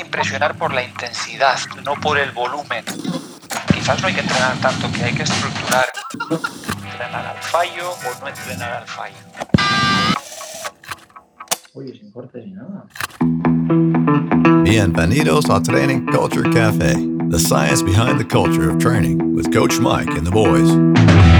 impresionar 0.00 0.56
por 0.56 0.72
la 0.72 0.82
intensidad, 0.82 1.58
no 1.84 1.94
por 1.94 2.18
el 2.18 2.30
volumen. 2.32 2.84
Quizás 3.72 4.00
no 4.00 4.08
hay 4.08 4.14
que 4.14 4.20
entrenar 4.20 4.56
tanto, 4.60 4.90
que 4.92 5.04
hay 5.04 5.14
que 5.14 5.22
estructurar. 5.22 5.86
Entrenar 6.84 7.26
al 7.26 7.42
fallo 7.42 7.90
o 7.90 8.20
no 8.20 8.28
entrenar 8.28 8.72
al 8.72 8.86
fallo. 8.86 9.16
Oye, 11.74 11.92
sin 11.98 12.10
cortes 12.10 12.44
ni 12.44 12.52
nada. 12.52 12.84
Bienvenidos 14.64 15.48
a 15.48 15.62
Training 15.62 16.06
Culture 16.06 16.50
Cafe, 16.50 16.94
the 17.30 17.38
science 17.38 17.82
behind 17.82 18.18
the 18.18 18.24
culture 18.24 18.70
of 18.70 18.78
training 18.78 19.34
with 19.34 19.52
Coach 19.52 19.78
Mike 19.78 20.10
and 20.10 20.26
the 20.26 20.30
boys. 20.30 21.37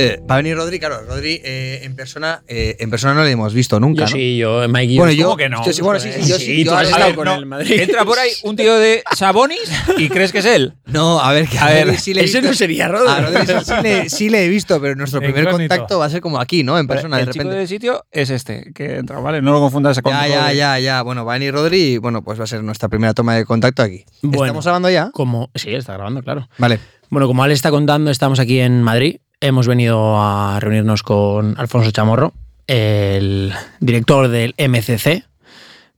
Eh, 0.00 0.20
va 0.30 0.34
a 0.34 0.38
venir 0.38 0.56
Rodri, 0.56 0.78
claro, 0.78 1.02
Rodri 1.06 1.40
eh, 1.44 1.80
en 1.82 1.94
persona 1.96 2.42
eh, 2.48 2.76
en 2.80 2.90
persona 2.90 3.14
no 3.14 3.24
le 3.24 3.30
hemos 3.30 3.52
visto 3.54 3.78
nunca, 3.80 4.00
Yo 4.06 4.10
¿no? 4.10 4.12
sí, 4.16 4.36
yo, 4.38 4.68
Mike 4.68 4.96
Bueno, 4.96 5.12
yo. 5.12 5.18
yo- 5.18 5.24
¿cómo 5.26 5.36
que 5.36 5.48
no? 5.48 5.64
yo 5.64 5.72
sí, 5.72 5.82
bueno, 5.82 6.00
sí, 6.00 6.10
sí, 6.12 6.28
yo 6.28 6.38
sí, 6.38 6.64
yo 6.64 6.72
tú 6.72 6.76
has 6.78 6.88
estado 6.88 7.06
ver, 7.06 7.14
con 7.14 7.24
no, 7.26 7.34
el 7.34 7.46
Madrid. 7.46 7.80
Entra 7.80 8.04
por 8.04 8.18
ahí 8.18 8.30
un 8.44 8.56
tío 8.56 8.76
de 8.78 9.02
Sabonis 9.14 9.70
y 9.98 10.08
crees 10.08 10.32
que 10.32 10.38
es 10.38 10.46
él. 10.46 10.74
No, 10.90 11.20
a 11.20 11.32
ver, 11.32 11.46
que 11.48 11.56
a, 11.58 11.66
A 11.66 11.70
ver, 11.72 11.98
sí 12.00 12.12
le 12.14 12.22
he 12.22 12.24
Ese 12.24 12.38
visto. 12.38 12.50
no 12.50 12.56
sería 12.56 12.88
Rodri. 12.88 13.08
A 13.08 13.20
Rodri 13.20 13.46
sí, 13.46 13.54
sí 13.64 13.82
le, 13.82 14.10
sí 14.10 14.28
le 14.30 14.44
he 14.44 14.48
visto, 14.48 14.80
pero 14.80 14.94
nuestro 14.96 15.20
primer 15.20 15.48
contacto 15.50 15.98
va 16.00 16.06
a 16.06 16.10
ser 16.10 16.20
como 16.20 16.40
aquí, 16.40 16.64
¿no? 16.64 16.78
En 16.78 16.86
persona, 16.88 17.20
el 17.20 17.26
de 17.26 17.32
repente. 17.32 17.54
del 17.54 17.68
sitio 17.68 18.04
es 18.10 18.30
este, 18.30 18.72
que 18.74 18.96
entra, 18.96 19.20
¿vale? 19.20 19.40
No 19.40 19.52
lo 19.52 19.60
confundas 19.60 20.00
con 20.02 20.12
Ya, 20.12 20.26
ya, 20.26 20.40
Rodri. 20.42 20.56
ya, 20.56 20.78
ya. 20.80 21.02
Bueno, 21.02 21.24
va 21.24 21.34
a 21.34 21.38
venir 21.38 21.54
Rodri 21.54 21.80
y 21.80 21.98
bueno, 21.98 22.22
pues 22.22 22.40
va 22.40 22.44
a 22.44 22.46
ser 22.48 22.62
nuestra 22.64 22.88
primera 22.88 23.14
toma 23.14 23.36
de 23.36 23.44
contacto 23.44 23.82
aquí. 23.82 24.04
Bueno. 24.22 24.44
¿Estamos 24.46 24.64
grabando 24.64 24.90
ya? 24.90 25.10
Como, 25.12 25.50
sí, 25.54 25.72
está 25.74 25.92
grabando, 25.94 26.22
claro. 26.22 26.48
Vale. 26.58 26.80
Bueno, 27.08 27.26
como 27.28 27.42
Ale 27.44 27.54
está 27.54 27.70
contando, 27.70 28.10
estamos 28.10 28.40
aquí 28.40 28.58
en 28.60 28.82
Madrid. 28.82 29.16
Hemos 29.42 29.66
venido 29.66 30.20
a 30.20 30.58
reunirnos 30.60 31.02
con 31.02 31.54
Alfonso 31.58 31.90
Chamorro, 31.92 32.34
el 32.66 33.54
director 33.80 34.28
del 34.28 34.54
MCC, 34.58 35.24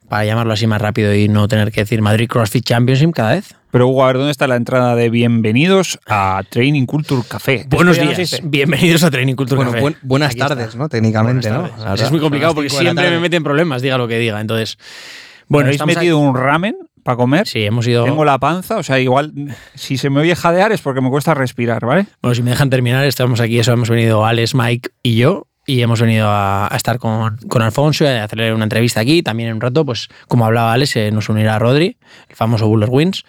para 0.09 0.25
llamarlo 0.25 0.53
así 0.53 0.69
más 0.69 0.81
rápido 0.81 1.13
y 1.13 1.27
no 1.27 1.49
tener 1.49 1.73
que 1.73 1.81
decir 1.81 2.03
Madrid 2.03 2.29
CrossFit 2.29 2.65
Championship 2.65 3.11
cada 3.13 3.35
vez. 3.35 3.57
Pero 3.73 3.89
Hugo, 3.89 4.05
a 4.05 4.07
ver, 4.07 4.19
¿dónde 4.19 4.31
está 4.31 4.47
la 4.47 4.55
entrada 4.55 4.95
de 4.95 5.11
bienvenidos 5.11 5.99
a 6.07 6.43
Training 6.51 6.87
Culture 6.87 7.23
Café? 7.29 7.65
Buenos 7.69 7.99
no 7.99 8.05
días, 8.13 8.41
bienvenidos 8.45 9.03
a 9.03 9.11
Training 9.11 9.35
Culture 9.35 9.57
Bueno, 9.57 9.73
Café. 9.73 9.81
buen- 9.83 9.97
buenas 10.03 10.31
Aquí 10.31 10.41
está. 10.41 10.55
tardes, 10.55 10.77
¿no? 10.77 10.89
Técnicamente, 10.89 11.51
¿no? 11.51 11.69
Es 11.95 12.11
muy 12.13 12.21
complicado 12.21 12.55
porque 12.55 12.71
siempre 12.71 13.11
me 13.11 13.19
meten 13.19 13.43
problemas, 13.43 13.83
diga 13.83 13.99
lo 13.99 14.07
que 14.07 14.19
diga. 14.21 14.41
Entonces, 14.41 14.79
bueno, 15.49 15.67
¿Habéis 15.67 15.85
metido 15.85 16.19
un 16.19 16.37
ramen 16.37 16.77
para 17.03 17.17
comer? 17.17 17.47
Sí, 17.47 17.65
hemos 17.65 17.87
ido. 17.87 18.05
Tengo 18.05 18.25
la 18.25 18.39
panza, 18.39 18.77
o 18.77 18.83
sea, 18.83 18.99
igual 18.99 19.33
si 19.75 19.97
se 19.97 20.11
me 20.11 20.21
oye 20.21 20.35
jadear 20.37 20.73
es 20.73 20.81
porque 20.81 21.01
me 21.01 21.11
cuesta 21.11 21.35
respirar, 21.35 21.85
¿vale? 21.85 22.07
Bueno, 22.21 22.35
si 22.35 22.43
me 22.43 22.51
dejan 22.51 22.71
terminar, 22.71 23.05
estamos 23.05 23.41
aquí, 23.41 23.59
eso 23.59 23.73
hemos 23.73 23.91
venido 23.91 24.25
Alex, 24.25 24.55
Mike 24.55 24.91
y 25.03 25.17
yo. 25.17 25.47
Y 25.65 25.81
hemos 25.81 26.01
venido 26.01 26.27
a, 26.27 26.67
a 26.67 26.77
estar 26.77 26.99
con, 26.99 27.37
con 27.49 27.63
Alfonso 27.63 28.03
y 28.03 28.09
a 28.09 28.25
hacerle 28.25 28.53
una 28.53 28.65
entrevista 28.65 28.99
aquí. 28.99 29.23
También 29.23 29.51
en 29.51 29.55
un 29.55 29.61
rato, 29.61 29.85
pues 29.85 30.09
como 30.27 30.45
hablaba 30.45 30.73
Alex, 30.73 30.97
eh, 30.97 31.13
nos 31.13 31.29
unirá 31.29 31.57
Rodri, 31.61 31.99
el 32.29 32.35
famoso 32.35 32.67
Buller 32.67 32.89
Wins. 32.91 33.25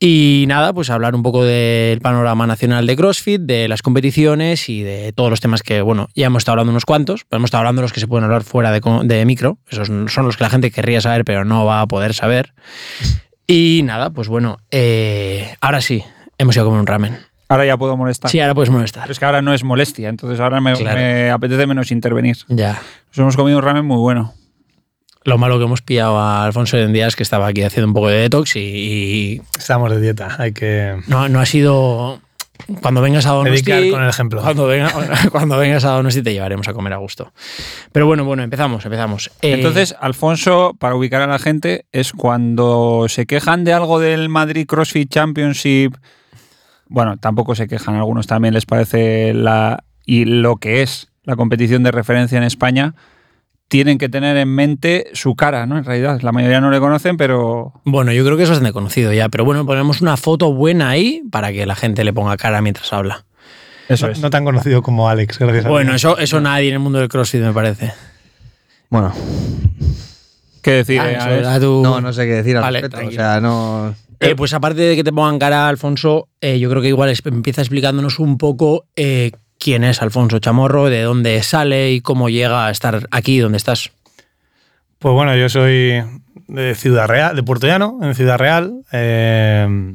Y 0.00 0.44
nada, 0.48 0.72
pues 0.72 0.90
hablar 0.90 1.14
un 1.14 1.22
poco 1.22 1.44
del 1.44 2.00
panorama 2.00 2.46
nacional 2.46 2.86
de 2.86 2.96
CrossFit, 2.96 3.40
de 3.40 3.68
las 3.68 3.80
competiciones 3.80 4.68
y 4.68 4.82
de 4.82 5.12
todos 5.12 5.30
los 5.30 5.40
temas 5.40 5.62
que, 5.62 5.80
bueno, 5.82 6.08
ya 6.14 6.26
hemos 6.26 6.40
estado 6.40 6.54
hablando 6.54 6.72
unos 6.72 6.84
cuantos, 6.84 7.24
pero 7.28 7.38
hemos 7.38 7.48
estado 7.48 7.60
hablando 7.60 7.80
de 7.80 7.84
los 7.84 7.92
que 7.92 8.00
se 8.00 8.06
pueden 8.08 8.24
hablar 8.24 8.42
fuera 8.44 8.70
de, 8.72 8.80
de 9.04 9.24
micro. 9.24 9.58
Esos 9.68 9.86
son 10.12 10.26
los 10.26 10.36
que 10.36 10.44
la 10.44 10.50
gente 10.50 10.70
querría 10.70 11.00
saber, 11.00 11.24
pero 11.24 11.44
no 11.44 11.64
va 11.64 11.80
a 11.80 11.86
poder 11.86 12.12
saber. 12.12 12.52
Y 13.46 13.82
nada, 13.84 14.10
pues 14.10 14.28
bueno, 14.28 14.58
eh, 14.70 15.54
ahora 15.60 15.80
sí, 15.80 16.02
hemos 16.38 16.54
ido 16.56 16.64
a 16.64 16.66
comer 16.66 16.80
un 16.80 16.86
ramen. 16.86 17.18
Ahora 17.48 17.64
ya 17.66 17.76
puedo 17.76 17.96
molestar. 17.96 18.30
Sí, 18.30 18.40
ahora 18.40 18.54
puedes 18.54 18.70
molestar. 18.70 19.02
Pero 19.04 19.12
es 19.12 19.18
que 19.18 19.24
ahora 19.26 19.42
no 19.42 19.54
es 19.54 19.64
molestia, 19.64 20.08
entonces 20.08 20.40
ahora 20.40 20.60
me, 20.60 20.72
Claro. 20.74 20.96
me 20.98 21.30
apetece 21.30 21.66
menos 21.66 21.92
intervenir. 21.92 22.36
Ya. 22.48 22.80
Nos 23.10 23.18
hemos 23.18 23.36
comido 23.36 23.58
un 23.58 23.64
ramen 23.64 23.84
muy 23.84 23.98
bueno. 23.98 24.32
Lo 25.24 25.38
malo 25.38 25.58
que 25.58 25.64
hemos 25.64 25.80
pillado 25.82 26.18
a 26.18 26.44
Alfonso 26.44 26.76
en 26.78 26.92
días 26.92 27.16
que 27.16 27.22
estaba 27.22 27.46
aquí 27.46 27.62
haciendo 27.62 27.88
un 27.88 27.94
poco 27.94 28.08
de 28.08 28.16
detox 28.20 28.56
y, 28.56 28.60
y 28.60 29.42
Estamos 29.58 29.90
de 29.90 30.00
dieta, 30.00 30.36
hay 30.38 30.52
que 30.52 31.00
no, 31.06 31.28
no 31.28 31.40
ha 31.40 31.46
sido. 31.46 32.20
Cuando 32.80 33.00
vengas 33.02 33.26
a 33.26 33.30
Donosti. 33.30 33.90
con 33.90 34.02
el 34.02 34.08
ejemplo. 34.08 34.40
Cuando, 34.40 34.66
venga- 34.68 34.92
cuando 35.32 35.58
vengas 35.58 35.84
a 35.84 35.90
Donosti 35.90 36.22
te 36.22 36.32
llevaremos 36.32 36.68
a 36.68 36.72
comer 36.72 36.92
a 36.92 36.98
gusto. 36.98 37.32
Pero 37.92 38.06
bueno, 38.06 38.24
bueno, 38.24 38.42
empezamos, 38.42 38.84
empezamos. 38.84 39.30
Eh, 39.42 39.52
Entonces, 39.54 39.94
Alfonso, 40.00 40.74
para 40.78 40.94
ubicar 40.94 41.20
a 41.22 41.26
la 41.26 41.38
gente, 41.38 41.84
es 41.92 42.12
cuando 42.12 43.06
se 43.08 43.26
quejan 43.26 43.64
de 43.64 43.72
algo 43.72 43.98
del 43.98 44.28
Madrid 44.28 44.66
CrossFit 44.66 45.10
Championship. 45.10 45.94
Bueno, 46.86 47.16
tampoco 47.16 47.54
se 47.54 47.66
quejan, 47.66 47.96
a 47.96 47.98
algunos 47.98 48.26
también 48.26 48.54
les 48.54 48.66
parece 48.66 49.34
la 49.34 49.84
y 50.06 50.24
lo 50.26 50.56
que 50.56 50.82
es 50.82 51.08
la 51.24 51.34
competición 51.36 51.82
de 51.82 51.90
referencia 51.90 52.38
en 52.38 52.44
España. 52.44 52.94
Tienen 53.68 53.98
que 53.98 54.08
tener 54.08 54.36
en 54.36 54.48
mente 54.48 55.06
su 55.14 55.34
cara, 55.34 55.66
¿no? 55.66 55.78
En 55.78 55.84
realidad, 55.84 56.20
la 56.20 56.32
mayoría 56.32 56.60
no 56.60 56.70
le 56.70 56.78
conocen, 56.80 57.16
pero 57.16 57.72
Bueno, 57.84 58.12
yo 58.12 58.24
creo 58.24 58.36
que 58.36 58.42
es 58.44 58.48
bastante 58.50 58.72
conocido 58.72 59.12
ya, 59.12 59.28
pero 59.28 59.44
bueno, 59.44 59.64
ponemos 59.66 60.00
una 60.00 60.16
foto 60.16 60.52
buena 60.52 60.90
ahí 60.90 61.22
para 61.30 61.52
que 61.52 61.64
la 61.66 61.74
gente 61.74 62.04
le 62.04 62.12
ponga 62.12 62.36
cara 62.36 62.60
mientras 62.60 62.92
habla. 62.92 63.24
eso 63.88 64.06
no, 64.06 64.12
es. 64.12 64.20
no 64.20 64.30
tan 64.30 64.44
conocido 64.44 64.82
como 64.82 65.08
Alex, 65.08 65.38
gracias 65.38 65.64
a 65.64 65.68
Bueno, 65.70 65.90
Dios. 65.92 66.02
eso, 66.02 66.18
eso 66.18 66.40
nadie 66.40 66.68
en 66.68 66.74
el 66.74 66.80
mundo 66.80 66.98
del 66.98 67.08
CrossFit 67.08 67.40
me 67.40 67.52
parece. 67.52 67.92
Bueno, 68.90 69.12
¿Qué 70.62 70.70
decir? 70.70 71.00
Ah, 71.00 71.10
eh, 71.10 71.14
eso 71.16 71.24
Alex? 71.26 71.40
era 71.40 71.60
tu- 71.60 71.82
no, 71.82 72.00
no 72.00 72.12
sé 72.12 72.24
qué 72.26 72.32
decir 72.34 72.56
al 72.56 72.62
Vale, 72.62 72.80
respecto. 72.82 73.08
O 73.08 73.10
sea, 73.12 73.40
no. 73.40 73.94
Eh, 74.20 74.34
pues 74.36 74.54
aparte 74.54 74.80
de 74.80 74.96
que 74.96 75.04
te 75.04 75.12
pongan 75.12 75.38
cara 75.38 75.68
Alfonso, 75.68 76.28
eh, 76.40 76.58
yo 76.58 76.70
creo 76.70 76.80
que 76.80 76.88
igual 76.88 77.12
empieza 77.24 77.60
explicándonos 77.60 78.18
un 78.18 78.38
poco 78.38 78.86
eh, 78.96 79.32
quién 79.64 79.82
es 79.82 80.02
Alfonso 80.02 80.40
Chamorro, 80.40 80.90
de 80.90 81.00
dónde 81.00 81.42
sale 81.42 81.92
y 81.92 82.02
cómo 82.02 82.28
llega 82.28 82.66
a 82.66 82.70
estar 82.70 83.08
aquí 83.10 83.38
donde 83.38 83.56
estás. 83.56 83.92
Pues 84.98 85.14
bueno, 85.14 85.34
yo 85.34 85.48
soy 85.48 86.04
de 86.48 86.74
Ciudad 86.74 87.08
Real, 87.08 87.34
de 87.34 87.42
Puerto 87.42 87.66
Llano, 87.66 87.98
en 88.02 88.14
Ciudad 88.14 88.36
Real. 88.36 88.82
Eh, 88.92 89.94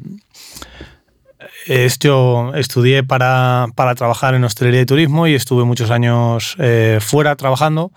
estudié 1.67 3.03
para, 3.03 3.67
para 3.75 3.93
trabajar 3.93 4.33
en 4.33 4.43
hostelería 4.43 4.81
y 4.81 4.85
turismo 4.87 5.27
y 5.27 5.35
estuve 5.35 5.65
muchos 5.65 5.91
años 5.91 6.55
eh, 6.57 6.97
fuera 6.99 7.35
trabajando. 7.35 7.91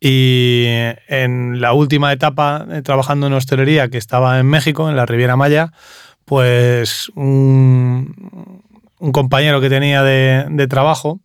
Y 0.00 0.64
en 1.06 1.60
la 1.60 1.72
última 1.72 2.12
etapa 2.12 2.66
trabajando 2.82 3.28
en 3.28 3.32
hostelería, 3.34 3.88
que 3.90 3.98
estaba 3.98 4.40
en 4.40 4.46
México, 4.46 4.90
en 4.90 4.96
la 4.96 5.06
Riviera 5.06 5.36
Maya, 5.36 5.72
pues 6.24 7.10
un, 7.14 8.62
un 8.98 9.12
compañero 9.12 9.60
que 9.60 9.68
tenía 9.68 10.02
de, 10.02 10.46
de 10.48 10.66
trabajo 10.66 11.20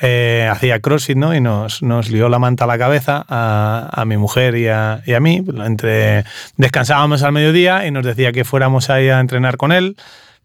eh, 0.00 0.48
hacía 0.50 0.80
CrossFit, 0.80 1.16
¿no? 1.16 1.34
Y 1.34 1.40
nos, 1.40 1.82
nos 1.82 2.10
lió 2.10 2.28
la 2.28 2.40
manta 2.40 2.64
a 2.64 2.66
la 2.66 2.78
cabeza 2.78 3.24
a, 3.28 3.88
a 3.92 4.04
mi 4.04 4.16
mujer 4.16 4.56
y 4.56 4.66
a, 4.66 5.02
y 5.06 5.14
a 5.14 5.20
mí. 5.20 5.44
Entre, 5.64 6.24
descansábamos 6.56 7.22
al 7.22 7.32
mediodía 7.32 7.86
y 7.86 7.90
nos 7.90 8.04
decía 8.04 8.32
que 8.32 8.44
fuéramos 8.44 8.90
ahí 8.90 9.08
a 9.08 9.20
entrenar 9.20 9.56
con 9.56 9.70
él. 9.70 9.96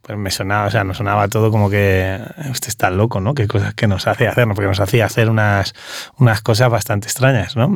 Pues 0.01 0.17
me 0.17 0.31
sonaba, 0.31 0.67
o 0.67 0.71
sea, 0.71 0.83
nos 0.83 0.97
sonaba 0.97 1.27
todo 1.27 1.51
como 1.51 1.69
que 1.69 2.19
usted 2.49 2.69
está 2.69 2.89
loco, 2.89 3.19
¿no? 3.19 3.33
Qué 3.33 3.47
cosas 3.47 3.73
que 3.73 3.87
nos 3.87 4.07
hace 4.07 4.27
hacer. 4.27 4.47
Porque 4.47 4.65
nos 4.65 4.79
hacía 4.79 5.05
hacer 5.05 5.29
unas, 5.29 5.73
unas 6.17 6.41
cosas 6.41 6.69
bastante 6.69 7.07
extrañas, 7.07 7.55
¿no? 7.55 7.69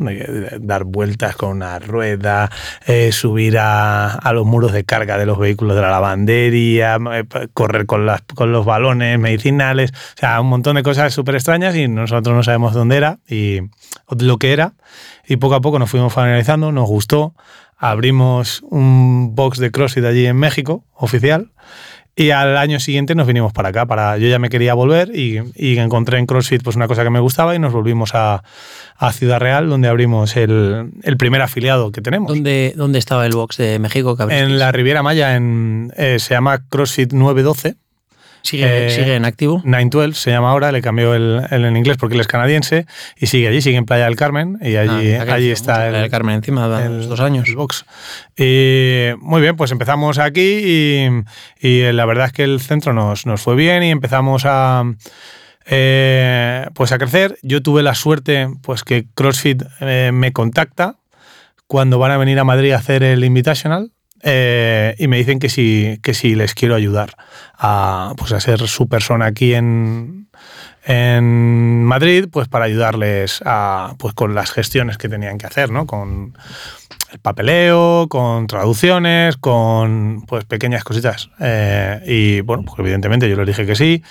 Dar 0.60 0.84
vueltas 0.84 1.36
con 1.36 1.50
una 1.50 1.78
rueda, 1.78 2.50
eh, 2.86 3.12
subir 3.12 3.58
a, 3.58 4.14
a 4.14 4.32
los 4.32 4.46
muros 4.46 4.72
de 4.72 4.84
carga 4.84 5.18
de 5.18 5.26
los 5.26 5.38
vehículos 5.38 5.76
de 5.76 5.82
la 5.82 5.90
lavandería, 5.90 6.98
eh, 7.12 7.24
correr 7.52 7.86
con, 7.86 8.06
las, 8.06 8.22
con 8.34 8.52
los 8.52 8.64
balones 8.64 9.18
medicinales, 9.18 9.92
o 9.92 10.18
sea, 10.18 10.40
un 10.40 10.48
montón 10.48 10.76
de 10.76 10.82
cosas 10.82 11.12
súper 11.12 11.34
extrañas 11.34 11.76
y 11.76 11.88
nosotros 11.88 12.34
no 12.34 12.42
sabemos 12.42 12.74
dónde 12.74 12.96
era 12.96 13.18
y 13.28 13.60
lo 14.18 14.38
que 14.38 14.52
era. 14.52 14.74
Y 15.26 15.36
poco 15.36 15.54
a 15.54 15.60
poco 15.60 15.78
nos 15.78 15.90
fuimos 15.90 16.12
familiarizando, 16.12 16.72
nos 16.72 16.88
gustó, 16.88 17.34
abrimos 17.76 18.62
un 18.70 19.34
box 19.34 19.58
de 19.58 19.70
CrossFit 19.70 20.04
allí 20.04 20.26
en 20.26 20.36
México, 20.36 20.84
oficial. 20.94 21.52
Y 22.16 22.30
al 22.30 22.56
año 22.56 22.78
siguiente 22.78 23.14
nos 23.16 23.26
vinimos 23.26 23.52
para 23.52 23.70
acá. 23.70 23.86
Para, 23.86 24.18
yo 24.18 24.28
ya 24.28 24.38
me 24.38 24.48
quería 24.48 24.74
volver 24.74 25.10
y, 25.16 25.40
y 25.56 25.78
encontré 25.78 26.18
en 26.18 26.26
CrossFit 26.26 26.62
pues, 26.62 26.76
una 26.76 26.86
cosa 26.86 27.02
que 27.02 27.10
me 27.10 27.18
gustaba 27.18 27.56
y 27.56 27.58
nos 27.58 27.72
volvimos 27.72 28.14
a, 28.14 28.44
a 28.96 29.12
Ciudad 29.12 29.40
Real, 29.40 29.68
donde 29.68 29.88
abrimos 29.88 30.36
el, 30.36 30.92
el 31.02 31.16
primer 31.16 31.42
afiliado 31.42 31.90
que 31.90 32.00
tenemos. 32.00 32.28
¿Dónde, 32.28 32.72
dónde 32.76 33.00
estaba 33.00 33.26
el 33.26 33.32
box 33.32 33.56
de 33.56 33.78
México? 33.80 34.16
que? 34.16 34.22
En 34.38 34.58
la 34.58 34.70
Riviera 34.70 35.02
Maya, 35.02 35.34
en, 35.34 35.92
eh, 35.96 36.18
se 36.20 36.34
llama 36.34 36.64
CrossFit 36.68 37.12
912. 37.12 37.76
¿Sigue, 38.44 38.86
eh, 38.86 38.90
¿Sigue 38.90 39.14
en 39.16 39.24
activo? 39.24 39.62
912 39.64 40.20
se 40.20 40.30
llama 40.30 40.50
ahora, 40.50 40.70
le 40.70 40.82
cambió 40.82 41.14
el, 41.14 41.46
el 41.50 41.64
en 41.64 41.76
inglés 41.78 41.96
porque 41.96 42.14
él 42.14 42.20
es 42.20 42.26
canadiense 42.26 42.84
y 43.16 43.26
sigue 43.26 43.48
allí, 43.48 43.62
sigue 43.62 43.78
en 43.78 43.86
Playa 43.86 44.04
del 44.04 44.16
Carmen 44.16 44.58
y 44.60 44.76
allí, 44.76 45.14
Ah, 45.14 45.22
allí 45.34 45.44
tío, 45.46 45.52
está 45.54 45.72
mucho, 45.86 45.86
el, 45.86 45.94
el 46.04 46.10
Carmen 46.10 46.34
encima, 46.36 46.68
da 46.68 46.84
el- 46.84 47.08
dos 47.08 47.20
años. 47.20 47.48
el 47.48 47.56
box. 47.56 47.86
Y, 48.36 49.08
muy 49.18 49.40
bien, 49.40 49.56
pues 49.56 49.72
empezamos 49.72 50.18
aquí 50.18 50.40
y, 50.62 51.08
y 51.66 51.90
la 51.92 52.04
verdad 52.04 52.26
es 52.26 52.32
que 52.32 52.44
el 52.44 52.60
centro 52.60 52.92
nos, 52.92 53.24
nos 53.24 53.40
fue 53.40 53.54
bien 53.56 53.82
y 53.82 53.90
empezamos 53.90 54.42
a, 54.44 54.84
eh, 55.66 56.66
pues 56.74 56.92
a 56.92 56.98
crecer. 56.98 57.38
Yo 57.42 57.62
tuve 57.62 57.82
la 57.82 57.94
suerte 57.94 58.48
pues 58.62 58.84
que 58.84 59.06
CrossFit 59.14 59.62
eh, 59.80 60.10
me 60.12 60.32
contacta 60.34 60.96
cuando 61.66 61.98
van 61.98 62.10
a 62.12 62.18
venir 62.18 62.38
a 62.38 62.44
Madrid 62.44 62.72
a 62.72 62.76
hacer 62.76 63.02
el 63.02 63.24
Invitational. 63.24 63.90
Eh, 64.26 64.94
y 64.98 65.06
me 65.06 65.18
dicen 65.18 65.38
que 65.38 65.50
si, 65.50 66.00
que 66.02 66.14
si 66.14 66.34
les 66.34 66.54
quiero 66.54 66.74
ayudar 66.74 67.14
a, 67.58 68.14
pues 68.16 68.32
a 68.32 68.40
ser 68.40 68.66
su 68.66 68.88
persona 68.88 69.26
aquí 69.26 69.52
en, 69.52 70.28
en 70.84 71.84
Madrid, 71.84 72.26
pues 72.32 72.48
para 72.48 72.64
ayudarles 72.64 73.42
a, 73.44 73.94
pues 73.98 74.14
con 74.14 74.34
las 74.34 74.50
gestiones 74.50 74.96
que 74.96 75.10
tenían 75.10 75.36
que 75.36 75.46
hacer, 75.46 75.70
¿no? 75.70 75.86
Con 75.86 76.34
el 77.12 77.18
papeleo, 77.18 78.06
con 78.08 78.46
traducciones, 78.46 79.36
con 79.36 80.24
pues 80.26 80.46
pequeñas 80.46 80.84
cositas. 80.84 81.28
Eh, 81.40 82.00
y 82.06 82.40
bueno, 82.40 82.64
pues 82.64 82.78
evidentemente 82.78 83.28
yo 83.28 83.36
les 83.36 83.46
dije 83.46 83.66
que 83.66 83.76
sí. 83.76 84.02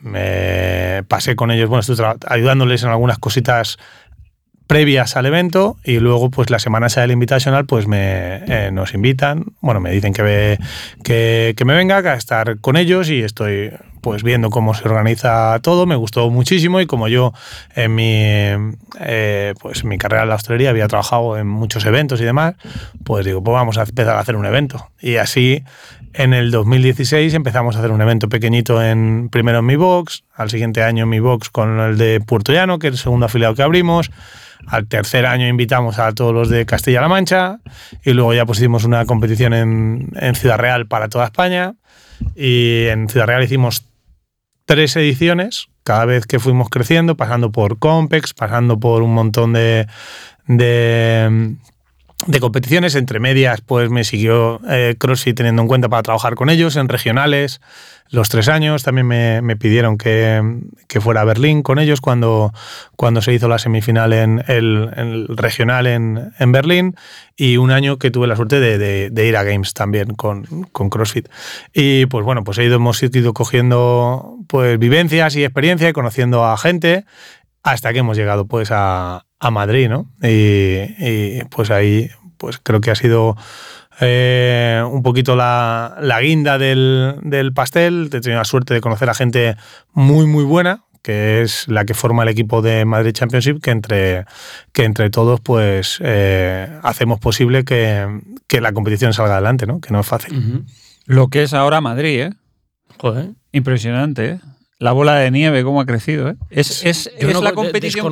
Me 0.00 1.04
pasé 1.06 1.36
con 1.36 1.50
ellos, 1.52 1.68
bueno, 1.68 1.84
ayudándoles 2.26 2.82
en 2.82 2.88
algunas 2.88 3.18
cositas 3.18 3.78
previas 4.66 5.16
al 5.16 5.26
evento 5.26 5.76
y 5.84 5.98
luego 5.98 6.30
pues 6.30 6.50
la 6.50 6.58
semana 6.58 6.86
esa 6.86 7.02
del 7.02 7.10
Invitational 7.12 7.66
pues 7.66 7.86
me, 7.86 8.36
eh, 8.46 8.70
nos 8.72 8.94
invitan, 8.94 9.44
bueno, 9.60 9.80
me 9.80 9.90
dicen 9.90 10.12
que, 10.12 10.22
ve- 10.22 10.58
que, 11.04 11.54
que 11.56 11.64
me 11.64 11.74
venga 11.74 11.98
a 11.98 12.14
estar 12.14 12.58
con 12.60 12.76
ellos 12.76 13.10
y 13.10 13.20
estoy 13.22 13.72
pues 14.00 14.24
viendo 14.24 14.50
cómo 14.50 14.74
se 14.74 14.88
organiza 14.88 15.58
todo, 15.62 15.86
me 15.86 15.94
gustó 15.94 16.28
muchísimo 16.30 16.80
y 16.80 16.86
como 16.86 17.06
yo 17.06 17.32
en 17.76 17.94
mi, 17.94 18.04
eh, 19.00 19.54
pues, 19.60 19.82
en 19.82 19.88
mi 19.90 19.98
carrera 19.98 20.24
en 20.24 20.28
la 20.30 20.34
hostelería 20.34 20.70
había 20.70 20.88
trabajado 20.88 21.38
en 21.38 21.46
muchos 21.46 21.84
eventos 21.86 22.20
y 22.20 22.24
demás, 22.24 22.54
pues 23.04 23.24
digo, 23.24 23.42
pues 23.44 23.52
vamos 23.54 23.78
a 23.78 23.82
empezar 23.82 24.16
a 24.16 24.20
hacer 24.20 24.34
un 24.34 24.44
evento. 24.44 24.88
Y 25.00 25.16
así 25.16 25.62
en 26.14 26.34
el 26.34 26.50
2016 26.50 27.32
empezamos 27.34 27.76
a 27.76 27.78
hacer 27.78 27.92
un 27.92 28.02
evento 28.02 28.28
pequeñito 28.28 28.82
en 28.82 29.28
primero 29.30 29.60
en 29.60 29.66
mi 29.66 29.76
box, 29.76 30.24
al 30.34 30.50
siguiente 30.50 30.82
año 30.82 31.04
en 31.04 31.08
mi 31.08 31.20
box 31.20 31.48
con 31.50 31.78
el 31.78 31.96
de 31.96 32.20
Puerto 32.20 32.52
Llano, 32.52 32.80
que 32.80 32.88
es 32.88 32.94
el 32.94 32.98
segundo 32.98 33.26
afiliado 33.26 33.54
que 33.54 33.62
abrimos. 33.62 34.10
Al 34.66 34.86
tercer 34.86 35.26
año 35.26 35.46
invitamos 35.48 35.98
a 35.98 36.12
todos 36.12 36.32
los 36.32 36.48
de 36.48 36.64
Castilla-La 36.66 37.08
Mancha 37.08 37.58
y 38.04 38.12
luego 38.12 38.34
ya 38.34 38.44
hicimos 38.50 38.84
una 38.84 39.04
competición 39.04 39.52
en, 39.52 40.08
en 40.14 40.34
Ciudad 40.34 40.58
Real 40.58 40.86
para 40.86 41.08
toda 41.08 41.26
España 41.26 41.74
y 42.36 42.86
en 42.86 43.08
Ciudad 43.08 43.26
Real 43.26 43.42
hicimos 43.42 43.84
tres 44.64 44.96
ediciones 44.96 45.68
cada 45.84 46.04
vez 46.04 46.26
que 46.26 46.38
fuimos 46.38 46.68
creciendo, 46.68 47.16
pasando 47.16 47.50
por 47.50 47.78
Compex, 47.78 48.34
pasando 48.34 48.78
por 48.78 49.02
un 49.02 49.14
montón 49.14 49.52
de, 49.52 49.86
de, 50.46 51.56
de 52.26 52.40
competiciones. 52.40 52.94
Entre 52.94 53.20
medias, 53.20 53.60
pues 53.60 53.90
me 53.90 54.04
siguió 54.04 54.60
eh, 54.68 54.96
CrossFit 54.98 55.36
teniendo 55.36 55.62
en 55.62 55.68
cuenta 55.68 55.88
para 55.88 56.02
trabajar 56.02 56.34
con 56.34 56.50
ellos 56.50 56.76
en 56.76 56.88
regionales. 56.88 57.60
Los 58.10 58.28
tres 58.28 58.48
años 58.48 58.82
también 58.82 59.06
me, 59.06 59.40
me 59.40 59.56
pidieron 59.56 59.96
que, 59.96 60.42
que 60.86 61.00
fuera 61.00 61.22
a 61.22 61.24
Berlín 61.24 61.62
con 61.62 61.78
ellos 61.78 62.02
cuando, 62.02 62.52
cuando 62.94 63.22
se 63.22 63.32
hizo 63.32 63.48
la 63.48 63.58
semifinal 63.58 64.12
en 64.12 64.44
el, 64.48 65.28
regional 65.28 65.86
en, 65.86 66.32
en 66.38 66.52
Berlín 66.52 66.94
y 67.36 67.56
un 67.56 67.70
año 67.70 67.96
que 67.98 68.10
tuve 68.10 68.26
la 68.26 68.36
suerte 68.36 68.60
de, 68.60 68.76
de- 69.08 69.26
ir 69.26 69.36
a 69.36 69.44
Games 69.44 69.72
también 69.72 70.08
con, 70.14 70.44
con 70.72 70.90
CrossFit. 70.90 71.28
Y 71.72 72.04
pues 72.06 72.22
bueno, 72.22 72.44
pues 72.44 72.58
hemos 72.58 73.02
ido 73.02 73.32
cogiendo 73.32 74.36
pues 74.46 74.78
vivencias 74.78 75.34
y 75.36 75.44
experiencia 75.44 75.88
y 75.88 75.92
conociendo 75.94 76.44
a 76.44 76.58
gente 76.58 77.06
hasta 77.62 77.92
que 77.92 78.00
hemos 78.00 78.16
llegado 78.16 78.46
pues 78.46 78.70
a, 78.70 79.24
a 79.38 79.50
Madrid, 79.50 79.88
¿no? 79.88 80.10
Y, 80.22 80.78
y, 80.98 81.44
pues 81.50 81.70
ahí 81.70 82.10
pues 82.36 82.58
creo 82.58 82.80
que 82.80 82.90
ha 82.90 82.94
sido 82.94 83.36
eh, 84.00 84.82
un 84.90 85.02
poquito 85.02 85.36
la, 85.36 85.96
la 86.00 86.20
guinda 86.20 86.58
del, 86.58 87.16
del 87.22 87.52
pastel. 87.52 88.10
He 88.12 88.20
tenido 88.20 88.38
la 88.38 88.44
suerte 88.44 88.74
de 88.74 88.80
conocer 88.80 89.08
a 89.10 89.14
gente 89.14 89.56
muy, 89.92 90.26
muy 90.26 90.44
buena, 90.44 90.82
que 91.02 91.42
es 91.42 91.68
la 91.68 91.84
que 91.84 91.94
forma 91.94 92.24
el 92.24 92.28
equipo 92.28 92.62
de 92.62 92.84
Madrid 92.84 93.12
Championship, 93.12 93.60
que 93.60 93.70
entre, 93.70 94.24
que 94.72 94.84
entre 94.84 95.10
todos 95.10 95.40
pues 95.40 95.98
eh, 96.02 96.68
hacemos 96.82 97.20
posible 97.20 97.64
que, 97.64 98.06
que 98.48 98.60
la 98.60 98.72
competición 98.72 99.12
salga 99.12 99.34
adelante, 99.34 99.66
¿no? 99.66 99.80
Que 99.80 99.92
no 99.92 100.00
es 100.00 100.06
fácil. 100.06 100.64
Lo 101.06 101.28
que 101.28 101.42
es 101.44 101.54
ahora 101.54 101.80
Madrid, 101.80 102.20
¿eh? 102.22 102.32
Joder. 102.98 103.30
Impresionante, 103.52 104.30
¿eh? 104.30 104.40
La 104.82 104.92
bola 104.92 105.14
de 105.14 105.30
nieve, 105.30 105.62
cómo 105.62 105.80
ha 105.80 105.86
crecido, 105.86 106.28
¿eh? 106.30 106.34
Es, 106.50 106.84
es, 106.84 107.10
es 107.16 107.32
no 107.32 107.40
la 107.40 107.52
competición 107.52 108.04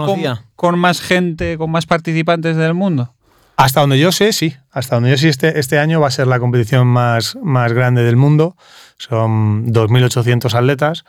con 0.57 0.79
más 0.79 1.01
gente, 1.01 1.59
con 1.59 1.71
más 1.71 1.87
participantes 1.87 2.57
del 2.57 2.75
mundo. 2.75 3.13
Hasta 3.57 3.81
donde 3.81 3.99
yo 3.99 4.13
sé, 4.13 4.33
sí. 4.33 4.55
Hasta 4.71 4.95
donde 4.97 5.11
yo 5.11 5.17
sé, 5.19 5.29
este, 5.29 5.59
este 5.59 5.79
año 5.79 6.01
va 6.01 6.07
a 6.09 6.11
ser 6.13 6.27
la 6.29 6.39
competición 6.39 6.87
más, 6.87 7.37
más 7.43 7.73
grande 7.73 8.03
del 8.05 8.17
mundo. 8.17 8.57
Son 8.99 9.67
2.800 9.73 10.55
atletas. 10.55 11.05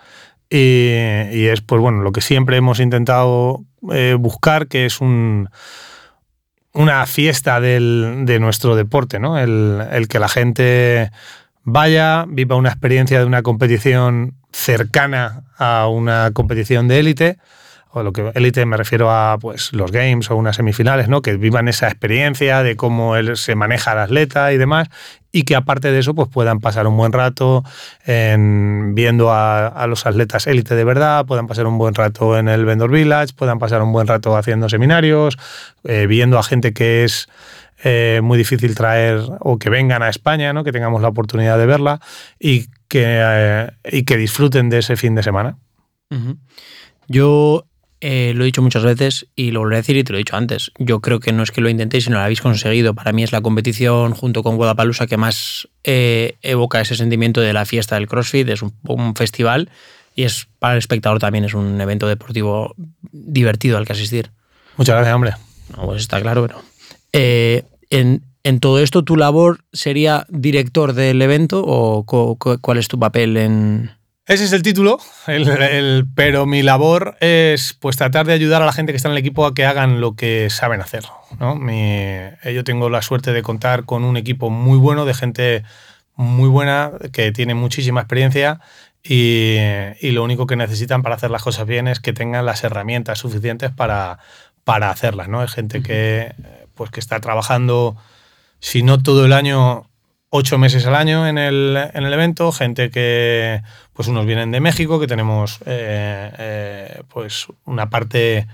Y, 0.49 0.89
y 1.31 1.45
es, 1.47 1.61
pues 1.61 1.79
bueno, 1.79 2.01
lo 2.01 2.11
que 2.11 2.21
siempre 2.21 2.57
hemos 2.57 2.79
intentado 2.81 3.63
eh, 3.93 4.17
buscar, 4.19 4.67
que 4.67 4.85
es 4.85 4.99
un, 4.99 5.47
una 6.73 7.05
fiesta 7.05 7.59
del- 7.61 8.23
de 8.25 8.39
nuestro 8.39 8.75
deporte, 8.75 9.19
¿no? 9.19 9.37
El, 9.37 9.79
el 9.91 10.07
que 10.07 10.19
la 10.19 10.27
gente 10.27 11.11
vaya, 11.63 12.25
viva 12.27 12.55
una 12.55 12.69
experiencia 12.69 13.19
de 13.19 13.25
una 13.25 13.43
competición 13.43 14.35
cercana 14.51 15.43
a 15.57 15.87
una 15.87 16.31
competición 16.33 16.87
de 16.87 16.99
élite, 16.99 17.37
o 17.93 18.03
lo 18.03 18.13
que 18.13 18.31
élite 18.35 18.65
me 18.65 18.77
refiero 18.77 19.11
a 19.11 19.37
pues 19.39 19.73
los 19.73 19.91
games 19.91 20.31
o 20.31 20.35
unas 20.37 20.55
semifinales, 20.55 21.09
¿no? 21.09 21.21
Que 21.21 21.35
vivan 21.35 21.67
esa 21.67 21.87
experiencia 21.87 22.63
de 22.63 22.77
cómo 22.77 23.15
se 23.35 23.55
maneja 23.55 23.91
el 23.91 23.99
atleta 23.99 24.53
y 24.53 24.57
demás, 24.57 24.87
y 25.33 25.43
que 25.43 25.55
aparte 25.55 25.91
de 25.91 25.99
eso 25.99 26.15
pues 26.15 26.29
puedan 26.29 26.59
pasar 26.59 26.87
un 26.87 26.95
buen 26.95 27.11
rato 27.11 27.63
en, 28.05 28.95
viendo 28.95 29.31
a, 29.31 29.67
a 29.67 29.87
los 29.87 30.05
atletas 30.05 30.47
élite 30.47 30.75
de 30.75 30.83
verdad, 30.85 31.25
puedan 31.25 31.47
pasar 31.47 31.67
un 31.67 31.77
buen 31.77 31.93
rato 31.93 32.37
en 32.37 32.47
el 32.47 32.65
Vendor 32.65 32.91
Village, 32.91 33.33
puedan 33.35 33.59
pasar 33.59 33.81
un 33.81 33.91
buen 33.91 34.07
rato 34.07 34.37
haciendo 34.37 34.69
seminarios, 34.69 35.37
eh, 35.83 36.07
viendo 36.07 36.39
a 36.39 36.43
gente 36.43 36.73
que 36.73 37.03
es 37.03 37.27
eh, 37.83 38.19
muy 38.23 38.37
difícil 38.37 38.75
traer 38.75 39.21
o 39.39 39.57
que 39.57 39.69
vengan 39.69 40.03
a 40.03 40.09
España, 40.09 40.53
¿no? 40.53 40.63
que 40.63 40.71
tengamos 40.71 41.01
la 41.01 41.07
oportunidad 41.09 41.57
de 41.57 41.65
verla 41.65 41.99
y 42.39 42.67
que, 42.87 43.03
eh, 43.05 43.71
y 43.91 44.03
que 44.03 44.17
disfruten 44.17 44.69
de 44.69 44.79
ese 44.79 44.95
fin 44.95 45.15
de 45.15 45.23
semana. 45.23 45.57
Yo 47.07 47.65
eh, 47.99 48.33
lo 48.35 48.43
he 48.43 48.45
dicho 48.45 48.61
muchas 48.61 48.83
veces 48.83 49.27
y 49.35 49.51
lo 49.51 49.59
volveré 49.59 49.77
a 49.77 49.81
decir 49.81 49.97
y 49.97 50.03
te 50.03 50.11
lo 50.11 50.17
he 50.17 50.23
dicho 50.25 50.35
antes. 50.35 50.71
Yo 50.79 50.99
creo 51.01 51.19
que 51.19 51.31
no 51.33 51.43
es 51.43 51.51
que 51.51 51.61
lo 51.61 51.69
intentéis, 51.69 52.05
sino 52.05 52.17
lo 52.17 52.23
habéis 52.23 52.41
conseguido. 52.41 52.93
Para 52.93 53.11
mí 53.11 53.23
es 53.23 53.31
la 53.31 53.41
competición 53.41 54.13
junto 54.13 54.43
con 54.43 54.55
Guadalajara 54.57 55.07
que 55.07 55.17
más 55.17 55.67
eh, 55.83 56.35
evoca 56.41 56.81
ese 56.81 56.95
sentimiento 56.95 57.41
de 57.41 57.53
la 57.53 57.65
fiesta 57.65 57.95
del 57.95 58.07
CrossFit. 58.07 58.47
Es 58.49 58.61
un, 58.61 58.73
un 58.87 59.15
festival 59.15 59.69
y 60.15 60.23
es 60.23 60.47
para 60.59 60.73
el 60.73 60.79
espectador 60.79 61.19
también 61.19 61.45
es 61.45 61.53
un 61.53 61.79
evento 61.79 62.07
deportivo 62.07 62.73
divertido 63.11 63.77
al 63.77 63.85
que 63.85 63.93
asistir. 63.93 64.31
Muchas 64.77 64.95
gracias, 64.95 65.15
hombre. 65.15 65.33
No, 65.75 65.85
pues 65.85 66.01
está 66.01 66.19
claro, 66.21 66.41
pero. 66.45 66.61
eh, 67.13 67.63
en, 67.91 68.23
en 68.43 68.59
todo 68.59 68.79
esto, 68.81 69.03
¿tu 69.03 69.15
labor 69.17 69.63
sería 69.71 70.25
director 70.29 70.93
del 70.93 71.21
evento 71.21 71.61
o 71.63 72.03
cu- 72.05 72.37
cuál 72.61 72.77
es 72.79 72.87
tu 72.87 72.97
papel 72.99 73.37
en.? 73.37 73.91
Ese 74.27 74.45
es 74.45 74.53
el 74.53 74.61
título, 74.61 74.97
el- 75.27 75.47
el- 75.49 76.05
pero 76.15 76.45
mi 76.45 76.61
labor 76.63 77.17
es 77.19 77.73
pues 77.79 77.97
tratar 77.97 78.25
de 78.27 78.33
ayudar 78.33 78.61
a 78.61 78.65
la 78.65 78.71
gente 78.71 78.93
que 78.93 78.97
está 78.97 79.09
en 79.09 79.13
el 79.13 79.17
equipo 79.17 79.45
a 79.45 79.53
que 79.53 79.65
hagan 79.65 79.99
lo 79.99 80.15
que 80.15 80.49
saben 80.49 80.79
hacer. 80.79 81.03
¿no? 81.39 81.55
Mi- 81.55 81.73
eh, 81.81 82.53
yo 82.53 82.63
tengo 82.63 82.89
la 82.89 83.01
suerte 83.01 83.33
de 83.33 83.41
contar 83.41 83.83
con 83.85 84.03
un 84.03 84.15
equipo 84.17 84.49
muy 84.49 84.77
bueno, 84.77 85.05
de 85.05 85.13
gente 85.13 85.63
muy 86.15 86.49
buena, 86.49 86.91
que 87.11 87.31
tiene 87.31 87.55
muchísima 87.55 88.01
experiencia 88.01 88.59
y, 89.03 89.55
y 89.99 90.11
lo 90.11 90.23
único 90.23 90.45
que 90.45 90.55
necesitan 90.55 91.01
para 91.01 91.15
hacer 91.15 91.31
las 91.31 91.41
cosas 91.43 91.65
bien 91.65 91.87
es 91.87 91.99
que 91.99 92.13
tengan 92.13 92.45
las 92.45 92.63
herramientas 92.63 93.19
suficientes 93.19 93.71
para, 93.71 94.19
para 94.63 94.91
hacerlas. 94.91 95.27
¿no? 95.29 95.43
Es 95.43 95.51
gente 95.51 95.81
que, 95.81 96.33
pues, 96.81 96.89
que 96.89 96.99
está 96.99 97.19
trabajando, 97.19 97.95
si 98.59 98.81
no 98.81 99.03
todo 99.03 99.23
el 99.23 99.33
año, 99.33 99.87
ocho 100.31 100.57
meses 100.57 100.83
al 100.87 100.95
año 100.95 101.27
en 101.27 101.37
el, 101.37 101.77
en 101.93 102.03
el 102.03 102.11
evento, 102.11 102.51
gente 102.51 102.89
que, 102.89 103.61
pues 103.93 104.07
unos 104.07 104.25
vienen 104.25 104.49
de 104.49 104.61
México, 104.61 104.99
que 104.99 105.05
tenemos 105.05 105.59
eh, 105.67 106.31
eh, 106.39 107.03
pues 107.07 107.45
una 107.65 107.91
parte, 107.91 108.47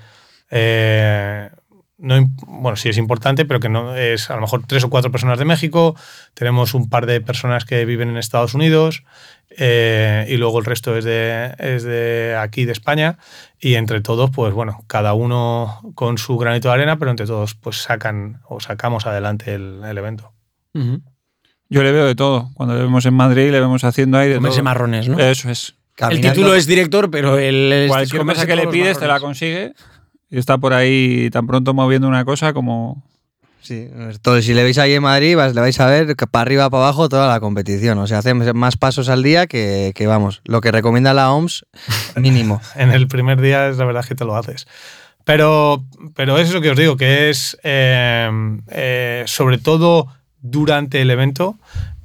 eh, 0.52 1.50
no, 2.00 2.30
bueno, 2.46 2.76
sí 2.76 2.90
es 2.90 2.98
importante, 2.98 3.46
pero 3.46 3.60
que 3.60 3.70
no 3.70 3.96
es 3.96 4.30
a 4.30 4.36
lo 4.36 4.42
mejor 4.42 4.64
tres 4.68 4.84
o 4.84 4.90
cuatro 4.90 5.12
personas 5.12 5.40
de 5.40 5.46
México, 5.46 5.96
tenemos 6.34 6.74
un 6.74 6.90
par 6.90 7.06
de 7.08 7.22
personas 7.22 7.66
que 7.66 7.86
viven 7.86 8.10
en 8.10 8.18
Estados 8.18 8.54
Unidos 8.54 9.04
eh, 9.50 10.28
y 10.30 10.38
luego 10.38 10.60
el 10.60 10.66
resto 10.66 10.96
es 10.96 11.06
de, 11.06 11.56
es 11.58 11.84
de 11.84 12.38
aquí, 12.40 12.66
de 12.66 12.72
España, 12.72 13.18
y 13.60 13.76
entre 13.76 14.02
todos, 14.02 14.30
pues 14.30 14.54
bueno, 14.54 14.84
cada 14.88 15.14
uno 15.14 15.82
con 15.96 16.20
su 16.20 16.38
granito 16.38 16.68
de 16.68 16.76
arena, 16.76 17.00
pero 17.00 17.10
entre 17.10 17.26
todos 17.26 17.56
pues 17.56 17.78
sacan 17.78 18.42
o 18.48 18.60
sacamos 18.60 19.08
adelante 19.08 19.56
el, 19.56 19.82
el 19.84 19.98
evento. 19.98 20.34
Yo 21.70 21.82
le 21.82 21.92
veo 21.92 22.06
de 22.06 22.14
todo. 22.14 22.52
Cuando 22.54 22.76
le 22.76 22.82
vemos 22.82 23.04
en 23.08 23.16
Madrid, 23.16 23.50
le 23.52 23.60
vemos 23.60 23.84
haciendo 23.84 24.20
ahí 24.20 24.30
de 24.30 24.36
Comerse 24.36 24.58
todo. 24.58 24.66
marrones, 24.66 25.10
¿no? 25.10 25.20
Eso 25.20 25.50
es. 25.50 25.74
el 25.98 26.22
título 26.22 26.54
es 26.54 26.68
director, 26.68 27.10
pero 27.10 27.40
el. 27.40 27.86
Cualquier 27.88 28.24
cosa 28.24 28.46
que 28.46 28.56
le 28.56 28.68
pides 28.68 29.00
te 29.00 29.08
la 29.08 29.20
consigue 29.20 29.74
y 30.30 30.38
está 30.40 30.58
por 30.58 30.74
ahí 30.74 31.30
tan 31.32 31.48
pronto 31.48 31.74
moviendo 31.74 32.08
una 32.08 32.26
cosa 32.26 32.54
como... 32.54 33.04
Sí, 33.62 33.90
todo, 34.22 34.42
si 34.42 34.54
le 34.54 34.64
veis 34.64 34.78
ahí 34.78 34.94
en 34.94 35.04
Madrid, 35.04 35.36
vas- 35.36 35.54
le 35.54 35.60
vais 35.60 35.78
a 35.82 35.88
ver 35.88 36.16
que 36.16 36.26
para 36.28 36.44
arriba, 36.44 36.70
para 36.70 36.84
abajo, 36.84 37.10
toda 37.10 37.28
la 37.28 37.40
competición. 37.42 37.98
O 37.98 38.08
sea, 38.08 38.20
hacemos 38.20 38.54
más 38.54 38.78
pasos 38.78 39.10
al 39.10 39.24
día 39.24 39.48
que, 39.48 39.92
que, 39.94 40.08
vamos, 40.08 40.42
lo 40.46 40.62
que 40.62 40.72
recomienda 40.72 41.14
la 41.14 41.32
OMS, 41.34 41.66
mínimo. 42.16 42.62
en 42.76 42.92
el 42.92 43.08
primer 43.08 43.42
día 43.42 43.68
es 43.68 43.78
la 43.78 43.84
verdad 43.86 44.06
que 44.06 44.16
te 44.16 44.24
lo 44.24 44.38
haces. 44.38 44.68
Pero, 45.26 45.84
pero 46.16 46.38
es 46.38 46.54
lo 46.54 46.62
que 46.62 46.70
os 46.72 46.78
digo, 46.78 46.96
que 46.96 47.30
es 47.30 47.58
eh, 47.64 48.30
eh, 48.70 49.24
sobre 49.28 49.58
todo 49.58 50.08
durante 50.40 51.02
el 51.02 51.12
evento, 51.12 51.58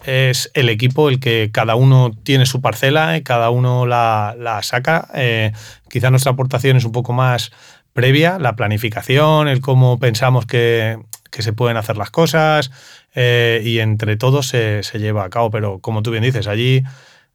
es 0.05 0.51
el 0.55 0.69
equipo 0.69 1.09
el 1.11 1.21
que 1.21 1.51
cada 1.53 1.77
uno 1.77 2.11
tiene 2.25 2.45
su 2.47 2.61
parcela, 2.61 3.17
y 3.17 3.23
cada 3.23 3.51
uno 3.51 3.87
la, 3.87 4.35
la 4.37 4.61
saca. 4.65 5.07
Eh, 5.15 5.53
quizá 5.89 6.11
nuestra 6.11 6.33
aportación 6.33 6.77
es 6.77 6.85
un 6.85 6.91
poco 6.91 7.13
más 7.13 7.53
previa, 7.93 8.39
la 8.39 8.57
planificación, 8.57 9.49
el 9.49 9.61
cómo 9.61 9.99
pensamos 9.99 10.47
que, 10.47 10.99
que 11.31 11.43
se 11.43 11.53
pueden 11.53 11.77
hacer 11.77 11.97
las 11.97 12.11
cosas 12.11 12.71
eh, 13.15 13.63
y 13.65 13.79
entre 13.81 14.17
todos 14.17 14.49
se, 14.49 14.83
se 14.83 14.99
lleva 14.99 15.25
a 15.25 15.31
cabo. 15.31 15.51
Pero 15.51 15.81
como 15.81 16.03
tú 16.03 16.11
bien 16.11 16.23
dices, 16.23 16.47
allí 16.47 16.83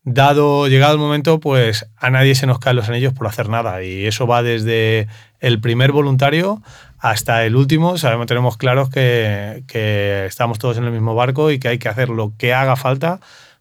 dado, 0.03 0.67
llegado 0.67 0.93
el 0.93 0.99
momento, 0.99 1.39
pues 1.39 1.89
a 1.97 2.09
nadie 2.09 2.35
se 2.35 2.47
nos 2.47 2.59
caen 2.59 2.77
los 2.77 2.89
anillos 2.89 3.13
por 3.13 3.27
hacer 3.27 3.49
nada. 3.49 3.83
Y 3.83 4.05
eso 4.05 4.27
va 4.27 4.43
desde 4.43 5.07
el 5.39 5.59
primer 5.59 5.91
voluntario 5.91 6.61
hasta 6.99 7.45
el 7.45 7.55
último. 7.55 7.97
Sabemos, 7.97 8.27
tenemos 8.27 8.57
claros 8.57 8.89
que, 8.89 9.63
que 9.67 10.25
estamos 10.25 10.59
todos 10.59 10.77
en 10.77 10.85
el 10.85 10.91
mismo 10.91 11.15
barco 11.15 11.51
y 11.51 11.59
que 11.59 11.67
hay 11.67 11.77
que 11.77 11.89
hacer 11.89 12.09
lo 12.09 12.33
que 12.37 12.53
haga 12.53 12.75
falta 12.75 13.19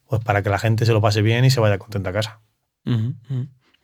pues 0.09 0.23
para 0.23 0.43
que 0.43 0.51
la 0.51 0.59
gente 0.59 0.87
se 0.87 0.93
lo 0.93 1.01
pase 1.01 1.23
bien 1.23 1.45
y 1.45 1.51
se 1.51 1.61
vaya 1.61 1.79
contenta 1.79 2.11
a 2.11 2.13
casa. 2.13 2.41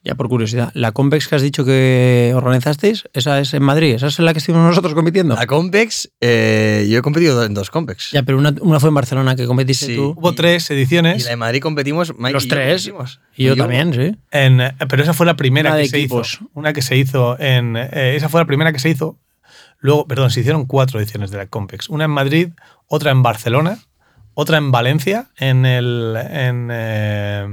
Ya 0.05 0.17
por 0.17 0.29
curiosidad, 0.29 0.73
la 0.75 0.91
Compex 0.91 1.29
que 1.29 1.37
has 1.37 1.43
dicho 1.43 1.65
que 1.65 2.33
organizasteis, 2.35 3.05
esa 3.13 3.39
es 3.39 3.55
en 3.55 3.63
Madrid, 3.63 3.95
esa 3.95 4.09
es 4.09 4.19
en 4.19 4.25
la 4.25 4.33
que 4.33 4.39
estuvimos 4.41 4.67
nosotros 4.67 4.95
compitiendo. 4.95 5.37
La 5.37 5.47
Compex, 5.47 6.11
eh, 6.21 6.89
yo 6.91 6.99
he 6.99 7.03
competido 7.03 7.45
en 7.45 7.55
dos 7.55 7.71
Compex. 7.71 8.11
Ya, 8.11 8.25
pero 8.25 8.37
una, 8.37 8.53
una 8.63 8.81
fue 8.81 8.89
en 8.89 8.97
Barcelona 8.97 9.37
que 9.37 9.47
competiste 9.47 9.87
Sí. 9.87 9.95
tú. 9.95 10.15
Hubo 10.17 10.33
tres 10.35 10.69
Y 10.71 10.75
ediciones, 10.75 11.23
la 11.25 11.31
de 11.31 11.37
Madrid 11.37 11.61
competimos 11.63 12.15
Mike 12.19 12.33
Los 12.33 12.47
y 12.47 12.49
yo 12.49 12.55
tres. 12.57 12.83
competimos. 12.89 13.21
Y 13.37 13.45
yo 13.45 13.55
Yo- 13.55 13.63
también, 13.63 13.95
sí. 13.95 14.17
en, 14.33 14.61
pero 14.89 15.03
esa 15.05 15.13
fue 15.15 15.25
la 15.25 15.37
primera 15.37 15.71
Una 15.71 15.77
que 15.77 15.83
de 15.85 15.89
se 15.89 15.99
equipos. 15.99 16.35
hizo. 16.35 16.51
Una 16.55 16.73
que 16.73 16.83
se 16.83 16.97
hizo 16.97 17.39
en. 17.39 17.77
eh, 17.77 18.15
esa 18.17 18.29
fue 18.29 18.41
la 18.41 18.47
primera 18.47 18.73
que 18.73 18.81
se 18.81 18.89
hizo. 18.91 19.21
Luego, 19.79 20.09
perdón, 20.09 20.31
se 20.33 20.41
hicieron 20.41 20.67
cuatro 20.67 20.99
ediciones 20.99 21.31
de 21.31 21.39
la 21.39 21.47
Compex. 21.47 21.89
Una 21.89 22.07
en 22.07 22.11
Madrid, 22.11 22.49
otra 22.89 23.13
en 23.13 23.23
Barcelona, 23.23 23.79
otra 24.35 24.59
en 24.59 24.73
Valencia, 24.73 25.29
en 25.39 25.65
el. 25.65 26.17
En, 26.29 26.69
eh, 26.73 27.47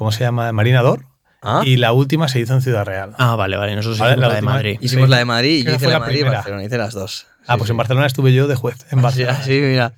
¿Cómo 0.00 0.12
se 0.12 0.20
llama? 0.24 0.50
Marinador. 0.52 1.04
Ah, 1.42 1.60
Y 1.62 1.76
la 1.76 1.92
última 1.92 2.26
se 2.28 2.40
hizo 2.40 2.54
en 2.54 2.62
Ciudad 2.62 2.86
Real. 2.86 3.14
Ah, 3.18 3.36
vale, 3.36 3.58
vale, 3.58 3.76
nosotros 3.76 3.98
Vale, 3.98 4.12
hicimos 4.14 4.22
la 4.22 4.28
la 4.28 4.34
de 4.36 4.42
Madrid. 4.42 4.78
hicimos 4.80 5.04
sí. 5.04 5.10
la 5.10 5.18
de 5.18 5.24
Madrid 5.26 5.50
y 5.58 5.62
yo 5.64 5.70
hice 5.72 5.78
fue 5.80 5.88
la 5.88 5.92
la 5.92 5.98
de 5.98 6.00
Madrid 6.00 6.14
y 6.16 6.20
primera. 6.20 6.38
Barcelona, 6.38 6.64
hice 6.64 6.78
las 6.78 6.94
dos. 6.94 7.26
ah, 7.46 7.52
Sí, 7.52 7.58
pues 7.58 7.66
sí. 7.68 7.70
en 7.72 7.76
Barcelona 7.76 8.06
estuve 8.06 8.32
yo 8.32 8.48
de 8.48 8.54
juez, 8.54 8.86
en 8.90 9.02
Barcelona, 9.02 9.42
sí, 9.44 9.60
mira. 9.60 9.92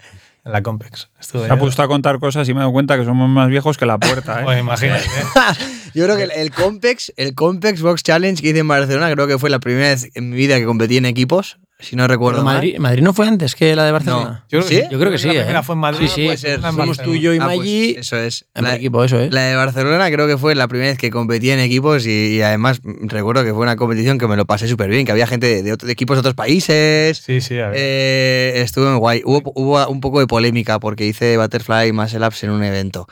en 0.44 0.50
la 0.52 0.61
Compex. 0.64 1.09
Estuve 1.21 1.47
Se 1.47 1.52
ha 1.52 1.56
puesto 1.56 1.82
a 1.85 1.87
contar 1.87 2.18
cosas 2.18 2.49
y 2.49 2.52
me 2.52 2.59
he 2.59 2.62
dado 2.62 2.73
cuenta 2.73 2.99
que 2.99 3.04
somos 3.04 3.28
más 3.28 3.49
viejos 3.49 3.78
que 3.78 3.87
la 3.87 3.99
puerta, 3.99 4.40
¿eh? 4.40 4.42
Pues 4.44 4.59
imagínate. 4.59 5.04
Yo 5.94 6.04
creo 6.04 6.16
que 6.16 6.25
el, 6.25 6.32
el 6.32 6.50
Compex, 6.50 7.12
el 7.16 7.37
Compex 7.37 7.80
Box 7.80 8.02
Challenge 8.02 8.42
que 8.42 8.49
hice 8.49 8.59
en 8.59 8.66
Barcelona, 8.68 9.12
creo 9.12 9.28
que 9.28 9.38
fue 9.38 9.50
la 9.50 9.61
primera 9.61 9.88
vez 9.90 10.11
en 10.14 10.30
mi 10.30 10.37
vida 10.37 10.59
que 10.59 10.64
competí 10.64 10.97
en 10.97 11.04
equipos, 11.06 11.59
si 11.83 11.97
no 11.97 12.07
recuerdo 12.09 12.39
Pero 12.39 12.45
mal. 12.45 12.55
Madrid, 12.57 12.79
Madrid 12.79 13.03
no 13.03 13.12
fue 13.12 13.27
antes 13.29 13.55
que 13.55 13.77
la 13.77 13.85
de 13.85 13.93
Barcelona. 13.93 14.45
Yo 14.49 14.61
creo 14.61 14.62
¿Sí? 14.69 14.77
que 14.77 14.83
sí. 14.83 14.89
Yo 14.91 14.99
creo 14.99 15.11
que 15.12 15.19
sí, 15.19 15.27
La 15.29 15.33
¿eh? 15.35 15.37
primera 15.41 15.62
fue 15.62 15.75
en 15.75 15.79
Madrid. 15.81 16.07
Sí, 16.09 16.15
sí, 16.15 16.25
puede 16.25 16.37
ser, 16.39 16.61
fuimos 16.61 16.99
tú, 16.99 17.15
yo 17.15 17.35
y 17.35 17.39
Ah, 17.39 17.45
pues 17.45 17.59
Maggi. 17.59 17.95
eso 17.99 18.17
es. 18.17 18.47
En 18.55 18.65
La, 18.65 18.75
equipo, 18.77 19.05
eso, 19.05 19.21
¿eh? 19.21 19.29
la 19.31 19.43
de 19.43 19.57
Barcelona 19.57 20.11
creo 20.11 20.27
que 20.27 20.39
fue 20.39 20.55
la 20.55 20.69
primera 20.69 20.91
vez 20.91 20.99
que 20.99 21.11
competí 21.11 21.51
en 21.51 21.59
equipos 21.59 22.07
y, 22.07 22.37
y 22.37 22.43
además 22.43 22.81
recuerdo 22.85 23.45
que 23.45 23.51
fue 23.53 23.61
una 23.62 23.77
competición 23.77 24.19
que 24.19 24.27
me 24.29 24.37
lo 24.37 24.47
pasé 24.47 24.69
súper 24.69 24.89
bien, 24.89 25.05
que 25.05 25.12
había 25.12 25.27
gente 25.27 25.47
de, 25.47 25.62
de 25.62 25.73
otro- 25.73 25.87
de 25.87 25.93
equipos 25.93 26.17
de 26.17 26.21
otros 26.21 26.35
países. 26.35 27.19
Sí, 27.19 27.41
sí, 27.41 27.59
a 27.59 27.69
ver. 27.69 27.77
Eh, 27.79 28.53
estuvo 28.62 28.89
muy 28.91 28.99
guay. 28.99 29.23
Hubo, 29.25 29.43
hubo 29.55 29.87
un 29.89 30.01
poco 30.01 30.21
de 30.21 30.27
polémica 30.27 30.79
porque 30.81 31.07
hice 31.07 31.37
Butterfly 31.37 31.89
y 31.89 31.93
Muscle 31.93 32.27
Ups 32.27 32.45
en 32.45 32.51
un 32.51 32.62
evento. 32.62 33.09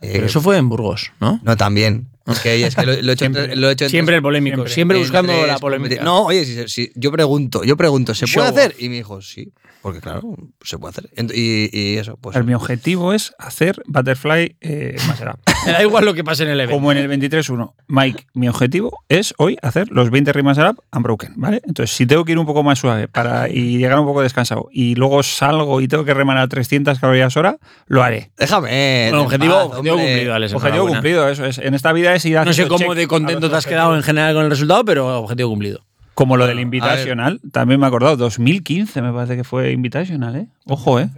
Eh, 0.00 0.10
Pero 0.14 0.26
eso 0.26 0.40
fue 0.40 0.56
en 0.56 0.68
Burgos, 0.68 1.12
¿no? 1.20 1.40
No, 1.44 1.56
también. 1.56 2.08
Porque 2.24 2.64
es 2.66 2.74
que 2.76 2.86
lo, 2.86 2.92
lo 3.02 3.10
he 3.10 3.14
hecho 3.14 3.24
Siempre. 3.24 3.56
lo 3.56 3.68
he 3.68 3.72
hecho 3.72 3.84
en 3.84 3.90
Siempre 3.90 4.16
el 4.16 4.22
polémico, 4.22 4.66
siempre. 4.68 4.98
buscando 4.98 5.46
la 5.46 5.58
polémica. 5.58 6.02
No, 6.02 6.24
oye, 6.26 6.44
si, 6.44 6.68
si- 6.68 6.92
yo 6.94 7.10
pregunto, 7.10 7.64
yo 7.64 7.76
pregunto, 7.76 8.14
¿se 8.14 8.26
Show 8.26 8.44
puede 8.44 8.48
hacer? 8.62 8.76
Y 8.78 8.88
me 8.88 8.96
dijo, 8.96 9.20
sí, 9.20 9.52
porque 9.82 10.00
claro, 10.00 10.22
se 10.62 10.78
puede 10.78 10.90
hacer. 10.90 11.10
Y, 11.34 11.68
y 11.76 11.98
eso, 11.98 12.16
pues. 12.16 12.42
mi 12.44 12.54
objetivo 12.54 13.12
es 13.12 13.34
hacer 13.38 13.82
Butterfly 13.86 14.56
eh, 14.60 14.96
Maserap. 15.08 15.40
Me 15.66 15.72
da 15.72 15.82
igual 15.82 16.04
lo 16.04 16.14
que 16.14 16.22
pase 16.24 16.44
en 16.44 16.50
el 16.50 16.60
evento. 16.60 16.76
Como 16.76 16.92
en 16.92 16.98
el 16.98 17.10
23.1. 17.10 17.74
Mike, 17.88 18.26
mi 18.34 18.48
objetivo 18.48 19.02
es 19.08 19.34
hoy 19.38 19.56
hacer 19.60 19.90
los 19.90 20.10
20 20.10 20.32
rimas 20.32 20.58
Up 20.58 20.82
Unbroken, 20.92 21.34
¿vale? 21.36 21.60
Entonces, 21.64 21.94
si 21.94 22.06
tengo 22.06 22.24
que 22.24 22.32
ir 22.32 22.38
un 22.38 22.46
poco 22.46 22.62
más 22.62 22.78
suave 22.78 23.08
para 23.08 23.48
y 23.48 23.78
llegar 23.78 23.98
un 23.98 24.06
poco 24.06 24.22
descansado 24.22 24.68
y 24.72 24.94
luego 24.94 25.22
salgo 25.22 25.80
y 25.80 25.88
tengo 25.88 26.04
que 26.04 26.14
remar 26.14 26.38
a 26.38 26.46
300 26.46 26.98
calorías 26.98 27.36
hora, 27.36 27.58
lo 27.86 28.02
haré. 28.02 28.30
Déjame. 28.38 29.08
Bueno, 29.10 29.18
en 29.18 29.24
objetivo, 29.26 29.54
paz, 29.54 29.64
objetivo 29.64 29.96
cumplido, 29.96 30.34
Alex. 30.34 30.54
Objetivo 30.54 30.86
cumplido, 30.86 31.28
eso 31.28 31.44
es. 31.44 31.58
En 31.58 31.74
esta 31.74 31.92
vida 31.92 32.14
es 32.14 32.24
ir 32.24 32.34
No 32.34 32.42
haciendo 32.42 32.78
sé 32.78 32.84
cómo 32.84 32.94
de 32.94 33.04
a 33.04 33.08
contento 33.08 33.50
te 33.50 33.56
has 33.56 33.66
quedado 33.66 33.96
en 33.96 34.02
general 34.02 34.34
con 34.34 34.44
el 34.44 34.50
resultado, 34.50 34.84
pero 34.84 35.18
objetivo 35.18 35.50
cumplido. 35.50 35.84
Como 36.14 36.36
lo 36.36 36.44
del 36.44 36.52
A 36.52 36.56
ver. 36.56 36.62
Invitational, 36.64 37.40
también 37.52 37.80
me 37.80 37.86
he 37.86 37.88
acordado, 37.88 38.16
2015 38.16 39.02
me 39.02 39.12
parece 39.12 39.36
que 39.36 39.44
fue 39.44 39.72
Invitational, 39.72 40.36
¿eh? 40.36 40.46
Ojo, 40.66 41.00
¿eh? 41.00 41.08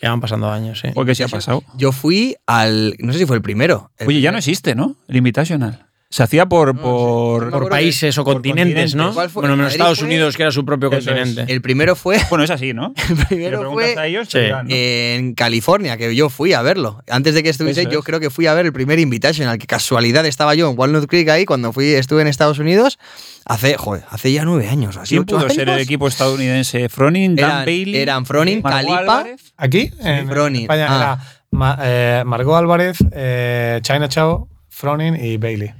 Ya 0.00 0.10
van 0.10 0.20
pasando 0.20 0.50
años, 0.50 0.80
sí. 0.80 0.88
Porque 0.94 1.14
se 1.14 1.24
ha 1.24 1.28
pasado. 1.28 1.62
Yo 1.76 1.90
fui 1.92 2.36
al. 2.46 2.94
No 2.98 3.12
sé 3.12 3.20
si 3.20 3.26
fue 3.26 3.36
el 3.36 3.42
primero. 3.42 3.90
El 3.96 4.08
Oye, 4.08 4.20
ya 4.20 4.32
no 4.32 4.38
existe, 4.38 4.74
¿no? 4.74 4.96
El 5.08 5.16
Invitational. 5.16 5.86
Se 6.14 6.22
hacía 6.22 6.46
por... 6.46 6.76
No, 6.76 6.80
por 6.80 7.40
sí. 7.40 7.40
Por 7.40 7.48
acuerdo 7.48 7.68
países 7.70 8.16
o 8.18 8.22
por 8.24 8.34
continentes, 8.34 8.94
¿no? 8.94 9.06
continentes. 9.06 9.14
¿Cuál 9.16 9.30
fue? 9.30 9.40
Bueno, 9.42 9.56
menos 9.56 9.72
Estados 9.72 9.98
fue- 9.98 10.06
Unidos, 10.06 10.36
que 10.36 10.42
era 10.44 10.52
su 10.52 10.64
propio 10.64 10.88
Eso 10.92 10.98
es. 11.10 11.16
continente. 11.18 11.52
El 11.52 11.60
primero 11.60 11.96
fue. 11.96 12.18
Bueno, 12.30 12.44
es 12.44 12.50
así, 12.50 12.72
¿no? 12.72 12.94
El 13.08 13.16
primero 13.26 13.72
fue 13.72 13.96
a 13.98 14.06
ellos, 14.06 14.28
Sí. 14.28 14.34
te 14.34 14.42
dirán, 14.44 14.68
¿no? 14.68 14.74
en 14.76 15.34
California, 15.34 15.96
que 15.96 16.14
yo 16.14 16.28
fui 16.30 16.52
a 16.52 16.62
verlo. 16.62 17.02
Antes 17.10 17.34
de 17.34 17.42
que 17.42 17.48
estuviese, 17.48 17.80
Eso 17.80 17.90
yo 17.90 17.98
es. 17.98 18.04
creo 18.04 18.20
que 18.20 18.30
fui 18.30 18.46
a 18.46 18.54
ver 18.54 18.64
el 18.66 18.72
primer 18.72 19.00
Invitational, 19.00 19.58
que 19.58 19.66
casualidad 19.66 20.24
estaba 20.24 20.54
yo 20.54 20.70
en 20.70 20.78
Walnut 20.78 21.06
Creek 21.08 21.28
ahí 21.30 21.44
cuando 21.46 21.72
fui, 21.72 21.86
estuve 21.94 22.22
en 22.22 22.28
Estados 22.28 22.60
Unidos. 22.60 23.00
Hace, 23.44 23.76
joder, 23.76 24.04
hace 24.08 24.30
ya 24.32 24.44
nueve 24.44 24.68
años, 24.68 24.96
así 24.96 25.16
¿Quién 25.16 25.24
pudo 25.24 25.50
ser 25.50 25.68
el 25.68 25.80
equipo 25.80 26.06
estadounidense? 26.06 26.88
¿Froning, 26.88 27.34
Dan 27.34 27.44
Eran, 27.50 27.64
Bailey? 27.64 27.96
eran 27.96 28.22
Margot 28.22 28.62
Calipa. 28.62 28.98
Álvarez? 28.98 29.52
Aquí, 29.56 29.90
en 30.00 30.28
Froning. 30.28 30.62
España, 30.62 30.86
Ah. 30.88 30.96
era 30.96 31.18
Ma- 31.50 31.78
eh, 31.82 32.22
Margot 32.24 32.54
Álvarez, 32.56 32.98
eh, 33.10 33.80
China 33.82 34.08
Chao, 34.08 34.48
Fronin 34.68 35.16
y 35.16 35.38
Bailey. 35.38 35.72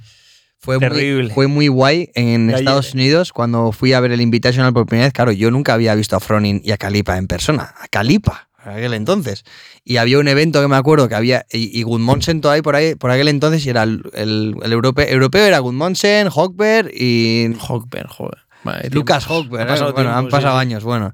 Fue 0.65 0.79
muy, 0.79 0.89
Terrible. 0.89 1.35
fue 1.35 1.47
muy 1.47 1.69
guay 1.69 2.11
en 2.15 2.49
Estados. 2.49 2.95
Unidos 2.95 3.35
cuando 3.35 3.71
fui 3.71 3.93
a 3.93 4.01
ver 4.01 4.13
el 4.13 4.23
Invitational 4.23 4.73
por 4.73 4.87
primera 4.87 5.07
vez. 5.07 5.13
Claro, 5.13 5.31
yo 5.31 5.51
nunca 5.51 5.75
había 5.75 5.95
visto 5.95 6.17
a 6.17 6.21
Fronin 6.21 6.63
y 6.65 6.73
a 6.73 6.79
Calipa 6.79 7.19
en 7.19 7.27
persona. 7.27 7.75
A 7.79 7.87
Calipa, 7.89 8.49
en 8.65 8.73
aquel 8.73 8.95
entonces. 8.95 9.45
Y 9.85 9.99
había 9.99 10.19
un 10.19 10.27
evento 10.27 10.63
que 10.63 10.69
me 10.69 10.77
acuerdo 10.77 11.07
que 11.07 11.17
había. 11.17 11.45
Y, 11.53 11.79
y 11.79 11.83
Gudmondsen 11.83 12.41
todo 12.41 12.53
ahí 12.53 12.63
por, 12.63 12.77
ahí 12.77 12.95
por 12.95 13.11
aquel 13.11 13.29
entonces. 13.29 13.67
Y 13.67 13.69
era 13.69 13.83
el, 13.83 14.03
el, 14.15 14.55
el 14.63 14.73
europeo, 14.73 15.07
europeo 15.07 15.45
era 15.45 15.59
Gudmondsen, 15.59 16.31
Hockberg 16.31 16.91
y 16.95 17.55
Hockberg, 17.61 18.09
joder. 18.09 18.39
Vale, 18.63 18.89
Lucas. 18.91 19.27
Hockberg. 19.27 19.65
Ha 19.65 19.67
pasado 19.67 19.91
¿eh? 19.91 19.93
Bueno, 19.93 20.17
han 20.17 20.29
pasado 20.31 20.55
sí. 20.55 20.61
años, 20.63 20.83
bueno. 20.83 21.13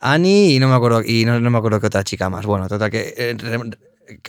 Annie 0.00 0.54
y 0.54 0.58
no 0.60 0.68
me 0.68 0.74
acuerdo 0.74 1.02
y 1.04 1.26
no, 1.26 1.38
no 1.40 1.50
me 1.50 1.58
acuerdo 1.58 1.78
qué 1.80 1.88
otra 1.88 2.04
chica 2.04 2.30
más. 2.30 2.46
Bueno, 2.46 2.68
total 2.68 2.90
que 2.90 3.12
eh, 3.18 3.36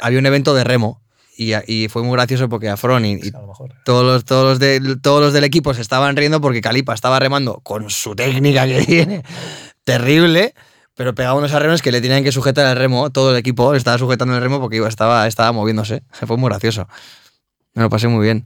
había 0.01 0.19
un 0.19 0.25
evento 0.25 0.53
de 0.53 0.65
remo 0.65 1.01
y, 1.39 1.53
y 1.67 1.87
fue 1.87 2.03
muy 2.03 2.13
gracioso 2.13 2.49
porque 2.49 2.67
a 2.69 2.75
Fronin 2.77 3.19
y 3.23 3.29
A 3.35 3.39
lo 3.39 3.47
mejor. 3.47 3.73
todos 3.85 4.03
los, 4.05 4.25
todos, 4.25 4.43
los 4.45 4.59
de- 4.59 4.97
todos 5.01 5.21
los 5.21 5.33
del 5.33 5.43
equipo 5.45 5.73
se 5.73 5.81
estaban 5.81 6.15
riendo 6.15 6.41
porque 6.41 6.61
Calipa 6.61 6.93
estaba 6.93 7.19
remando 7.19 7.59
con 7.63 7.89
su 7.89 8.15
técnica 8.15 8.65
que 8.67 8.81
tiene, 8.85 9.23
terrible, 9.83 10.53
pero 10.95 11.15
pegaba 11.15 11.37
unos 11.37 11.53
arreos 11.53 11.81
que 11.81 11.91
le 11.91 12.01
tenían 12.01 12.23
que 12.23 12.31
sujetar 12.31 12.65
el 12.69 12.77
remo, 12.77 13.09
todo 13.09 13.31
el 13.31 13.37
equipo 13.37 13.71
le 13.71 13.77
estaba 13.77 13.97
sujetando 13.97 14.35
el 14.35 14.41
remo 14.41 14.59
porque 14.59 14.75
iba, 14.77 14.87
estaba, 14.89 15.25
estaba 15.27 15.51
moviéndose. 15.53 16.03
Se 16.11 16.25
fue 16.27 16.35
muy 16.37 16.49
gracioso. 16.49 16.87
Me 17.73 17.83
lo 17.83 17.89
pasé 17.89 18.07
muy 18.07 18.23
bien. 18.25 18.45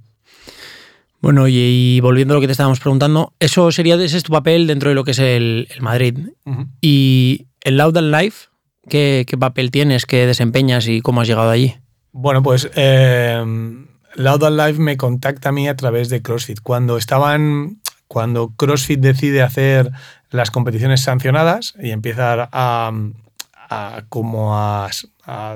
Bueno, 1.22 1.44
oye, 1.44 1.58
y 1.70 2.00
volviendo 2.02 2.34
a 2.34 2.36
lo 2.36 2.42
que 2.42 2.48
te 2.48 2.52
estábamos 2.52 2.82
preguntando, 2.82 3.34
eso 3.40 3.72
sería, 3.72 3.96
ese 3.96 4.18
es 4.18 4.24
tu 4.24 4.32
papel 4.34 4.68
dentro 4.68 4.90
de 4.90 4.96
lo 4.96 5.06
que 5.06 5.12
es 5.12 5.20
el, 5.20 5.68
el 5.74 5.82
Madrid. 5.82 6.20
Y 6.82 7.48
el 7.62 7.78
Loud 7.78 7.96
and 7.98 8.14
Life, 8.14 8.48
¿qué, 8.90 9.24
¿qué 9.26 9.38
papel 9.38 9.72
tienes, 9.72 10.06
qué 10.06 10.26
desempeñas 10.28 10.86
y 10.90 11.00
cómo 11.00 11.22
has 11.22 11.28
llegado 11.30 11.50
allí? 11.50 11.76
Bueno, 12.14 12.44
pues 12.44 12.70
eh, 12.76 13.44
Loud 14.16 14.50
Live 14.50 14.80
me 14.80 14.98
contacta 14.98 15.50
a 15.50 15.52
mí 15.52 15.68
a 15.68 15.76
través 15.76 16.10
de 16.10 16.22
CrossFit. 16.22 16.60
Cuando 16.62 16.98
estaban, 16.98 17.82
cuando 18.08 18.54
CrossFit 18.56 19.00
decide 19.00 19.42
hacer 19.42 19.92
las 20.30 20.52
competiciones 20.52 21.02
sancionadas 21.02 21.74
y 21.82 21.90
empieza 21.90 22.50
a, 22.52 22.92
como 24.10 24.56
a, 24.56 24.90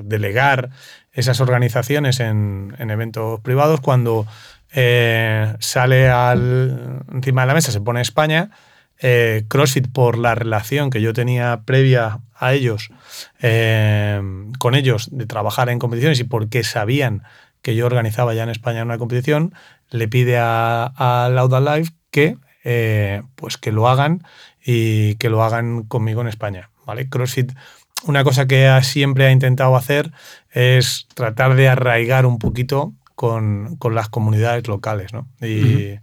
delegar 0.04 0.72
esas 1.12 1.42
organizaciones 1.42 2.20
en, 2.20 2.76
en 2.80 2.90
eventos 2.90 3.40
privados, 3.42 3.80
cuando 3.80 4.26
eh, 4.74 5.56
sale 5.60 6.10
al, 6.10 7.04
encima 7.14 7.42
de 7.42 7.48
la 7.48 7.54
mesa, 7.54 7.72
se 7.72 7.82
pone 7.82 8.02
España, 8.02 8.50
eh, 9.00 9.46
CrossFit 9.48 9.92
por 9.92 10.18
la 10.18 10.36
relación 10.36 10.90
que 10.90 11.02
yo 11.02 11.14
tenía 11.14 11.62
previa 11.66 12.20
a 12.34 12.54
ellos, 12.54 12.90
eh, 13.42 14.22
con 14.60 14.76
ellos, 14.76 15.10
de 15.12 15.26
trabajar 15.26 15.70
en 15.70 15.80
competiciones 15.80 16.20
y 16.20 16.24
porque 16.24 16.64
sabían 16.64 17.24
que 17.62 17.76
yo 17.76 17.86
organizaba 17.86 18.34
ya 18.34 18.44
en 18.44 18.50
España 18.50 18.84
una 18.84 18.98
competición, 18.98 19.54
le 19.90 20.08
pide 20.08 20.38
a, 20.38 20.86
a 20.96 21.30
Loud 21.30 21.54
and 21.54 21.68
Live 21.68 21.90
que, 22.12 22.38
eh, 22.64 23.24
pues 23.36 23.58
que 23.58 23.72
lo 23.72 23.88
hagan 23.88 24.24
y 24.64 25.16
que 25.16 25.30
lo 25.30 25.44
hagan 25.44 25.84
conmigo 25.84 26.22
en 26.22 26.28
España. 26.28 26.70
¿vale? 26.86 27.10
CrossFit, 27.10 27.54
una 28.06 28.24
cosa 28.24 28.48
que 28.48 28.80
siempre 28.84 29.26
ha 29.26 29.32
intentado 29.32 29.76
hacer 29.76 30.12
es 30.52 31.08
tratar 31.14 31.56
de 31.56 31.70
arraigar 31.70 32.26
un 32.26 32.40
poquito 32.40 32.94
con, 33.16 33.76
con 33.78 33.96
las 33.96 34.10
comunidades 34.10 34.68
locales. 34.68 35.14
¿no? 35.14 35.28
Y, 35.42 36.00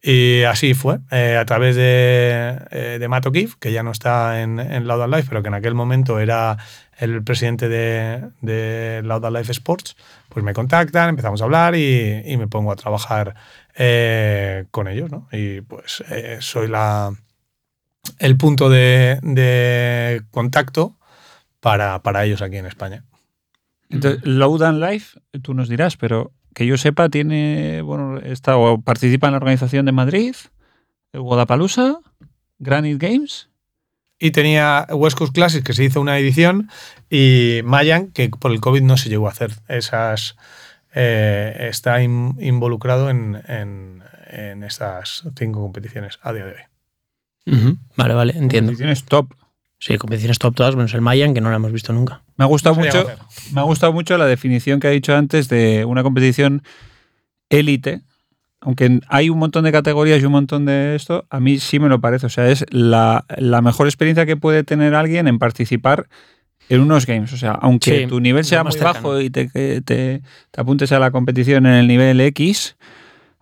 Y 0.00 0.44
así 0.44 0.74
fue, 0.74 1.00
eh, 1.10 1.36
a 1.36 1.44
través 1.44 1.74
de, 1.74 2.56
eh, 2.70 2.98
de 3.00 3.08
Matt 3.08 3.26
O'Keefe, 3.26 3.56
que 3.58 3.72
ya 3.72 3.82
no 3.82 3.90
está 3.90 4.42
en, 4.42 4.60
en 4.60 4.86
Loud 4.86 5.02
and 5.02 5.14
Life, 5.14 5.26
pero 5.28 5.42
que 5.42 5.48
en 5.48 5.54
aquel 5.54 5.74
momento 5.74 6.20
era 6.20 6.56
el 6.98 7.24
presidente 7.24 7.68
de, 7.68 8.30
de 8.40 9.02
Loud 9.02 9.24
and 9.24 9.36
Life 9.36 9.50
Sports, 9.50 9.96
pues 10.28 10.44
me 10.44 10.52
contactan, 10.52 11.08
empezamos 11.10 11.40
a 11.40 11.44
hablar 11.44 11.74
y, 11.74 12.22
y 12.24 12.36
me 12.36 12.46
pongo 12.46 12.70
a 12.70 12.76
trabajar 12.76 13.34
eh, 13.76 14.66
con 14.70 14.86
ellos, 14.86 15.10
¿no? 15.10 15.28
Y 15.32 15.62
pues 15.62 16.04
eh, 16.10 16.38
soy 16.40 16.68
la, 16.68 17.12
el 18.20 18.36
punto 18.36 18.68
de, 18.68 19.18
de 19.22 20.22
contacto 20.30 20.96
para, 21.60 22.02
para 22.02 22.24
ellos 22.24 22.40
aquí 22.40 22.56
en 22.56 22.66
España. 22.66 23.04
Entonces, 23.90 24.24
Load 24.24 24.62
and 24.62 24.84
Life, 24.84 25.18
tú 25.42 25.54
nos 25.54 25.68
dirás, 25.68 25.96
pero 25.96 26.32
que 26.54 26.66
yo 26.66 26.76
sepa, 26.76 27.08
tiene, 27.08 27.82
bueno, 27.82 28.18
está 28.18 28.56
o 28.56 28.80
participa 28.80 29.26
en 29.28 29.32
la 29.32 29.38
organización 29.38 29.86
de 29.86 29.92
Madrid, 29.92 30.34
el 31.12 31.20
Guadalajara, 31.20 31.98
Granite 32.58 33.06
Games. 33.06 33.48
Y 34.18 34.32
tenía 34.32 34.86
West 34.90 35.16
Coast 35.16 35.32
Classic, 35.32 35.64
que 35.64 35.72
se 35.74 35.84
hizo 35.84 36.00
una 36.00 36.18
edición, 36.18 36.68
y 37.08 37.60
Mayan, 37.64 38.08
que 38.08 38.28
por 38.30 38.50
el 38.50 38.60
COVID 38.60 38.82
no 38.82 38.96
se 38.96 39.08
llegó 39.08 39.28
a 39.28 39.30
hacer 39.30 39.52
esas. 39.68 40.36
eh, 40.94 41.68
está 41.70 42.02
in- 42.02 42.34
involucrado 42.40 43.10
en, 43.10 43.40
en, 43.46 44.02
en 44.26 44.64
estas 44.64 45.22
cinco 45.36 45.60
competiciones 45.60 46.18
a 46.22 46.32
día 46.32 46.46
de 46.46 46.52
hoy. 46.52 46.60
Vale, 47.96 48.14
vale, 48.14 48.32
entiendo. 48.32 48.70
Competiciones 48.72 49.04
top. 49.04 49.32
Sí, 49.78 49.96
competiciones 49.96 50.38
top 50.38 50.54
todas, 50.54 50.74
menos 50.76 50.92
el 50.94 51.00
Mayan, 51.00 51.34
que 51.34 51.40
no 51.40 51.50
lo 51.50 51.56
hemos 51.56 51.72
visto 51.72 51.92
nunca. 51.92 52.22
Me 52.36 52.44
ha 52.44 52.48
gustado 52.48 52.74
No 52.76 52.82
mucho. 52.84 53.06
Me 53.52 53.60
ha 53.60 53.64
gustado 53.64 53.92
mucho 53.92 54.18
la 54.18 54.26
definición 54.26 54.80
que 54.80 54.88
ha 54.88 54.90
dicho 54.90 55.14
antes 55.14 55.48
de 55.48 55.84
una 55.84 56.02
competición 56.02 56.62
élite. 57.48 58.02
Aunque 58.60 58.98
hay 59.08 59.30
un 59.30 59.38
montón 59.38 59.62
de 59.64 59.70
categorías 59.72 60.20
y 60.20 60.24
un 60.24 60.32
montón 60.32 60.64
de 60.66 60.96
esto, 60.96 61.26
a 61.30 61.38
mí 61.38 61.58
sí 61.58 61.78
me 61.78 61.88
lo 61.88 62.00
parece. 62.00 62.26
O 62.26 62.28
sea, 62.28 62.48
es 62.48 62.66
la, 62.70 63.24
la 63.36 63.62
mejor 63.62 63.86
experiencia 63.86 64.26
que 64.26 64.36
puede 64.36 64.64
tener 64.64 64.94
alguien 64.96 65.28
en 65.28 65.38
participar 65.38 66.08
en 66.68 66.80
unos 66.80 67.06
games. 67.06 67.32
O 67.32 67.36
sea, 67.36 67.52
aunque 67.52 68.00
Sí, 68.00 68.06
tu 68.08 68.18
nivel 68.18 68.44
sea 68.44 68.64
más 68.64 68.74
muy 68.74 68.80
cercano. 68.80 69.08
bajo 69.10 69.20
y 69.20 69.30
te, 69.30 69.48
que 69.48 69.80
te, 69.82 70.22
te 70.50 70.60
apuntes 70.60 70.90
a 70.90 70.98
la 70.98 71.12
competición 71.12 71.66
en 71.66 71.74
el 71.74 71.86
nivel 71.86 72.20
X, 72.20 72.76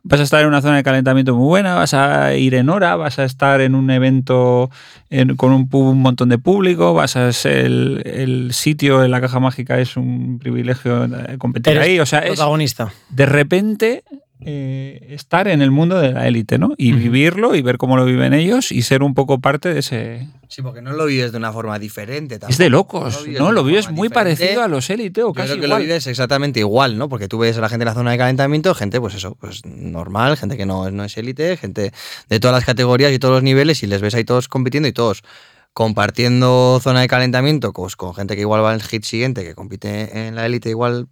vas 0.08 0.20
a 0.20 0.22
estar 0.22 0.40
en 0.40 0.46
una 0.46 0.62
zona 0.62 0.76
de 0.76 0.84
calentamiento 0.84 1.34
muy 1.34 1.46
buena, 1.46 1.74
vas 1.74 1.92
a 1.92 2.34
ir 2.36 2.54
en 2.54 2.68
hora, 2.68 2.94
vas 2.94 3.18
a 3.18 3.24
estar 3.24 3.60
en 3.60 3.74
un 3.74 3.90
evento 3.90 4.70
en- 5.10 5.36
con 5.36 5.52
un, 5.52 5.68
montón 5.98 6.28
de 6.28 6.38
público, 6.38 6.94
vas 6.94 7.16
a 7.16 7.32
ser 7.32 7.66
el, 7.66 8.02
el 8.04 8.52
sitio 8.52 9.02
en 9.04 9.10
la 9.10 9.20
caja 9.20 9.40
mágica 9.40 9.80
es 9.80 9.96
un 9.96 10.38
privilegio 10.38 11.04
eh, 11.04 11.38
competir 11.38 11.72
Eres 11.72 11.84
ahí. 11.88 11.98
O 11.98 12.06
sea, 12.06 12.20
es 12.20 12.30
protagonista. 12.34 12.92
de 13.10 13.26
repente 13.26 14.04
eh, 14.40 15.06
estar 15.10 15.48
en 15.48 15.62
el 15.62 15.70
mundo 15.70 15.98
de 15.98 16.12
la 16.12 16.28
élite, 16.28 16.58
¿no? 16.58 16.74
Y 16.76 16.92
vivirlo 16.92 17.54
y 17.54 17.62
ver 17.62 17.78
cómo 17.78 17.96
lo 17.96 18.04
viven 18.04 18.34
ellos 18.34 18.70
y 18.70 18.82
ser 18.82 19.02
un 19.02 19.14
poco 19.14 19.40
parte 19.40 19.72
de 19.72 19.80
ese. 19.80 20.28
Sí, 20.48 20.62
porque 20.62 20.82
no 20.82 20.92
lo 20.92 21.06
vives 21.06 21.32
de 21.32 21.38
una 21.38 21.52
forma 21.52 21.78
diferente. 21.78 22.38
Es 22.48 22.58
de 22.58 22.68
locos, 22.68 23.24
vives 23.24 23.40
¿no? 23.40 23.50
Lo 23.50 23.64
vives 23.64 23.90
muy 23.90 24.08
diferente. 24.08 24.36
parecido 24.36 24.62
a 24.62 24.68
los 24.68 24.90
élite 24.90 25.22
o 25.22 25.28
Yo 25.28 25.32
casi 25.32 25.48
creo 25.48 25.60
que 25.60 25.66
igual. 25.66 25.80
lo 25.80 25.86
vives 25.86 26.06
exactamente 26.06 26.60
igual, 26.60 26.98
¿no? 26.98 27.08
Porque 27.08 27.28
tú 27.28 27.38
ves 27.38 27.56
a 27.56 27.60
la 27.60 27.68
gente 27.68 27.84
en 27.84 27.86
la 27.88 27.94
zona 27.94 28.12
de 28.12 28.18
calentamiento, 28.18 28.74
gente, 28.74 29.00
pues 29.00 29.14
eso, 29.14 29.36
pues 29.40 29.64
normal, 29.64 30.36
gente 30.36 30.56
que 30.56 30.66
no, 30.66 30.90
no 30.90 31.04
es 31.04 31.16
élite, 31.16 31.56
gente 31.56 31.92
de 32.28 32.40
todas 32.40 32.54
las 32.54 32.64
categorías 32.64 33.12
y 33.12 33.18
todos 33.18 33.34
los 33.34 33.42
niveles, 33.42 33.82
y 33.82 33.86
les 33.86 34.02
ves 34.02 34.14
ahí 34.14 34.24
todos 34.24 34.48
compitiendo 34.48 34.88
y 34.88 34.92
todos 34.92 35.22
compartiendo 35.76 36.80
zona 36.82 37.02
de 37.02 37.06
calentamiento 37.08 37.74
pues, 37.74 37.96
con 37.96 38.14
gente 38.14 38.34
que 38.34 38.40
igual 38.40 38.64
va 38.64 38.72
al 38.72 38.82
hit 38.82 39.04
siguiente, 39.04 39.44
que 39.44 39.54
compite 39.54 40.26
en 40.26 40.34
la 40.34 40.46
élite 40.46 40.70
igual. 40.70 41.08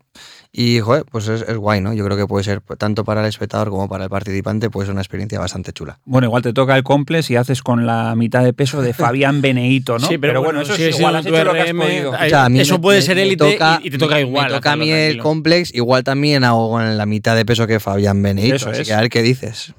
Y, 0.56 0.78
joder, 0.78 1.04
pues 1.10 1.26
es, 1.26 1.42
es 1.42 1.56
guay, 1.56 1.80
¿no? 1.80 1.92
Yo 1.94 2.04
creo 2.04 2.16
que 2.16 2.28
puede 2.28 2.44
ser, 2.44 2.60
tanto 2.78 3.04
para 3.04 3.22
el 3.22 3.26
espectador 3.26 3.70
como 3.70 3.88
para 3.88 4.04
el 4.04 4.10
participante, 4.10 4.70
puede 4.70 4.86
ser 4.86 4.92
una 4.92 5.00
experiencia 5.00 5.40
bastante 5.40 5.72
chula. 5.72 5.98
Bueno, 6.04 6.28
igual 6.28 6.42
te 6.44 6.52
toca 6.52 6.76
el 6.76 6.84
complex 6.84 7.28
y 7.32 7.34
haces 7.36 7.60
con 7.60 7.86
la 7.86 8.14
mitad 8.14 8.44
de 8.44 8.52
peso 8.52 8.80
de 8.80 8.92
Fabián 8.94 9.40
Beneito, 9.42 9.98
¿no? 9.98 10.06
Sí, 10.06 10.16
pero, 10.16 10.44
bueno, 10.44 10.60
eso 10.60 10.76
sigue 10.76 10.90
es 10.90 10.98
igual, 11.00 11.16
has 11.16 11.26
hecho 11.26 11.44
lo 11.44 11.52
que 11.54 11.60
has 11.60 11.72
podido. 11.72 12.10
O 12.12 12.16
sea, 12.28 12.44
a 12.44 12.48
mí 12.48 12.60
eso 12.60 12.74
me- 12.74 12.78
puede 12.78 12.98
me- 12.98 13.02
ser 13.02 13.18
élite 13.18 13.58
y, 13.82 13.88
y 13.88 13.90
te 13.90 13.98
toca 13.98 14.20
igual. 14.20 14.46
Me 14.46 14.54
toca 14.54 14.70
a 14.72 14.76
mí 14.76 14.90
el 14.92 15.18
complex, 15.18 15.74
igual 15.74 16.04
también 16.04 16.44
hago 16.44 16.70
con 16.70 16.96
la 16.96 17.04
mitad 17.06 17.34
de 17.34 17.44
peso 17.44 17.66
que 17.66 17.80
Fabián 17.80 18.22
Benito. 18.22 18.54
Eso 18.54 18.70
así 18.70 18.82
es. 18.82 18.86
que 18.88 18.94
a 18.94 19.00
ver 19.00 19.08
qué 19.10 19.22
dices. 19.22 19.74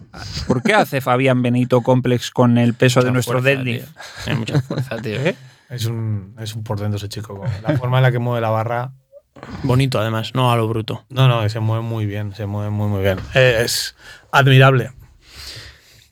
¿Por 0.46 0.62
qué 0.62 0.74
hace 0.74 1.00
Fabián 1.00 1.41
Benito 1.41 1.79
complex 1.84 2.32
con 2.32 2.58
el 2.58 2.74
peso 2.74 3.01
de 3.01 3.12
nuestro 3.13 3.41
deadlift? 3.41 3.88
Hay 4.27 4.36
mucha 4.36 4.62
fuerza, 4.62 4.98
tío. 4.98 5.22
¿Eh? 5.22 5.36
Es 5.70 5.86
un, 5.86 6.36
es 6.38 6.53
un 6.53 6.63
portento 6.63 6.98
ese 6.98 7.08
chico. 7.08 7.41
La 7.65 7.77
forma 7.77 7.98
en 8.00 8.03
la 8.03 8.12
que 8.12 8.20
mueve 8.20 8.41
la 8.41 8.50
barra. 8.50 8.92
Bonito, 9.64 10.00
además, 10.00 10.32
no 10.34 10.52
a 10.52 10.58
lo 10.58 10.68
bruto. 10.68 11.06
No, 11.10 11.28
no, 11.28 11.48
se 11.50 11.60
mueve 11.60 11.84
muy 11.84 12.06
bien, 12.06 12.34
se 12.34 12.46
mueve 12.46 12.70
muy, 12.70 12.88
muy 12.88 13.02
bien. 13.02 13.20
Eh, 13.34 13.62
Es 13.66 13.96
admirable. 14.32 14.92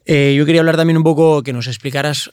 Eh, 0.06 0.36
yo 0.38 0.46
quería 0.46 0.62
hablar 0.62 0.76
también 0.76 0.98
un 0.98 1.04
poco 1.04 1.44
que 1.44 1.54
nos 1.54 1.68
explicaras 1.68 2.32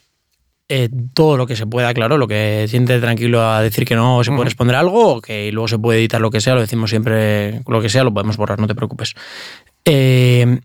eh, 0.67 0.89
todo 1.13 1.37
lo 1.37 1.47
que 1.47 1.55
se 1.55 1.65
pueda, 1.65 1.93
claro, 1.93 2.17
lo 2.17 2.27
que 2.27 2.65
siente 2.69 2.99
tranquilo 2.99 3.41
a 3.45 3.61
decir 3.61 3.85
que 3.85 3.95
no 3.95 4.23
se 4.23 4.31
puede 4.31 4.45
responder 4.45 4.75
algo 4.75 5.15
o 5.15 5.21
que 5.21 5.51
luego 5.51 5.67
se 5.67 5.77
puede 5.79 5.99
editar 5.99 6.21
lo 6.21 6.31
que 6.31 6.41
sea, 6.41 6.55
lo 6.55 6.61
decimos 6.61 6.89
siempre, 6.89 7.61
lo 7.67 7.81
que 7.81 7.89
sea 7.89 8.03
lo 8.03 8.13
podemos 8.13 8.37
borrar, 8.37 8.59
no 8.59 8.67
te 8.67 8.75
preocupes. 8.75 9.13
Eh, 9.85 10.59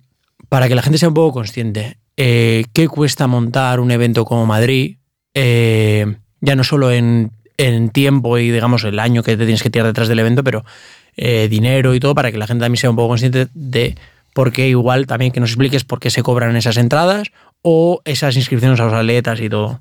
para 0.49 0.69
que 0.69 0.75
la 0.75 0.83
gente 0.83 0.99
sea 0.99 1.09
un 1.09 1.15
poco 1.15 1.33
consciente, 1.33 1.99
eh, 2.17 2.65
¿qué 2.73 2.89
cuesta 2.89 3.27
montar 3.27 3.81
un 3.81 3.91
evento 3.91 4.25
como 4.25 4.47
Madrid? 4.47 4.99
Eh, 5.35 6.07
ya 6.41 6.55
no 6.57 6.65
solo 6.65 6.91
en, 6.93 7.33
en 7.59 7.89
tiempo 7.91 8.39
y 8.39 8.51
digamos 8.51 8.85
el 8.85 8.99
año 8.99 9.23
que 9.23 9.37
te 9.37 9.45
tienes 9.45 9.63
que 9.63 9.71
tirar 9.71 9.87
detrás 9.87 10.09
del 10.09 10.19
evento, 10.19 10.43
pero 10.45 10.65
eh, 11.17 11.49
dinero 11.49 11.95
y 11.95 12.01
todo 12.01 12.15
para 12.15 12.31
que 12.33 12.39
la 12.39 12.47
gente 12.47 12.63
también 12.65 12.81
sea 12.81 12.91
un 12.91 12.97
poco 12.97 13.09
consciente 13.09 13.49
de 13.55 13.97
por 14.35 14.53
qué 14.53 14.69
igual 14.69 15.07
también 15.07 15.33
que 15.33 15.41
nos 15.41 15.51
expliques 15.51 15.85
por 15.85 15.99
qué 16.01 16.11
se 16.11 16.23
cobran 16.23 16.57
esas 16.57 16.77
entradas 16.77 17.29
o 17.63 18.03
esas 18.05 18.37
inscripciones 18.37 18.79
a 18.81 18.85
los 18.85 18.93
atletas 18.93 19.41
y 19.41 19.49
todo. 19.49 19.81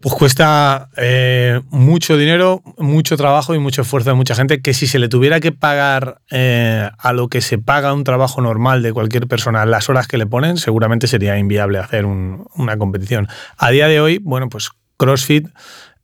Pues 0.00 0.14
cuesta 0.14 0.90
eh, 0.96 1.60
mucho 1.70 2.16
dinero, 2.16 2.62
mucho 2.78 3.16
trabajo 3.16 3.52
y 3.56 3.58
mucho 3.58 3.82
esfuerzo 3.82 4.10
de 4.10 4.14
mucha 4.14 4.36
gente 4.36 4.60
que 4.62 4.72
si 4.72 4.86
se 4.86 5.00
le 5.00 5.08
tuviera 5.08 5.40
que 5.40 5.50
pagar 5.50 6.20
eh, 6.30 6.88
a 6.96 7.12
lo 7.12 7.26
que 7.28 7.40
se 7.40 7.58
paga 7.58 7.92
un 7.92 8.04
trabajo 8.04 8.40
normal 8.40 8.80
de 8.84 8.92
cualquier 8.92 9.26
persona 9.26 9.66
las 9.66 9.88
horas 9.88 10.06
que 10.06 10.16
le 10.16 10.26
ponen, 10.26 10.56
seguramente 10.56 11.08
sería 11.08 11.36
inviable 11.36 11.80
hacer 11.80 12.04
un- 12.06 12.46
una 12.54 12.76
competición. 12.76 13.26
A 13.56 13.70
día 13.70 13.88
de 13.88 14.00
hoy, 14.00 14.18
bueno, 14.22 14.48
pues 14.48 14.70
CrossFit 14.98 15.48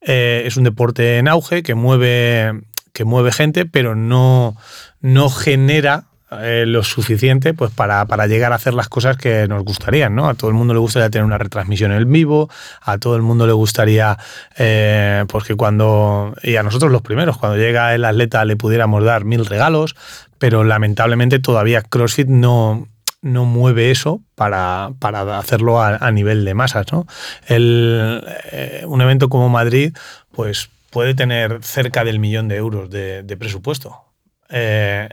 eh, 0.04 0.42
es 0.46 0.56
un 0.56 0.64
deporte 0.64 1.18
en 1.18 1.28
auge 1.28 1.62
que 1.62 1.74
mueve, 1.74 2.62
que 2.92 3.04
mueve 3.04 3.32
gente, 3.32 3.66
pero 3.66 3.94
no, 3.94 4.56
no 5.00 5.30
genera 5.30 6.04
eh, 6.40 6.64
lo 6.66 6.82
suficiente 6.82 7.54
pues 7.54 7.70
para, 7.70 8.06
para 8.06 8.26
llegar 8.26 8.52
a 8.52 8.56
hacer 8.56 8.74
las 8.74 8.88
cosas 8.88 9.16
que 9.16 9.46
nos 9.46 9.62
gustarían, 9.62 10.14
¿no? 10.14 10.28
A 10.28 10.34
todo 10.34 10.50
el 10.50 10.56
mundo 10.56 10.74
le 10.74 10.80
gustaría 10.80 11.10
tener 11.10 11.24
una 11.24 11.38
retransmisión 11.38 11.92
en 11.92 12.10
vivo, 12.10 12.48
a 12.80 12.98
todo 12.98 13.16
el 13.16 13.22
mundo 13.22 13.46
le 13.46 13.52
gustaría 13.52 14.18
eh, 14.56 15.24
pues 15.28 15.44
que 15.44 15.54
cuando, 15.54 16.34
y 16.42 16.56
a 16.56 16.62
nosotros 16.62 16.90
los 16.90 17.02
primeros, 17.02 17.36
cuando 17.36 17.58
llega 17.58 17.94
el 17.94 18.04
atleta 18.04 18.44
le 18.44 18.56
pudiéramos 18.56 19.04
dar 19.04 19.24
mil 19.24 19.46
regalos, 19.46 19.94
pero 20.38 20.64
lamentablemente 20.64 21.38
todavía 21.38 21.82
CrossFit 21.82 22.28
no, 22.28 22.88
no 23.24 23.46
mueve 23.46 23.90
eso 23.90 24.20
para, 24.34 24.92
para 24.98 25.38
hacerlo 25.38 25.82
a, 25.82 26.10
nivel 26.12 26.44
de 26.44 26.54
masas, 26.54 26.92
¿no? 26.92 27.06
El, 27.46 28.22
eh, 28.52 28.84
un 28.86 29.00
evento 29.00 29.28
como 29.28 29.48
Madrid, 29.48 29.96
pues 30.30 30.68
puede 30.90 31.14
tener 31.14 31.64
cerca 31.64 32.04
del 32.04 32.20
millón 32.20 32.48
de 32.48 32.56
euros 32.56 32.90
de, 32.90 33.36
presupuesto. 33.38 34.04
Eh, 34.50 35.08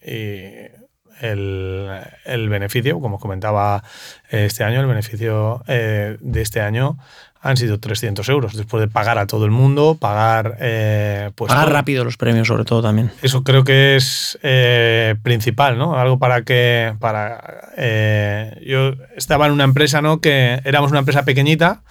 eh, 0.00 0.72
el, 1.20 1.90
el 2.24 2.48
beneficio, 2.48 2.98
como 3.00 3.16
os 3.16 3.22
comentaba 3.22 3.84
eh, 4.30 4.46
este 4.46 4.64
año, 4.64 4.80
el 4.80 4.86
beneficio 4.86 5.62
de 5.66 6.40
este 6.40 6.60
año 6.60 6.98
han 7.46 7.58
sido 7.58 7.78
300 7.78 8.26
euros, 8.30 8.56
después 8.56 8.80
de 8.80 8.88
pagar 8.88 9.18
a 9.18 9.26
todo 9.26 9.44
el 9.44 9.50
mundo, 9.50 9.98
pagar... 10.00 10.56
eh, 10.60 11.30
pues 11.34 11.50
Pagar 11.50 11.66
todo. 11.66 11.74
rápido 11.74 12.02
los 12.02 12.16
premios 12.16 12.48
sobre 12.48 12.64
todo 12.64 12.80
también. 12.80 13.12
Eso 13.20 13.44
creo 13.44 13.64
que 13.64 13.96
es 13.96 14.38
eh, 14.42 15.14
principal, 15.22 15.76
¿no? 15.76 15.94
Algo 15.98 16.18
para 16.18 16.40
que. 16.42 16.94
Para, 17.00 17.68
eh, 17.76 18.60
yo 18.66 18.94
estaba 19.14 19.44
en 19.46 19.52
una 19.52 19.64
empresa, 19.64 20.00
¿no? 20.00 20.22
Que 20.22 20.60
éramos 20.64 20.90
una 20.90 21.00
empresa 21.00 21.24
pequeñita 21.24 21.82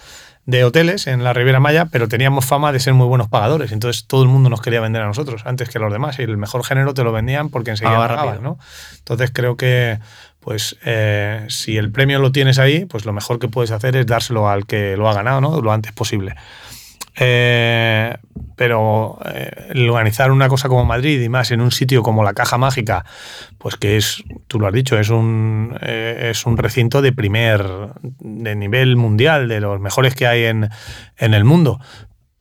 de 0.45 0.63
hoteles 0.65 1.05
en 1.07 1.23
la 1.23 1.33
Riviera 1.33 1.59
Maya, 1.59 1.85
pero 1.91 2.07
teníamos 2.09 2.45
fama 2.45 2.71
de 2.73 2.79
ser 2.79 2.93
muy 2.95 3.05
buenos 3.07 3.29
pagadores. 3.29 3.71
Entonces 3.71 4.07
todo 4.07 4.23
el 4.23 4.29
mundo 4.29 4.49
nos 4.49 4.59
quería 4.59 4.81
vender 4.81 5.03
a 5.03 5.05
nosotros 5.05 5.43
antes 5.45 5.69
que 5.69 5.77
a 5.77 5.81
los 5.81 5.93
demás. 5.93 6.17
Y 6.19 6.23
el 6.23 6.35
mejor 6.37 6.65
género 6.65 6.93
te 6.95 7.03
lo 7.03 7.11
vendían 7.11 7.49
porque 7.49 7.69
enseguida 7.69 7.95
Pagaba 7.95 8.07
pagaban, 8.15 8.35
rápido. 8.37 8.49
¿no? 8.53 8.59
Entonces 8.97 9.29
creo 9.31 9.55
que. 9.55 9.99
Pues 10.43 10.77
eh, 10.83 11.45
si 11.47 11.77
el 11.77 11.89
premio 11.89 12.19
lo 12.19 12.33
tienes 12.33 12.59
ahí, 12.59 12.83
pues 12.83 13.05
lo 13.05 13.13
mejor 13.13 13.39
que 13.39 13.47
puedes 13.47 13.71
hacer 13.71 13.95
es 13.95 14.05
dárselo 14.05 14.49
al 14.49 14.65
que 14.65 14.97
lo 14.97 15.09
ha 15.09 15.13
ganado, 15.13 15.39
¿no? 15.39 15.61
Lo 15.61 15.71
antes 15.71 15.93
posible. 15.93 16.35
Eh, 17.15 18.13
pero 18.57 19.19
eh, 19.23 19.87
organizar 19.89 20.31
una 20.31 20.49
cosa 20.49 20.67
como 20.67 20.83
Madrid 20.83 21.21
y 21.21 21.29
más 21.29 21.51
en 21.51 21.61
un 21.61 21.71
sitio 21.71 22.03
como 22.03 22.25
la 22.25 22.33
Caja 22.33 22.57
Mágica, 22.57 23.05
pues 23.57 23.77
que 23.77 23.95
es, 23.95 24.21
tú 24.47 24.59
lo 24.59 24.67
has 24.67 24.73
dicho, 24.73 24.99
es 24.99 25.09
un, 25.09 25.77
es 25.81 26.45
un 26.45 26.57
recinto 26.57 27.01
de 27.01 27.13
primer, 27.13 27.65
de 28.01 28.55
nivel 28.55 28.97
mundial, 28.97 29.47
de 29.47 29.61
los 29.61 29.79
mejores 29.79 30.13
que 30.13 30.27
hay 30.27 30.43
en, 30.43 30.69
en 31.17 31.33
el 31.33 31.45
mundo. 31.45 31.79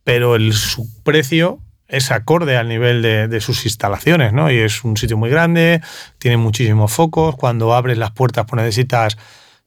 Pero 0.02 0.34
el, 0.34 0.54
su 0.54 0.88
precio 1.04 1.60
es 1.92 2.10
acorde 2.10 2.56
al 2.56 2.68
nivel 2.68 3.02
de, 3.02 3.40
sus 3.42 3.66
instalaciones, 3.66 4.32
¿no? 4.32 4.50
Y 4.50 4.56
es 4.56 4.82
un 4.82 4.96
sitio 4.96 5.18
muy 5.18 5.28
grande, 5.28 5.82
tiene 6.16 6.38
muchísimos 6.38 6.90
focos. 6.90 7.36
Cuando 7.36 7.74
abres 7.74 7.98
las 7.98 8.12
puertas, 8.12 8.46
pues 8.48 8.62
necesitas 8.62 9.18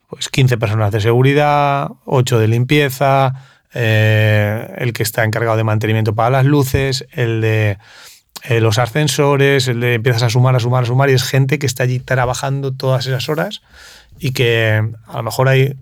pues 0.08 0.30
15 0.30 0.58
personas 0.58 0.92
de 0.92 1.02
seguridad, 1.02 1.88
8 2.06 2.40
de 2.40 2.48
limpieza, 2.48 3.34
eh, 3.76 4.74
el 4.80 4.92
que 4.92 5.04
está 5.04 5.24
encargado 5.24 5.56
de 5.56 5.66
mantenimiento 5.66 6.16
para 6.16 6.32
las 6.32 6.46
luces, 6.46 7.06
el 7.12 7.42
de 7.42 7.78
eh, 8.42 8.60
los 8.60 8.80
ascensores, 8.80 9.68
el 9.68 9.80
de 9.80 9.94
empiezas 9.94 10.24
a 10.24 10.30
sumar, 10.32 10.56
a 10.56 10.60
sumar, 10.60 10.84
a 10.84 10.88
sumar, 10.88 11.12
y 11.12 11.14
es 11.14 11.24
gente 11.24 11.60
que 11.60 11.68
está 11.68 11.84
allí 11.84 12.00
trabajando 12.00 12.74
todas 12.74 13.06
esas 13.06 13.30
horas 13.30 13.62
y 14.18 14.32
que 14.32 14.84
a 15.06 15.18
lo 15.18 15.24
mejor 15.24 15.48
hay 15.48 15.76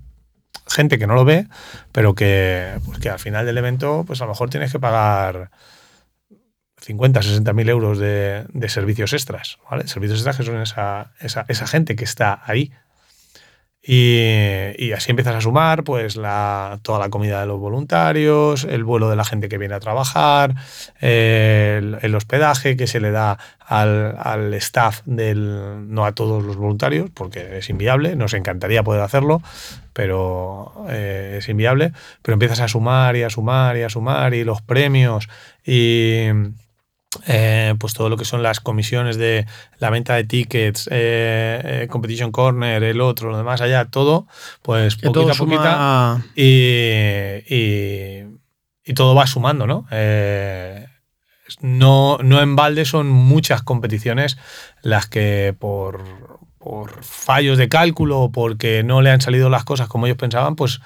gente 0.67 0.99
que 0.99 1.07
no 1.07 1.15
lo 1.15 1.23
ve, 1.23 1.47
pero 1.93 2.15
que, 2.15 2.79
pues 2.85 2.99
que 2.99 3.09
al 3.09 3.19
final 3.19 3.45
del 3.45 3.57
evento, 3.57 4.03
pues 4.05 4.19
a 4.19 4.25
lo 4.25 4.31
mejor 4.31 4.49
tienes 4.49 4.73
que 4.73 4.79
pagar 4.79 5.49
50, 6.83 7.21
60 7.21 7.53
mil 7.53 7.69
euros 7.69 7.97
de, 7.97 8.45
de 8.51 8.69
servicios 8.69 9.13
extras, 9.13 9.57
¿vale? 9.69 9.87
Servicios 9.87 10.19
extras 10.19 10.37
que 10.37 10.43
son 10.43 10.61
esa, 10.61 11.11
esa, 11.19 11.45
esa 11.47 11.65
gente 11.65 11.95
que 11.95 12.03
está 12.03 12.41
ahí. 12.45 12.71
Y, 13.85 14.71
y 14.77 14.93
así 14.93 15.11
empiezas 15.11 15.35
a 15.35 15.41
sumar 15.41 15.83
pues 15.83 16.15
la, 16.15 16.79
toda 16.83 16.99
la 16.99 17.09
comida 17.09 17.41
de 17.41 17.47
los 17.47 17.59
voluntarios, 17.59 18.63
el 18.63 18.85
vuelo 18.85 19.09
de 19.09 19.17
la 19.17 19.25
gente 19.25 19.49
que 19.49 19.57
viene 19.57 19.75
a 19.75 19.81
trabajar, 19.81 20.55
el, 21.01 22.15
hospedaje 22.15 22.77
que 22.77 22.87
se 22.87 23.01
le 23.01 23.11
da 23.11 23.37
al, 23.59 24.15
al 24.17 24.53
staff 24.53 25.01
del, 25.05 25.93
no 25.93 26.05
a 26.05 26.13
todos 26.13 26.43
los 26.43 26.55
voluntarios, 26.55 27.09
porque 27.13 27.57
es 27.57 27.69
inviable, 27.69 28.15
nos 28.15 28.33
encantaría 28.33 28.83
poder 28.83 29.01
hacerlo, 29.01 29.41
pero 29.91 30.85
eh, 30.89 31.35
es 31.39 31.49
inviable, 31.49 31.91
pero 32.21 32.33
empiezas 32.33 32.61
a 32.61 32.69
sumar 32.69 33.17
y 33.17 33.23
a 33.23 33.29
sumar 33.29 33.75
y 33.75 33.83
a 33.83 33.89
sumar 33.89 34.33
y 34.33 34.45
los 34.45 34.61
premios 34.61 35.27
y 35.65 36.27
eh, 37.27 37.75
pues 37.79 37.93
todo 37.93 38.09
lo 38.09 38.17
que 38.17 38.25
son 38.25 38.43
las 38.43 38.59
comisiones 38.59 39.17
de 39.17 39.45
la 39.79 39.89
venta 39.89 40.15
de 40.15 40.23
tickets, 40.23 40.87
eh, 40.91 41.61
eh, 41.83 41.87
Competition 41.89 42.31
Corner, 42.31 42.83
el 42.83 43.01
otro, 43.01 43.29
lo 43.31 43.37
demás 43.37 43.61
allá, 43.61 43.85
todo, 43.85 44.27
pues 44.61 44.95
Que 44.95 45.07
todo 45.09 45.23
a 45.31 45.35
poquito 45.35 45.61
suma- 45.61 46.23
y, 46.35 47.43
y- 47.47 48.25
y 48.85 48.93
todo 48.93 49.15
va 49.15 49.27
sumando, 49.27 49.65
¿no? 49.67 49.85
No, 51.61 52.17
no 52.23 52.41
en 52.41 52.55
balde 52.55 52.85
son 52.85 53.09
muchas 53.09 53.61
competiciones 53.61 54.37
las 54.81 55.07
que 55.07 55.55
por, 55.57 56.39
por 56.57 57.03
fallos 57.03 57.57
de 57.57 57.69
cálculo 57.69 58.19
o 58.21 58.31
porque 58.31 58.83
no 58.83 59.01
le 59.01 59.11
han 59.11 59.21
salido 59.21 59.49
las 59.49 59.63
cosas 59.65 59.87
como 59.87 60.05
ellos 60.05 60.17
pensaban, 60.17 60.55
pues 60.55 60.79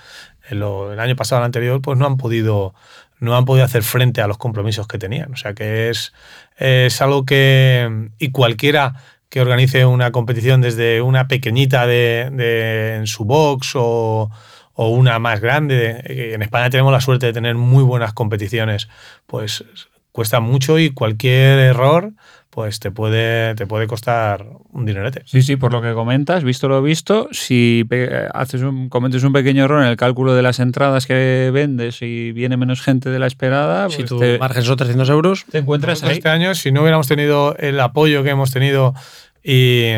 el 0.49 0.63
año 0.99 1.15
pasado, 1.15 1.41
el 1.41 1.45
anterior, 1.45 1.81
pues 1.81 1.97
no 1.97 2.05
han 2.05 2.17
podido 2.17 2.73
no 3.19 3.35
han 3.35 3.45
podido 3.45 3.65
hacer 3.65 3.83
frente 3.83 4.21
a 4.21 4.27
los 4.27 4.37
compromisos 4.37 4.87
que 4.87 4.97
tenían. 4.97 5.33
O 5.33 5.35
sea 5.37 5.53
que 5.53 5.89
es, 5.89 6.13
es 6.57 7.01
algo 7.01 7.25
que. 7.25 8.09
Y 8.19 8.31
cualquiera 8.31 8.95
que 9.29 9.41
organice 9.41 9.85
una 9.85 10.11
competición 10.11 10.61
desde 10.61 11.01
una 11.01 11.27
pequeñita 11.27 11.85
de, 11.87 12.29
de- 12.31 12.95
en 12.95 13.07
su 13.07 13.25
box 13.25 13.71
o, 13.75 14.29
o 14.73 14.89
una 14.89 15.19
más 15.19 15.41
grande. 15.41 16.01
eh, 16.05 16.31
En 16.33 16.41
España 16.41 16.69
tenemos 16.69 16.93
la 16.93 17.01
suerte 17.01 17.25
de 17.25 17.33
tener 17.33 17.55
muy 17.55 17.83
buenas 17.83 18.13
competiciones. 18.13 18.87
Pues 19.25 19.65
cuesta 20.11 20.39
mucho 20.39 20.79
y 20.79 20.91
cualquier 20.91 21.59
error 21.59 22.13
pues 22.57 22.79
te 22.79 22.89
puede, 22.89 23.53
te 23.53 23.67
puede 23.67 23.85
costar 23.85 24.47
un 24.71 24.87
dinerete. 24.87 25.21
Sí, 25.25 25.43
sí, 25.43 25.57
por 25.57 25.71
lo 25.71 25.79
que 25.79 25.93
comentas, 25.93 26.43
visto 26.43 26.67
lo 26.67 26.81
visto, 26.81 27.27
si 27.31 27.87
haces 28.33 28.63
un, 28.63 28.89
cometes 28.89 29.23
un 29.23 29.31
pequeño 29.31 29.65
error 29.65 29.83
en 29.83 29.89
el 29.89 29.95
cálculo 29.95 30.33
de 30.33 30.41
las 30.41 30.59
entradas 30.59 31.05
que 31.05 31.51
vendes 31.53 32.01
y 32.01 32.31
viene 32.31 32.57
menos 32.57 32.81
gente 32.81 33.11
de 33.11 33.19
la 33.19 33.27
esperada, 33.27 33.91
Si 33.91 33.97
pues 33.97 34.09
tu 34.09 34.17
te, 34.17 34.39
margen 34.39 34.63
son 34.63 34.75
300 34.75 35.07
euros, 35.11 35.45
te 35.51 35.59
encuentras 35.59 36.01
ahí. 36.01 36.13
este 36.13 36.29
año, 36.29 36.55
si 36.55 36.71
no 36.71 36.81
hubiéramos 36.81 37.07
tenido 37.07 37.55
el 37.57 37.79
apoyo 37.79 38.23
que 38.23 38.31
hemos 38.31 38.49
tenido 38.49 38.95
y, 39.43 39.91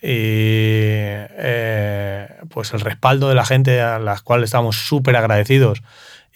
eh, 0.00 2.28
pues 2.50 2.72
el 2.72 2.82
respaldo 2.82 3.28
de 3.28 3.34
la 3.34 3.44
gente 3.44 3.80
a 3.80 3.98
las 3.98 4.22
cuales 4.22 4.44
estamos 4.44 4.76
súper 4.76 5.16
agradecidos 5.16 5.82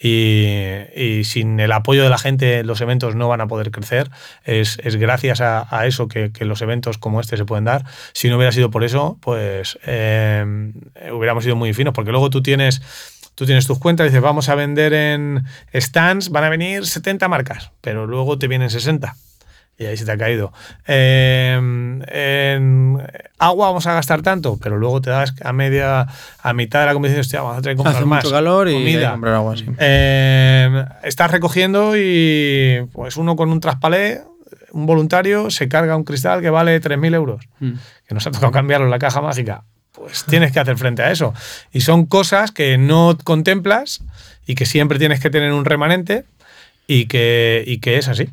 y, 0.01 1.23
sin 1.25 1.59
el 1.59 1.71
apoyo 1.71 2.03
de 2.03 2.09
la 2.09 2.17
gente 2.17 2.63
los 2.63 2.81
eventos 2.81 3.15
no 3.15 3.27
van 3.27 3.41
a 3.41 3.47
poder 3.47 3.71
crecer. 3.71 4.09
Es, 4.43 4.79
es 4.83 4.95
gracias 4.95 5.41
a, 5.41 5.85
eso 5.85 6.07
que, 6.07 6.31
que 6.31 6.45
los 6.45 6.61
eventos 6.61 6.97
como 6.97 7.21
este 7.21 7.37
se 7.37 7.45
pueden 7.45 7.65
dar. 7.65 7.85
Si 8.13 8.29
no 8.29 8.37
hubiera 8.37 8.51
sido 8.51 8.71
por 8.71 8.83
eso, 8.83 9.17
pues 9.21 9.77
eh, 9.85 10.71
hubiéramos 11.13 11.43
sido 11.43 11.55
muy 11.55 11.73
finos, 11.73 11.93
porque 11.93 12.11
luego 12.11 12.29
tú 12.29 12.41
tienes 12.41 12.81
tú 13.35 13.45
tienes 13.45 13.65
tus 13.65 13.79
cuentas 13.79 14.05
y 14.05 14.09
dices, 14.09 14.21
vamos 14.21 14.49
a 14.49 14.55
vender 14.55 14.93
en 14.93 15.45
stands, 15.73 16.29
van 16.29 16.43
a 16.43 16.49
venir 16.49 16.85
70 16.85 17.27
marcas, 17.27 17.71
pero 17.81 18.05
luego 18.05 18.37
te 18.37 18.47
vienen 18.47 18.69
60. 18.69 19.15
Y 19.81 19.85
ahí 19.87 19.97
se 19.97 20.05
te 20.05 20.11
ha 20.11 20.17
caído. 20.17 20.53
Eh, 20.87 21.53
en 22.07 23.01
agua 23.39 23.67
vamos 23.67 23.87
a 23.87 23.93
gastar 23.93 24.21
tanto, 24.21 24.59
pero 24.61 24.77
luego 24.77 25.01
te 25.01 25.09
das 25.09 25.33
a 25.43 25.53
media, 25.53 26.07
a 26.41 26.53
mitad 26.53 26.81
de 26.81 26.85
la 26.85 26.93
competición, 26.93 27.21
hostia, 27.21 27.41
vamos 27.41 27.57
a 27.57 27.61
tener 27.61 27.75
que 27.75 27.77
comprar 27.77 27.95
hace 27.97 28.05
más. 28.05 28.23
mucho 28.23 28.35
calor 28.35 28.69
y 28.69 28.73
comida. 28.73 29.11
comprar 29.11 29.33
agua, 29.35 29.57
sí. 29.57 29.65
Eh, 29.79 30.85
estás 31.03 31.31
recogiendo 31.31 31.93
y 31.97 32.85
pues 32.93 33.17
uno 33.17 33.35
con 33.35 33.49
un 33.51 33.59
traspalé, 33.59 34.21
un 34.71 34.85
voluntario, 34.85 35.49
se 35.49 35.67
carga 35.67 35.95
un 35.95 36.03
cristal 36.03 36.41
que 36.41 36.49
vale 36.49 36.79
3.000 36.79 37.13
euros 37.15 37.45
Mm. 37.59 37.71
que 38.07 38.13
nos 38.13 38.27
ha 38.27 38.31
tocado 38.31 38.51
cambiarlo 38.51 38.85
en 38.85 38.91
la 38.91 38.99
caja 38.99 39.19
mágica, 39.21 39.63
pues 39.93 40.25
tienes 40.25 40.51
que 40.51 40.59
hacer 40.59 40.77
frente 40.77 41.01
a 41.01 41.11
eso. 41.11 41.33
Y 41.73 41.81
son 41.81 42.05
cosas 42.05 42.51
que 42.51 42.77
no 42.77 43.17
contemplas 43.23 44.01
y 44.45 44.53
que 44.55 44.65
siempre 44.67 44.99
tienes 44.99 45.19
que 45.19 45.29
tener 45.31 45.51
un 45.53 45.65
remanente 45.65 46.25
y 46.87 47.05
que, 47.05 47.63
y 47.65 47.79
que 47.79 47.97
es 47.97 48.07
así. 48.07 48.29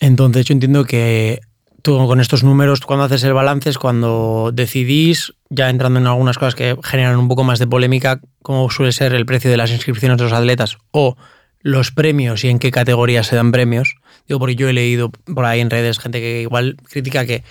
Entonces 0.00 0.46
yo 0.46 0.54
entiendo 0.54 0.84
que 0.84 1.40
tú 1.82 1.96
con 2.06 2.20
estos 2.20 2.42
números, 2.42 2.80
cuando 2.80 3.04
haces 3.04 3.22
el 3.24 3.34
balance 3.34 3.70
es 3.70 3.78
cuando 3.78 4.50
decidís, 4.52 5.34
ya 5.50 5.70
entrando 5.70 6.00
en 6.00 6.06
algunas 6.06 6.38
cosas 6.38 6.54
que 6.54 6.76
generan 6.82 7.18
un 7.18 7.28
poco 7.28 7.44
más 7.44 7.58
de 7.58 7.66
polémica, 7.66 8.20
como 8.42 8.70
suele 8.70 8.92
ser 8.92 9.14
el 9.14 9.26
precio 9.26 9.50
de 9.50 9.56
las 9.56 9.70
inscripciones 9.70 10.18
de 10.18 10.24
los 10.24 10.32
atletas 10.32 10.78
o 10.90 11.16
los 11.62 11.92
premios 11.92 12.44
y 12.44 12.48
en 12.48 12.58
qué 12.58 12.70
categorías 12.70 13.26
se 13.26 13.36
dan 13.36 13.52
premios. 13.52 13.96
Digo, 14.26 14.40
porque 14.40 14.56
yo 14.56 14.68
he 14.68 14.72
leído 14.72 15.10
por 15.10 15.44
ahí 15.44 15.60
en 15.60 15.70
redes 15.70 15.98
gente 15.98 16.20
que 16.20 16.42
igual 16.42 16.76
critica 16.88 17.26
que 17.26 17.44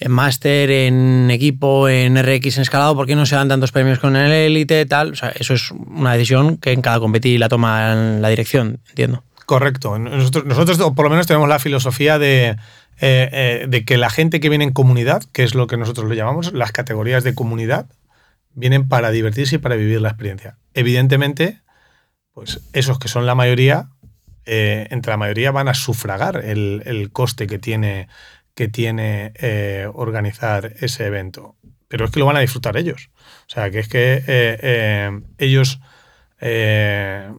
en 0.00 0.12
máster, 0.12 0.70
en 0.70 1.28
equipo, 1.30 1.88
en 1.88 2.16
RX, 2.16 2.56
en 2.56 2.62
escalado, 2.62 2.94
¿por 2.94 3.06
qué 3.06 3.16
no 3.16 3.26
se 3.26 3.34
dan 3.34 3.48
tantos 3.48 3.72
premios 3.72 3.98
con 3.98 4.14
el 4.14 4.30
élite, 4.30 4.86
tal? 4.86 5.12
O 5.12 5.16
sea, 5.16 5.30
eso 5.30 5.54
es 5.54 5.72
una 5.72 6.12
decisión 6.12 6.56
que 6.56 6.72
en 6.72 6.82
cada 6.82 7.00
competir 7.00 7.40
la 7.40 7.48
toma 7.48 7.94
la 7.94 8.28
dirección, 8.28 8.80
entiendo. 8.90 9.24
Correcto. 9.48 9.98
Nosotros, 9.98 10.76
por 10.94 11.04
lo 11.06 11.08
menos 11.08 11.26
tenemos 11.26 11.48
la 11.48 11.58
filosofía 11.58 12.18
de, 12.18 12.48
eh, 12.48 12.56
eh, 13.00 13.66
de 13.66 13.84
que 13.86 13.96
la 13.96 14.10
gente 14.10 14.40
que 14.40 14.50
viene 14.50 14.64
en 14.64 14.74
comunidad, 14.74 15.22
que 15.32 15.42
es 15.42 15.54
lo 15.54 15.66
que 15.66 15.78
nosotros 15.78 16.06
le 16.06 16.16
llamamos 16.16 16.52
las 16.52 16.70
categorías 16.70 17.24
de 17.24 17.34
comunidad, 17.34 17.86
vienen 18.52 18.88
para 18.88 19.10
divertirse 19.10 19.54
y 19.54 19.58
para 19.58 19.76
vivir 19.76 20.02
la 20.02 20.10
experiencia. 20.10 20.58
Evidentemente, 20.74 21.62
pues 22.34 22.60
esos 22.74 22.98
que 22.98 23.08
son 23.08 23.24
la 23.24 23.34
mayoría, 23.34 23.88
eh, 24.44 24.86
entre 24.90 25.12
la 25.12 25.16
mayoría 25.16 25.50
van 25.50 25.68
a 25.68 25.74
sufragar 25.74 26.44
el, 26.44 26.82
el 26.84 27.10
coste 27.10 27.46
que 27.46 27.58
tiene, 27.58 28.08
que 28.54 28.68
tiene 28.68 29.32
organizar 29.94 30.74
ese 30.80 31.06
evento. 31.06 31.56
Pero 31.88 32.04
es 32.04 32.10
que 32.10 32.20
lo 32.20 32.26
van 32.26 32.36
a 32.36 32.40
disfrutar 32.40 32.76
ellos. 32.76 33.08
O 33.46 33.50
sea, 33.50 33.70
que 33.70 33.78
es 33.78 33.88
que 33.88 35.22
ellos 35.38 35.80
eh, 36.40 37.32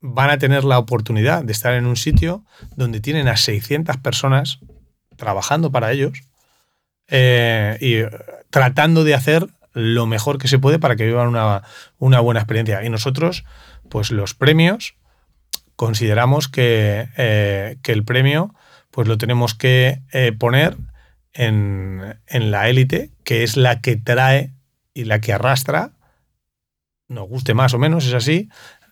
van 0.00 0.30
a 0.30 0.38
tener 0.38 0.64
la 0.64 0.78
oportunidad 0.78 1.42
de 1.44 1.52
estar 1.52 1.74
en 1.74 1.86
un 1.86 1.96
sitio 1.96 2.44
donde 2.76 3.00
tienen 3.00 3.28
a 3.28 3.36
600 3.36 3.96
personas 3.98 4.60
trabajando 5.16 5.70
para 5.72 5.90
ellos 5.92 6.22
eh, 7.08 7.76
y 7.80 7.94
eh, 7.94 8.10
tratando 8.50 9.04
de 9.04 9.14
hacer 9.14 9.48
lo 9.72 10.06
mejor 10.06 10.38
que 10.38 10.48
se 10.48 10.58
puede 10.58 10.78
para 10.78 10.96
que 10.96 11.06
vivan 11.06 11.28
una, 11.28 11.62
una 11.98 12.20
buena 12.20 12.40
experiencia. 12.40 12.84
Y 12.84 12.90
nosotros, 12.90 13.44
pues 13.88 14.10
los 14.10 14.34
premios, 14.34 14.94
consideramos 15.76 16.48
que, 16.48 17.08
eh, 17.16 17.78
que 17.82 17.92
el 17.92 18.04
premio 18.04 18.54
pues 18.90 19.06
lo 19.06 19.18
tenemos 19.18 19.54
que 19.54 20.00
poner 20.38 20.76
en, 21.34 22.18
en 22.26 22.50
la 22.50 22.68
élite, 22.68 23.12
que 23.22 23.44
es 23.44 23.56
la 23.56 23.80
que 23.80 23.96
trae 23.96 24.54
y 24.94 25.04
la 25.04 25.20
que 25.20 25.32
arrastra, 25.32 25.92
nos 27.06 27.28
guste 27.28 27.54
más 27.54 27.74
o 27.74 27.78
menos, 27.78 28.06
es 28.06 28.14
así, 28.14 28.48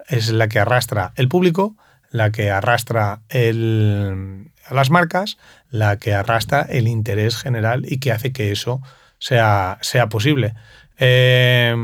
es 0.08 0.30
la 0.30 0.48
que 0.48 0.58
arrastra 0.58 1.12
el 1.16 1.28
público, 1.28 1.76
la 2.10 2.30
que 2.30 2.50
arrastra 2.50 3.20
las 3.30 4.90
marcas, 4.90 5.38
la 5.70 5.98
que 5.98 6.14
arrastra 6.14 6.62
el 6.62 6.88
interés 6.88 7.36
general 7.36 7.84
y 7.88 7.98
que 7.98 8.12
hace 8.12 8.32
que 8.32 8.52
eso 8.52 8.80
sea, 9.18 9.78
sea 9.82 10.08
posible. 10.08 10.54
Eh, 10.98 11.74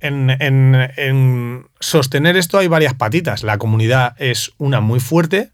en, 0.00 0.30
en- 0.30 0.90
en 0.96 1.66
sostener 1.80 2.36
esto 2.36 2.58
hay 2.58 2.68
varias 2.68 2.94
patitas. 2.94 3.42
La 3.42 3.58
comunidad 3.58 4.14
es 4.18 4.52
una 4.58 4.80
muy 4.80 5.00
fuerte, 5.00 5.52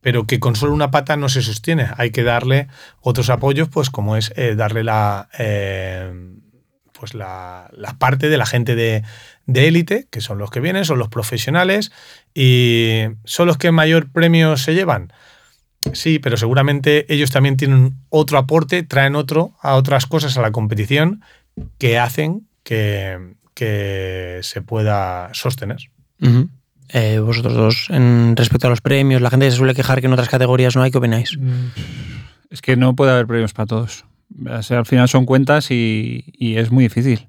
pero 0.00 0.26
que 0.26 0.38
con 0.40 0.56
solo 0.56 0.72
una 0.72 0.90
pata 0.90 1.16
no 1.16 1.28
se 1.28 1.42
sostiene. 1.42 1.88
Hay 1.96 2.10
que 2.10 2.22
darle 2.22 2.68
otros 3.00 3.28
apoyos, 3.28 3.68
pues 3.68 3.90
como 3.90 4.16
es 4.16 4.32
eh, 4.36 4.54
darle 4.54 4.84
la, 4.84 5.28
eh, 5.38 6.10
pues 6.92 7.12
la, 7.14 7.68
la 7.72 7.98
parte 7.98 8.28
de 8.28 8.36
la 8.38 8.46
gente 8.46 8.74
de 8.76 9.02
de 9.46 9.68
élite, 9.68 10.08
que 10.10 10.20
son 10.20 10.38
los 10.38 10.50
que 10.50 10.60
vienen, 10.60 10.84
son 10.84 10.98
los 10.98 11.08
profesionales, 11.08 11.92
y 12.34 13.02
son 13.24 13.46
los 13.46 13.58
que 13.58 13.72
mayor 13.72 14.10
premio 14.10 14.56
se 14.56 14.74
llevan. 14.74 15.12
Sí, 15.92 16.18
pero 16.18 16.36
seguramente 16.36 17.12
ellos 17.12 17.30
también 17.30 17.56
tienen 17.56 17.96
otro 18.08 18.38
aporte, 18.38 18.82
traen 18.82 19.14
otro 19.14 19.52
a 19.60 19.74
otras 19.74 20.06
cosas 20.06 20.36
a 20.36 20.42
la 20.42 20.50
competición 20.50 21.22
que 21.78 21.98
hacen 21.98 22.48
que, 22.64 23.34
que 23.54 24.40
se 24.42 24.62
pueda 24.62 25.30
sostener. 25.32 25.78
Eh, 26.88 27.18
vosotros 27.20 27.54
dos, 27.54 27.86
en 27.90 28.34
respecto 28.36 28.66
a 28.66 28.70
los 28.70 28.80
premios, 28.80 29.22
la 29.22 29.30
gente 29.30 29.50
se 29.50 29.56
suele 29.56 29.74
quejar 29.74 30.00
que 30.00 30.06
en 30.06 30.12
otras 30.12 30.28
categorías 30.28 30.76
no 30.76 30.82
hay, 30.82 30.90
¿qué 30.90 30.98
opináis? 30.98 31.38
Es 32.50 32.62
que 32.62 32.76
no 32.76 32.94
puede 32.96 33.12
haber 33.12 33.26
premios 33.26 33.52
para 33.52 33.66
todos. 33.66 34.04
O 34.48 34.62
sea, 34.62 34.78
al 34.78 34.86
final 34.86 35.08
son 35.08 35.24
cuentas 35.24 35.70
y, 35.70 36.24
y 36.32 36.56
es 36.56 36.70
muy 36.70 36.84
difícil. 36.84 37.28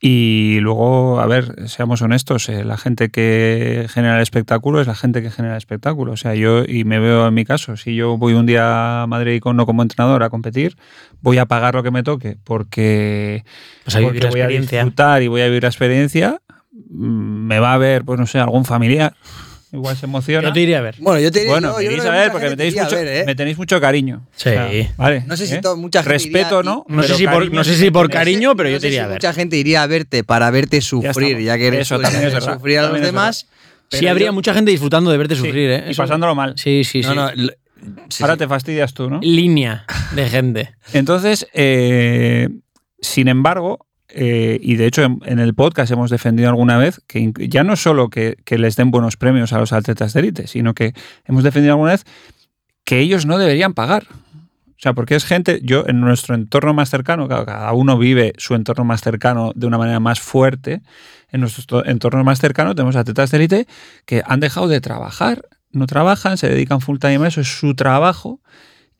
Y 0.00 0.60
luego, 0.60 1.18
a 1.18 1.26
ver, 1.26 1.68
seamos 1.68 2.02
honestos, 2.02 2.48
eh, 2.48 2.64
la 2.64 2.76
gente 2.76 3.08
que 3.08 3.86
genera 3.88 4.16
el 4.16 4.22
espectáculo 4.22 4.80
es 4.80 4.86
la 4.86 4.94
gente 4.94 5.22
que 5.22 5.30
genera 5.30 5.54
el 5.54 5.58
espectáculo. 5.58 6.12
O 6.12 6.16
sea, 6.16 6.36
yo, 6.36 6.62
y 6.64 6.84
me 6.84 7.00
veo 7.00 7.26
en 7.26 7.34
mi 7.34 7.44
caso, 7.44 7.76
si 7.76 7.96
yo 7.96 8.16
voy 8.16 8.34
un 8.34 8.46
día 8.46 9.02
a 9.02 9.06
Madrid 9.08 9.40
con, 9.40 9.56
no 9.56 9.66
como 9.66 9.82
entrenador 9.82 10.22
a 10.22 10.30
competir, 10.30 10.76
voy 11.20 11.38
a 11.38 11.46
pagar 11.46 11.74
lo 11.74 11.82
que 11.82 11.90
me 11.90 12.04
toque 12.04 12.36
porque, 12.44 13.44
Pues 13.84 13.96
a 13.96 14.00
porque 14.00 14.28
voy 14.28 14.40
a 14.40 14.46
disfrutar 14.46 15.22
y 15.22 15.26
voy 15.26 15.40
a 15.40 15.46
vivir 15.46 15.64
la 15.64 15.68
experiencia. 15.68 16.40
Mm, 16.90 17.46
Me 17.48 17.58
va 17.58 17.74
a 17.74 17.78
ver, 17.78 18.04
pues 18.04 18.20
no 18.20 18.26
sé, 18.26 18.38
algún 18.38 18.64
familiar. 18.64 19.14
Igual 19.72 19.96
se 19.96 20.06
emociona. 20.06 20.48
Yo 20.48 20.52
te 20.54 20.60
iría 20.60 20.78
a 20.78 20.80
ver. 20.82 20.96
Bueno, 20.98 21.20
yo 21.20 21.30
te 21.30 21.40
diría. 21.40 21.52
Bueno, 21.54 21.80
yo- 21.80 21.90
me 21.90 21.96
yo 21.96 22.02
a 22.10 22.10
ver 22.14 22.32
porque 22.32 22.44
me 22.46 22.50
gente 22.50 22.56
tenéis, 22.56 22.72
iría 22.74 22.82
a 22.82 22.84
mucho, 22.86 22.96
ver, 22.96 23.06
¿eh? 23.08 23.24
me 23.26 23.34
tenéis 23.34 23.58
mucho 23.58 23.80
cariño. 23.80 24.26
Sí. 24.36 24.50
vale. 24.96 25.24
No 25.26 25.36
sé 25.36 25.46
si 25.46 25.54
¿eh? 25.56 25.60
to- 25.60 25.76
mucha 25.76 26.00
gente 26.02 26.12
Respeto, 26.14 26.60
iría- 26.60 26.70
¿no? 26.70 26.84
No 26.88 27.02
sé, 27.02 27.14
si 27.14 27.24
por, 27.26 27.34
cariño 27.34 27.54
no 27.54 27.64
sé 27.64 27.74
si 27.76 27.90
por 27.90 28.10
cariño, 28.10 28.56
pero 28.56 28.68
No 28.70 28.74
yo 28.76 28.80
te 28.80 28.86
iría 28.88 29.00
si 29.00 29.04
a 29.04 29.08
ver. 29.08 29.16
Mucha 29.16 29.32
gente 29.34 29.56
iría 29.56 29.82
a 29.82 29.86
verte 29.86 30.24
para 30.24 30.50
verte 30.50 30.80
sufrir, 30.80 31.38
ya 31.40 31.58
que 31.58 31.66
eres 31.68 31.80
Eso 31.82 31.98
también 32.00 32.24
es 32.24 32.42
sufrir 32.44 32.78
a 32.78 32.88
los 32.88 33.00
demás. 33.00 33.46
Sí, 33.90 34.06
habría 34.06 34.32
mucha 34.32 34.52
gente 34.54 34.70
disfrutando 34.70 35.10
de 35.10 35.16
verte 35.18 35.34
Sí, 35.34 35.40
sufrir, 35.42 35.70
¿eh? 35.70 35.84
Y 35.90 35.94
pasándolo 35.94 36.34
mal. 36.34 36.54
Sí, 36.56 36.84
sí, 36.84 37.02
sí. 37.02 37.08
No, 37.08 37.14
no, 37.14 37.30
Ahora 38.20 38.36
te 38.36 38.48
fastidias 38.48 38.92
tú, 38.92 39.08
¿no? 39.08 39.20
Línea 39.22 39.84
de 40.12 40.28
gente. 40.28 40.74
Entonces, 40.92 41.46
eh, 41.54 42.48
sin 43.00 43.28
embargo, 43.28 43.86
eh, 44.10 44.58
y 44.62 44.76
de 44.76 44.86
hecho 44.86 45.02
en, 45.02 45.38
el 45.38 45.54
podcast 45.54 45.92
hemos 45.92 46.10
defendido 46.10 46.48
alguna 46.48 46.78
vez 46.78 47.02
que 47.06 47.32
ya 47.48 47.62
no 47.62 47.76
solo 47.76 48.08
que, 48.08 48.36
les 48.48 48.76
den 48.76 48.90
buenos 48.90 49.16
premios 49.16 49.52
a 49.52 49.58
los 49.58 49.72
atletas 49.72 50.14
de 50.14 50.20
élite, 50.20 50.46
sino 50.46 50.74
que 50.74 50.94
hemos 51.26 51.44
defendido 51.44 51.74
alguna 51.74 51.92
vez 51.92 52.04
que 52.84 53.00
ellos 53.00 53.26
no 53.26 53.38
deberían 53.38 53.74
pagar. 53.74 54.06
O 54.10 54.80
sea, 54.80 54.92
porque 54.92 55.16
es 55.16 55.24
gente, 55.24 55.60
yo 55.62 55.84
en 55.88 56.00
nuestro 56.00 56.36
entorno 56.36 56.72
más 56.72 56.88
cercano, 56.88 57.28
cada 57.28 57.72
uno 57.72 57.98
vive 57.98 58.32
su 58.38 58.54
entorno 58.54 58.84
más 58.84 59.00
cercano 59.00 59.52
de 59.54 59.66
una 59.66 59.76
manera 59.76 59.98
más 59.98 60.20
fuerte, 60.20 60.82
en 61.30 61.40
nuestro 61.40 61.84
entorno 61.84 62.22
más 62.24 62.38
cercano 62.38 62.74
tenemos 62.74 62.96
atletas 62.96 63.30
de 63.30 63.36
élite 63.36 63.66
que 64.06 64.22
han 64.24 64.40
dejado 64.40 64.68
de 64.68 64.80
trabajar, 64.80 65.42
no 65.72 65.86
trabajan, 65.86 66.38
se 66.38 66.48
dedican 66.48 66.80
full 66.80 66.98
time 66.98 67.24
a 67.24 67.28
eso, 67.28 67.40
es 67.40 67.58
su 67.58 67.74
trabajo 67.74 68.40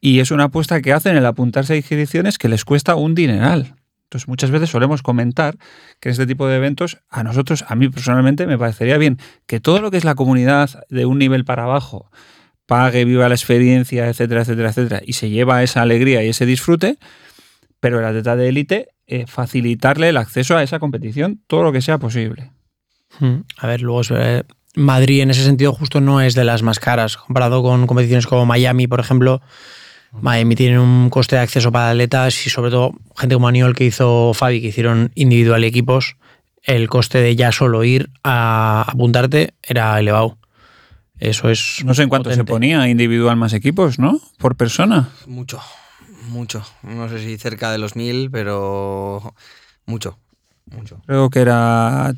y 0.01 0.19
es 0.19 0.31
una 0.31 0.45
apuesta 0.45 0.83
que 0.83 0.93
hacen 0.93 1.17
el 1.17 1.25
apuntarse 1.25 1.73
a 1.75 1.77
inscripciones 1.77 2.39
que 2.39 2.49
les 2.49 2.65
cuesta 2.65 2.97
un 2.97 3.15
dineral. 3.15 3.78
Entonces 4.09 4.27
muchas 4.27 4.51
veces 4.51 4.71
solemos 4.71 5.03
comentar 5.03 5.59
que 6.01 6.09
en 6.09 6.13
este 6.13 6.27
tipo 6.27 6.49
de 6.49 6.57
eventos 6.57 6.97
a 7.11 7.23
nosotros, 7.23 7.67
a 7.69 7.75
mí 7.75 7.91
personalmente 7.91 8.47
me 8.47 8.57
parecería 8.57 8.97
bien 8.97 9.19
que 9.47 9.61
todo 9.61 9.83
lo 9.83 9.91
que 9.91 9.99
es 9.99 10.05
la 10.05 10.15
comunidad 10.15 10.83
de 10.89 11.05
un 11.05 11.19
nivel 11.19 11.45
para 11.45 11.65
abajo 11.65 12.11
pague, 12.65 13.05
viva 13.05 13.29
la 13.29 13.35
experiencia, 13.35 14.09
etcétera, 14.09 14.43
etcétera, 14.43 14.71
etcétera, 14.71 15.03
y 15.05 15.13
se 15.13 15.29
lleva 15.29 15.63
esa 15.63 15.83
alegría 15.83 16.25
y 16.25 16.29
ese 16.29 16.47
disfrute, 16.47 16.99
pero 17.81 17.99
el 17.99 18.07
atleta 18.07 18.35
de 18.35 18.49
élite, 18.49 18.89
eh, 19.07 19.27
facilitarle 19.27 20.09
el 20.09 20.17
acceso 20.17 20.57
a 20.57 20.63
esa 20.63 20.79
competición 20.79 21.43
todo 21.47 21.63
lo 21.63 21.73
que 21.73 21.83
sea 21.83 21.99
posible. 21.99 22.53
Mm, 23.21 23.41
A 23.59 23.67
ver, 23.67 23.83
luego 23.83 24.01
eh, 24.11 24.45
Madrid 24.75 25.21
en 25.21 25.31
ese 25.31 25.45
sentido 25.45 25.75
justo 25.75 26.01
no 26.01 26.23
es 26.23 26.35
de 26.35 26.45
las 26.45 26.63
más 26.63 26.79
caras. 26.79 27.19
Comparado 27.19 27.63
con 27.63 27.87
competiciones 27.87 28.27
como 28.27 28.47
Miami, 28.47 28.87
por 28.87 29.01
ejemplo, 29.01 29.43
Miami 30.13 30.55
tiene 30.55 30.79
un 30.79 31.11
coste 31.11 31.37
de 31.37 31.43
acceso 31.43 31.71
para 31.71 31.91
atletas 31.91 32.47
y 32.47 32.51
sobre 32.51 32.71
todo 32.71 32.95
gente 33.17 33.35
como 33.35 33.49
Aniol 33.49 33.75
que 33.75 33.85
hizo 33.85 34.33
Fabi, 34.35 34.61
que 34.61 34.69
hicieron 34.69 35.13
individual 35.15 35.65
y 35.65 35.67
equipos, 35.67 36.17
el 36.63 36.89
coste 36.89 37.19
de 37.19 37.37
ya 37.37 37.53
solo 37.53 37.85
ir 37.85 38.11
a 38.25 38.85
apuntarte 38.89 39.55
era 39.63 39.99
elevado. 39.99 40.39
Eso 41.19 41.51
es... 41.51 41.83
No 41.85 41.95
sé 41.95 42.05
en 42.05 42.09
cuánto 42.09 42.31
se 42.31 42.37
potente. 42.37 42.53
ponía 42.53 42.89
individual 42.89 43.37
más 43.37 43.53
equipos, 43.53 43.99
¿no? 43.99 44.21
Por 44.39 44.57
persona. 44.57 45.09
Mucho, 45.27 45.61
mucho. 46.29 46.65
No 46.83 47.09
sé 47.09 47.19
si 47.19 47.37
cerca 47.39 47.73
de 47.73 47.79
los 47.79 47.97
mil, 47.97 48.31
pero 48.31 49.35
mucho, 49.85 50.19
mucho. 50.77 51.01
Creo 51.07 51.31
que 51.31 51.41
era 51.41 52.15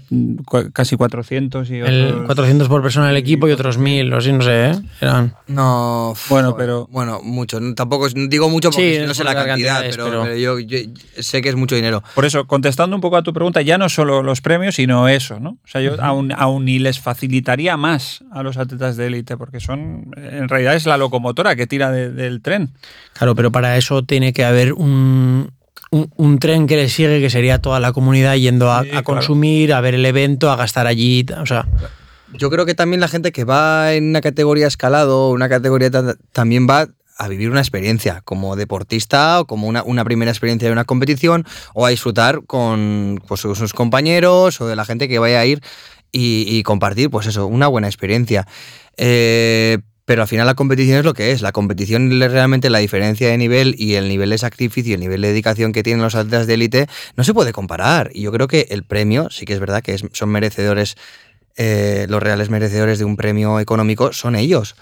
casi 0.72 0.96
400 0.96 1.70
y 1.70 1.76
El 1.76 2.06
otros- 2.08 2.26
400 2.26 2.68
por 2.68 2.82
persona 2.82 3.06
en 3.06 3.10
el 3.12 3.16
equipo 3.16 3.48
y 3.48 3.52
otros 3.52 3.78
1000, 3.78 4.12
o 4.12 4.16
así, 4.18 4.32
no 4.32 4.42
sé, 4.42 4.70
¿eh? 4.70 4.74
Eran... 5.00 5.34
No, 5.46 6.14
Bueno, 6.28 6.52
joder, 6.52 6.54
pero- 6.66 6.88
Bueno, 6.90 7.20
mucho. 7.22 7.58
Tampoco 7.74 8.08
digo 8.08 8.48
mucho 8.48 8.70
porque 8.70 9.00
Sí, 9.00 9.06
no 9.06 9.14
sé 9.14 9.24
la 9.24 9.34
cantidad, 9.34 9.80
pero, 9.80 10.04
pero- 10.04 10.22
pero 10.22 10.36
yo, 10.36 10.58
yo 10.60 10.78
sé 11.18 11.42
que 11.42 11.48
es 11.48 11.56
mucho 11.56 11.74
dinero. 11.74 12.02
Por 12.14 12.24
eso, 12.24 12.46
contestando 12.46 12.94
un 12.96 13.00
poco 13.02 13.16
a 13.16 13.22
tu 13.22 13.32
pregunta, 13.32 13.62
ya 13.62 13.78
no 13.78 13.88
solo 13.88 14.22
los 14.22 14.40
premios, 14.40 14.74
sino 14.76 15.08
eso, 15.08 15.40
¿no? 15.40 15.50
O 15.50 15.66
sea, 15.68 15.80
yo 15.80 16.00
aún, 16.02 16.32
aún 16.32 16.64
ni 16.64 16.78
les 16.78 16.98
facilitaría 17.00 17.76
más 17.76 18.22
a 18.32 18.42
los 18.42 18.56
atletas 18.56 18.96
de 18.96 19.06
élite, 19.06 19.36
porque 19.36 19.60
son, 19.60 20.10
en 20.16 20.48
realidad 20.48 20.74
es 20.74 20.86
la 20.86 20.96
locomotora 20.96 21.56
que 21.56 21.66
tira 21.66 21.90
de- 21.90 22.10
del 22.10 22.40
tren. 22.42 22.70
Claro, 23.14 23.34
pero 23.34 23.50
para 23.52 23.76
eso 23.76 24.02
tiene 24.04 24.32
que 24.32 24.44
haber 24.44 24.72
un, 24.72 25.50
un, 25.90 26.10
un 26.16 26.38
tren 26.38 26.66
que 26.66 26.76
le 26.76 26.88
sigue, 26.88 27.20
que 27.20 27.30
sería 27.30 27.60
toda 27.60 27.80
la 27.80 27.92
comunidad 27.92 28.34
yendo 28.36 28.70
a, 28.72 28.82
Sí, 28.82 28.88
a 28.88 28.90
claro. 28.92 29.04
consumir, 29.04 29.72
a 29.72 29.80
ver 29.80 29.94
el 29.94 30.06
evento, 30.06 30.50
a 30.50 30.56
gastar 30.56 30.86
allí. 30.86 31.26
O 31.40 31.46
sea, 31.46 31.66
Yo 32.32 32.48
creo 32.50 32.64
que 32.66 32.74
también 32.74 33.00
la 33.00 33.08
gente 33.08 33.32
que 33.32 33.44
va 33.44 33.92
en 33.94 34.08
una 34.10 34.20
categoría 34.20 34.66
escalado, 34.68 35.30
una 35.30 35.48
categoría 35.48 35.90
ta- 35.90 36.14
también 36.32 36.68
va 36.68 36.86
a 37.18 37.28
vivir 37.28 37.50
una 37.50 37.60
experiencia 37.60 38.22
como 38.24 38.56
deportista 38.56 39.40
o 39.40 39.46
como 39.46 39.66
una, 39.66 39.82
una 39.82 40.04
primera 40.04 40.30
experiencia 40.30 40.68
de 40.68 40.72
una 40.72 40.84
competición 40.84 41.44
o 41.74 41.84
a 41.84 41.90
disfrutar 41.90 42.42
con, 42.46 43.20
pues, 43.28 43.40
sus 43.40 43.72
compañeros 43.74 44.60
o 44.60 44.66
de 44.66 44.76
la 44.76 44.84
gente 44.86 45.06
que 45.08 45.18
vaya 45.18 45.40
a 45.40 45.44
ir 45.44 45.60
y, 46.12 46.44
y 46.48 46.62
compartir, 46.62 47.10
pues 47.10 47.26
eso, 47.26 47.46
una 47.46 47.66
buena 47.66 47.88
experiencia. 47.88 48.46
Eh, 48.96 49.78
pero 50.10 50.22
al 50.22 50.28
final 50.28 50.44
la 50.44 50.54
competición 50.56 50.98
es 50.98 51.04
lo 51.04 51.14
que 51.14 51.30
es. 51.30 51.40
La 51.40 51.52
competición 51.52 52.18
le- 52.18 52.26
realmente 52.26 52.68
la 52.68 52.80
diferencia 52.80 53.28
de 53.28 53.38
nivel 53.38 53.76
y 53.78 53.94
el 53.94 54.08
nivel 54.08 54.30
de 54.30 54.38
sacrificio 54.38 54.94
el 54.96 55.00
nivel 55.00 55.20
de 55.22 55.28
dedicación 55.28 55.70
que 55.72 55.84
tienen 55.84 56.02
los 56.02 56.16
atletas 56.16 56.48
de 56.48 56.54
élite 56.54 56.88
no 57.14 57.22
se 57.22 57.32
puede 57.32 57.52
comparar. 57.52 58.10
Y 58.12 58.22
yo 58.22 58.32
creo 58.32 58.48
que 58.48 58.66
el 58.70 58.82
premio, 58.82 59.30
sí 59.30 59.44
que 59.46 59.52
es 59.52 59.60
verdad 59.60 59.82
que 59.84 59.94
es- 59.94 60.04
son 60.12 60.30
merecedores 60.30 60.96
eh, 61.56 62.06
los 62.08 62.20
reales 62.20 62.50
merecedores 62.50 62.98
de 62.98 63.04
un 63.04 63.16
premio 63.16 63.60
económico 63.60 64.12
son 64.12 64.34
ellos. 64.34 64.74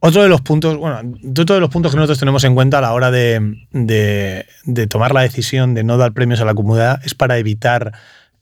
Otro 0.00 0.22
de 0.22 0.30
los 0.30 0.40
puntos, 0.40 0.78
bueno, 0.78 1.02
otro 1.38 1.54
de 1.54 1.60
los 1.60 1.68
puntos 1.68 1.92
que 1.92 1.96
nosotros 1.96 2.18
tenemos 2.18 2.42
en 2.44 2.54
cuenta 2.54 2.78
a 2.78 2.80
la 2.80 2.94
hora 2.94 3.10
de- 3.10 3.58
de 3.72 4.86
tomar 4.86 5.12
la 5.12 5.20
decisión 5.20 5.74
de 5.74 5.84
no 5.84 5.98
dar 5.98 6.12
premios 6.14 6.40
a 6.40 6.46
la 6.46 6.54
comunidad 6.54 6.98
es 7.04 7.14
para 7.14 7.36
evitar 7.36 7.92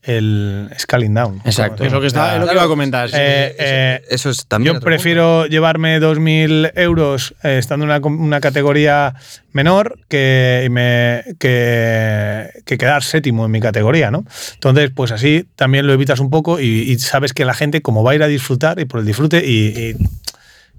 el 0.02 0.70
scaling 0.78 1.12
down. 1.12 1.42
exacto. 1.44 1.84
Es 1.84 1.92
lo 1.92 2.00
que, 2.00 2.06
está, 2.06 2.34
es 2.34 2.40
lo 2.40 2.46
que 2.46 2.52
iba 2.54 2.62
a 2.62 2.66
comentar. 2.68 3.08
sí. 3.10 3.16
Eh, 3.18 3.54
eh, 3.58 4.02
Eso 4.08 4.30
es 4.30 4.46
también. 4.46 4.74
yo 4.76 4.80
prefiero 4.80 5.46
llevarme 5.46 6.00
2.000 6.00 6.72
euros 6.76 7.34
eh, 7.42 7.58
estando 7.58 7.84
en 7.84 7.90
una, 7.90 8.06
una 8.06 8.40
categoría 8.40 9.14
menor 9.52 9.98
que, 10.08 10.68
me- 10.70 11.22
que, 11.38 12.48
que 12.64 12.78
quedar 12.78 13.02
séptimo 13.02 13.44
en 13.44 13.50
mi 13.50 13.60
categoría, 13.60 14.10
¿no? 14.10 14.24
Entonces, 14.54 14.90
pues 14.94 15.12
así 15.12 15.46
también 15.56 15.86
lo 15.86 15.92
evitas 15.92 16.20
un 16.20 16.30
poco 16.30 16.60
y, 16.60 16.64
y 16.90 16.98
sabes 16.98 17.32
que 17.32 17.44
la 17.44 17.54
gente, 17.54 17.82
como 17.82 18.02
va 18.02 18.12
a 18.12 18.14
ir 18.14 18.22
a 18.22 18.26
disfrutar 18.28 18.80
y 18.80 18.84
por 18.86 19.00
el 19.00 19.06
disfrute, 19.06 19.44
y, 19.44 19.66
y- 19.68 19.96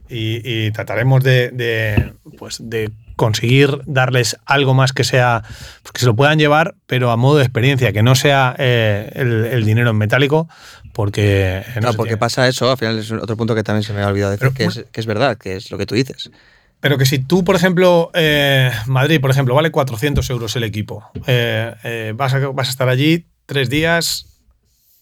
y- 0.10 0.41
y 0.67 0.71
trataremos 0.71 1.23
de, 1.23 1.51
de, 1.51 2.13
pues, 2.38 2.57
de 2.62 2.89
conseguir 3.15 3.82
darles 3.86 4.38
algo 4.45 4.74
más 4.74 4.93
que 4.93 5.04
sea, 5.04 5.43
pues, 5.84 5.91
que 5.93 6.00
se 6.00 6.06
lo 6.06 6.15
puedan 6.15 6.39
llevar, 6.39 6.76
pero 6.88 7.12
a 7.12 7.17
modo 7.17 7.38
de 7.38 7.43
experiencia, 7.43 7.93
que 7.93 8.04
no 8.04 8.15
sea 8.15 8.56
eh, 8.58 9.12
el, 9.15 9.45
el 9.45 9.65
dinero 9.65 9.89
en 9.89 9.97
metálico, 9.97 10.47
porque... 10.93 11.63
eh. 11.65 11.80
No, 11.82 11.93
porque 11.93 12.10
tiene. 12.10 12.17
pasa 12.17 12.47
eso, 12.47 12.69
al 12.71 12.78
final 12.78 13.00
es 13.00 13.12
otro 13.12 13.38
punto 13.38 13.56
que 13.56 13.63
también 13.63 13.84
se 13.84 13.93
me 13.93 14.02
ha 14.02 14.08
olvidado 14.08 14.32
decir, 14.32 14.52
Pero 14.54 14.71
que, 14.71 14.80
es, 14.80 14.86
que 14.91 15.00
es 15.00 15.06
verdad, 15.06 15.38
que 15.38 15.56
es 15.56 15.71
lo 15.71 15.78
que 15.78 15.86
tú 15.86 15.95
dices. 15.95 16.32
Pero 16.80 16.97
que 16.97 17.06
si 17.06 17.19
tú, 17.19 17.43
por 17.43 17.56
ejemplo, 17.56 18.10
eh, 18.15 18.71
Madrid, 18.88 19.21
por 19.21 19.30
ejemplo, 19.30 19.54
vale 19.54 19.69
400 19.69 20.28
euros 20.32 20.56
el 20.56 20.63
equipo, 20.63 21.10
eh, 21.28 22.13
vas, 22.15 22.34
a, 22.34 22.39
vas 22.47 22.67
a 22.67 22.71
estar 22.71 22.89
allí 22.89 23.28
tres 23.45 23.69
días, 23.69 24.26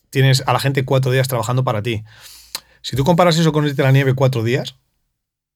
tienes 0.10 0.44
a 0.46 0.54
la 0.54 0.60
gente 0.60 0.84
cuatro 0.84 1.12
días 1.12 1.28
trabajando 1.28 1.64
para 1.64 1.82
ti. 1.82 2.04
Si 2.82 2.96
tú 2.96 3.04
comparas 3.04 3.38
eso 3.38 3.52
con 3.52 3.66
irte 3.66 3.82
a 3.82 3.86
la 3.86 3.92
nieve 3.92 4.14
cuatro 4.14 4.44
días, 4.44 4.76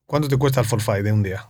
¿cuánto 0.05 0.27
te 0.27 0.37
cuesta 0.37 0.59
el 0.59 0.65
forfait 0.65 1.03
de 1.03 1.11
un 1.11 1.23
día? 1.23 1.49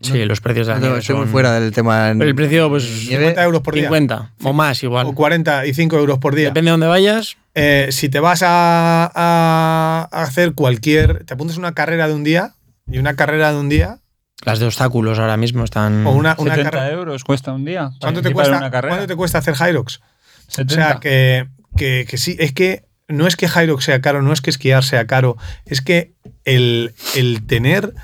Sí, 0.00 0.24
los 0.24 0.40
precios 0.40 0.66
de 0.66 0.74
la 0.74 0.80
No, 0.80 0.86
nieve 0.86 1.02
son- 1.02 1.28
fuera 1.28 1.52
del 1.58 1.72
tema. 1.72 2.10
en- 2.10 2.22
El 2.22 2.34
precio, 2.34 2.68
pues, 2.68 2.84
nieve. 3.08 3.24
50 3.24 3.42
euros 3.44 3.62
por 3.62 3.74
día. 3.74 3.84
50 3.84 4.30
o 4.42 4.52
más 4.52 4.82
igual. 4.82 5.06
O 5.06 5.14
45 5.14 5.96
euros 5.98 6.18
por 6.18 6.34
día. 6.34 6.48
Depende 6.48 6.68
de 6.68 6.72
dónde 6.72 6.86
vayas. 6.86 7.36
Eh, 7.54 7.88
si 7.90 8.08
te 8.08 8.20
vas 8.20 8.42
a, 8.44 10.08
hacer 10.12 10.54
cualquier. 10.54 11.24
Te 11.24 11.34
apuntas 11.34 11.56
una 11.56 11.74
carrera 11.74 12.08
de 12.08 12.14
un 12.14 12.24
día 12.24 12.54
y 12.90 12.98
una 12.98 13.14
carrera 13.14 13.52
de 13.52 13.58
un 13.58 13.68
día. 13.68 13.98
Las 14.44 14.58
de 14.58 14.66
obstáculos 14.66 15.18
ahora 15.20 15.36
mismo 15.36 15.62
están... 15.62 16.04
O 16.06 16.10
una, 16.10 16.34
una 16.38 16.54
70 16.54 16.70
carrera. 16.70 16.90
euros 16.92 17.22
cuesta 17.22 17.52
un 17.52 17.64
día. 17.64 17.90
¿Cuánto 18.00 18.22
te, 18.22 18.32
cuesta, 18.32 18.56
una. 18.58 18.70
¿Cuánto 18.70 19.06
te 19.06 19.14
cuesta 19.14 19.38
hacer 19.38 19.54
Hyrox? 19.54 19.98
O 19.98 20.02
70. 20.48 20.74
sea, 20.74 21.00
que, 21.00 21.46
que, 21.76 22.06
que 22.08 22.18
sí, 22.18 22.36
es 22.40 22.52
que 22.52 22.84
no 23.06 23.26
es 23.28 23.36
que 23.36 23.46
Hyrox 23.46 23.84
sea 23.84 24.00
caro, 24.00 24.20
no 24.22 24.32
es 24.32 24.40
que 24.40 24.50
esquiar 24.50 24.82
sea 24.82 25.06
caro, 25.06 25.36
es 25.64 25.80
que 25.80 26.14
el, 26.44 26.92
el 27.14 27.46
tener 27.46 27.94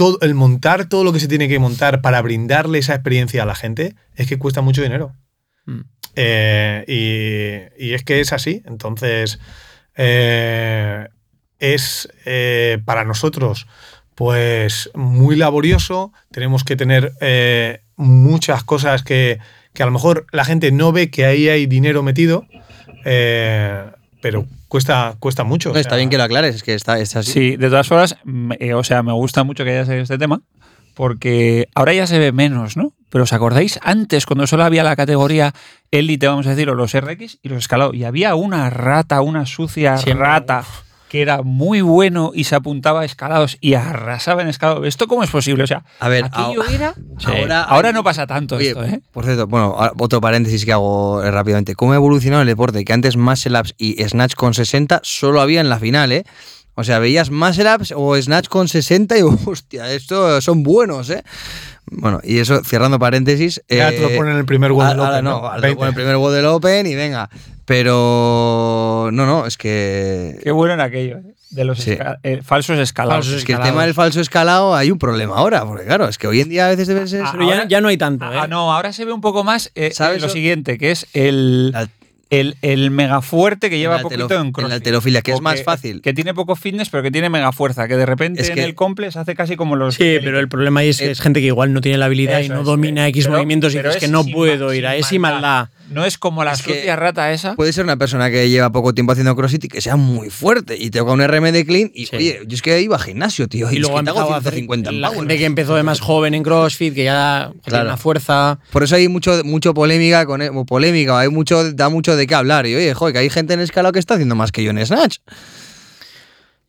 todo, 0.00 0.18
el 0.22 0.34
montar 0.34 0.88
todo 0.88 1.04
lo 1.04 1.12
que 1.12 1.20
se 1.20 1.28
tiene 1.28 1.46
que 1.46 1.58
montar 1.58 2.00
para 2.00 2.22
brindarle 2.22 2.78
esa 2.78 2.94
experiencia 2.94 3.42
a 3.42 3.46
la 3.46 3.54
gente 3.54 3.96
es 4.14 4.26
que 4.26 4.38
cuesta 4.38 4.62
mucho 4.62 4.80
dinero. 4.80 5.14
Mm. 5.66 5.80
Eh, 6.16 7.70
y, 7.76 7.86
y 7.86 7.92
es 7.92 8.02
que 8.02 8.20
es 8.20 8.32
así. 8.32 8.62
Entonces, 8.64 9.40
eh, 9.96 11.06
es 11.58 12.08
eh, 12.24 12.78
para 12.86 13.04
nosotros 13.04 13.66
pues 14.14 14.90
muy 14.94 15.36
laborioso. 15.36 16.14
Tenemos 16.30 16.64
que 16.64 16.76
tener 16.76 17.12
muchas 17.96 18.64
cosas 18.64 19.02
que, 19.02 19.38
que 19.74 19.82
a 19.82 19.86
lo 19.86 19.92
mejor 19.92 20.26
la 20.32 20.46
gente 20.46 20.72
no 20.72 20.92
ve 20.92 21.10
que 21.10 21.26
ahí 21.26 21.50
hay 21.50 21.66
dinero 21.66 22.02
metido, 22.02 22.46
pero 23.04 24.46
cuesta, 24.70 25.16
cuesta 25.18 25.44
mucho. 25.44 25.70
No, 25.74 25.78
está 25.78 25.96
bien 25.96 26.08
que 26.08 26.16
lo 26.16 26.22
aclares, 26.22 26.54
es 26.54 26.62
que 26.62 26.72
está, 26.74 26.98
es 26.98 27.14
así. 27.16 27.32
Sí, 27.32 27.56
de 27.56 27.68
todas 27.68 27.86
formas, 27.86 28.16
me- 28.24 28.56
eh, 28.58 28.72
o 28.72 28.82
sea, 28.82 29.02
me 29.02 29.12
gusta 29.12 29.44
mucho 29.44 29.64
que 29.64 29.70
haya 29.72 29.84
salido 29.84 30.04
este 30.04 30.16
tema, 30.16 30.40
porque 30.94 31.68
ahora 31.74 31.92
ya 31.92 32.06
se 32.06 32.18
ve 32.18 32.32
menos, 32.32 32.76
¿no? 32.76 32.92
Pero 33.10 33.24
¿os 33.24 33.32
acordáis 33.32 33.78
antes, 33.82 34.24
cuando 34.26 34.46
solo 34.46 34.64
había 34.64 34.84
la 34.84 34.96
categoría 34.96 35.52
élite, 35.90 36.28
vamos 36.28 36.46
a 36.46 36.50
decir, 36.50 36.70
o 36.70 36.74
los 36.74 36.94
RX 36.98 37.38
y 37.42 37.48
los 37.48 37.58
escalados, 37.58 37.94
y 37.94 38.04
había 38.04 38.34
una 38.36 38.70
rata, 38.70 39.20
una 39.20 39.44
sucia 39.46 39.96
Siempre. 39.98 40.24
rata, 40.26 40.64
que 41.10 41.20
era 41.22 41.42
muy 41.42 41.80
bueno 41.80 42.30
y 42.32 42.44
se 42.44 42.54
apuntaba 42.54 43.00
a 43.00 43.04
escalados 43.04 43.58
y 43.60 43.74
arrasaba 43.74 44.42
en 44.42 44.48
escalados? 44.48 44.86
¿Esto 44.86 45.08
cómo 45.08 45.24
es 45.24 45.30
posible? 45.30 45.64
O 45.64 45.66
sea, 45.66 45.84
A 45.98 46.08
ver, 46.08 46.24
aquello 46.24 46.62
ahora- 46.62 46.72
era... 46.72 46.94
ahora- 47.26 47.62
ahora 47.64 47.92
no 47.92 48.04
pasa 48.04 48.28
tanto 48.28 48.54
Oye, 48.56 48.68
esto, 48.68 48.84
¿eh? 48.84 49.00
Por 49.10 49.24
cierto, 49.24 49.48
bueno, 49.48 49.76
otro 49.98 50.20
paréntesis 50.20 50.64
que 50.64 50.72
hago 50.72 51.20
eh, 51.24 51.30
rápidamente. 51.32 51.74
¿Cómo 51.74 51.92
ha 51.92 51.96
evolucionado 51.96 52.42
el 52.42 52.48
deporte? 52.48 52.84
Que 52.84 52.92
antes 52.92 53.16
muscle 53.16 53.58
ups 53.58 53.74
y 53.76 54.00
snatch 54.08 54.34
con 54.36 54.54
60 54.54 55.00
solo 55.02 55.40
había 55.40 55.60
en 55.60 55.68
la 55.68 55.80
final, 55.80 56.12
¿eh? 56.12 56.24
O 56.76 56.84
sea, 56.84 57.00
veías 57.00 57.30
muscle 57.30 57.74
ups 57.74 57.92
o 57.96 58.16
snatch 58.16 58.46
con 58.48 58.68
60 58.68 59.18
y 59.18 59.22
hostia, 59.46 59.92
esto 59.92 60.40
son 60.40 60.62
buenos, 60.62 61.10
¿eh? 61.10 61.24
Bueno, 61.90 62.20
y 62.22 62.38
eso, 62.38 62.62
cerrando 62.64 62.98
paréntesis. 62.98 63.62
Ya 63.68 63.88
eh, 63.90 63.92
te 63.96 64.00
lo 64.02 64.08
ponen 64.16 64.32
en 64.34 64.38
el 64.38 64.44
primer 64.44 64.72
World 64.72 65.00
ahora 65.00 65.10
Open, 65.14 65.24
no, 65.24 65.30
¿no? 65.30 65.36
ahora 65.48 65.56
te 65.60 65.66
20. 65.66 65.68
lo 65.74 65.76
ponen 65.76 65.88
el 65.88 65.94
primer 65.94 66.16
World 66.16 66.36
del 66.36 66.46
Open 66.46 66.86
y 66.86 66.94
venga. 66.94 67.28
Pero 67.64 69.10
no, 69.12 69.26
no, 69.26 69.46
es 69.46 69.56
que 69.56 70.38
Qué 70.42 70.50
bueno 70.50 70.74
era 70.74 70.84
aquello, 70.84 71.18
¿eh? 71.18 71.34
de 71.50 71.64
los 71.64 71.78
Sí. 71.80 71.92
esca- 71.92 72.18
eh, 72.22 72.42
falsos 72.44 72.78
escalados. 72.78 73.24
Falsos 73.26 73.40
es 73.40 73.44
que 73.44 73.54
el 73.54 73.60
tema 73.60 73.84
del 73.84 73.94
falso 73.94 74.20
escalado 74.20 74.74
hay 74.76 74.90
un 74.90 74.98
problema 74.98 75.36
ahora, 75.36 75.64
porque 75.64 75.84
claro, 75.84 76.06
es 76.08 76.16
que 76.18 76.26
hoy 76.28 76.40
en 76.40 76.48
día 76.48 76.66
a 76.66 76.68
veces 76.68 76.86
debe 76.86 77.06
ser 77.08 77.22
Ah, 77.24 77.30
Pero 77.32 77.44
ya, 77.48 77.54
ahora- 77.54 77.68
ya 77.68 77.80
no 77.80 77.88
hay 77.88 77.96
tanto, 77.96 78.24
¿eh? 78.32 78.38
Ah, 78.40 78.46
no, 78.46 78.72
ahora 78.72 78.92
se 78.92 79.04
ve 79.04 79.12
un 79.12 79.20
poco 79.20 79.42
más 79.44 79.72
eh, 79.74 79.90
¿Sabes 79.92 80.18
eh, 80.18 80.20
lo 80.20 80.26
lo- 80.28 80.32
siguiente, 80.32 80.78
que 80.78 80.92
es 80.92 81.06
el, 81.12 81.72
La- 81.72 81.88
el, 82.30 82.56
el 82.62 82.90
mega 82.90 83.20
fuerte 83.22 83.68
que 83.70 83.78
lleva 83.78 83.96
la 83.96 84.02
poquito 84.02 84.26
en 84.34 84.40
en 84.40 84.46
la 84.46 84.52
CrossFit. 84.52 84.72
halterofilia, 84.74 85.22
que 85.22 85.32
es 85.32 85.40
más 85.40 85.62
fácil. 85.62 86.00
Que 86.00 86.14
tiene 86.14 86.32
poco 86.32 86.56
fitness, 86.56 86.88
pero 86.88 87.02
que 87.02 87.10
tiene 87.10 87.28
mega 87.28 87.50
fuerza. 87.52 87.88
Que 87.88 87.96
de 87.96 88.06
repente 88.06 88.40
Es 88.40 88.50
en 88.50 88.58
el 88.60 88.74
complex 88.74 89.16
hace 89.16 89.34
casi 89.34 89.56
como 89.56 89.76
los. 89.76 89.96
Sí, 89.96 90.18
pero 90.22 90.38
el 90.38 90.48
problema 90.48 90.80
ahí 90.80 90.90
es 90.90 90.98
que 90.98 91.06
Eh, 91.06 91.10
es 91.10 91.20
gente 91.20 91.40
que 91.40 91.46
igual 91.46 91.72
no 91.72 91.80
tiene 91.80 91.98
la 91.98 92.06
habilidad 92.06 92.40
y 92.40 92.48
no 92.48 92.60
es, 92.60 92.66
domina 92.66 93.06
eh, 93.06 93.10
X 93.10 93.24
pero- 93.24 93.36
movimientos 93.36 93.74
y 93.74 93.78
dices 93.78 93.96
que 93.96 94.04
es 94.06 94.10
no 94.10 94.24
puedo 94.24 94.72
ir 94.72 94.86
a 94.86 94.96
ese 94.96 95.18
maldad. 95.18 95.68
No 95.90 96.04
es 96.04 96.18
como 96.18 96.44
la 96.44 96.52
Es 96.52 96.62
que- 96.62 96.74
sucia 96.74 96.94
rata 96.96 97.32
esa. 97.32 97.56
Puede 97.56 97.72
ser 97.72 97.82
una 97.84 97.96
persona 97.96 98.30
que 98.30 98.48
lleva 98.48 98.70
poco 98.70 98.94
tiempo 98.94 99.12
haciendo 99.12 99.34
CrossFit 99.34 99.64
y 99.64 99.68
que 99.68 99.80
sea 99.80 99.96
muy 99.96 100.30
fuerte 100.30 100.76
y 100.78 100.90
toca 100.90 101.10
un 101.12 101.20
RM 101.20 101.50
de 101.52 101.66
clean 101.66 101.90
y 101.94 102.06
Sí. 102.06 102.16
oye, 102.16 102.40
yo 102.46 102.54
es 102.54 102.62
que 102.62 102.80
iba 102.80 102.94
a 102.96 102.98
gimnasio, 103.00 103.48
tío, 103.48 103.70
y, 103.70 103.76
Y 103.76 103.78
luego 103.80 103.98
es 103.98 104.04
que 104.04 104.10
hago 104.10 104.18
empezaba 104.20 104.36
a 104.36 104.38
hacer 104.38 104.52
150 104.54 104.90
en 104.90 105.00
la 105.00 105.10
gente 105.10 105.36
que 105.36 105.44
empezó 105.44 105.74
de 105.74 105.82
más 105.82 106.00
joven 106.00 106.34
en 106.34 106.42
CrossFit, 106.44 106.94
que 106.94 107.04
ya 107.04 107.50
tiene 107.64 107.82
una 107.82 107.96
fuerza. 107.96 108.60
Por 108.72 108.84
eso 108.84 108.94
hay 108.94 109.08
mucho, 109.08 109.42
mucho 109.44 109.74
polémica 109.74 110.24
con 110.26 110.40
o 110.42 110.64
polémica, 110.64 111.18
hay 111.18 111.28
mucho, 111.28 111.72
da 111.72 111.88
mucho 111.88 112.14
de 112.16 112.26
qué 112.26 112.34
hablar. 112.36 112.66
Y 112.66 112.76
oye, 112.76 112.94
joder, 112.94 113.12
que 113.12 113.18
hay 113.18 113.30
gente 113.30 113.54
en 113.54 113.60
escalado 113.60 113.92
que 113.92 113.98
está 113.98 114.14
haciendo 114.14 114.36
más 114.36 114.52
que 114.52 114.62
yo 114.62 114.70
en 114.70 114.86
Snatch. 114.86 115.18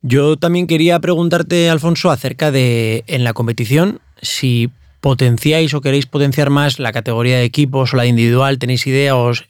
Yo 0.02 0.36
también 0.38 0.66
quería 0.66 1.00
preguntarte, 1.00 1.70
Alfonso, 1.70 2.10
acerca 2.10 2.50
de 2.52 3.04
en 3.06 3.24
la 3.24 3.34
competición, 3.34 4.00
si 4.22 4.72
potenciáis 5.02 5.74
o 5.74 5.82
queréis 5.82 6.06
potenciar 6.06 6.50
más 6.50 6.80
la 6.80 6.94
categoría 6.94 7.38
de 7.38 7.44
equipos 7.44 7.94
o 7.94 7.98
la 7.98 8.04
de 8.04 8.10
individual, 8.10 8.60
¿tenéis 8.60 8.86
idea? 8.88 9.16
¿Os, 9.18 9.46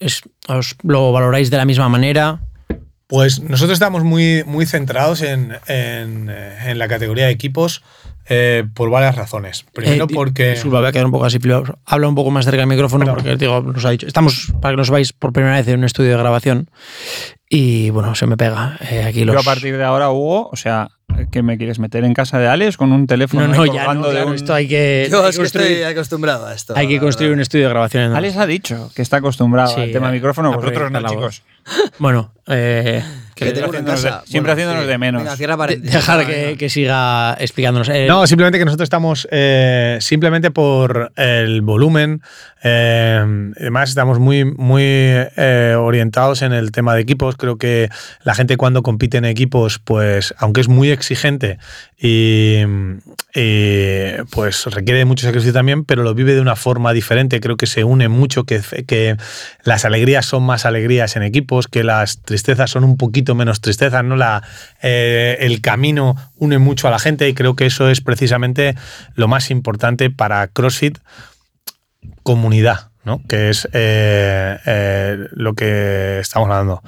os 0.47 0.75
lo 0.81 1.11
valoráis 1.11 1.51
de 1.51 1.57
la 1.57 1.65
misma 1.65 1.89
manera? 1.89 2.39
Pues 3.07 3.41
nosotros 3.41 3.75
estamos 3.75 4.03
muy, 4.03 4.43
muy 4.45 4.65
centrados 4.65 5.21
en, 5.21 5.51
en, 5.67 6.29
eh, 6.31 6.71
en 6.71 6.79
la 6.79 6.87
categoría 6.87 7.25
de 7.25 7.31
equipos 7.31 7.83
eh, 8.27 8.63
por 8.73 8.89
varias 8.89 9.15
razones. 9.15 9.65
Primero 9.73 10.05
Eh, 10.05 10.13
porque... 10.13 10.51
Disculpa, 10.51 10.79
voy 10.79 10.87
a 10.89 10.91
quedar 10.91 11.05
un 11.05 11.11
poco 11.11 11.25
así. 11.25 11.37
Habla 11.85 12.07
un 12.07 12.15
poco 12.15 12.31
más 12.31 12.45
cerca 12.45 12.59
del 12.59 12.67
micrófono 12.67 13.05
Perdón. 13.05 13.23
porque 13.23 13.35
digo, 13.37 13.61
nos 13.61 13.83
ha 13.85 13.89
dicho. 13.91 14.07
Estamos, 14.07 14.53
para 14.61 14.73
que 14.73 14.77
nos 14.77 14.89
vais 14.89 15.13
por 15.13 15.33
primera 15.33 15.55
vez 15.55 15.67
en 15.67 15.79
un 15.79 15.85
estudio 15.85 16.11
de 16.11 16.17
grabación. 16.17 16.69
Y 17.49 17.89
bueno, 17.89 18.15
se 18.15 18.25
me 18.27 18.37
pega. 18.37 18.77
eh, 18.89 19.03
aquí 19.03 19.25
los. 19.25 19.33
Yo 19.33 19.39
a 19.41 19.43
partir 19.43 19.75
de 19.77 19.83
ahora, 19.83 20.09
Hugo, 20.09 20.49
o 20.49 20.55
sea, 20.55 20.89
¿qué 21.31 21.43
me 21.43 21.57
quieres 21.57 21.79
meter 21.79 22.05
en 22.05 22.13
casa 22.13 22.39
de 22.39 22.47
Alex 22.47 22.77
con 22.77 22.93
un 22.93 23.07
teléfono 23.07 23.45
No, 23.47 23.53
no, 23.53 23.65
ya 23.65 23.93
no, 23.93 24.05
de 24.05 24.11
claro, 24.11 24.27
un- 24.29 24.35
esto 24.35 24.53
hay 24.53 24.69
que. 24.69 25.09
Yo 25.11 25.21
hay 25.23 25.29
es 25.31 25.35
que 25.35 25.41
que 25.41 25.45
estoy 25.47 25.61
construir, 25.63 25.85
acostumbrado 25.85 26.45
a 26.47 26.53
esto. 26.53 26.73
hay 26.77 26.87
que 26.87 26.99
construir 26.99 27.33
un 27.33 27.41
estudio 27.41 27.65
de 27.65 27.69
grabación. 27.71 28.15
Alex 28.15 28.37
ha 28.37 28.45
dicho 28.45 28.89
que 28.95 29.01
está 29.01 29.17
acostumbrado 29.17 29.75
Sí, 29.75 29.81
al 29.81 29.91
tema 29.91 30.11
micrófono, 30.11 30.53
vosotros 30.53 30.91
no, 30.91 31.09
chicos. 31.09 31.43
Bueno, 31.99 32.33
eh, 32.47 33.03
Que 33.41 33.49
en 33.49 33.85
de- 33.85 34.11
siempre 34.25 34.51
haciéndonos 34.53 34.87
de 34.87 34.97
menos. 34.97 35.23
Venga, 35.23 35.35
cierra 35.35 35.53
de- 35.53 35.57
paréntesis. 35.57 35.93
dejar 35.95 36.25
que, 36.25 36.55
que 36.57 36.69
siga 36.69 37.35
explicándonos. 37.39 37.89
Eh, 37.89 38.05
No, 38.07 38.25
simplemente 38.27 38.59
que 38.59 38.65
nosotros 38.65 38.85
estamos 38.85 39.27
eh, 39.31 39.97
simplemente 40.01 40.51
por 40.51 41.11
el 41.15 41.61
volumen. 41.61 42.21
eh, 42.63 43.51
además, 43.59 43.89
estamos 43.89 44.19
muy, 44.19 44.45
muy 44.45 44.83
eh, 44.85 45.75
orientados 45.77 46.41
en 46.43 46.53
el 46.53 46.71
tema 46.71 46.93
de 46.95 47.01
equipos. 47.01 47.35
Creo 47.35 47.57
que 47.57 47.89
la 48.23 48.35
gente 48.35 48.57
cuando 48.57 48.83
compite 48.83 49.17
en 49.17 49.25
equipos, 49.25 49.79
pues, 49.79 50.33
aunque 50.37 50.61
es 50.61 50.67
muy 50.69 50.91
exigente 50.91 51.57
y, 51.99 52.57
y, 53.33 54.11
pues 54.31 54.65
requiere 54.65 55.05
mucho 55.05 55.25
sacrificio 55.25 55.53
también, 55.53 55.85
pero 55.85 56.03
lo 56.03 56.13
vive 56.13 56.33
de 56.35 56.41
una 56.41 56.55
forma 56.55 56.93
diferente. 56.93 57.39
Creo 57.39 57.57
que 57.57 57.65
se 57.67 57.83
une 57.83 58.09
mucho, 58.09 58.43
que, 58.43 58.61
que 58.87 59.15
las 59.63 59.85
alegrías 59.85 60.25
son 60.25 60.43
más 60.43 60.65
alegrías 60.65 61.15
en 61.15 61.23
equipos, 61.23 61.67
que 61.67 61.83
las 61.83 62.21
tristezas 62.21 62.69
son 62.71 62.83
un 62.83 62.97
poquito 62.97 63.30
menos 63.35 63.61
tristezas, 63.61 64.03
¿no? 64.03 64.15
La, 64.15 64.43
eh, 64.81 65.37
el 65.41 65.61
camino 65.61 66.15
une 66.37 66.57
mucho 66.57 66.87
a 66.87 66.91
la 66.91 66.99
gente 66.99 67.27
y 67.27 67.33
creo 67.33 67.55
que 67.55 67.65
eso 67.65 67.89
es 67.89 68.01
precisamente 68.01 68.75
lo 69.15 69.27
más 69.27 69.51
importante 69.51 70.09
para 70.09 70.47
CrossFit 70.47 70.99
comunidad, 72.23 72.91
¿no? 73.03 73.21
Que 73.27 73.49
es 73.49 73.67
eh, 73.73 74.57
eh, 74.65 75.27
lo 75.31 75.53
que 75.53 76.19
estamos 76.19 76.49
hablando. 76.49 76.81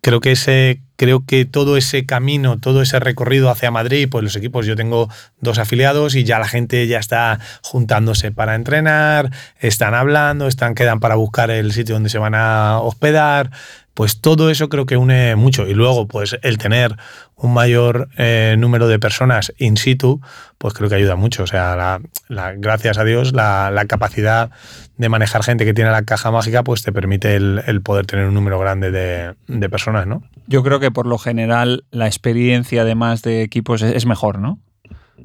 Creo 0.00 0.20
que 0.20 0.32
ese, 0.32 0.82
creo 0.96 1.24
que 1.24 1.44
todo 1.44 1.76
ese 1.76 2.06
camino, 2.06 2.58
todo 2.58 2.82
ese 2.82 2.98
recorrido 2.98 3.50
hacia 3.50 3.70
Madrid, 3.70 4.08
pues 4.10 4.24
los 4.24 4.34
equipos, 4.34 4.66
yo 4.66 4.74
tengo 4.74 5.08
dos 5.40 5.58
afiliados 5.58 6.16
y 6.16 6.24
ya 6.24 6.40
la 6.40 6.48
gente 6.48 6.88
ya 6.88 6.98
está 6.98 7.38
juntándose 7.62 8.32
para 8.32 8.56
entrenar, 8.56 9.30
están 9.60 9.94
hablando, 9.94 10.48
están, 10.48 10.74
quedan 10.74 10.98
para 10.98 11.14
buscar 11.14 11.52
el 11.52 11.72
sitio 11.72 11.94
donde 11.94 12.10
se 12.10 12.18
van 12.18 12.34
a 12.34 12.80
hospedar. 12.80 13.50
Pues 13.94 14.20
todo 14.20 14.50
eso 14.50 14.68
creo 14.68 14.86
que 14.86 14.96
une 14.96 15.36
mucho. 15.36 15.66
Y 15.66 15.74
luego, 15.74 16.06
pues 16.08 16.38
el 16.42 16.58
tener 16.58 16.96
un 17.36 17.52
mayor 17.52 18.08
eh, 18.16 18.56
número 18.58 18.88
de 18.88 18.98
personas 18.98 19.52
in 19.58 19.76
situ, 19.76 20.20
pues 20.58 20.72
creo 20.74 20.88
que 20.88 20.94
ayuda 20.94 21.16
mucho. 21.16 21.42
O 21.42 21.46
sea, 21.46 21.76
la- 21.76 22.00
la- 22.28 22.52
gracias 22.52 22.96
a 22.98 23.04
Dios, 23.04 23.32
la, 23.32 23.84
capacidad 23.88 24.50
de 24.96 25.08
manejar 25.08 25.42
gente 25.42 25.64
que 25.64 25.74
tiene 25.74 25.90
la 25.90 26.02
caja 26.04 26.30
mágica, 26.30 26.62
pues 26.62 26.82
te 26.82 26.92
permite 26.92 27.36
el, 27.36 27.82
poder 27.82 28.06
tener 28.06 28.26
un 28.26 28.34
número 28.34 28.58
grande 28.58 28.90
de, 28.90 29.68
personas, 29.68 30.06
¿no? 30.06 30.22
Yo 30.46 30.62
creo 30.62 30.80
que 30.80 30.90
por 30.90 31.06
lo 31.06 31.18
general 31.18 31.84
la 31.90 32.06
experiencia 32.06 32.82
además 32.82 33.22
de 33.22 33.42
equipos 33.42 33.82
es 33.82 34.06
mejor, 34.06 34.38
¿no? 34.38 34.58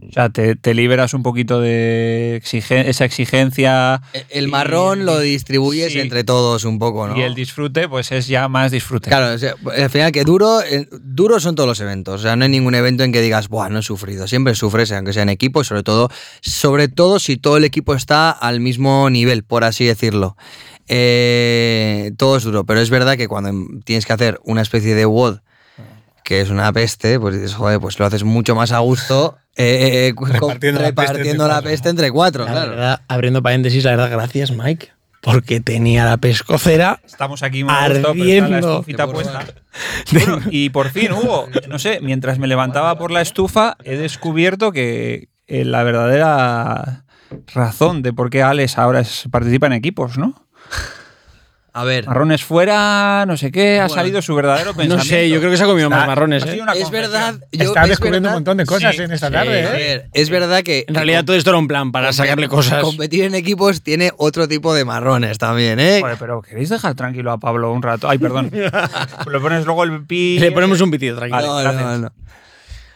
O 0.10 0.12
sea, 0.14 0.30
te, 0.30 0.56
te 0.56 0.74
liberas 0.74 1.14
un 1.14 1.24
poquito 1.24 1.60
de 1.60 2.36
exigen- 2.42 2.86
esa 2.88 3.06
exigencia 3.06 4.02
El 4.30 4.48
marrón 4.48 5.02
Y- 5.02 5.04
lo 5.04 5.20
distribuyes 5.20 5.92
sí. 5.94 6.00
entre 6.00 6.24
todos 6.24 6.64
un 6.66 6.80
poco, 6.80 7.08
¿no? 7.08 7.18
y 7.18 7.22
el 7.22 7.36
disfrute, 7.36 7.88
pues 7.90 8.12
es 8.12 8.28
ya 8.28 8.48
más 8.48 8.72
disfrute. 8.72 9.10
Claro, 9.10 9.34
o 9.34 9.38
sea, 9.38 9.56
al 9.78 9.90
final 9.90 10.12
que 10.12 10.24
duro, 10.24 10.62
eh, 10.62 10.88
duro 11.02 11.40
son 11.40 11.56
todos 11.56 11.68
los 11.68 11.80
eventos. 11.82 12.22
O 12.22 12.24
sea, 12.24 12.36
no 12.36 12.44
hay 12.46 12.50
ningún 12.52 12.76
evento 12.76 13.04
en 13.04 13.12
que 13.12 13.22
digas, 13.22 13.48
Buah, 13.50 13.70
no 13.70 13.80
he 13.80 13.84
sufrido. 13.84 14.28
Siempre 14.28 14.56
sufres, 14.56 14.92
aunque 14.92 15.14
sea 15.14 15.24
en 15.24 15.30
equipo, 15.30 15.62
y 15.62 15.66
sobre 15.66 15.84
todo, 15.84 16.10
sobre 16.42 16.88
todo 16.88 17.20
si 17.20 17.38
todo 17.38 17.58
el 17.58 17.64
equipo 17.64 17.94
está 17.94 18.32
al 18.32 18.60
mismo 18.60 19.10
nivel, 19.10 19.44
por 19.44 19.64
así 19.64 19.86
decirlo. 19.86 20.38
Eh, 20.90 22.12
todo 22.18 22.38
es 22.38 22.44
duro, 22.44 22.66
pero 22.66 22.80
es 22.80 22.90
verdad 22.90 23.18
que 23.18 23.28
cuando 23.28 23.52
tienes 23.84 24.06
que 24.06 24.14
hacer 24.14 24.40
una 24.44 24.62
especie 24.62 24.96
de 24.96 25.06
WOD, 25.06 25.40
que 26.24 26.42
es 26.42 26.50
una 26.50 26.72
peste, 26.74 27.20
pues 27.20 27.36
dices, 27.36 27.54
joder, 27.54 27.80
pues 27.80 27.98
lo 28.00 28.06
haces 28.06 28.24
mucho 28.24 28.56
más 28.56 28.72
a 28.72 28.80
gusto. 28.80 29.38
Eh, 29.58 30.08
eh, 30.10 30.14
con- 30.16 30.32
Repartiendo 30.32 30.82
la 30.82 30.92
peste 30.94 31.18
entre 31.22 31.38
la 31.38 31.46
cuatro. 31.48 31.70
peste 31.70 31.90
entre 31.90 32.12
cuatro, 32.12 32.46
la 32.46 32.52
claro. 32.52 32.70
verdad, 32.72 33.02
abriendo 33.08 33.42
paréntesis, 33.42 33.84
la 33.84 33.92
verdad, 33.92 34.12
gracias, 34.12 34.52
Mike. 34.52 34.90
Porque 35.22 35.60
tenía 35.60 36.06
la 36.06 36.18
pescocera. 36.18 37.02
Estamos 37.04 37.44
aquí 37.44 37.64
muy 37.64 37.74
a 37.74 37.90
gusto, 37.90 38.14
pero 38.14 38.14
está 38.14 38.14
la 38.14 38.46
Ardiendo. 38.46 38.72
estufita 38.74 39.06
Qué 39.08 39.12
puesta. 39.14 39.46
Bueno, 40.12 40.40
y 40.50 40.70
por 40.70 40.90
fin, 40.90 41.12
Hugo, 41.12 41.48
no 41.68 41.78
sé, 41.80 42.00
mientras 42.02 42.40
me 42.40 42.48
levantaba 42.48 42.98
por 42.98 43.12
la 43.12 43.22
estufa, 43.22 43.78
he 43.84 43.96
descubierto 43.98 44.72
que 44.72 45.30
eh, 45.48 45.66
la 45.66 45.84
verdadera 45.84 47.04
razón 47.54 48.02
de 48.04 48.14
por 48.14 48.30
qué 48.30 48.42
Alex 48.44 48.78
ahora 48.78 49.02
es- 49.02 49.26
participa 49.30 49.68
en 49.68 49.74
equipos, 49.74 50.18
¿no? 50.18 50.48
A 51.80 51.84
ver, 51.84 52.08
Marrones 52.08 52.44
fuera, 52.44 53.24
no 53.28 53.38
sé 53.38 53.52
qué, 53.52 53.80
ha 53.80 53.84
Bueno, 53.88 53.94
salido 53.96 54.22
su 54.24 54.34
verdadero 54.34 54.72
No 54.72 54.78
pensamiento. 54.78 55.06
sé, 55.06 55.30
yo 55.30 55.38
creo 55.40 55.52
que 55.52 55.58
se 55.58 55.64
ha 55.64 55.68
comido 55.68 55.90
más 55.92 56.00
Está- 56.00 56.08
marrones. 56.08 56.44
¿eh? 56.46 56.60
es 56.76 56.90
verdad. 56.90 57.36
yo- 57.52 57.64
Estás 57.66 57.84
es 57.84 57.90
descubriendo 57.90 58.28
verdad- 58.28 58.32
un 58.32 58.38
montón 58.38 58.58
de 58.58 58.66
cosas 58.66 58.96
Sí, 58.96 59.02
en 59.04 59.12
esta 59.12 59.28
sí, 59.28 59.34
tarde, 59.34 59.64
A 59.64 59.70
¿eh? 59.70 59.78
ver, 59.78 60.10
es 60.14 60.30
verdad 60.32 60.64
que. 60.64 60.86
En 60.88 60.96
realidad 60.96 61.24
todo 61.24 61.36
esto 61.36 61.52
era 61.52 61.60
un 61.60 61.68
plan 61.68 61.92
para 61.92 62.12
sacarle 62.14 62.48
cosas. 62.48 62.82
Competir 62.82 63.26
en 63.26 63.36
equipos 63.36 63.84
tiene 63.84 64.12
otro 64.18 64.48
tipo 64.48 64.74
de 64.74 64.86
marrones 64.86 65.38
también, 65.38 65.80
¿eh? 65.80 66.00
Joder, 66.02 66.18
pero 66.20 66.42
¿queréis 66.42 66.70
dejar 66.70 66.96
tranquilo 66.96 67.32
a 67.32 67.38
Pablo 67.38 67.72
un 67.72 67.84
rato? 67.84 68.10
Ay, 68.10 68.18
perdón. 68.18 68.50
Le 69.32 69.40
pones 69.40 69.66
luego 69.66 69.84
el 69.84 70.04
pi. 70.06 70.40
Le 70.40 70.52
ponemos 70.52 70.82
un 70.82 70.90
pitido, 70.90 71.16
tranquilo. 71.18 71.38
Vale, 71.54 71.64
no, 71.68 71.72
gracias. 71.74 71.84
no, 71.84 71.98
no. 72.10 72.12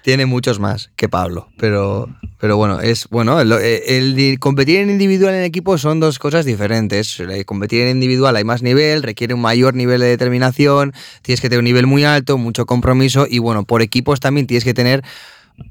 Tiene 0.04 0.26
muchos 0.26 0.60
más 0.60 0.90
que 0.96 1.08
Pablo, 1.10 1.50
pero, 1.58 2.10
pero 2.40 2.58
bueno, 2.58 2.80
es 2.82 3.08
bueno, 3.10 3.40
eh, 3.40 3.98
el, 3.98 4.16
di- 4.16 4.38
competir 4.38 4.78
en 4.80 4.90
individual 4.90 5.36
en 5.36 5.44
equipo 5.44 5.78
son 5.78 6.00
dos 6.00 6.18
cosas 6.18 6.44
diferentes. 6.44 7.20
El 7.20 7.46
competir 7.46 7.82
en 7.82 7.90
individual 7.98 8.36
hay 8.36 8.44
más 8.44 8.64
nivel, 8.64 9.04
requiere 9.04 9.36
un 9.36 9.42
mayor 9.42 9.76
nivel 9.76 10.02
de 10.02 10.08
determinación, 10.08 10.94
tienes 11.22 11.40
que 11.40 11.50
tener 11.50 11.60
un 11.60 11.66
nivel 11.66 11.86
muy 11.86 12.04
alto, 12.04 12.40
mucho 12.40 12.66
compromiso 12.66 13.28
y 13.30 13.38
bueno, 13.38 13.64
por 13.64 13.84
equipos 13.84 14.20
también 14.20 14.48
tienes 14.48 14.64
que 14.64 14.74
tener 14.74 15.04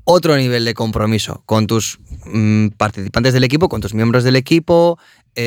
otro 0.04 0.36
nivel 0.36 0.64
de 0.64 0.74
compromiso 0.74 1.42
con 1.46 1.66
tus 1.66 1.98
mm, 2.26 2.68
participantes 2.76 3.32
del 3.32 3.44
equipo, 3.44 3.68
con 3.68 3.80
tus 3.80 3.94
miembros 3.94 4.24
del 4.24 4.36
equipo, 4.36 4.98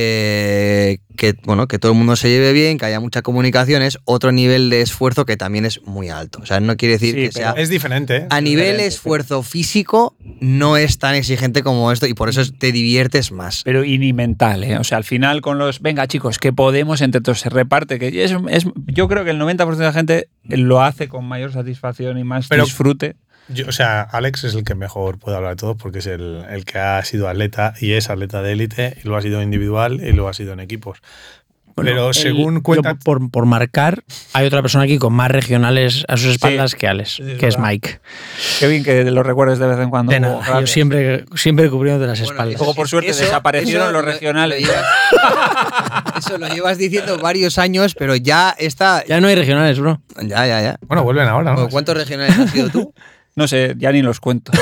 eh, 0.08 0.98
que 1.18 1.36
bueno, 1.44 1.68
que 1.68 1.78
todo 1.78 1.92
el 1.92 1.98
mundo 1.98 2.16
se 2.16 2.30
lleve 2.30 2.54
bien, 2.54 2.78
que 2.78 2.86
haya 2.86 3.00
mucha 3.00 3.22
comunicación, 3.22 3.82
es 3.82 4.00
otro 4.06 4.32
nivel 4.32 4.70
de 4.70 4.82
esfuerzo 4.82 5.26
que 5.26 5.38
también 5.38 5.66
es 5.66 5.82
muy 5.86 6.10
alto. 6.10 6.40
O 6.42 6.46
sea, 6.46 6.60
no 6.60 6.76
quiere 6.78 6.94
decir 6.94 7.14
Sí, 7.16 7.22
que 7.26 7.32
sea 7.32 7.52
Es 7.52 7.70
diferente, 7.70 8.16
¿eh? 8.18 8.28
a 8.30 8.42
nivel 8.42 8.64
diferente, 8.66 8.88
esfuerzo 8.88 9.44
físico 9.44 10.16
no 10.40 10.78
es 10.78 10.98
tan 11.00 11.16
exigente 11.16 11.64
como 11.64 11.92
esto 11.92 12.08
y 12.08 12.14
por 12.14 12.30
eso 12.30 12.42
te 12.58 12.72
diviertes 12.72 13.32
más. 13.32 13.62
Pero 13.64 13.84
y 13.84 13.98
ni 14.00 14.14
mental, 14.14 14.64
¿eh? 14.64 14.78
O 14.78 14.84
sea, 14.84 14.98
al 14.98 15.04
final 15.04 15.42
con 15.42 15.58
los. 15.60 15.82
Venga, 15.82 16.08
chicos, 16.08 16.40
que 16.40 16.52
podemos 16.54 17.02
entre 17.02 17.22
todos 17.22 17.40
se 17.40 17.50
reparte. 17.50 18.00
Que 18.00 18.24
es, 18.24 18.34
es- 18.50 18.66
yo 18.88 19.08
creo 19.08 19.24
que 19.26 19.32
el 19.32 19.40
90% 19.40 19.76
de 19.76 19.84
la 19.84 19.94
gente 19.94 20.30
lo 20.46 20.82
hace 20.82 21.08
con 21.08 21.26
mayor 21.26 21.52
satisfacción 21.54 22.18
y 22.18 22.24
más 22.24 22.48
Pero- 22.48 22.64
disfrute. 22.66 23.16
Yo- 23.50 23.68
o 23.68 23.72
sea, 23.72 24.02
Alex 24.02 24.46
es 24.46 24.56
el 24.56 24.64
que 24.64 24.76
mejor 24.76 25.20
puede 25.20 25.36
hablar 25.38 25.52
de 25.52 25.58
todo 25.58 25.76
porque 25.76 26.00
es 26.00 26.08
el, 26.08 26.46
el 26.50 26.66
que 26.66 26.80
ha 26.80 27.04
sido 27.04 27.28
atleta 27.28 27.74
y 27.80 27.94
es 27.94 28.10
atleta 28.10 28.42
de 28.42 28.54
élite 28.54 28.98
y 29.04 29.08
lo 29.08 29.18
ha 29.18 29.22
sido 29.22 29.42
individual 29.42 30.00
y 30.02 30.12
lo 30.14 30.28
ha 30.30 30.34
sido 30.34 30.54
en 30.54 30.60
equipos. 30.60 31.00
Bueno, 31.76 31.90
Pero 31.90 32.08
el- 32.10 32.14
según 32.14 32.58
yo 32.58 32.62
cuenta... 32.62 32.94
por, 32.94 33.32
por 33.32 33.48
marcar, 33.48 34.04
hay 34.34 34.46
otra 34.46 34.62
persona 34.62 34.84
aquí 34.84 35.00
con 35.00 35.12
más 35.12 35.32
regionales 35.32 36.06
a 36.08 36.18
sus 36.18 36.28
espaldas 36.34 36.76
que 36.76 36.88
Alex, 36.88 37.20
es 37.20 37.40
que 37.40 37.48
es. 37.48 37.58
Mike. 37.58 38.00
Qué 38.60 38.68
bien 38.68 38.84
que 38.84 39.04
lo 39.06 39.24
recuerdes 39.24 39.58
de 39.58 39.66
vez 39.66 39.80
en 39.80 39.90
cuando. 39.90 40.12
De 40.14 40.20
nada, 40.20 40.62
yo 40.62 40.68
siempre, 40.68 41.26
siempre 41.36 41.72
cubriendo 41.72 42.00
de 42.00 42.08
las 42.08 42.20
Bueno, 42.20 42.32
espaldas. 42.34 42.60
Luego, 42.60 42.76
por 42.76 42.88
suerte, 42.88 43.08
desaparecieron 43.12 43.92
los 43.92 44.06
regionales. 44.06 44.62
Lo 44.62 44.68
llevas, 44.68 44.86
eso 46.20 46.38
lo 46.38 46.48
llevas 46.48 46.78
diciendo 46.78 47.18
varios 47.18 47.58
años, 47.58 47.96
pero 47.96 48.16
ya 48.16 48.54
está. 48.58 49.04
Ya 49.08 49.20
no 49.20 49.28
hay 49.28 49.34
regionales, 49.36 49.80
bro. 49.80 50.00
Ya, 50.22 50.46
ya, 50.46 50.62
ya. 50.62 50.78
Bueno, 50.88 51.04
vuelven 51.04 51.28
ahora, 51.28 51.56
¿no? 51.56 51.70
¿Cuántos 51.70 51.98
regionales 51.98 52.38
has 52.38 52.52
sido 52.52 52.70
tú? 52.70 52.94
No 53.36 53.48
sé, 53.48 53.74
ya 53.78 53.92
ni 53.92 54.02
los 54.02 54.20
cuento. 54.20 54.52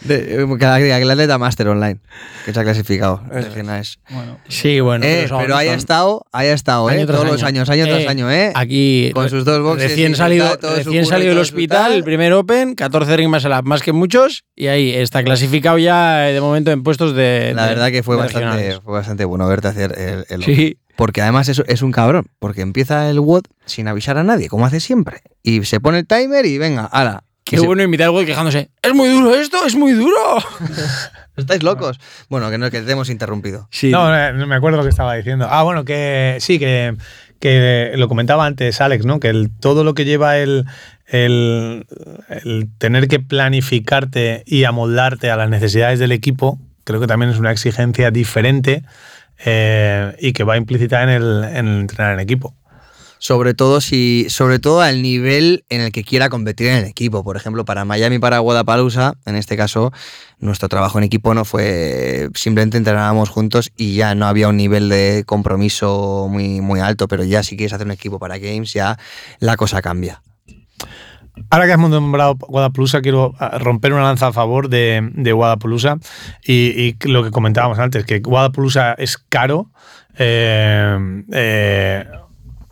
De, 0.00 0.42
eh, 0.42 0.46
cada 0.58 0.76
día, 0.78 0.96
el 0.96 1.10
atleta 1.10 1.36
Master 1.36 1.68
Online, 1.68 2.00
que 2.46 2.54
se 2.54 2.60
ha 2.60 2.62
clasificado. 2.62 3.20
Es. 3.34 3.98
bueno, 4.08 4.38
Sí, 4.48 4.80
bueno. 4.80 5.04
Eh, 5.04 5.26
son- 5.28 5.42
pero 5.42 5.54
haya 5.56 5.74
estado, 5.74 6.24
haya 6.32 6.54
estado, 6.54 6.88
año 6.88 7.00
¿eh? 7.02 7.06
Todos 7.06 7.24
los 7.26 7.42
año. 7.42 7.60
años, 7.60 7.68
año 7.68 7.84
tras 7.84 8.00
Eh, 8.04 8.08
año, 8.08 8.30
¿eh? 8.32 8.50
Aquí, 8.54 9.10
Con 9.12 9.28
sus 9.28 9.44
dos 9.44 9.60
boxes 9.62 9.90
recién 9.90 10.14
salido, 10.16 10.56
recién 10.74 11.04
salido 11.04 11.30
del 11.32 11.38
hospital, 11.40 11.82
tal. 11.82 11.92
el 11.92 12.02
primer 12.04 12.32
Open, 12.32 12.76
14 12.76 13.14
Ring 13.14 13.28
Up, 13.30 13.62
más 13.64 13.82
que 13.82 13.92
muchos, 13.92 14.44
y 14.56 14.68
ahí 14.68 14.90
está 14.94 15.22
clasificado 15.22 15.76
ya 15.76 16.30
eh, 16.30 16.32
de 16.32 16.40
momento 16.40 16.70
en 16.70 16.82
puestos 16.82 17.14
de. 17.14 17.52
La 17.54 17.64
de- 17.64 17.68
verdad 17.74 17.90
que 17.90 18.02
fue 18.02 18.16
bastante, 18.16 18.80
fue 18.80 18.94
bastante 18.94 19.26
bueno 19.26 19.46
verte 19.48 19.68
hacer 19.68 19.94
el, 19.98 20.24
el 20.30 20.44
Sí. 20.44 20.78
Porque 21.00 21.22
además 21.22 21.48
es, 21.48 21.62
es 21.66 21.80
un 21.80 21.92
cabrón, 21.92 22.26
porque 22.38 22.60
empieza 22.60 23.08
el 23.08 23.20
WOD 23.20 23.44
sin 23.64 23.88
avisar 23.88 24.18
a 24.18 24.22
nadie, 24.22 24.48
como 24.50 24.66
hace 24.66 24.80
siempre. 24.80 25.22
Y 25.42 25.64
se 25.64 25.80
pone 25.80 26.00
el 26.00 26.06
timer 26.06 26.44
y 26.44 26.58
venga, 26.58 26.84
ala. 26.84 27.24
Qué 27.42 27.56
se- 27.56 27.64
bueno 27.66 27.82
invitar 27.82 28.08
al 28.08 28.10
World 28.12 28.26
quejándose. 28.28 28.68
¡Es 28.82 28.92
muy 28.94 29.08
duro 29.08 29.34
esto! 29.34 29.64
¡Es 29.64 29.74
muy 29.76 29.92
duro! 29.94 30.36
¿Estáis 31.38 31.62
locos? 31.62 31.98
Bueno, 32.28 32.50
que 32.50 32.58
no, 32.58 32.70
que 32.70 32.82
te 32.82 32.92
hemos 32.92 33.08
interrumpido. 33.08 33.66
Sí. 33.70 33.90
No, 33.90 34.14
eh, 34.14 34.34
no 34.34 34.46
me 34.46 34.56
acuerdo 34.56 34.76
lo 34.76 34.82
que 34.82 34.90
estaba 34.90 35.14
diciendo. 35.14 35.46
Ah, 35.50 35.62
bueno, 35.62 35.86
que 35.86 36.36
sí, 36.40 36.58
que, 36.58 36.94
que 37.38 37.92
lo 37.96 38.06
comentaba 38.06 38.44
antes 38.44 38.82
Alex, 38.82 39.06
¿no? 39.06 39.20
Que 39.20 39.28
el, 39.28 39.48
todo 39.58 39.84
lo 39.84 39.94
que 39.94 40.04
lleva 40.04 40.36
el, 40.36 40.66
el, 41.06 41.86
el 42.44 42.68
tener 42.76 43.08
que 43.08 43.20
planificarte 43.20 44.42
y 44.44 44.64
amoldarte 44.64 45.30
a 45.30 45.36
las 45.36 45.48
necesidades 45.48 45.98
del 45.98 46.12
equipo, 46.12 46.58
creo 46.84 47.00
que 47.00 47.06
también 47.06 47.30
es 47.30 47.38
una 47.38 47.52
exigencia 47.52 48.10
diferente 48.10 48.84
eh, 49.44 50.14
y 50.18 50.32
que 50.32 50.44
va 50.44 50.56
implícita 50.56 51.02
en 51.02 51.08
el, 51.08 51.44
en 51.44 51.66
el 51.66 51.80
entrenar 51.80 52.14
en 52.14 52.20
equipo. 52.20 52.54
Sobre 53.18 53.52
todo 53.52 53.82
si, 53.82 54.26
sobre 54.30 54.58
todo 54.60 54.80
al 54.80 55.02
nivel 55.02 55.64
en 55.68 55.82
el 55.82 55.92
que 55.92 56.04
quiera 56.04 56.30
competir 56.30 56.68
en 56.68 56.78
el 56.78 56.84
equipo. 56.86 57.22
Por 57.22 57.36
ejemplo, 57.36 57.66
para 57.66 57.84
Miami, 57.84 58.18
para 58.18 58.38
Guadalajara, 58.38 59.12
en 59.26 59.36
este 59.36 59.58
caso, 59.58 59.92
nuestro 60.38 60.70
trabajo 60.70 60.96
en 60.96 61.04
equipo 61.04 61.34
no 61.34 61.44
fue 61.44 62.30
simplemente 62.34 62.78
entrenábamos 62.78 63.28
juntos 63.28 63.72
y 63.76 63.94
ya 63.94 64.14
no 64.14 64.26
había 64.26 64.48
un 64.48 64.56
nivel 64.56 64.88
de 64.88 65.24
compromiso 65.26 66.28
muy, 66.30 66.62
muy 66.62 66.80
alto, 66.80 67.08
pero 67.08 67.22
ya 67.22 67.42
si 67.42 67.58
quieres 67.58 67.74
hacer 67.74 67.86
un 67.86 67.92
equipo 67.92 68.18
para 68.18 68.38
Games, 68.38 68.72
ya 68.72 68.98
la 69.38 69.58
cosa 69.58 69.82
cambia. 69.82 70.22
Ahora 71.48 71.66
que 71.66 71.72
has 71.72 71.78
nombrado 71.78 72.36
Guadapalooza, 72.36 73.00
quiero 73.00 73.34
ah, 73.38 73.58
romper 73.58 73.92
una 73.92 74.02
lanza 74.02 74.28
a 74.28 74.32
favor 74.32 74.68
de, 74.68 75.08
de 75.14 75.32
Guadapalooza 75.32 75.98
y, 76.44 76.96
lo 77.08 77.24
que 77.24 77.30
comentábamos 77.30 77.78
antes, 77.78 78.04
que 78.04 78.20
Guadapalooza 78.20 78.94
es 78.94 79.16
caro, 79.16 79.70
eh, 80.18 81.24
eh, 81.32 82.04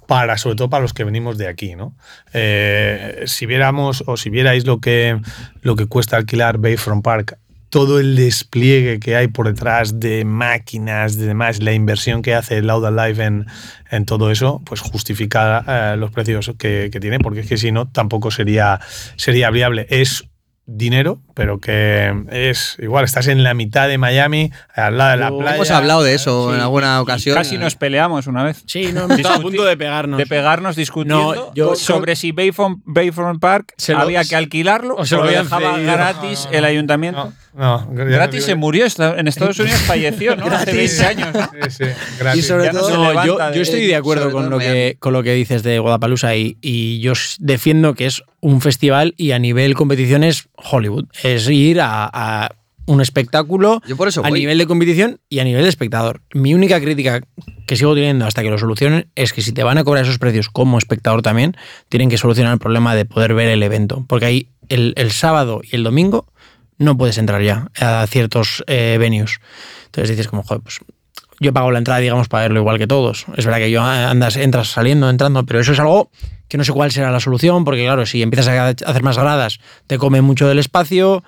para, 0.06 0.38
sobre 0.38 0.56
todo 0.56 0.70
para 0.70 0.82
los 0.82 0.94
que 0.94 1.04
venimos 1.04 1.36
de 1.38 1.48
aquí, 1.48 1.76
¿no? 1.76 1.94
Eh, 2.32 3.24
si 3.26 3.46
viéramos 3.46 4.02
o 4.06 4.16
si 4.16 4.30
vierais 4.30 4.66
lo 4.66 4.80
que, 4.80 5.20
lo 5.62 5.76
que 5.76 5.86
cuesta 5.86 6.16
alquilar 6.16 6.58
Bayfront 6.58 7.04
Park, 7.04 7.38
todo 7.70 8.00
el 8.00 8.16
despliegue 8.16 8.98
que 9.00 9.16
hay 9.16 9.28
por 9.28 9.46
detrás 9.46 10.00
de 10.00 10.24
máquinas, 10.24 11.16
de 11.18 11.26
demás, 11.26 11.62
la 11.62 11.72
inversión 11.72 12.22
que 12.22 12.34
hace 12.34 12.62
Loud 12.62 12.86
Alive 12.86 13.24
en, 13.24 13.46
en 13.90 14.04
todo 14.06 14.30
eso, 14.30 14.62
pues 14.64 14.80
justifica 14.80 15.64
eh, 15.92 15.96
los 15.98 16.10
precios 16.10 16.50
que, 16.58 16.88
que 16.92 17.00
tiene, 17.00 17.18
porque 17.18 17.40
es 17.40 17.46
que 17.48 17.56
si 17.58 17.70
no, 17.72 17.88
tampoco 17.88 18.30
sería, 18.30 18.80
sería 19.16 19.50
viable. 19.50 19.86
Es 19.90 20.24
dinero, 20.70 21.18
pero 21.32 21.60
que 21.60 22.12
es 22.30 22.76
igual, 22.78 23.06
estás 23.06 23.26
en 23.28 23.42
la 23.42 23.54
mitad 23.54 23.88
de 23.88 23.96
Miami, 23.96 24.52
al 24.74 24.98
lado 24.98 25.10
de 25.12 25.16
la 25.16 25.30
playa. 25.30 25.54
Hemos 25.56 25.70
hablado 25.70 26.02
de 26.02 26.12
eso 26.12 26.50
Sí, 26.50 26.56
en 26.56 26.60
alguna 26.60 26.96
y 26.98 27.00
ocasión. 27.00 27.36
Casi 27.36 27.56
nos 27.56 27.74
peleamos 27.74 28.26
una 28.26 28.44
vez. 28.44 28.64
Sí, 28.66 28.90
no, 28.92 29.04
a 29.04 29.38
punto 29.40 29.64
de 29.64 29.78
pegarnos. 29.78 30.18
De 30.18 30.26
pegarnos 30.26 30.76
discutiendo 30.76 31.34
No, 31.34 31.54
yo- 31.54 31.74
sobre 31.74 32.16
si 32.16 32.32
Bayfront, 32.32 32.82
Bayfront 32.84 33.40
Park 33.40 33.72
Se 33.78 33.94
lo- 33.94 34.00
había 34.00 34.22
que 34.24 34.36
alquilarlo 34.36 34.94
o 34.96 35.06
se 35.06 35.16
lo 35.16 35.24
lo 35.24 35.30
dejaba 35.30 35.76
cedido. 35.76 35.90
gratis 35.94 36.46
el 36.52 36.66
ayuntamiento. 36.66 37.24
No, 37.24 37.32
no, 37.58 37.88
Gratis 37.90 38.40
no 38.40 38.46
se 38.46 38.54
murió. 38.54 38.86
En 39.16 39.28
Estados 39.28 39.58
Unidos 39.60 39.80
falleció, 39.80 40.36
¿no? 40.36 40.46
Hace 40.46 40.72
Gratis. 40.72 40.98
20 40.98 41.04
años. 41.04 41.48
Sí, 41.68 41.84
sí, 41.84 41.90
gratis. 42.18 42.44
Y 42.44 42.46
sobre 42.46 42.72
no 42.72 42.80
todo, 42.80 43.14
No, 43.14 43.52
yo, 43.52 43.62
estoy 43.62 43.86
de 43.86 43.96
acuerdo 43.96 44.30
con 44.30 44.48
lo, 44.48 44.58
que, 44.58 44.96
con 45.00 45.12
lo 45.12 45.22
que 45.22 45.34
dices 45.34 45.62
de 45.62 45.78
Guadalajara 45.78 46.36
y, 46.36 46.56
y 46.62 47.00
yo 47.00 47.14
defiendo 47.40 47.94
que 47.94 48.06
es 48.06 48.22
un 48.40 48.60
festival 48.60 49.14
y 49.16 49.32
a 49.32 49.38
nivel 49.38 49.74
competición 49.74 50.22
es 50.22 50.48
Hollywood. 50.54 51.06
Es 51.22 51.48
ir 51.48 51.80
a, 51.80 52.08
a 52.12 52.50
un 52.88 53.00
espectáculo 53.02 53.82
Yo 53.86 53.96
por 53.96 54.08
eso 54.08 54.24
a 54.24 54.30
nivel 54.30 54.56
de 54.56 54.66
competición 54.66 55.20
y 55.28 55.40
a 55.40 55.44
nivel 55.44 55.62
de 55.62 55.68
espectador. 55.68 56.22
Mi 56.32 56.54
única 56.54 56.80
crítica 56.80 57.20
que 57.66 57.76
sigo 57.76 57.94
teniendo 57.94 58.24
hasta 58.24 58.42
que 58.42 58.50
lo 58.50 58.58
solucionen 58.58 59.08
es 59.14 59.32
que 59.32 59.42
si 59.42 59.52
te 59.52 59.62
van 59.62 59.78
a 59.78 59.84
cobrar 59.84 60.04
esos 60.04 60.18
precios 60.18 60.48
como 60.48 60.78
espectador 60.78 61.22
también, 61.22 61.56
tienen 61.88 62.08
que 62.08 62.16
solucionar 62.16 62.54
el 62.54 62.58
problema 62.58 62.94
de 62.94 63.04
poder 63.04 63.34
ver 63.34 63.48
el 63.48 63.62
evento. 63.62 64.04
Porque 64.08 64.26
ahí 64.26 64.48
el, 64.68 64.94
el 64.96 65.10
sábado 65.10 65.60
y 65.62 65.76
el 65.76 65.84
domingo 65.84 66.26
no 66.78 66.96
puedes 66.96 67.18
entrar 67.18 67.42
ya 67.42 67.68
a 67.80 68.06
ciertos 68.08 68.64
eh, 68.66 68.96
venues. 68.98 69.40
Entonces 69.86 70.10
dices 70.10 70.28
como, 70.28 70.42
joder, 70.42 70.62
pues 70.62 70.80
yo 71.40 71.52
pago 71.52 71.70
la 71.70 71.78
entrada, 71.78 72.00
digamos, 72.00 72.28
para 72.28 72.42
verlo 72.44 72.60
igual 72.60 72.78
que 72.78 72.86
todos. 72.86 73.26
Es 73.36 73.44
verdad 73.46 73.58
que 73.58 73.70
yo 73.70 73.82
ah, 73.82 74.10
andas, 74.10 74.36
entras 74.36 74.68
saliendo, 74.68 75.08
entrando, 75.10 75.44
pero 75.46 75.60
eso 75.60 75.72
es 75.72 75.78
algo 75.80 76.10
que 76.48 76.56
no 76.58 76.64
sé 76.64 76.72
cuál 76.72 76.90
será 76.90 77.10
la 77.12 77.20
solución, 77.20 77.64
porque 77.64 77.84
claro, 77.84 78.06
si 78.06 78.22
empiezas 78.22 78.48
a 78.48 78.68
hacer 78.68 79.02
más 79.02 79.18
gradas, 79.18 79.60
te 79.86 79.98
come 79.98 80.20
mucho 80.22 80.48
del 80.48 80.58
espacio. 80.58 81.22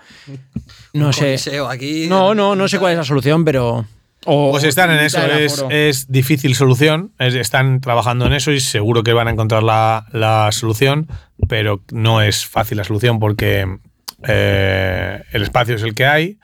No 0.92 1.12
sé. 1.12 1.20
Coliseo 1.26 1.68
aquí. 1.68 2.06
No, 2.08 2.34
no, 2.34 2.56
no 2.56 2.68
sé 2.68 2.78
cuál 2.78 2.92
es 2.92 2.98
la 2.98 3.04
solución, 3.04 3.44
pero. 3.44 3.84
O, 4.26 4.50
Pues 4.50 4.64
están 4.64 4.90
en 4.90 4.98
eso, 5.00 5.24
es, 5.24 5.64
es 5.70 6.10
difícil 6.12 6.54
solución, 6.54 7.12
es- 7.18 7.34
están 7.34 7.80
trabajando 7.80 8.26
en 8.26 8.34
eso 8.34 8.50
y 8.52 8.60
seguro 8.60 9.02
que 9.02 9.12
van 9.14 9.28
a 9.28 9.30
encontrar 9.30 9.62
la, 9.62 10.06
la 10.12 10.50
solución, 10.52 11.06
pero 11.48 11.80
no 11.90 12.20
es 12.20 12.44
fácil 12.44 12.76
la 12.78 12.84
solución 12.84 13.18
porque 13.18 13.78
eh, 14.26 15.22
el 15.32 15.42
espacio 15.42 15.76
es 15.76 15.82
el 15.82 15.94
que 15.94 16.06
hay 16.06 16.38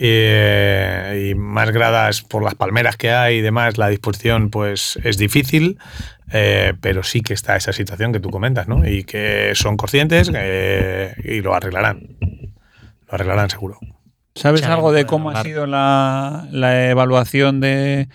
eh, 0.00 1.30
y 1.30 1.34
más 1.34 1.72
gradas 1.72 2.22
por 2.22 2.44
las 2.44 2.54
palmeras 2.54 2.96
que 2.96 3.10
hay 3.10 3.38
y 3.38 3.40
demás, 3.40 3.78
la 3.78 3.88
disposición 3.88 4.48
pues 4.48 4.96
es 5.02 5.18
difícil, 5.18 5.78
eh, 6.32 6.74
pero 6.80 7.02
sí 7.02 7.20
que 7.20 7.34
está 7.34 7.56
esa 7.56 7.72
situación 7.72 8.12
que 8.12 8.20
tú 8.20 8.30
comentas, 8.30 8.68
¿no? 8.68 8.88
Y 8.88 9.02
que 9.02 9.52
son 9.56 9.76
conscientes 9.76 10.30
eh, 10.32 11.14
y 11.24 11.40
lo 11.40 11.52
arreglarán, 11.52 12.16
lo 12.20 13.12
arreglarán 13.14 13.50
seguro. 13.50 13.78
¿Sabes 14.36 14.62
algo 14.62 14.92
de 14.92 15.04
cómo 15.04 15.30
ha 15.30 15.42
sido 15.42 15.66
la, 15.66 16.46
la 16.52 16.90
evaluación 16.90 17.58
de 17.58 18.08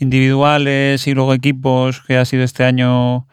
individuales 0.00 1.06
y 1.06 1.14
luego 1.14 1.34
equipos 1.34 2.00
que 2.00 2.16
ha 2.16 2.24
sido 2.24 2.42
este 2.42 2.64
año? 2.64 3.28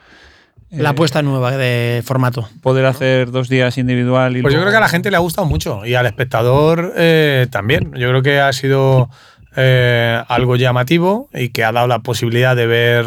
La 0.78 0.90
eh, 0.90 0.92
apuesta 0.92 1.22
nueva 1.22 1.56
de 1.58 2.02
formato. 2.06 2.50
Poder 2.62 2.86
hacer 2.86 3.32
dos 3.32 3.50
días 3.50 3.78
individual 3.78 4.38
y 4.38 4.42
Pues 4.42 4.54
yo 4.54 4.60
creo 4.60 4.72
que 4.72 4.78
a 4.78 4.82
la 4.82 4.90
gente 4.90 5.12
le 5.12 5.18
ha 5.18 5.20
gustado 5.20 5.48
mucho 5.48 5.86
y 5.86 5.96
al 5.96 6.06
espectador 6.06 6.94
eh, 6.96 7.48
también. 7.52 7.92
Yo 7.96 8.10
creo 8.10 8.22
que 8.22 8.40
ha 8.40 8.52
sido 8.54 9.10
eh, 9.56 10.22
algo 10.28 10.56
llamativo 10.56 11.30
y 11.34 11.50
que 11.50 11.64
ha 11.64 11.72
dado 11.72 11.88
la 11.88 12.00
posibilidad 12.00 12.56
de 12.56 12.68
ver 12.68 13.06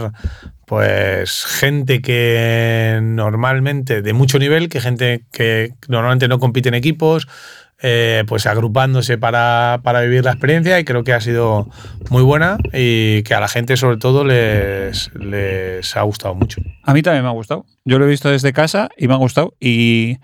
pues 0.64 1.44
gente 1.44 2.02
que 2.02 3.00
normalmente 3.02 4.02
de 4.02 4.12
mucho 4.12 4.38
nivel, 4.38 4.68
que 4.68 4.80
gente 4.80 5.24
que 5.32 5.72
normalmente 5.88 6.28
no 6.28 6.38
compite 6.38 6.68
en 6.68 6.74
equipos, 6.74 7.26
eh, 7.80 8.24
pues 8.26 8.46
agrupándose 8.46 9.18
para, 9.18 9.80
para 9.84 10.00
vivir 10.00 10.24
la 10.24 10.32
experiencia 10.32 10.80
y 10.80 10.84
creo 10.84 11.04
que 11.04 11.12
ha 11.12 11.20
sido 11.20 11.68
muy 12.10 12.22
buena 12.22 12.58
y 12.72 13.22
que 13.22 13.34
a 13.34 13.40
la 13.40 13.48
gente 13.48 13.76
sobre 13.76 13.98
todo 13.98 14.24
les, 14.24 15.14
les 15.14 15.96
ha 15.96 16.02
gustado 16.02 16.34
mucho. 16.34 16.60
A 16.82 16.92
mí 16.92 17.02
también 17.02 17.22
me 17.22 17.28
ha 17.28 17.32
gustado. 17.32 17.66
Yo 17.84 17.98
lo 17.98 18.06
he 18.06 18.08
visto 18.08 18.30
desde 18.30 18.52
casa 18.52 18.88
y 18.96 19.06
me 19.06 19.14
ha 19.14 19.18
gustado. 19.18 19.54
Y 19.60 20.18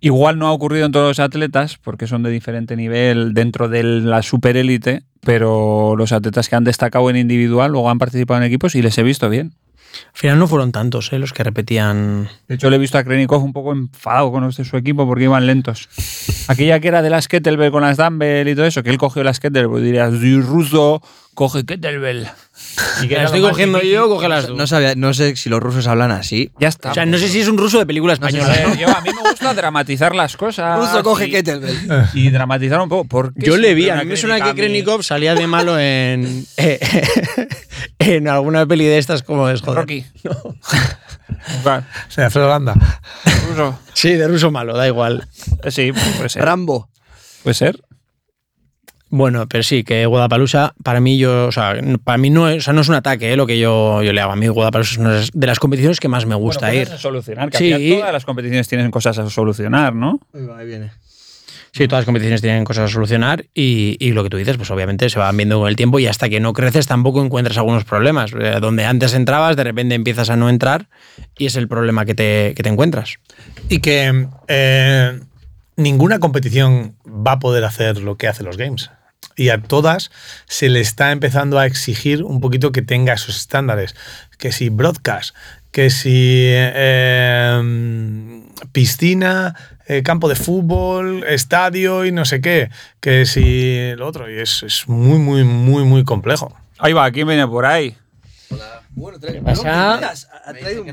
igual 0.00 0.38
no 0.38 0.48
ha 0.48 0.52
ocurrido 0.52 0.84
en 0.84 0.92
todos 0.92 1.08
los 1.08 1.20
atletas, 1.20 1.78
porque 1.78 2.06
son 2.08 2.24
de 2.24 2.30
diferente 2.30 2.76
nivel 2.76 3.34
dentro 3.34 3.68
de 3.68 3.84
la 3.84 4.22
superélite, 4.22 5.04
pero 5.20 5.94
los 5.96 6.12
atletas 6.12 6.48
que 6.48 6.56
han 6.56 6.64
destacado 6.64 7.08
en 7.08 7.16
individual 7.16 7.70
luego 7.70 7.88
han 7.88 7.98
participado 7.98 8.40
en 8.40 8.46
equipos 8.46 8.74
y 8.74 8.82
les 8.82 8.98
he 8.98 9.04
visto 9.04 9.30
bien. 9.30 9.52
Al 10.14 10.18
final 10.18 10.38
no 10.38 10.46
fueron 10.48 10.72
tantos 10.72 11.12
¿eh? 11.12 11.18
los 11.18 11.32
que 11.32 11.42
repetían. 11.44 12.28
De 12.48 12.54
hecho, 12.54 12.70
le 12.70 12.76
he 12.76 12.78
visto 12.78 12.98
a 12.98 13.04
Krenikov 13.04 13.42
un 13.44 13.52
poco 13.52 13.72
enfadado 13.72 14.30
con 14.32 14.42
los 14.44 14.56
de 14.56 14.64
su 14.64 14.76
equipo 14.76 15.06
porque 15.06 15.24
iban 15.24 15.46
lentos. 15.46 15.88
Aquella 16.48 16.80
que 16.80 16.88
era 16.88 17.02
de 17.02 17.10
las 17.10 17.28
kettlebell 17.28 17.70
con 17.70 17.82
las 17.82 17.96
dumbbell 17.96 18.48
y 18.48 18.54
todo 18.54 18.64
eso, 18.66 18.82
que 18.82 18.90
él 18.90 18.98
cogió 18.98 19.22
las 19.24 19.40
kettlebell, 19.40 19.82
dirías, 19.82 20.10
soy 20.14 20.40
ruso, 20.40 21.02
coge 21.34 21.64
kettlebell. 21.64 22.26
Y 23.02 23.08
que 23.08 23.14
La 23.14 23.20
era 23.22 23.24
estoy 23.26 23.40
cogiendo 23.40 23.78
difícil. 23.78 23.96
yo, 23.96 24.08
cógelas 24.08 24.46
tú. 24.46 24.54
No, 24.54 24.66
sabía, 24.66 24.94
no 24.94 25.12
sé 25.14 25.34
si 25.36 25.48
los 25.48 25.58
rusos 25.60 25.86
hablan 25.88 26.10
así. 26.12 26.52
Ya 26.60 26.68
está. 26.68 26.92
O 26.92 26.94
sea, 26.94 27.06
no 27.06 27.18
sé 27.18 27.28
si 27.28 27.40
es 27.40 27.48
un 27.48 27.58
ruso 27.58 27.78
de 27.78 27.86
película 27.86 28.12
A 28.12 28.14
española. 28.14 28.48
ver, 28.48 28.78
yo- 28.78 28.88
a 28.88 29.00
mí 29.00 29.08
me 29.12 29.28
gusta 29.28 29.52
dramatizar 29.54 30.14
las 30.14 30.36
cosas. 30.36 30.78
Ruso 30.78 31.02
coge 31.02 31.26
y- 31.26 31.30
kettlebell. 31.30 31.76
Y 32.14 32.30
dramatizar 32.30 32.80
un 32.80 32.88
poco. 32.88 33.04
¿Por 33.08 33.34
qué 33.34 33.46
Yo 33.46 33.56
le 33.56 33.74
vi, 33.74 33.88
a 33.88 33.94
una 33.94 34.04
mí 34.04 34.10
me 34.10 34.16
suena 34.16 34.40
que? 34.40 34.54
Krenikov 34.54 35.02
salía 35.02 35.34
de 35.34 35.46
malo 35.46 35.78
en, 35.78 36.46
en 37.98 38.28
alguna 38.28 38.66
peli 38.66 38.84
de 38.86 38.98
estas 38.98 39.22
como 39.22 39.48
es, 39.48 39.60
joder. 39.62 39.80
Rocky. 39.80 40.04
Claro, 41.62 41.84
O 42.08 42.10
sea, 42.10 42.26
Alfredo 42.26 42.48
Landa. 42.48 42.74
ruso. 43.48 43.78
Sí, 43.94 44.12
de 44.14 44.28
ruso 44.28 44.50
malo, 44.50 44.76
da 44.76 44.86
igual. 44.86 45.26
Eh, 45.64 45.70
Sí, 45.70 45.92
puede 45.92 46.28
ser. 46.28 46.44
Rambo. 46.44 46.88
Puede 47.42 47.54
ser. 47.54 47.80
Bueno, 49.08 49.46
pero 49.46 49.62
sí, 49.62 49.84
que 49.84 50.06
Guadalajara, 50.06 50.74
para 50.82 51.00
mí, 51.00 51.18
yo, 51.18 51.46
o 51.48 51.52
sea, 51.52 51.74
para 52.02 52.16
mí 52.16 52.30
no 52.30 52.48
es, 52.48 52.58
o 52.58 52.60
sea, 52.62 52.72
no 52.72 52.80
es 52.80 52.88
un 52.88 52.94
ataque 52.94 53.32
¿eh? 53.32 53.36
lo 53.36 53.46
que 53.46 53.58
yo, 53.58 54.02
yo 54.02 54.12
le 54.12 54.20
hago. 54.22 54.32
A 54.32 54.36
mí 54.36 54.48
Guadalajara 54.48 54.82
es 54.84 54.96
una 54.96 55.20
de 55.32 55.46
las 55.46 55.58
competiciones 55.58 56.00
que 56.00 56.08
más 56.08 56.24
me 56.24 56.34
gusta 56.34 56.66
Bueno, 56.68 56.80
ir. 56.80 56.86
cosas 56.86 56.98
a 57.00 57.02
solucionar. 57.02 57.50
Que 57.50 57.58
Sí. 57.58 57.96
todas 57.98 58.12
las 58.12 58.24
competiciones 58.24 58.68
tienen 58.68 58.90
cosas 58.90 59.18
a 59.18 59.28
solucionar, 59.28 59.94
¿no? 59.94 60.18
Ahí 60.56 60.66
viene. 60.66 60.92
Sí, 61.74 61.88
todas 61.88 62.02
las 62.02 62.04
competiciones 62.04 62.42
tienen 62.42 62.64
cosas 62.64 62.90
a 62.90 62.92
solucionar 62.92 63.46
y, 63.54 64.12
lo 64.12 64.22
que 64.22 64.28
tú 64.28 64.36
dices, 64.36 64.58
pues 64.58 64.70
obviamente 64.70 65.08
se 65.08 65.18
van 65.18 65.34
viendo 65.34 65.58
con 65.58 65.68
el 65.68 65.76
tiempo 65.76 65.98
y 65.98 66.06
hasta 66.06 66.28
que 66.28 66.38
no 66.38 66.52
creces 66.52 66.86
tampoco 66.86 67.24
encuentras 67.24 67.56
algunos 67.56 67.84
problemas. 67.84 68.32
Eh, 68.38 68.58
Donde 68.60 68.84
antes 68.84 69.14
entrabas, 69.14 69.56
de 69.56 69.64
repente 69.64 69.94
empiezas 69.94 70.28
a 70.28 70.36
no 70.36 70.50
entrar 70.50 70.88
y 71.38 71.46
es 71.46 71.56
el 71.56 71.68
problema 71.68 72.04
que 72.04 72.14
te, 72.14 72.52
que 72.54 72.62
te 72.62 72.68
encuentras. 72.68 73.14
Y 73.70 73.78
que 73.78 74.26
eh, 74.48 75.20
ninguna 75.76 76.18
competición 76.18 76.94
va 77.06 77.32
a 77.32 77.38
poder 77.38 77.64
hacer 77.64 77.98
lo 77.98 78.18
que 78.18 78.28
hacen 78.28 78.44
los 78.44 78.58
games. 78.58 78.90
Y 79.34 79.48
a 79.48 79.62
todas 79.62 80.10
se 80.46 80.68
le 80.68 80.80
está 80.80 81.10
empezando 81.10 81.58
a 81.58 81.64
exigir 81.64 82.22
un 82.22 82.40
poquito 82.40 82.70
que 82.70 82.82
tenga 82.82 83.14
esos 83.14 83.38
estándares. 83.38 83.96
Que 84.36 84.52
si 84.52 84.68
broadcast, 84.68 85.34
que 85.70 85.88
si 85.88 86.48
eh, 86.54 88.41
piscina, 88.72 89.54
eh, 89.88 90.02
campo 90.02 90.28
de 90.28 90.34
fútbol, 90.36 91.24
estadio 91.28 92.04
y 92.04 92.12
no 92.12 92.24
sé 92.24 92.40
qué. 92.40 92.70
Que 93.00 93.26
si 93.26 93.92
lo 93.96 94.06
otro. 94.06 94.30
Y 94.30 94.38
es, 94.38 94.62
es 94.62 94.88
muy, 94.88 95.18
muy, 95.18 95.44
muy, 95.44 95.84
muy 95.84 96.04
complejo. 96.04 96.54
Ahí 96.78 96.92
va, 96.92 97.10
¿quién 97.10 97.26
viene 97.26 97.46
por 97.46 97.66
ahí? 97.66 97.96
Bueno, 98.94 99.18
trae, 99.18 99.32
¿Qué 99.34 99.40
pasa? 99.40 100.02
Ha 100.44 100.52
traído 100.52 100.82
un. 100.82 100.92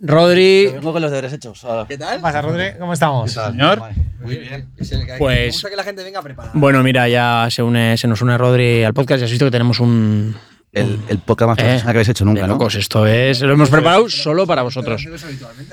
Rodri, 0.00 0.66
Vengo 0.72 0.92
con 0.92 1.00
los 1.00 1.10
deberes 1.12 1.32
hechos. 1.32 1.64
ahora. 1.64 1.86
¿Qué 1.86 1.96
tal? 1.96 2.16
¿Qué 2.16 2.22
pasa, 2.22 2.42
Rodri? 2.42 2.70
¿Cómo 2.78 2.92
estamos? 2.92 3.30
Señor. 3.30 3.80
Muy 4.20 4.36
bien. 4.38 4.68
Es 4.76 4.90
el 4.90 5.06
que- 5.06 5.14
Pues- 5.16 5.38
Me 5.38 5.46
gusta 5.52 5.70
que 5.70 5.76
la 5.76 5.84
gente 5.84 6.02
venga 6.02 6.20
preparada. 6.22 6.52
bueno, 6.56 6.82
mira, 6.82 7.08
ya 7.08 7.46
se, 7.50 7.62
une, 7.62 7.96
se 7.96 8.08
nos 8.08 8.20
une 8.22 8.36
Rodri 8.36 8.82
al 8.82 8.94
podcast. 8.94 9.20
Ya 9.20 9.26
has 9.26 9.30
visto 9.30 9.44
que 9.44 9.52
tenemos 9.52 9.78
un. 9.78 10.34
El, 10.72 10.98
el 11.08 11.18
podcast 11.18 11.48
más 11.48 11.58
Eh, 11.58 11.62
profesional 11.62 11.92
que 11.92 11.96
habéis 11.98 12.08
hecho 12.10 12.24
nunca, 12.26 12.42
de 12.42 12.46
¿no? 12.48 12.52
locos, 12.54 12.74
esto 12.74 13.06
es. 13.06 13.40
Lo 13.40 13.52
hemos 13.54 13.70
preparado 13.70 14.10
solo 14.10 14.46
para 14.46 14.60
vosotros. 14.62 15.00
Pero 15.02 15.14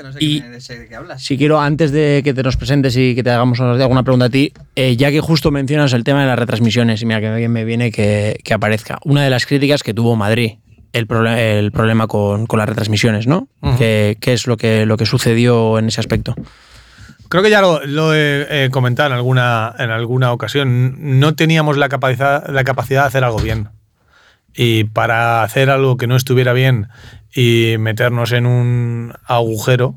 no 0.07 0.13
sé 0.13 0.19
Y- 0.21 0.39
qué, 0.41 0.47
de 0.79 0.87
qué 0.87 0.95
hablas. 0.95 1.21
Si 1.21 1.37
quiero, 1.37 1.59
antes 1.59 1.91
de 1.91 2.21
que 2.23 2.33
te 2.33 2.41
nos 2.41 2.55
presentes 2.55 2.95
y 2.95 3.13
que 3.13 3.21
te 3.23 3.29
hagamos 3.29 3.59
alguna 3.59 4.03
pregunta 4.03 4.25
a 4.25 4.29
ti, 4.29 4.53
eh, 4.75 4.95
ya 4.95 5.11
que 5.11 5.19
justo 5.19 5.51
mencionas 5.51 5.91
el 5.93 6.05
tema 6.05 6.21
de 6.21 6.27
las 6.27 6.39
retransmisiones, 6.39 7.01
y 7.01 7.05
mira 7.05 7.19
que 7.19 7.33
bien 7.35 7.51
me 7.51 7.65
viene 7.65 7.91
que, 7.91 8.39
que 8.45 8.53
aparezca, 8.53 8.99
una 9.03 9.23
de 9.23 9.29
las 9.29 9.45
críticas 9.45 9.83
que 9.83 9.93
tuvo 9.93 10.15
Madrid, 10.15 10.53
el, 10.93 11.05
prole- 11.07 11.57
el 11.59 11.71
problema 11.73 12.07
con, 12.07 12.45
con 12.45 12.59
las 12.59 12.69
retransmisiones, 12.69 13.27
¿no? 13.27 13.49
¿Qué, 13.77 14.17
qué 14.21 14.31
es 14.31 14.47
lo 14.47 14.55
que, 14.55 14.85
lo 14.85 14.95
que 14.95 15.05
sucedió 15.05 15.79
en 15.79 15.87
ese 15.89 15.99
aspecto? 15.99 16.33
Creo 17.27 17.43
que 17.43 17.49
ya 17.49 17.61
lo, 17.61 17.83
lo 17.85 18.13
he, 18.13 18.45
eh, 18.65 18.69
comentado 18.69 19.07
en 19.09 19.15
alguna, 19.15 19.73
en 19.79 19.89
alguna 19.89 20.31
ocasión. 20.31 21.19
No 21.19 21.35
teníamos 21.35 21.77
la 21.77 21.89
capacidad, 21.89 22.47
la 22.47 22.63
capacidad 22.63 23.01
de 23.01 23.07
hacer 23.07 23.23
algo 23.23 23.39
bien. 23.39 23.69
Y 24.55 24.85
para 24.85 25.43
hacer 25.43 25.69
algo 25.69 25.97
que 25.97 26.07
no 26.07 26.15
estuviera 26.15 26.53
bien 26.53 26.89
y 27.33 27.75
meternos 27.79 28.31
en 28.31 28.45
un 28.45 29.13
agujero, 29.25 29.95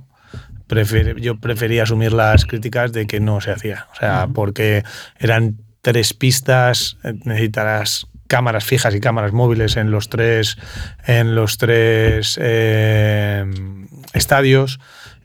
prefer- 0.68 1.20
yo 1.20 1.38
prefería 1.38 1.82
asumir 1.82 2.12
las 2.12 2.46
críticas 2.46 2.92
de 2.92 3.06
que 3.06 3.20
no 3.20 3.40
se 3.40 3.52
hacía. 3.52 3.86
O 3.92 3.96
sea, 3.96 4.28
porque 4.32 4.82
eran 5.18 5.58
tres 5.82 6.14
pistas, 6.14 6.96
eh, 7.04 7.14
necesitarás 7.24 8.06
cámaras 8.28 8.64
fijas 8.64 8.94
y 8.94 9.00
cámaras 9.00 9.32
móviles 9.32 9.76
en 9.76 9.90
los 9.92 10.08
tres, 10.08 10.56
en 11.06 11.34
los 11.34 11.58
tres 11.58 12.38
eh, 12.42 13.44
estadios. 14.14 14.80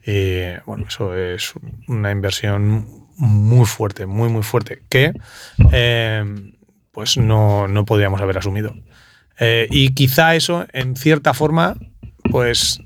Y 0.06 0.42
bueno, 0.66 0.84
eso 0.88 1.16
es 1.16 1.54
una 1.88 2.10
inversión 2.10 2.86
muy 3.16 3.66
fuerte, 3.66 4.06
muy, 4.06 4.28
muy 4.28 4.42
fuerte, 4.42 4.82
que 4.88 5.12
eh, 5.72 6.24
pues 6.92 7.16
no, 7.16 7.66
no 7.68 7.84
podríamos 7.84 8.20
haber 8.20 8.38
asumido. 8.38 8.74
Eh, 9.44 9.66
y 9.70 9.92
quizá 9.94 10.36
eso, 10.36 10.66
en 10.72 10.94
cierta 10.94 11.34
forma, 11.34 11.76
pues 12.30 12.80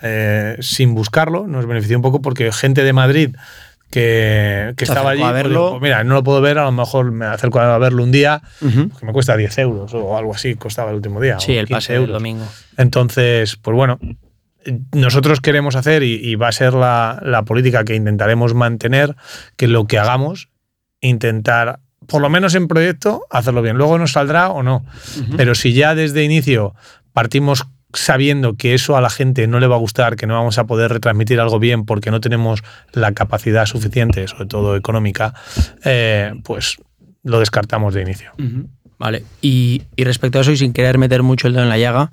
eh, 0.00 0.56
sin 0.60 0.94
buscarlo, 0.94 1.46
nos 1.46 1.66
benefició 1.66 1.98
un 1.98 2.02
poco 2.02 2.22
porque 2.22 2.50
gente 2.52 2.82
de 2.84 2.92
Madrid 2.94 3.36
que, 3.90 4.72
estaba 4.78 5.10
allí, 5.10 5.22
a 5.22 5.30
pues, 5.30 5.42
verlo. 5.42 5.66
digo, 5.66 5.80
mira, 5.80 6.04
no 6.04 6.14
lo 6.14 6.22
puedo 6.24 6.40
ver, 6.40 6.58
a 6.58 6.64
lo 6.64 6.72
mejor 6.72 7.10
me 7.10 7.26
acerco 7.26 7.60
a 7.60 7.76
verlo 7.76 8.02
un 8.02 8.12
día, 8.12 8.40
que 8.60 9.04
me 9.04 9.12
cuesta 9.12 9.36
10 9.36 9.58
euros 9.58 9.92
o 9.92 10.16
algo 10.16 10.34
así, 10.34 10.54
costaba 10.54 10.90
el 10.90 10.96
último 10.96 11.20
día. 11.20 11.38
Sí, 11.38 11.52
el 11.52 11.66
15 11.66 11.74
pase 11.74 11.92
del 11.94 12.06
domingo. 12.06 12.46
Entonces, 12.76 13.56
pues 13.56 13.76
bueno, 13.76 13.98
nosotros 14.92 15.40
queremos 15.40 15.76
hacer 15.76 16.02
y, 16.02 16.14
y 16.14 16.36
va 16.36 16.48
a 16.48 16.52
ser 16.52 16.72
la, 16.72 17.20
la 17.22 17.42
política 17.44 17.84
que 17.84 17.94
intentaremos 17.94 18.54
mantener, 18.54 19.16
que 19.56 19.66
lo 19.66 19.86
que 19.86 19.98
hagamos, 19.98 20.48
intentar, 21.00 21.80
por 22.10 22.20
lo 22.20 22.28
menos 22.28 22.54
en 22.54 22.68
proyecto, 22.68 23.22
hacerlo 23.30 23.62
bien. 23.62 23.76
Luego 23.76 23.98
nos 23.98 24.12
saldrá 24.12 24.50
o 24.50 24.62
no. 24.62 24.84
Pero 25.36 25.54
si 25.54 25.72
ya 25.72 25.94
desde 25.94 26.24
inicio 26.24 26.74
partimos 27.12 27.66
sabiendo 27.92 28.56
que 28.56 28.74
eso 28.74 28.96
a 28.96 29.00
la 29.00 29.10
gente 29.10 29.46
no 29.46 29.58
le 29.60 29.66
va 29.66 29.76
a 29.76 29.78
gustar, 29.78 30.16
que 30.16 30.26
no 30.26 30.34
vamos 30.34 30.58
a 30.58 30.64
poder 30.64 30.92
retransmitir 30.92 31.40
algo 31.40 31.58
bien 31.58 31.84
porque 31.84 32.10
no 32.10 32.20
tenemos 32.20 32.62
la 32.92 33.12
capacidad 33.12 33.66
suficiente, 33.66 34.28
sobre 34.28 34.46
todo 34.46 34.76
económica, 34.76 35.34
eh, 35.84 36.32
pues 36.44 36.76
lo 37.22 37.40
descartamos 37.40 37.94
de 37.94 38.02
inicio. 38.02 38.32
Vale. 38.98 39.24
Y, 39.40 39.82
y 39.96 40.04
respecto 40.04 40.38
a 40.38 40.42
eso, 40.42 40.52
y 40.52 40.56
sin 40.56 40.72
querer 40.72 40.98
meter 40.98 41.22
mucho 41.22 41.46
el 41.46 41.54
dedo 41.54 41.62
en 41.62 41.68
la 41.68 41.78
llaga, 41.78 42.12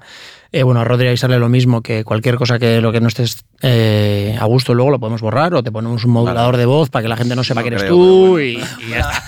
eh, 0.52 0.64
bueno, 0.64 0.80
a 0.80 0.84
Rodri 0.84 1.08
avisarle 1.08 1.40
lo 1.40 1.50
mismo, 1.50 1.82
que 1.82 2.04
cualquier 2.04 2.36
cosa 2.36 2.60
que 2.60 2.82
lo 2.82 2.92
que 2.92 3.02
no 3.02 3.08
estés 3.08 3.44
eh, 3.62 4.38
a 4.40 4.46
gusto 4.46 4.74
luego 4.74 4.92
lo 4.92 5.00
podemos 5.00 5.22
borrar 5.22 5.54
o 5.56 5.64
te 5.64 5.72
ponemos 5.72 6.04
un 6.06 6.12
modulador 6.12 6.58
de 6.58 6.66
voz 6.66 6.90
para 6.90 7.04
que 7.04 7.10
la 7.10 7.18
gente 7.18 7.36
no 7.36 7.44
sepa 7.44 7.62
No 7.62 7.64
que 7.64 7.68
eres 7.70 7.82
creo, 7.84 7.94
tú 7.96 8.40
y, 8.40 8.58
y 8.80 8.90
ya 8.90 9.00
está. 9.00 9.24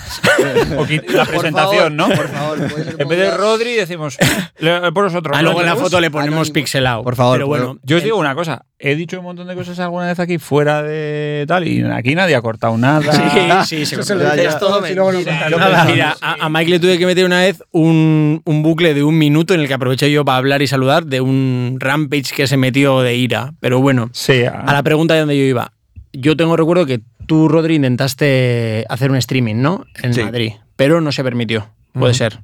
O 0.78 0.86
la 1.12 1.24
presentación, 1.26 1.96
¿no? 1.96 2.08
Por 2.08 2.28
favor, 2.28 2.58
En 2.98 3.08
vez 3.08 3.18
de. 3.18 3.36
Rodri 3.36 3.74
decimos, 3.74 4.16
le 4.58 4.92
pones 4.92 5.14
otro. 5.14 5.34
Ah, 5.34 5.42
luego 5.42 5.60
en 5.60 5.66
la 5.66 5.76
foto 5.76 6.00
le 6.00 6.10
ponemos 6.10 6.34
Anónimo. 6.48 6.54
pixelado. 6.54 7.02
Por 7.02 7.14
favor, 7.14 7.36
Pero 7.36 7.46
bueno, 7.46 7.78
Yo 7.82 7.98
os 7.98 8.02
digo 8.02 8.16
una 8.16 8.34
cosa, 8.34 8.64
he 8.78 8.94
dicho 8.94 9.18
un 9.18 9.24
montón 9.24 9.46
de 9.48 9.54
cosas 9.54 9.78
alguna 9.80 10.06
vez 10.06 10.18
aquí 10.18 10.38
fuera 10.38 10.82
de 10.82 11.44
tal 11.46 11.68
y 11.68 11.82
aquí 11.84 12.14
nadie 12.14 12.36
ha 12.36 12.40
cortado 12.42 12.76
nada. 12.78 13.00
Sí, 13.66 13.84
sí, 13.84 13.96
se 13.96 14.02
se 14.02 14.14
lo 14.14 14.32
Es 14.32 14.42
ya- 14.54 14.58
todo 14.58 14.84
si 14.86 14.94
no 14.94 15.10
nada. 15.12 15.84
Mira, 15.84 16.16
a, 16.22 16.46
a 16.46 16.48
Mike 16.48 16.70
le 16.70 16.78
tuve 16.80 16.98
que 16.98 17.06
meter 17.06 17.24
una 17.26 17.40
vez 17.40 17.62
un, 17.72 18.40
un 18.44 18.62
bucle 18.62 18.94
de 18.94 19.02
un 19.02 19.18
minuto 19.18 19.52
en 19.54 19.60
el 19.60 19.68
que 19.68 19.74
aproveché 19.74 20.10
yo 20.10 20.24
para 20.24 20.38
hablar 20.38 20.62
y 20.62 20.66
saludar 20.66 21.04
de 21.04 21.20
un 21.20 21.76
rampage 21.78 22.34
que 22.34 22.46
se 22.46 22.56
metió 22.56 23.00
de 23.02 23.14
ira. 23.16 23.52
Pero 23.60 23.80
bueno, 23.80 24.08
Sí, 24.20 24.44
a 24.44 24.70
la 24.72 24.82
pregunta 24.82 25.14
de 25.14 25.20
dónde 25.20 25.38
yo 25.38 25.44
iba. 25.44 25.72
Yo 26.12 26.36
tengo 26.36 26.54
recuerdo 26.56 26.84
que 26.84 27.00
tú, 27.26 27.48
Rodri, 27.48 27.76
intentaste 27.76 28.84
hacer 28.90 29.10
un 29.10 29.16
streaming, 29.16 29.56
¿no? 29.56 29.84
En 30.02 30.12
Sí. 30.12 30.22
Madrid. 30.22 30.52
pero 30.76 31.00
no 31.00 31.10
se 31.12 31.22
permitió. 31.24 31.68
Puede 31.92 32.12
ser. 32.14 32.40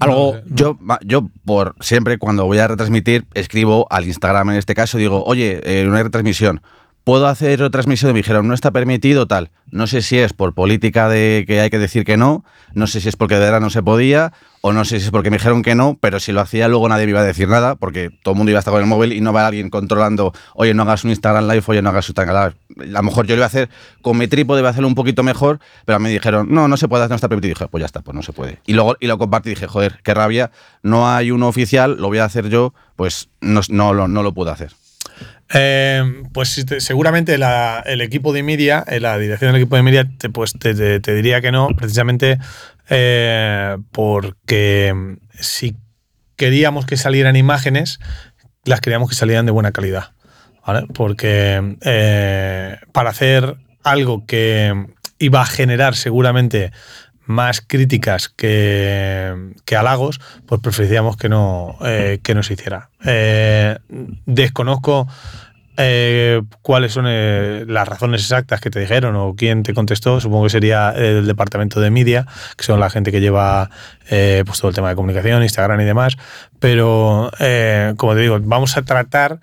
Algo. 0.00 0.34
No 0.34 0.40
sé. 0.40 0.44
Yo, 0.54 0.78
yo 1.04 1.28
por 1.44 1.74
siempre 1.80 2.18
cuando 2.18 2.44
voy 2.46 2.58
a 2.58 2.68
retransmitir 2.68 3.26
escribo 3.34 3.86
al 3.90 4.04
Instagram 4.06 4.50
en 4.50 4.56
este 4.56 4.74
caso 4.74 4.98
digo 4.98 5.24
oye 5.24 5.60
eh, 5.64 5.86
una 5.88 6.02
retransmisión 6.02 6.60
puedo 7.02 7.26
hacer 7.26 7.58
retransmisión 7.58 8.12
me 8.12 8.18
dijeron 8.18 8.46
no 8.46 8.54
está 8.54 8.70
permitido 8.70 9.26
tal 9.26 9.50
no 9.72 9.88
sé 9.88 10.02
si 10.02 10.18
es 10.18 10.32
por 10.32 10.54
política 10.54 11.08
de 11.08 11.44
que 11.48 11.60
hay 11.60 11.70
que 11.70 11.78
decir 11.80 12.04
que 12.04 12.16
no 12.16 12.44
no 12.74 12.86
sé 12.86 13.00
si 13.00 13.08
es 13.08 13.16
porque 13.16 13.34
de 13.34 13.40
verdad 13.40 13.60
no 13.60 13.70
se 13.70 13.82
podía 13.82 14.32
o 14.60 14.72
no 14.72 14.84
sé 14.84 14.98
si 15.00 15.06
es 15.06 15.10
porque 15.10 15.30
me 15.30 15.36
dijeron 15.36 15.62
que 15.62 15.74
no 15.74 15.96
pero 16.00 16.20
si 16.20 16.32
lo 16.32 16.40
hacía 16.40 16.68
luego 16.68 16.88
nadie 16.88 17.06
me 17.06 17.10
iba 17.10 17.20
a 17.20 17.24
decir 17.24 17.48
nada 17.48 17.76
porque 17.76 18.10
todo 18.22 18.32
el 18.32 18.38
mundo 18.38 18.50
iba 18.50 18.58
a 18.58 18.60
estar 18.60 18.72
con 18.72 18.80
el 18.80 18.88
móvil 18.88 19.12
y 19.12 19.20
no 19.20 19.32
va 19.32 19.46
alguien 19.46 19.70
controlando 19.70 20.32
oye 20.54 20.74
no 20.74 20.82
hagas 20.82 21.04
un 21.04 21.10
Instagram 21.10 21.48
live 21.48 21.62
oye 21.66 21.82
no 21.82 21.90
hagas 21.90 22.08
un 22.08 22.12
Instagram 22.12 22.52
live 22.76 22.88
a 22.98 23.00
lo 23.00 23.02
mejor 23.02 23.26
yo 23.26 23.34
lo 23.34 23.40
iba 23.40 23.44
a 23.44 23.48
hacer 23.48 23.68
con 24.02 24.18
mi 24.18 24.28
trípode 24.28 24.60
iba 24.60 24.68
a 24.68 24.72
hacerlo 24.72 24.88
un 24.88 24.94
poquito 24.94 25.22
mejor 25.22 25.60
pero 25.84 25.98
me 26.00 26.08
dijeron 26.10 26.48
no 26.50 26.68
no 26.68 26.76
se 26.76 26.88
puede 26.88 27.04
hacer 27.04 27.10
no 27.10 27.16
está 27.16 27.28
permitido 27.28 27.52
y 27.52 27.54
dije 27.54 27.68
pues 27.68 27.80
ya 27.80 27.86
está 27.86 28.00
pues 28.00 28.14
no 28.14 28.22
se 28.22 28.32
puede 28.32 28.60
y 28.66 28.74
luego 28.74 28.96
y 29.00 29.06
lo 29.06 29.18
compartí 29.18 29.50
y 29.50 29.54
dije 29.54 29.66
joder 29.66 30.00
qué 30.02 30.14
rabia 30.14 30.50
no 30.82 31.08
hay 31.08 31.30
uno 31.30 31.48
oficial 31.48 31.96
lo 31.98 32.08
voy 32.08 32.18
a 32.18 32.24
hacer 32.24 32.48
yo 32.48 32.74
pues 32.96 33.28
no, 33.40 33.60
no, 33.68 34.08
no 34.08 34.22
lo 34.22 34.34
puedo 34.34 34.50
hacer 34.50 34.72
Eh, 35.54 36.22
pues 36.32 36.64
seguramente 36.78 37.34
el 37.34 38.00
equipo 38.00 38.32
de 38.32 38.42
media, 38.42 38.84
eh, 38.86 39.00
la 39.00 39.16
dirección 39.18 39.52
del 39.52 39.62
equipo 39.62 39.76
de 39.76 39.82
media, 39.82 40.06
te, 40.18 40.28
pues 40.28 40.52
te, 40.58 40.74
diría 41.00 41.40
que 41.40 41.52
no, 41.52 41.68
precisamente 41.76 42.38
eh, 42.90 43.76
porque 43.92 45.16
si 45.38 45.76
queríamos 46.36 46.86
que 46.86 46.96
salieran 46.96 47.36
imágenes, 47.36 47.98
las 48.64 48.80
queríamos 48.80 49.08
que 49.08 49.16
salieran 49.16 49.46
de 49.46 49.52
buena 49.52 49.72
calidad. 49.72 50.12
Porque 50.92 51.78
para 52.92 53.08
hacer 53.08 53.56
algo 53.84 54.26
que 54.26 54.74
iba 55.18 55.40
a 55.40 55.46
generar 55.46 55.96
seguramente 55.96 56.72
más 57.28 57.60
críticas 57.60 58.30
que, 58.30 59.52
que 59.66 59.76
halagos, 59.76 60.18
pues 60.46 60.60
preferíamos 60.62 61.16
que 61.18 61.28
no, 61.28 61.76
eh, 61.84 62.20
que 62.22 62.34
no 62.34 62.42
se 62.42 62.54
hiciera. 62.54 62.88
Eh, 63.04 63.78
desconozco 64.24 65.06
eh, 65.76 66.40
cuáles 66.62 66.92
son 66.92 67.04
las 67.04 67.86
razones 67.86 68.22
exactas 68.22 68.62
que 68.62 68.70
te 68.70 68.80
dijeron 68.80 69.14
o 69.14 69.34
quién 69.36 69.62
te 69.62 69.74
contestó. 69.74 70.20
Supongo 70.20 70.44
que 70.44 70.50
sería 70.50 70.90
el 70.96 71.26
departamento 71.26 71.80
de 71.80 71.90
media, 71.90 72.26
que 72.56 72.64
son 72.64 72.80
la 72.80 72.88
gente 72.88 73.12
que 73.12 73.20
lleva 73.20 73.68
pues 74.08 74.58
todo 74.58 74.70
el 74.70 74.74
tema 74.74 74.88
de 74.88 74.94
comunicación, 74.96 75.42
Instagram 75.42 75.82
y 75.82 75.84
demás. 75.84 76.16
Pero, 76.58 77.30
como 77.98 78.14
te 78.14 78.20
digo, 78.20 78.38
vamos 78.40 78.76
a 78.78 78.82
tratar 78.82 79.40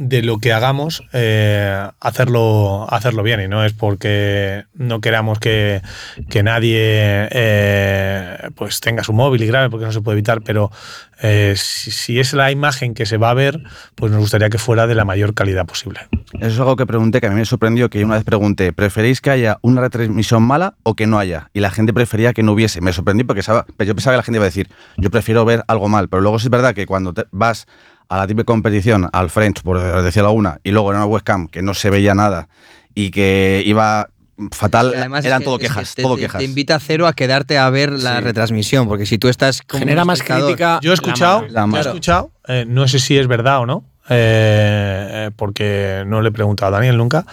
de 0.00 0.22
lo 0.22 0.38
que 0.38 0.52
hagamos, 0.54 1.04
eh, 1.12 1.86
hacerlo, 2.00 2.86
hacerlo 2.90 3.22
bien. 3.22 3.42
Y 3.42 3.48
no 3.48 3.64
es 3.64 3.74
porque 3.74 4.64
no 4.72 5.02
queramos 5.02 5.38
que, 5.38 5.82
que 6.30 6.42
nadie 6.42 7.28
eh, 7.30 8.48
pues 8.54 8.80
tenga 8.80 9.04
su 9.04 9.12
móvil 9.12 9.42
y 9.42 9.46
grabe, 9.46 9.68
porque 9.68 9.84
no 9.84 9.92
se 9.92 10.00
puede 10.00 10.16
evitar, 10.16 10.40
pero 10.40 10.70
eh, 11.20 11.52
si, 11.56 12.18
es 12.18 12.32
la 12.32 12.50
imagen 12.50 12.94
que 12.94 13.04
se 13.04 13.18
va 13.18 13.28
a 13.30 13.34
ver, 13.34 13.60
pues 13.94 14.10
nos 14.10 14.20
gustaría 14.22 14.48
que 14.48 14.56
fuera 14.56 14.86
de 14.86 14.94
la 14.94 15.04
mayor 15.04 15.34
calidad 15.34 15.66
posible. 15.66 16.00
Eso 16.34 16.46
es 16.46 16.58
algo 16.58 16.76
que 16.76 16.86
pregunté, 16.86 17.20
que 17.20 17.26
a 17.26 17.30
mí 17.30 17.36
me 17.36 17.44
sorprendió, 17.44 17.90
que 17.90 18.02
una 18.02 18.14
vez 18.14 18.24
pregunté, 18.24 18.72
¿preferéis 18.72 19.20
que 19.20 19.28
haya 19.30 19.58
una 19.60 19.82
retransmisión 19.82 20.42
mala 20.42 20.76
o 20.82 20.94
que 20.96 21.06
no 21.06 21.18
haya? 21.18 21.50
Y 21.52 21.60
la 21.60 21.70
gente 21.70 21.92
prefería 21.92 22.32
que 22.32 22.42
no 22.42 22.52
hubiese. 22.52 22.80
Me 22.80 22.94
sorprendí 22.94 23.24
porque 23.24 23.42
yo 23.42 23.94
pensaba 23.94 24.14
que 24.14 24.16
la 24.16 24.22
gente 24.22 24.38
iba 24.38 24.44
a 24.44 24.48
decir, 24.48 24.70
yo 24.96 25.10
prefiero 25.10 25.44
ver 25.44 25.62
algo 25.68 25.88
mal, 25.90 26.08
pero 26.08 26.22
luego 26.22 26.38
es 26.38 26.48
verdad 26.48 26.74
que 26.74 26.86
cuando 26.86 27.12
te- 27.12 27.26
vas 27.32 27.66
a 28.10 28.16
la 28.18 28.26
típica 28.26 28.44
competición, 28.44 29.08
al 29.12 29.30
French, 29.30 29.62
por 29.62 29.80
decirlo 30.02 30.28
alguna, 30.28 30.58
y 30.64 30.72
luego 30.72 30.90
en 30.90 30.96
una 30.98 31.06
webcam 31.06 31.46
que 31.48 31.62
no 31.62 31.74
se 31.74 31.90
veía 31.90 32.14
nada 32.14 32.48
y 32.94 33.10
que 33.12 33.62
iba 33.64 34.10
fatal, 34.52 34.92
Además, 34.96 35.24
eran 35.24 35.36
es 35.36 35.40
que- 35.40 35.44
todo 35.44 35.54
es 35.56 35.60
que 35.60 35.66
quejas, 35.68 35.94
te, 35.94 36.02
todo 36.02 36.14
te- 36.16 36.22
quejas. 36.22 36.38
te 36.40 36.44
invita 36.44 36.74
a 36.74 36.80
cero 36.80 37.06
a 37.06 37.12
quedarte 37.12 37.56
a 37.58 37.70
ver 37.70 37.92
la 37.92 38.16
Sí. 38.18 38.22
retransmisión, 38.24 38.88
porque 38.88 39.06
si 39.06 39.16
tú 39.18 39.28
estás 39.28 39.62
como 39.62 39.78
Genera 39.80 40.04
más 40.04 40.22
crítica. 40.22 40.80
Yo 40.82 40.90
he 40.90 40.94
escuchado, 40.94 41.46
La 41.48 41.66
yo 41.66 41.76
he 41.76 41.80
escuchado 41.80 42.32
eh, 42.48 42.64
no 42.66 42.88
sé 42.88 42.98
si 42.98 43.16
es 43.16 43.26
verdad 43.28 43.60
o 43.60 43.66
no, 43.66 43.84
eh, 44.08 45.08
eh, 45.28 45.30
porque 45.36 46.02
no 46.06 46.20
le 46.20 46.30
he 46.30 46.32
preguntado 46.32 46.74
a 46.74 46.78
Daniel 46.78 46.96
nunca, 46.96 47.26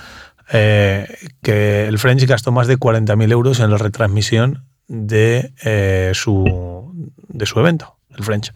eh, 0.52 1.08
que 1.42 1.88
el 1.88 1.98
French 1.98 2.26
gastó 2.26 2.52
más 2.52 2.68
de 2.68 2.78
40.000 2.78 3.32
euros 3.32 3.60
en 3.62 3.72
la 3.72 3.78
retransmisión 3.78 4.66
de, 4.88 5.54
eh, 5.64 6.12
su, 6.14 6.94
de 7.30 7.46
su 7.46 7.60
evento, 7.60 7.98
el 8.16 8.24
French. 8.24 8.52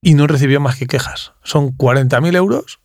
Y 0.00 0.14
no 0.14 0.26
recibió 0.26 0.60
más 0.60 0.76
que 0.76 0.86
quejas. 0.86 1.32
Son 1.42 1.76
40.000 1.76 2.36
euros 2.36 2.80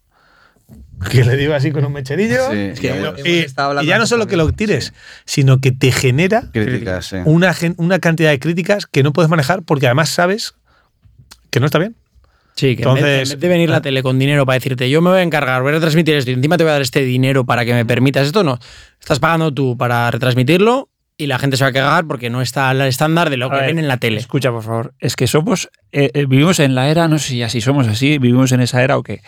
que 1.09 1.23
le 1.23 1.35
digo 1.35 1.53
así 1.53 1.71
con 1.71 1.85
un 1.85 1.93
mecherillo. 1.93 2.49
Sí, 2.51 2.57
Es 2.57 2.79
que. 2.79 3.13
Y, 3.25 3.83
y 3.83 3.85
ya 3.85 3.97
no 3.97 4.05
solo 4.05 4.27
que 4.27 4.37
lo 4.37 4.51
tires, 4.51 4.93
sino 5.25 5.59
que 5.59 5.71
te 5.71 5.91
genera 5.91 6.49
Críticas, 6.51 7.07
sí. 7.07 7.17
una, 7.25 7.53
cantidad 7.99 8.29
de 8.29 8.39
críticas 8.39 8.85
que 8.85 9.03
no 9.03 9.13
puedes 9.13 9.29
manejar 9.29 9.63
porque 9.63 9.87
además 9.87 10.09
sabes 10.09 10.55
que 11.49 11.59
no 11.59 11.65
está 11.65 11.79
bien. 11.79 11.95
Sí, 12.55 12.75
que 12.75 12.83
en, 12.83 12.93
vez, 12.93 13.03
Entonces- 13.03 13.29
en 13.31 13.35
vez 13.35 13.39
de 13.41 13.47
venir 13.47 13.69
la 13.69 13.81
tele 13.81 14.03
con 14.03 14.19
dinero 14.19 14.45
para 14.45 14.55
decirte, 14.55 14.89
yo 14.89 15.01
me 15.01 15.09
voy 15.09 15.19
a 15.19 15.23
encargar, 15.23 15.61
voy 15.61 15.69
a 15.71 15.73
retransmitir 15.73 16.15
esto 16.15 16.31
y 16.31 16.35
encima 16.35 16.57
te 16.57 16.63
voy 16.63 16.69
a 16.69 16.73
dar 16.73 16.81
este 16.83 17.01
dinero 17.03 17.45
para 17.45 17.65
que 17.65 17.73
me 17.73 17.85
permitas 17.85 18.27
esto, 18.27 18.43
no. 18.43 18.59
Estás 18.99 19.19
pagando 19.19 19.51
tú 19.51 19.75
para 19.75 20.09
retransmitirlo 20.11 20.89
y 21.23 21.27
la 21.27 21.39
gente 21.39 21.57
se 21.57 21.63
va 21.63 21.69
a 21.69 21.73
cagar 21.73 22.05
porque 22.05 22.29
no 22.29 22.41
está 22.41 22.69
al 22.69 22.81
estándar 22.81 23.29
de 23.29 23.37
lo 23.37 23.49
que 23.49 23.55
ver, 23.55 23.65
ven 23.67 23.79
en 23.79 23.87
la 23.87 23.97
tele. 23.97 24.19
Escucha, 24.19 24.51
por 24.51 24.63
favor. 24.63 24.93
Es 24.99 25.15
que 25.15 25.27
somos. 25.27 25.69
eh, 25.91 26.11
eh, 26.13 26.25
vivimos 26.25 26.59
en 26.59 26.75
la 26.75 26.89
era, 26.89 27.07
no 27.07 27.17
sé 27.19 27.29
si 27.29 27.43
así 27.43 27.61
somos 27.61 27.87
así, 27.87 28.17
vivimos 28.17 28.51
en 28.51 28.61
esa 28.61 28.83
era 28.83 28.97
o 28.97 29.03
qué. 29.03 29.21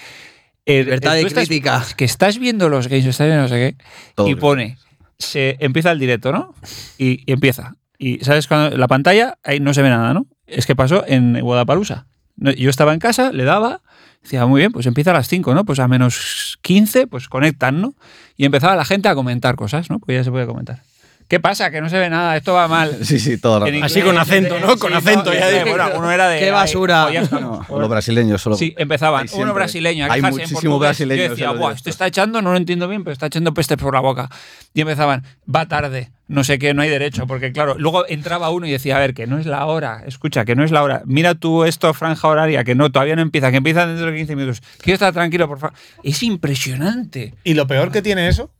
Eh, 0.65 0.83
Libertad 0.83 1.13
eh, 1.17 1.21
de 1.21 1.27
estás- 1.27 1.47
crítica. 1.47 1.83
es 1.87 1.93
que 1.95 2.05
estás 2.05 2.39
viendo 2.39 2.69
los 2.69 2.87
games, 2.87 3.05
estás 3.05 3.27
viendo 3.27 3.43
no 3.43 3.49
sé 3.49 3.55
qué, 3.77 3.83
Todo 4.15 4.27
y 4.27 4.31
bien. 4.31 4.39
pone. 4.39 4.77
Se 5.19 5.55
empieza 5.59 5.91
el 5.91 5.99
directo, 5.99 6.31
¿no? 6.31 6.53
Y, 6.97 7.23
y 7.25 7.31
empieza. 7.33 7.75
Y 7.97 8.19
sabes 8.25 8.47
cuando 8.47 8.75
la 8.77 8.87
pantalla 8.87 9.37
ahí 9.43 9.59
no 9.59 9.73
se 9.73 9.81
ve 9.81 9.89
nada, 9.89 10.13
¿no? 10.13 10.25
Es 10.47 10.65
que 10.65 10.75
pasó 10.75 11.05
en 11.07 11.39
Guadalajara. 11.39 12.05
Yo 12.37 12.69
estaba 12.69 12.93
en 12.93 12.99
casa, 12.99 13.31
le 13.31 13.45
daba, 13.45 13.79
decía, 14.21 14.45
muy 14.45 14.59
bien, 14.59 14.71
pues 14.73 14.85
empieza 14.87 15.11
a 15.11 15.13
las 15.13 15.29
5, 15.29 15.53
¿no? 15.55 15.63
Pues 15.63 15.79
a 15.79 15.87
menos 15.87 16.57
15, 16.63 17.07
pues 17.07 17.29
conectan, 17.29 17.79
¿no? 17.81 17.93
Y 18.35 18.43
empezaba 18.43 18.75
la 18.75 18.83
gente 18.83 19.07
a 19.07 19.15
comentar 19.15 19.55
cosas, 19.55 19.89
¿no? 19.89 19.99
Pues 19.99 20.17
ya 20.17 20.23
se 20.25 20.31
puede 20.31 20.45
comentar. 20.45 20.81
¿Qué 21.27 21.39
pasa? 21.39 21.71
Que 21.71 21.81
no 21.81 21.89
se 21.89 21.97
ve 21.97 22.09
nada, 22.09 22.37
esto 22.37 22.53
va 22.53 22.67
mal. 22.67 22.97
Sí, 23.03 23.19
sí, 23.19 23.37
todo 23.37 23.59
rato. 23.59 23.71
Así 23.83 24.01
con 24.01 24.17
acento, 24.17 24.59
¿no? 24.59 24.73
sí, 24.73 24.79
Con 24.79 24.93
acento, 24.93 25.33
ya 25.33 25.49
dije. 25.49 25.63
Bueno, 25.69 25.89
uno 25.95 26.11
era 26.11 26.29
de. 26.29 26.39
¡Qué 26.39 26.45
ay, 26.45 26.51
basura! 26.51 27.07
No, 27.31 27.65
o 27.67 27.79
los 27.79 27.89
brasileños 27.89 28.41
solo. 28.41 28.55
Sí, 28.55 28.73
empezaban. 28.77 29.27
Uno 29.33 29.53
brasileño, 29.53 30.07
Hay 30.09 30.21
muchísimo 30.21 30.79
brasileño, 30.79 31.23
Yo 31.23 31.29
decía, 31.31 31.51
lo 31.51 31.59
Buah, 31.59 31.71
esto 31.71 31.79
esto". 31.79 31.89
está 31.89 32.07
echando, 32.07 32.41
no 32.41 32.51
lo 32.51 32.57
entiendo 32.57 32.87
bien, 32.87 33.03
pero 33.03 33.13
está 33.13 33.25
echando 33.27 33.53
peste 33.53 33.77
por 33.77 33.93
la 33.93 33.99
boca. 33.99 34.29
Y 34.73 34.81
empezaban, 34.81 35.23
va 35.53 35.67
tarde, 35.67 36.11
no 36.27 36.43
sé 36.43 36.59
qué, 36.59 36.73
no 36.73 36.81
hay 36.81 36.89
derecho, 36.89 37.27
porque 37.27 37.51
claro, 37.51 37.75
luego 37.77 38.05
entraba 38.07 38.49
uno 38.49 38.67
y 38.67 38.71
decía, 38.71 38.97
a 38.97 38.99
ver, 38.99 39.13
que 39.13 39.25
no 39.27 39.37
es 39.37 39.45
la 39.45 39.65
hora, 39.65 40.03
escucha, 40.05 40.45
que 40.45 40.55
no 40.55 40.63
es 40.63 40.71
la 40.71 40.83
hora. 40.83 41.01
Mira 41.05 41.35
tú 41.35 41.63
esto, 41.63 41.93
franja 41.93 42.27
horaria, 42.27 42.63
que 42.63 42.75
no, 42.75 42.91
todavía 42.91 43.15
no 43.15 43.21
empieza, 43.21 43.51
que 43.51 43.57
empieza 43.57 43.85
dentro 43.87 44.07
de 44.11 44.17
15 44.17 44.35
minutos. 44.35 44.61
Quiero 44.79 44.95
estar 44.95 45.13
tranquilo, 45.13 45.47
por 45.47 45.59
favor. 45.59 45.75
Es 46.03 46.21
impresionante. 46.23 47.33
Y 47.43 47.53
lo 47.53 47.67
peor 47.67 47.91
que 47.91 48.01
tiene 48.01 48.27
eso 48.27 48.51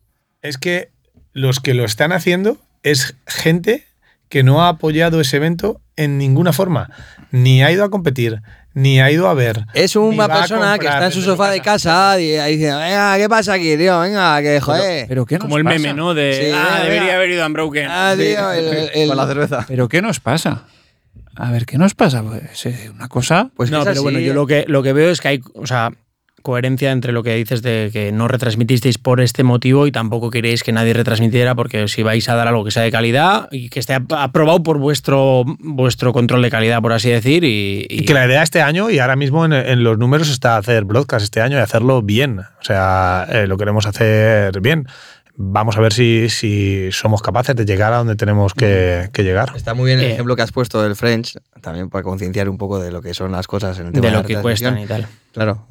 es 0.42 0.58
que 0.58 0.95
los 1.36 1.60
que 1.60 1.76
lo 1.76 1.86
están 1.86 2.12
haciendo 2.12 2.58
es 2.82 3.16
gente 3.28 3.86
que 4.30 4.42
no 4.42 4.64
ha 4.64 4.70
apoyado 4.70 5.22
ese 5.22 5.38
evento 5.38 5.80
en 5.96 6.18
ninguna 6.18 6.52
forma. 6.54 6.90
Ni 7.32 7.62
ha 7.64 7.72
ido 7.72 7.84
a 7.84 7.90
competir, 7.92 8.42
ni 8.74 9.00
ha 9.02 9.12
ido 9.12 9.28
a 9.28 9.34
ver. 9.34 9.66
Es 9.74 9.96
una 9.96 10.28
persona 10.28 10.80
que 10.80 10.88
está 10.88 11.06
en 11.06 11.12
su 11.12 11.22
sofá 11.22 11.50
de 11.52 11.62
casa 11.62 12.20
y 12.20 12.36
ahí 12.38 12.56
dice, 12.58 12.74
venga, 12.74 13.18
¿qué 13.18 13.30
pasa 13.30 13.54
aquí, 13.54 13.78
tío? 13.78 14.00
Venga, 14.00 14.42
que 14.42 14.60
joder. 14.62 15.06
Pero 15.08 15.26
¿qué 15.26 15.36
nos 15.36 15.44
Como 15.44 15.58
el 15.58 15.64
pasa? 15.64 15.78
meme, 15.78 15.94
¿no? 15.94 16.14
De, 16.14 16.34
Sí, 16.34 16.52
ah, 16.56 16.80
venga. 16.80 16.84
debería 16.86 17.16
haber 17.16 17.30
ido 17.30 17.44
a 17.44 17.48
Unbroken. 17.48 17.88
Ah, 17.90 18.16
tío, 18.18 18.52
el- 18.52 18.90
el- 18.94 19.08
Con 19.10 19.18
la 19.18 19.28
cerveza. 19.28 19.66
¿Pero 19.68 19.88
qué 19.90 20.02
nos 20.02 20.20
pasa? 20.20 20.64
A 21.36 21.52
ver, 21.52 21.66
¿qué 21.66 21.78
nos 21.78 21.94
pasa? 21.96 22.24
Pues 22.24 22.66
eh, 22.66 22.90
una 22.96 23.10
cosa... 23.10 23.50
Pues 23.58 23.70
no, 23.70 23.80
pero 23.80 23.92
así. 23.92 24.00
bueno, 24.00 24.20
yo 24.20 24.34
lo 24.34 24.48
que, 24.48 24.64
lo 24.70 24.82
que 24.82 24.94
veo 24.94 25.12
es 25.12 25.20
que 25.20 25.28
hay, 25.28 25.42
o 25.54 25.68
sea, 25.68 25.92
coherencia 26.46 26.92
entre 26.92 27.12
lo 27.12 27.24
que 27.24 27.34
dices 27.36 27.62
de 27.64 27.90
que 27.92 28.12
no 28.14 28.28
retransmitisteis 28.30 28.98
por 29.00 29.20
este 29.20 29.44
motivo 29.44 29.88
y 29.88 29.92
tampoco 29.92 30.30
queréis 30.30 30.64
que 30.64 30.72
nadie 30.72 30.94
retransmitiera 30.94 31.56
porque 31.56 31.88
si 31.88 32.04
vais 32.04 32.30
a 32.30 32.36
dar 32.36 32.48
algo 32.48 32.64
que 32.64 32.72
sea 32.72 32.84
de 32.84 32.92
calidad 32.92 33.50
y 33.52 33.70
que 33.70 33.80
esté 33.80 33.96
ap- 33.96 34.14
aprobado 34.14 34.62
por 34.64 34.78
vuestro, 34.78 35.44
vuestro 35.60 36.14
control 36.14 36.42
de 36.44 36.52
calidad, 36.52 36.82
por 36.82 36.94
así 36.94 37.10
decir. 37.10 37.44
Y, 37.44 37.86
y- 37.90 38.02
Y 38.02 38.06
que 38.06 38.14
la 38.14 38.26
idea 38.28 38.44
este 38.44 38.62
año, 38.62 38.90
y 38.92 39.00
ahora 39.00 39.16
mismo 39.16 39.44
en, 39.44 39.54
en 39.54 39.84
los 39.84 39.98
números, 39.98 40.30
está 40.30 40.56
hacer 40.58 40.86
broadcast 40.86 41.24
este 41.24 41.42
año 41.42 41.58
y 41.58 41.62
hacerlo 41.62 42.02
bien. 42.04 42.40
O 42.40 42.64
sea, 42.64 43.26
eh, 43.30 43.48
lo 43.48 43.58
queremos 43.58 43.88
hacer 43.88 44.62
bien. 44.62 44.86
Vamos 45.38 45.76
a 45.76 45.82
ver 45.82 45.92
si, 45.92 46.30
si 46.30 46.90
somos 46.94 47.22
capaces 47.22 47.56
de 47.58 47.66
llegar 47.66 47.92
a 47.92 47.98
donde 47.98 48.16
tenemos 48.16 48.54
que, 48.54 49.10
que 49.12 49.24
llegar. 49.24 49.52
Está 49.56 49.74
muy 49.74 49.88
bien 49.88 50.00
el 50.00 50.06
Eh. 50.06 50.14
ejemplo 50.14 50.36
que 50.38 50.44
has 50.44 50.52
puesto 50.54 50.82
del 50.82 50.96
French, 50.96 51.34
también 51.60 51.90
para 51.90 52.04
concienciar 52.04 52.48
un 52.48 52.58
poco 52.58 52.80
de 52.80 52.90
lo 52.92 53.02
que 53.02 53.14
son 53.14 53.34
las 53.34 53.46
cosas 53.46 53.78
en 53.80 53.88
el 53.88 53.92
tema 53.92 54.06
de 54.08 54.12
la 54.14 54.22
lo 54.22 54.26
que 54.28 54.38
cuestan 54.38 54.78
y 54.78 54.86
tal. 54.86 55.08
Claro. 55.34 55.68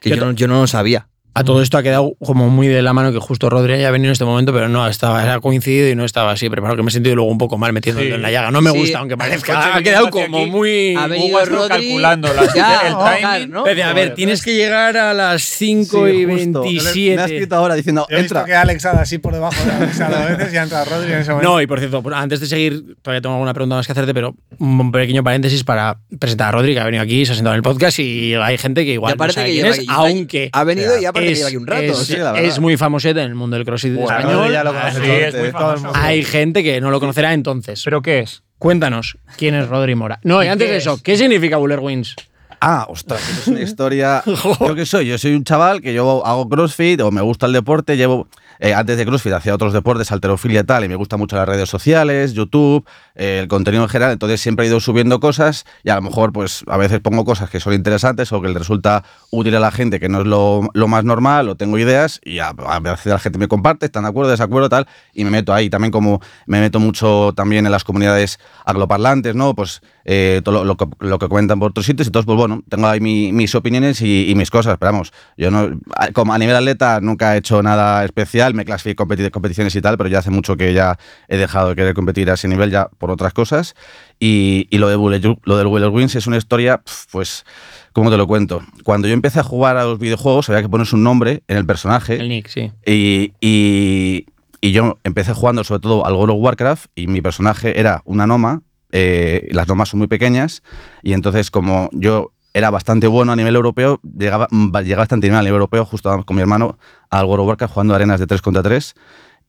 Que 0.00 0.10
¿Qué 0.10 0.16
yo, 0.16 0.24
no- 0.26 0.32
yo 0.32 0.48
no 0.48 0.60
lo 0.60 0.66
sabía. 0.66 1.08
A 1.38 1.44
todo 1.44 1.60
esto 1.60 1.76
ha 1.76 1.82
quedado 1.82 2.14
como 2.24 2.48
muy 2.48 2.66
de 2.66 2.80
la 2.80 2.94
mano 2.94 3.12
que 3.12 3.18
justo 3.18 3.50
Rodri 3.50 3.74
haya 3.74 3.90
venido 3.90 4.08
en 4.08 4.12
este 4.12 4.24
momento, 4.24 4.54
pero 4.54 4.70
no 4.70 4.88
estaba, 4.88 5.34
ha 5.34 5.40
coincidido 5.40 5.86
y 5.90 5.94
no 5.94 6.06
estaba 6.06 6.32
así 6.32 6.48
preparado, 6.48 6.76
que 6.78 6.82
me 6.82 6.88
he 6.88 6.92
sentido 6.92 7.14
luego 7.14 7.30
un 7.30 7.36
poco 7.36 7.58
mal 7.58 7.74
metiendo 7.74 8.00
Sí. 8.00 8.08
en 8.08 8.22
la 8.22 8.30
llaga. 8.30 8.50
No 8.50 8.62
me 8.62 8.70
Sí. 8.70 8.78
gusta, 8.78 9.00
aunque 9.00 9.18
parezca. 9.18 9.74
Ha 9.74 9.78
que 9.78 9.84
quedado 9.84 10.08
como 10.08 10.38
aquí. 10.38 10.50
muy. 10.50 10.94
Ha 10.96 11.06
venido 11.08 11.44
Rodri. 11.44 11.68
calculando 11.68 12.32
las- 12.32 12.54
Ya, 12.54 12.80
el 12.88 12.94
timing. 13.22 13.50
¿no? 13.50 13.64
Pero, 13.64 13.84
a 13.84 13.92
ver, 13.92 14.14
tienes 14.14 14.42
que 14.42 14.54
llegar 14.54 14.96
a 14.96 15.12
las 15.12 15.42
5 15.42 16.08
y 16.08 16.24
justo. 16.24 16.62
Me 16.62 16.68
ha 16.68 16.72
27. 16.72 17.22
escrito 17.24 17.54
ahora 17.56 17.74
diciendo, 17.74 18.06
Yo 18.08 18.16
he 18.16 18.22
visto 18.22 18.34
entra. 18.38 18.46
que 18.46 18.54
Alex 18.54 18.86
ha 18.86 18.90
así 18.92 19.18
por 19.18 19.34
debajo 19.34 19.62
de 19.62 19.72
Alex 19.72 20.00
a 20.00 20.08
veces 20.36 20.54
y 20.54 20.56
ha 20.56 20.62
entrado 20.62 20.84
Rodri 20.86 21.12
en 21.12 21.18
ese 21.18 21.30
momento. 21.32 21.50
No, 21.52 21.60
y 21.60 21.66
por 21.66 21.80
cierto, 21.80 22.02
antes 22.14 22.40
de 22.40 22.46
seguir, 22.46 22.96
todavía 23.02 23.20
tengo 23.20 23.34
alguna 23.34 23.52
pregunta 23.52 23.76
más 23.76 23.84
que 23.84 23.92
hacerte, 23.92 24.14
pero 24.14 24.34
un 24.58 24.90
pequeño 24.90 25.22
paréntesis 25.22 25.64
para 25.64 25.98
presentar 26.18 26.48
a 26.48 26.52
Rodri, 26.52 26.72
que 26.72 26.80
ha 26.80 26.84
venido 26.84 27.02
aquí, 27.02 27.26
se 27.26 27.32
ha 27.32 27.34
sentado 27.34 27.52
en 27.54 27.58
el 27.58 27.62
podcast 27.62 27.98
y 27.98 28.34
hay 28.34 28.56
gente 28.56 28.86
que 28.86 28.92
igual 28.94 29.16
no 29.18 29.28
sabe 29.30 29.46
que 29.48 29.52
quién 29.52 29.66
es, 29.66 29.84
aunque 29.88 30.48
Ha 30.52 30.64
venido 30.64 30.98
y 30.98 31.04
aparte 31.04 31.25
que 31.26 31.32
es, 31.32 31.38
lleva 31.38 31.48
aquí 31.48 31.56
un 31.56 31.66
rato. 31.66 31.82
es- 31.82 31.98
sí, 31.98 32.16
la 32.16 32.32
verdad. 32.32 32.48
es 32.48 32.58
muy 32.58 32.76
famosete 32.76 33.20
en 33.20 33.26
el 33.28 33.34
mundo 33.34 33.56
del 33.56 33.64
crossfit 33.66 33.94
Bueno, 33.94 34.10
español. 34.18 34.38
Rodri 34.38 34.52
ya 34.52 34.64
lo 34.64 34.72
conoce 34.72 34.92
Sí, 34.92 35.00
todo, 35.00 35.12
es 35.12 35.34
muy 35.34 35.40
todo 35.42 35.44
el 35.46 35.52
famoso. 35.52 35.84
mundo. 35.84 35.98
Hay 36.02 36.22
gente 36.24 36.62
que 36.62 36.80
no 36.80 36.90
lo 36.90 37.00
conocerá 37.00 37.32
entonces. 37.34 37.82
¿Pero 37.84 38.02
qué 38.02 38.20
es? 38.20 38.42
Cuéntanos, 38.58 39.18
¿quién 39.36 39.54
es 39.54 39.68
Rodri 39.68 39.94
Mora? 39.94 40.18
No, 40.22 40.42
y 40.42 40.46
¿Y 40.46 40.48
antes 40.48 40.68
de 40.70 40.76
eso, 40.78 40.94
es? 40.94 41.02
¿qué 41.02 41.16
significa 41.16 41.58
Buller 41.58 41.80
Wins? 41.80 42.16
Ah, 42.60 42.86
ostras, 42.88 43.20
es 43.28 43.48
una 43.48 43.60
historia. 43.62 44.22
¿Yo 44.24 44.74
qué 44.74 44.86
soy? 44.86 45.06
Yo 45.08 45.18
soy 45.18 45.34
un 45.34 45.44
chaval 45.44 45.82
que 45.82 45.92
yo 45.92 46.24
hago 46.24 46.48
CrossFit 46.48 47.00
o 47.02 47.10
me 47.10 47.20
gusta 47.20 47.44
el 47.46 47.52
deporte, 47.52 47.96
llevo. 47.98 48.28
Eh, 48.60 48.74
antes 48.74 48.96
de 48.96 49.04
CrossFit 49.06 49.32
hacía 49.32 49.54
otros 49.54 49.72
deportes, 49.72 50.12
alterofilia 50.12 50.60
y 50.60 50.64
tal, 50.64 50.84
y 50.84 50.88
me 50.88 50.96
gustan 50.96 51.18
mucho 51.18 51.36
las 51.36 51.48
redes 51.48 51.68
sociales, 51.68 52.32
YouTube, 52.34 52.86
eh, 53.14 53.40
el 53.42 53.48
contenido 53.48 53.82
en 53.82 53.88
general, 53.88 54.12
entonces 54.12 54.40
siempre 54.40 54.64
he 54.66 54.68
ido 54.68 54.80
subiendo 54.80 55.20
cosas 55.20 55.64
y 55.84 55.90
a 55.90 55.96
lo 55.96 56.02
mejor 56.02 56.32
pues 56.32 56.64
a 56.66 56.76
veces 56.76 57.00
pongo 57.00 57.24
cosas 57.24 57.50
que 57.50 57.60
son 57.60 57.72
interesantes 57.74 58.32
o 58.32 58.40
que 58.40 58.48
le 58.48 58.58
resulta 58.58 59.04
útil 59.30 59.54
a 59.56 59.60
la 59.60 59.70
gente, 59.70 60.00
que 60.00 60.08
no 60.08 60.20
es 60.20 60.26
lo, 60.26 60.68
lo 60.74 60.88
más 60.88 61.04
normal, 61.04 61.48
o 61.48 61.54
tengo 61.56 61.78
ideas 61.78 62.20
y 62.24 62.38
a, 62.38 62.48
a 62.48 62.80
veces 62.80 63.06
la 63.06 63.18
gente 63.18 63.38
me 63.38 63.48
comparte, 63.48 63.86
están 63.86 64.04
de 64.04 64.10
acuerdo, 64.10 64.30
desacuerdo, 64.30 64.68
tal, 64.68 64.86
y 65.12 65.24
me 65.24 65.30
meto 65.30 65.52
ahí. 65.54 65.70
También 65.70 65.90
como 65.90 66.20
me 66.46 66.60
meto 66.60 66.80
mucho 66.80 67.32
también 67.36 67.66
en 67.66 67.72
las 67.72 67.84
comunidades 67.84 68.38
angloparlantes, 68.64 69.34
¿no? 69.34 69.54
Pues 69.54 69.80
eh, 70.04 70.40
todo 70.44 70.56
lo, 70.56 70.64
lo 70.64 70.76
que, 70.76 70.86
lo 71.00 71.18
que 71.18 71.28
cuentan 71.28 71.58
por 71.58 71.70
otros 71.70 71.84
sitios 71.86 72.06
entonces 72.06 72.26
pues 72.26 72.36
bueno, 72.38 72.62
tengo 72.68 72.86
ahí 72.86 73.00
mi- 73.00 73.32
mis 73.32 73.54
opiniones 73.54 74.00
y, 74.02 74.30
y 74.30 74.34
mis 74.36 74.50
cosas, 74.50 74.76
pero 74.78 74.92
vamos, 74.92 75.12
yo 75.36 75.50
no, 75.50 75.80
como 76.12 76.32
a 76.32 76.38
nivel 76.38 76.54
atleta 76.56 77.00
nunca 77.00 77.34
he 77.34 77.38
hecho 77.38 77.62
nada 77.62 78.04
especial, 78.04 78.45
me 78.54 78.64
clasifico 78.64 79.02
en 79.04 79.08
competi- 79.08 79.30
competiciones 79.30 79.74
y 79.76 79.80
tal, 79.80 79.96
pero 79.96 80.08
ya 80.08 80.18
hace 80.18 80.30
mucho 80.30 80.56
que 80.56 80.72
ya 80.74 80.98
he 81.28 81.36
dejado 81.36 81.70
de 81.70 81.76
querer 81.76 81.94
competir 81.94 82.30
a 82.30 82.34
ese 82.34 82.48
nivel 82.48 82.70
ya 82.70 82.88
por 82.98 83.10
otras 83.10 83.32
cosas 83.32 83.74
y, 84.18 84.66
y 84.70 84.78
lo, 84.78 84.88
de 84.88 84.96
Bullet, 84.96 85.20
lo 85.44 85.56
del 85.56 85.66
Wheeler 85.66 85.90
Wins 85.90 86.14
es 86.14 86.26
una 86.26 86.36
historia, 86.36 86.82
pues, 87.12 87.44
¿cómo 87.92 88.10
te 88.10 88.16
lo 88.16 88.26
cuento? 88.26 88.62
Cuando 88.84 89.08
yo 89.08 89.14
empecé 89.14 89.40
a 89.40 89.42
jugar 89.42 89.76
a 89.76 89.84
los 89.84 89.98
videojuegos 89.98 90.48
había 90.48 90.62
que 90.62 90.68
ponerse 90.68 90.96
un 90.96 91.02
nombre 91.02 91.42
en 91.48 91.56
el 91.56 91.66
personaje 91.66 92.16
El 92.16 92.28
Nick, 92.28 92.48
sí. 92.48 92.72
y, 92.86 93.32
y- 93.40 94.26
y 94.60 94.72
yo 94.72 94.98
empecé 95.04 95.32
jugando 95.32 95.62
sobre 95.64 95.80
todo 95.80 96.06
al 96.06 96.14
World 96.14 96.32
of 96.34 96.40
Warcraft 96.42 96.86
y 96.94 97.06
mi 97.06 97.20
personaje 97.20 97.78
era 97.78 98.02
una 98.04 98.26
Noma. 98.26 98.62
eh, 98.90 99.48
las 99.50 99.68
Nomas 99.68 99.90
son 99.90 99.98
muy 99.98 100.06
pequeñas 100.08 100.62
y 101.02 101.12
entonces 101.12 101.50
como 101.50 101.90
yo 101.92 102.32
era 102.56 102.70
bastante 102.70 103.06
bueno 103.06 103.32
a 103.32 103.36
nivel 103.36 103.54
europeo, 103.54 104.00
llegaba, 104.02 104.48
mm, 104.50 104.74
llegaba 104.78 105.02
bastante 105.02 105.26
bien 105.26 105.36
a 105.36 105.42
nivel 105.42 105.56
europeo, 105.56 105.84
justo 105.84 106.24
con 106.24 106.36
mi 106.36 106.40
hermano, 106.40 106.78
al 107.10 107.26
World 107.26 107.62
jugando 107.68 107.94
arenas 107.94 108.18
de 108.18 108.26
3 108.26 108.40
contra 108.40 108.62
3 108.62 108.94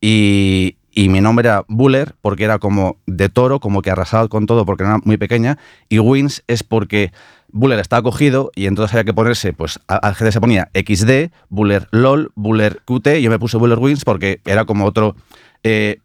y, 0.01 0.75
y 0.91 1.07
mi 1.07 1.21
nombre 1.21 1.47
era 1.47 1.63
Buller 1.69 2.15
porque 2.19 2.43
era 2.43 2.59
como 2.59 2.97
de 3.05 3.29
toro, 3.29 3.61
como 3.61 3.81
que 3.81 3.91
arrasaba 3.91 4.27
con 4.27 4.45
todo 4.45 4.65
porque 4.65 4.83
era 4.83 4.99
muy 5.05 5.15
pequeña. 5.15 5.57
Y 5.87 5.99
Wins 5.99 6.43
es 6.47 6.63
porque 6.63 7.13
Buller 7.47 7.79
estaba 7.79 8.03
cogido 8.03 8.51
y 8.55 8.65
entonces 8.65 8.93
había 8.93 9.05
que 9.05 9.13
ponerse, 9.13 9.53
pues 9.53 9.79
al 9.87 10.13
GD 10.13 10.31
se 10.31 10.41
ponía 10.41 10.69
XD, 10.73 11.31
Buller 11.47 11.87
LOL, 11.91 12.33
Buller 12.35 12.81
QT 12.83 13.07
y 13.19 13.21
yo 13.21 13.29
me 13.29 13.39
puse 13.39 13.55
Buller 13.55 13.79
Wins 13.79 14.03
porque 14.03 14.41
era 14.43 14.65
como 14.65 14.83
otro 14.83 15.15
eh, 15.63 16.01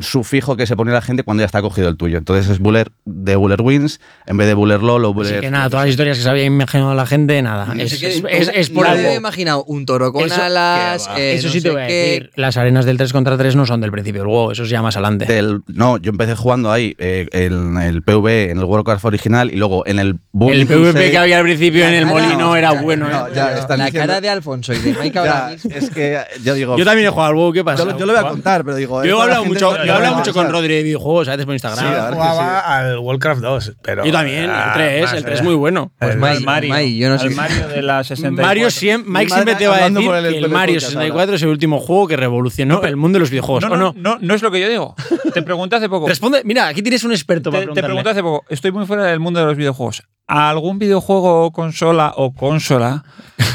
sufijo 0.00 0.56
que 0.56 0.66
se 0.66 0.76
ponía 0.76 0.94
la 0.94 1.02
gente 1.02 1.22
cuando 1.24 1.42
ya 1.42 1.46
está 1.46 1.60
cogido 1.60 1.88
el 1.88 1.96
tuyo. 1.96 2.18
Entonces 2.18 2.48
es 2.50 2.58
Buller 2.58 2.90
de 3.04 3.36
Buller 3.36 3.60
Wins 3.60 4.00
en 4.26 4.36
vez 4.36 4.46
de 4.46 4.54
Buller 4.54 4.82
LOL 4.82 5.04
o 5.04 5.08
Así 5.08 5.14
Buller... 5.14 5.40
que 5.40 5.50
nada, 5.50 5.68
todas 5.68 5.84
las 5.86 5.90
historias 5.90 6.16
que 6.16 6.22
se 6.24 6.30
había 6.30 6.44
imaginado 6.44 6.94
la 6.94 7.06
gente, 7.06 7.40
nada. 7.42 7.72
Es, 7.78 7.92
es, 8.02 8.22
es- 8.28 8.50
es 8.54 8.70
por 8.70 8.86
algo. 8.86 9.02
me 9.02 9.12
he 9.12 9.16
imaginado 9.16 9.62
un 9.64 9.84
toro 9.84 10.12
con 10.12 10.24
Eso- 10.26 10.42
alas. 10.42 11.08
eh, 11.16 11.34
Eso 11.34 11.48
no 11.48 11.52
sí 11.52 11.60
te 11.60 11.70
voy 11.70 11.82
a 11.82 11.84
decir. 11.84 12.30
Las 12.36 12.56
arenas 12.56 12.84
del 12.86 12.96
3 12.96 13.12
contra 13.12 13.36
3 13.36 13.56
no 13.56 13.66
son 13.66 13.80
del 13.80 13.90
principio 13.92 14.22
del 14.22 14.28
juego, 14.28 14.52
eso 14.52 14.62
es 14.62 14.70
ya 14.70 14.80
más 14.82 14.96
adelante. 14.96 15.26
del- 15.26 15.60
no, 15.68 15.98
yo 15.98 16.10
empecé 16.10 16.34
jugando 16.34 16.72
ahí 16.72 16.94
eh, 16.98 17.28
en 17.32 17.76
el 17.76 18.02
PV, 18.02 18.50
en 18.50 18.58
el 18.58 18.64
World 18.64 18.86
Warcraft 18.86 19.04
original 19.04 19.52
y 19.52 19.56
luego 19.56 19.86
en 19.86 19.98
el 19.98 20.18
Boom 20.32 20.52
el 20.52 20.66
PvP 20.66 21.10
que 21.10 21.18
había 21.18 21.36
al 21.38 21.44
principio 21.44 21.86
en 21.86 21.94
el 21.94 22.06
molino 22.06 22.56
era 22.56 22.72
ya, 22.72 22.80
bueno. 22.82 23.08
no, 23.08 23.26
¿eh? 23.28 23.32
ya, 23.34 23.50
La 23.68 23.84
diciendo- 23.84 23.90
cara 24.08 24.20
de 24.20 24.28
Alfonso 24.30 24.72
y 24.72 24.78
de 24.78 24.94
Mike 25.00 25.18
ahora 25.18 25.48
mismo. 25.50 25.70
es 25.74 25.90
que 25.90 26.18
yo 26.42 26.54
digo... 26.54 26.76
Yo 26.78 26.84
también 26.84 27.06
he 27.08 27.10
jugado 27.10 27.28
al 27.30 27.34
WoW, 27.36 27.52
¿qué 27.52 27.62
pasa? 27.64 27.84
Yo, 27.84 27.90
lo- 27.90 27.98
yo 27.98 28.06
lo 28.06 28.12
voy 28.14 28.24
a 28.24 28.28
contar, 28.28 28.64
pero 28.64 28.76
digo... 28.76 29.04
Yo 29.04 29.14
he 29.14 29.18
la 29.18 29.22
hablado 29.24 29.44
mucho, 29.44 29.73
yo 29.78 29.84
he 29.84 29.90
hablado 29.90 30.02
va 30.02 30.08
a 30.16 30.18
mucho 30.20 30.32
con. 30.32 30.50
Rodri 30.50 30.74
de 30.74 30.82
videojuegos, 30.82 31.28
a 31.28 31.32
veces 31.32 31.46
por 31.46 31.54
Instagram. 31.54 31.78
Sí, 31.84 31.92
Yo 31.94 32.12
jugaba 32.14 32.60
al 32.78 32.98
Warcraft 32.98 33.40
2, 33.42 33.72
pero. 33.82 34.04
Yo 34.04 34.12
también, 34.12 34.50
ah, 34.50 34.66
el 34.68 34.72
3, 34.74 35.02
más 35.02 35.12
el 35.14 35.22
3 35.22 35.34
es 35.34 35.40
allá. 35.40 35.48
muy 35.48 35.54
bueno. 35.56 35.92
Pues 35.98 36.12
El- 36.12 36.18
Mario, 36.20 36.74
Mike, 36.74 36.96
yo 36.96 37.08
no 37.08 37.18
sé. 37.18 37.26
al 37.26 37.34
Mario 37.34 37.68
de 37.68 37.82
la 37.82 38.04
64. 38.04 38.46
Mario 38.46 38.66
siem- 38.68 39.04
Mike 39.06 39.30
siempre 39.32 39.54
te 39.56 39.66
va 39.66 39.76
a 39.76 39.88
decir 39.90 40.10
el- 40.10 40.32
que 40.32 40.38
el 40.38 40.48
Mario 40.50 40.74
podcast 40.74 40.92
64 40.92 41.34
es 41.36 41.42
el 41.42 41.48
último 41.48 41.80
juego 41.80 42.06
que 42.08 42.16
revolucionó 42.16 42.82
el 42.82 42.96
mundo 42.96 43.16
de 43.16 43.20
los 43.20 43.30
videojuegos, 43.30 43.64
No, 43.64 43.72
¿o 43.72 43.76
no, 43.76 43.94
no? 43.96 44.18
no, 44.20 44.34
es 44.34 44.42
lo 44.42 44.50
que 44.50 44.60
yo 44.60 44.68
digo. 44.68 44.94
Te 45.32 45.42
pregunté 45.42 45.76
hace 45.76 45.88
poco. 45.88 46.06
Responde, 46.08 46.42
mira, 46.44 46.68
aquí 46.68 46.82
tienes 46.82 47.02
un 47.04 47.12
experto 47.12 47.50
para 47.50 47.64
Te, 47.66 47.72
te 47.72 47.82
pregunté 47.82 48.10
hace 48.10 48.22
poco. 48.22 48.44
Estoy 48.48 48.72
muy 48.72 48.86
fuera 48.86 49.04
del 49.04 49.20
mundo 49.20 49.40
de 49.40 49.46
los 49.46 49.56
videojuegos. 49.56 50.02
¿A 50.26 50.48
¿Algún 50.50 50.78
videojuego 50.78 51.44
o 51.44 51.52
consola 51.52 52.12
o 52.16 52.32
consola 52.32 53.04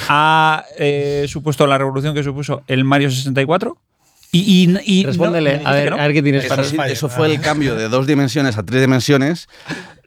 ha 0.07 0.63
eh, 0.77 1.25
supuesto 1.27 1.65
la 1.67 1.77
revolución 1.77 2.13
que 2.13 2.23
supuso 2.23 2.61
el 2.67 2.83
Mario 2.83 3.09
64? 3.09 3.77
Y, 4.31 4.39
y, 4.69 4.99
y 4.99 5.05
Respóndele, 5.05 5.59
no, 5.59 5.67
a 5.69 5.73
ver, 5.73 5.89
no. 5.91 5.97
a 5.97 6.01
ver 6.03 6.13
qué 6.13 6.21
tienes 6.21 6.45
para 6.45 6.61
Eso, 6.61 6.75
fallo. 6.75 6.93
eso 6.93 7.09
fue 7.09 7.31
el 7.33 7.41
cambio 7.41 7.75
de 7.75 7.89
dos 7.89 8.05
dimensiones 8.05 8.57
a 8.57 8.63
tres 8.63 8.81
dimensiones. 8.81 9.47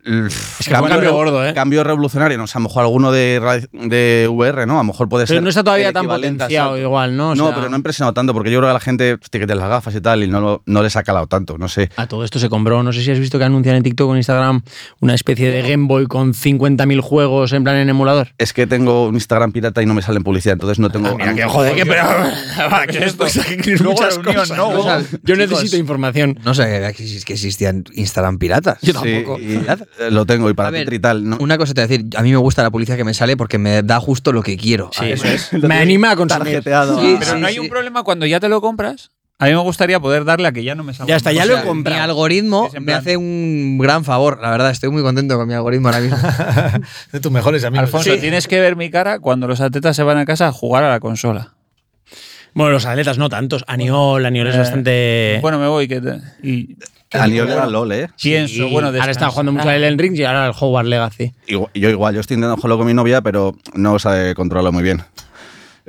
Es 0.04 0.66
que 0.66 0.70
cambio 0.72 1.12
gordo, 1.12 1.46
¿eh? 1.46 1.54
Cambio 1.54 1.84
revolucionario. 1.84 2.36
No 2.36 2.46
sé, 2.46 2.58
a 2.58 2.60
lo 2.60 2.64
mejor 2.68 2.82
alguno 2.82 3.12
de, 3.12 3.66
de 3.72 4.26
VR, 4.30 4.66
¿no? 4.66 4.74
A 4.74 4.78
lo 4.78 4.84
mejor 4.84 5.08
puede 5.08 5.26
ser. 5.26 5.34
Pero 5.36 5.42
no 5.42 5.48
está 5.48 5.62
todavía 5.62 5.92
tan 5.92 6.06
potenciado 6.06 6.76
igual, 6.76 7.16
¿no? 7.16 7.30
O 7.30 7.34
no, 7.34 7.46
sea, 7.46 7.54
pero 7.54 7.68
no 7.68 7.76
ha 7.76 7.78
impresionado 7.78 8.12
tanto 8.12 8.32
porque 8.34 8.50
yo 8.50 8.58
creo 8.58 8.68
que 8.68 8.70
a 8.70 8.74
la 8.74 8.80
gente 8.80 9.18
tiene 9.30 9.54
las 9.54 9.68
gafas 9.68 9.94
y 9.94 10.00
tal 10.00 10.24
y 10.24 10.28
no, 10.28 10.40
lo- 10.40 10.62
no 10.66 10.82
les 10.82 10.96
ha 10.96 11.02
calado 11.04 11.26
tanto. 11.28 11.56
No 11.58 11.68
sé. 11.68 11.88
A 11.96 12.06
todo 12.06 12.24
esto 12.24 12.38
se 12.38 12.48
compró, 12.48 12.82
no 12.82 12.92
sé 12.92 13.02
si 13.02 13.10
has 13.10 13.18
visto 13.18 13.38
que 13.38 13.44
anuncian 13.44 13.76
en 13.76 13.82
TikTok 13.84 14.08
o 14.08 14.12
en 14.12 14.18
Instagram 14.18 14.62
una 15.00 15.14
especie 15.14 15.50
de 15.50 15.62
Game 15.62 15.86
Boy 15.86 16.06
con 16.06 16.34
50.000 16.34 17.00
juegos 17.00 17.52
en 17.52 17.62
plan 17.62 17.76
en 17.76 17.88
emulador. 17.88 18.28
Es 18.38 18.52
que 18.52 18.66
tengo 18.66 19.06
un 19.06 19.14
Instagram 19.14 19.52
pirata 19.52 19.82
y 19.82 19.86
no 19.86 19.94
me 19.94 20.02
sale 20.02 20.16
en 20.18 20.24
publicidad, 20.24 20.54
entonces 20.54 20.78
no 20.78 20.90
tengo. 20.90 21.16
Mira 21.16 21.34
que 21.34 21.44
joder, 21.44 21.74
que 21.76 21.86
pero 21.86 22.04
que 22.90 23.04
esto 23.04 23.24
Luego 23.82 23.92
muchas 24.00 24.18
cosas. 24.18 24.56
¿no? 24.56 24.68
O 24.70 24.82
sea, 24.82 25.00
yo 25.22 25.36
necesito 25.36 25.76
información. 25.76 26.38
No 26.44 26.54
sé 26.54 26.64
que 26.64 27.04
exis- 27.04 27.24
que 27.24 27.34
existían 27.34 27.84
Instagram 27.94 28.38
piratas. 28.38 28.78
Yo 28.82 28.92
Sí, 28.92 28.98
tampoco. 29.14 29.38
y, 29.38 29.60
lo 30.10 30.26
tengo 30.26 30.48
y 30.50 30.54
para 30.54 30.68
A 30.68 30.72
ver, 30.72 30.92
y 30.92 30.98
tal. 30.98 31.28
¿no? 31.28 31.36
Una 31.40 31.58
cosa 31.58 31.74
te 31.74 31.80
voy 31.80 31.84
a 31.84 31.88
decir, 31.88 32.06
a 32.16 32.22
mí 32.22 32.30
me 32.30 32.36
gusta 32.38 32.62
la 32.62 32.70
publicidad 32.70 32.96
que 32.96 33.04
me 33.04 33.14
sale 33.14 33.36
porque 33.36 33.58
me 33.58 33.82
da 33.82 34.00
justo 34.00 34.32
lo 34.32 34.42
que 34.42 34.56
quiero. 34.56 34.90
Sí, 34.92 35.04
eso 35.12 35.26
es. 35.26 35.52
Me 35.62 35.76
anima 35.76 36.10
a 36.12 36.16
consumir. 36.16 36.44
Tarjeteado 36.44 37.00
Sí, 37.00 37.16
Pero 37.18 37.32
sí, 37.34 37.40
no 37.40 37.46
hay 37.46 37.54
sí. 37.54 37.60
un 37.60 37.68
problema 37.68 38.02
cuando 38.02 38.26
ya 38.26 38.40
te 38.40 38.48
lo 38.48 38.60
compras. 38.60 39.10
A 39.38 39.46
mí 39.46 39.50
me 39.52 39.58
gustaría 39.58 39.98
poder 39.98 40.24
darle 40.24 40.46
a 40.46 40.52
que 40.52 40.62
ya 40.62 40.76
no 40.76 40.84
me 40.84 40.94
salga. 40.94 41.08
Ya 41.10 41.16
está, 41.16 41.32
ya 41.32 41.42
o 41.42 41.46
lo 41.46 41.58
he 41.58 41.62
comprado. 41.62 41.98
Mi 41.98 42.02
algoritmo 42.04 42.70
me 42.80 42.94
hace 42.94 43.16
un 43.16 43.76
gran 43.78 44.04
favor, 44.04 44.38
la 44.40 44.50
verdad, 44.50 44.70
estoy 44.70 44.90
muy 44.90 45.02
contento 45.02 45.36
con 45.36 45.48
mi 45.48 45.54
algoritmo 45.54 45.88
ahora 45.88 45.98
mismo. 46.00 46.16
de 47.12 47.18
tus 47.20 47.32
mejores 47.32 47.64
amigos. 47.64 47.86
Alfonso, 47.86 48.16
tienes 48.18 48.46
que 48.46 48.60
ver 48.60 48.76
mi 48.76 48.88
cara 48.88 49.18
cuando 49.18 49.48
los 49.48 49.60
atletas 49.60 49.96
se 49.96 50.04
van 50.04 50.18
a 50.18 50.24
casa 50.26 50.46
a 50.46 50.52
jugar 50.52 50.84
a 50.84 50.90
la 50.90 51.00
consola. 51.00 51.54
Bueno, 52.54 52.70
los 52.72 52.86
atletas 52.86 53.18
no 53.18 53.28
tantos. 53.30 53.64
Aniol, 53.66 54.24
Aniol 54.26 54.46
es 54.46 54.54
Eh, 54.54 54.58
bastante. 54.58 55.38
Bueno, 55.42 55.58
me 55.58 55.66
voy. 55.66 55.88
Que 55.88 56.00
te- 56.00 56.20
y 56.42 56.76
A 57.12 57.26
nivel 57.26 57.50
era 57.50 57.66
LOL, 57.66 57.92
¿eh? 57.92 58.08
pienso, 58.20 58.54
Sí, 58.54 58.60
bueno, 58.62 58.88
ahora 58.88 58.98
está 58.98 59.06
descansa. 59.08 59.30
jugando 59.30 59.52
mucho 59.52 59.68
al 59.68 59.76
Elden 59.76 59.98
Ring 59.98 60.14
y 60.16 60.24
ahora 60.24 60.46
al 60.46 60.52
Hogwarts 60.58 60.88
Legacy. 60.88 61.32
Igual- 61.46 61.70
yo 61.74 61.90
igual, 61.90 62.14
yo 62.14 62.20
estoy 62.20 62.34
intentando 62.36 62.56
jugarlo 62.56 62.78
con 62.78 62.86
mi 62.86 62.94
novia, 62.94 63.20
pero 63.20 63.54
no 63.74 63.98
sabe 63.98 64.34
controlarlo 64.34 64.72
muy 64.72 64.82
bien. 64.82 65.02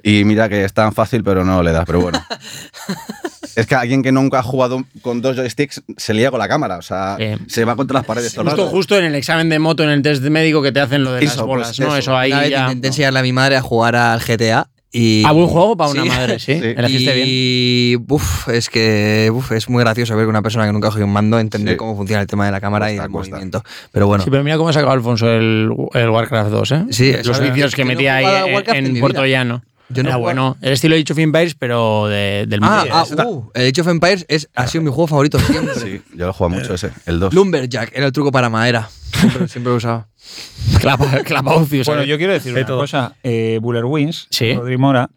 Y 0.01 0.24
mira 0.26 0.49
que 0.49 0.65
es 0.65 0.74
tan 0.74 0.91
fácil, 0.91 1.24
pero 1.24 1.45
no 1.45 1.63
le 1.63 1.71
da, 1.71 1.86
pero 1.86 2.01
bueno. 2.01 2.21
es 3.55 3.65
que 3.67 3.76
alguien 3.76 4.01
que 4.03 4.11
nunca 4.11 4.39
ha 4.39 4.43
jugado 4.43 4.84
con 5.01 5.21
dos 5.21 5.36
joysticks 5.36 5.84
se 5.97 6.13
lía 6.13 6.32
con 6.32 6.39
la 6.39 6.47
cámara, 6.47 6.78
o 6.78 6.82
sea, 6.82 7.17
se 7.47 7.63
va 7.65 7.76
contra 7.76 7.99
las 7.99 8.05
paredes 8.05 8.34
todo 8.34 8.43
Justo, 8.45 8.57
rato. 8.63 8.69
justo 8.76 8.97
en 8.97 9.05
el 9.05 9.15
examen 9.15 9.49
de 9.49 9.59
moto, 9.59 9.84
en 9.84 9.89
el 9.91 10.01
test 10.01 10.24
médico 10.24 10.61
que 10.61 10.71
te 10.71 10.80
hacen 10.80 11.03
lo 11.03 11.13
de 11.13 11.21
las 11.24 11.38
bolas, 11.38 11.67
pues 11.69 11.80
¿no? 11.80 11.88
eso. 11.88 11.97
Eso 11.97 12.17
ahí 12.17 12.32
Una 12.32 12.41
vez 12.41 12.49
ya. 12.49 12.63
intenté 12.65 12.88
enseñarle 12.88 13.19
a 13.19 13.21
mi 13.21 13.34
madre 13.34 13.55
a 13.55 13.61
jugar 13.61 13.95
al 13.95 14.19
GTA 14.19 14.67
y... 14.94 15.24
A 15.26 15.32
buen 15.32 15.48
juego 15.48 15.76
para 15.76 15.89
una 15.89 16.04
Sí. 16.04 16.08
madre, 16.10 16.39
sí. 16.39 16.54
Sí. 16.62 16.74
Bien. 17.06 17.24
Y 17.28 17.98
uf, 18.08 18.48
es 18.50 18.70
que 18.70 19.30
uf, 19.34 19.52
es 19.52 19.68
muy 19.68 19.84
gracioso 19.84 20.16
ver 20.16 20.26
que 20.26 20.30
una 20.30 20.41
persona 20.41 20.66
que 20.66 20.72
nunca 20.72 20.88
ha 20.88 20.91
cogido 20.91 21.08
un 21.08 21.12
mando 21.14 21.39
entender 21.39 21.74
Sí. 21.74 21.78
cómo 21.78 21.96
funciona 21.98 22.22
el 22.22 22.28
tema 22.28 22.46
de 22.46 22.52
la 22.52 22.62
cámara 22.62 22.91
y 22.91 22.98
el 22.98 23.10
cuesta. 23.10 23.36
movimiento. 23.36 23.64
Pero 23.91 24.08
bueno, 24.08 24.24
Sí, 24.24 24.30
pero 24.30 24.44
mira 24.44 24.56
cómo 24.58 24.70
ha 24.70 24.74
sacado 24.74 24.91
Alfonso 24.94 25.30
el, 25.30 25.70
el 25.94 26.10
Warcraft 26.10 26.52
2, 26.52 26.72
¿eh? 26.72 26.86
Sí, 26.91 27.14
Los 27.26 27.39
vídeos 27.41 27.76
que 27.76 27.84
no 27.84 27.89
metía 27.89 28.16
ahí 28.18 28.54
en- 28.74 28.86
en 28.96 29.00
Puerto. 29.00 29.26
Llano. 29.26 29.64
Yo 29.94 30.04
no 30.04 30.10
he 30.10 30.12
Era 30.12 30.18
bueno. 30.18 30.58
El 30.62 30.74
estilo 30.74 30.96
Age 30.96 31.12
of 31.14 31.20
Empires, 31.20 31.56
pero 31.56 32.08
de- 32.08 32.46
del 32.48 32.60
Ah, 32.64 32.84
mundo. 32.86 33.22
ah, 33.22 33.26
uh, 33.28 33.52
el 33.54 33.68
Age 33.70 33.82
of 33.82 33.88
Empires 33.88 34.26
es, 34.28 34.50
ha 34.56 34.68
sido 34.68 34.84
mi 34.84 34.89
juego 34.89 35.08
favorito 35.08 35.39
siempre. 35.39 35.74
Sí, 35.80 36.02
yo 36.16 36.26
lo 36.26 36.30
he 36.30 36.34
jugado 36.34 36.56
mucho 36.60 36.74
ese, 36.74 36.91
el 37.06 37.20
2. 37.20 37.34
Lumberjack 37.34 37.91
era 37.96 38.06
el 38.08 38.12
truco 38.12 38.32
para 38.32 38.50
madera. 38.50 38.89
Siempre, 39.14 39.48
siempre 39.48 39.72
lo 39.72 39.78
usaba. 39.78 40.08
Clapa, 40.80 41.06
Clapaucius. 41.24 41.86
Bueno, 41.88 42.02
¿sabes? 42.02 42.08
yo 42.10 42.18
quiero 42.18 42.34
decir 42.34 42.54
De 42.54 42.60
una 42.62 42.68
todo. 42.68 42.80
cosa. 42.80 43.16
Eh, 43.24 43.60
Buller 43.62 43.86
Wins, 43.86 44.28
Sí. 44.30 44.54
Rodri 44.54 44.78
Mora, 44.78 45.10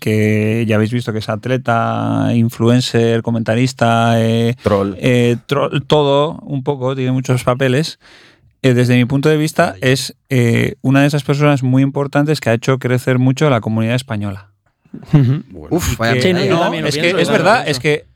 que 0.00 0.64
ya 0.66 0.74
habéis 0.76 0.90
visto 0.92 1.12
que 1.12 1.18
es 1.20 1.28
atleta, 1.28 2.30
influencer, 2.34 3.22
comentarista, 3.22 4.14
eh, 4.20 4.56
Troll. 4.62 4.96
eh, 4.98 5.36
tro- 5.46 5.70
todo 5.86 6.38
un 6.42 6.62
poco, 6.64 6.96
tiene 6.96 7.12
muchos 7.12 7.44
papeles. 7.44 7.98
Eh, 8.64 8.72
desde 8.72 8.96
mi 8.96 9.04
punto 9.04 9.28
de 9.28 9.36
vista, 9.36 9.76
es 9.82 10.16
eh, 10.30 10.76
una 10.80 11.02
de 11.02 11.06
esas 11.06 11.22
personas 11.22 11.62
muy 11.62 11.82
importantes 11.82 12.40
que 12.40 12.48
ha 12.48 12.54
hecho 12.54 12.78
crecer 12.78 13.18
mucho 13.18 13.50
la 13.50 13.60
comunidad 13.60 13.94
española. 13.94 14.48
Uf, 15.52 15.98
vaya 15.98 16.14
Que- 16.14 16.22
Sí, 16.22 16.32
no, 16.32 16.44
yo 16.44 16.54
no, 16.54 16.60
también 16.60 16.82
lo 16.84 16.88
es 16.88 16.96
que 16.96 17.12
verdad, 17.12 17.68
es 17.68 17.78
que 17.78 18.06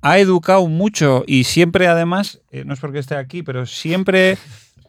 ha 0.00 0.18
educado 0.18 0.66
mucho 0.68 1.22
y 1.26 1.44
siempre 1.44 1.86
además, 1.86 2.40
eh, 2.50 2.64
no 2.64 2.72
es 2.72 2.80
porque 2.80 2.98
esté 2.98 3.16
aquí, 3.16 3.42
pero 3.42 3.66
siempre 3.66 4.38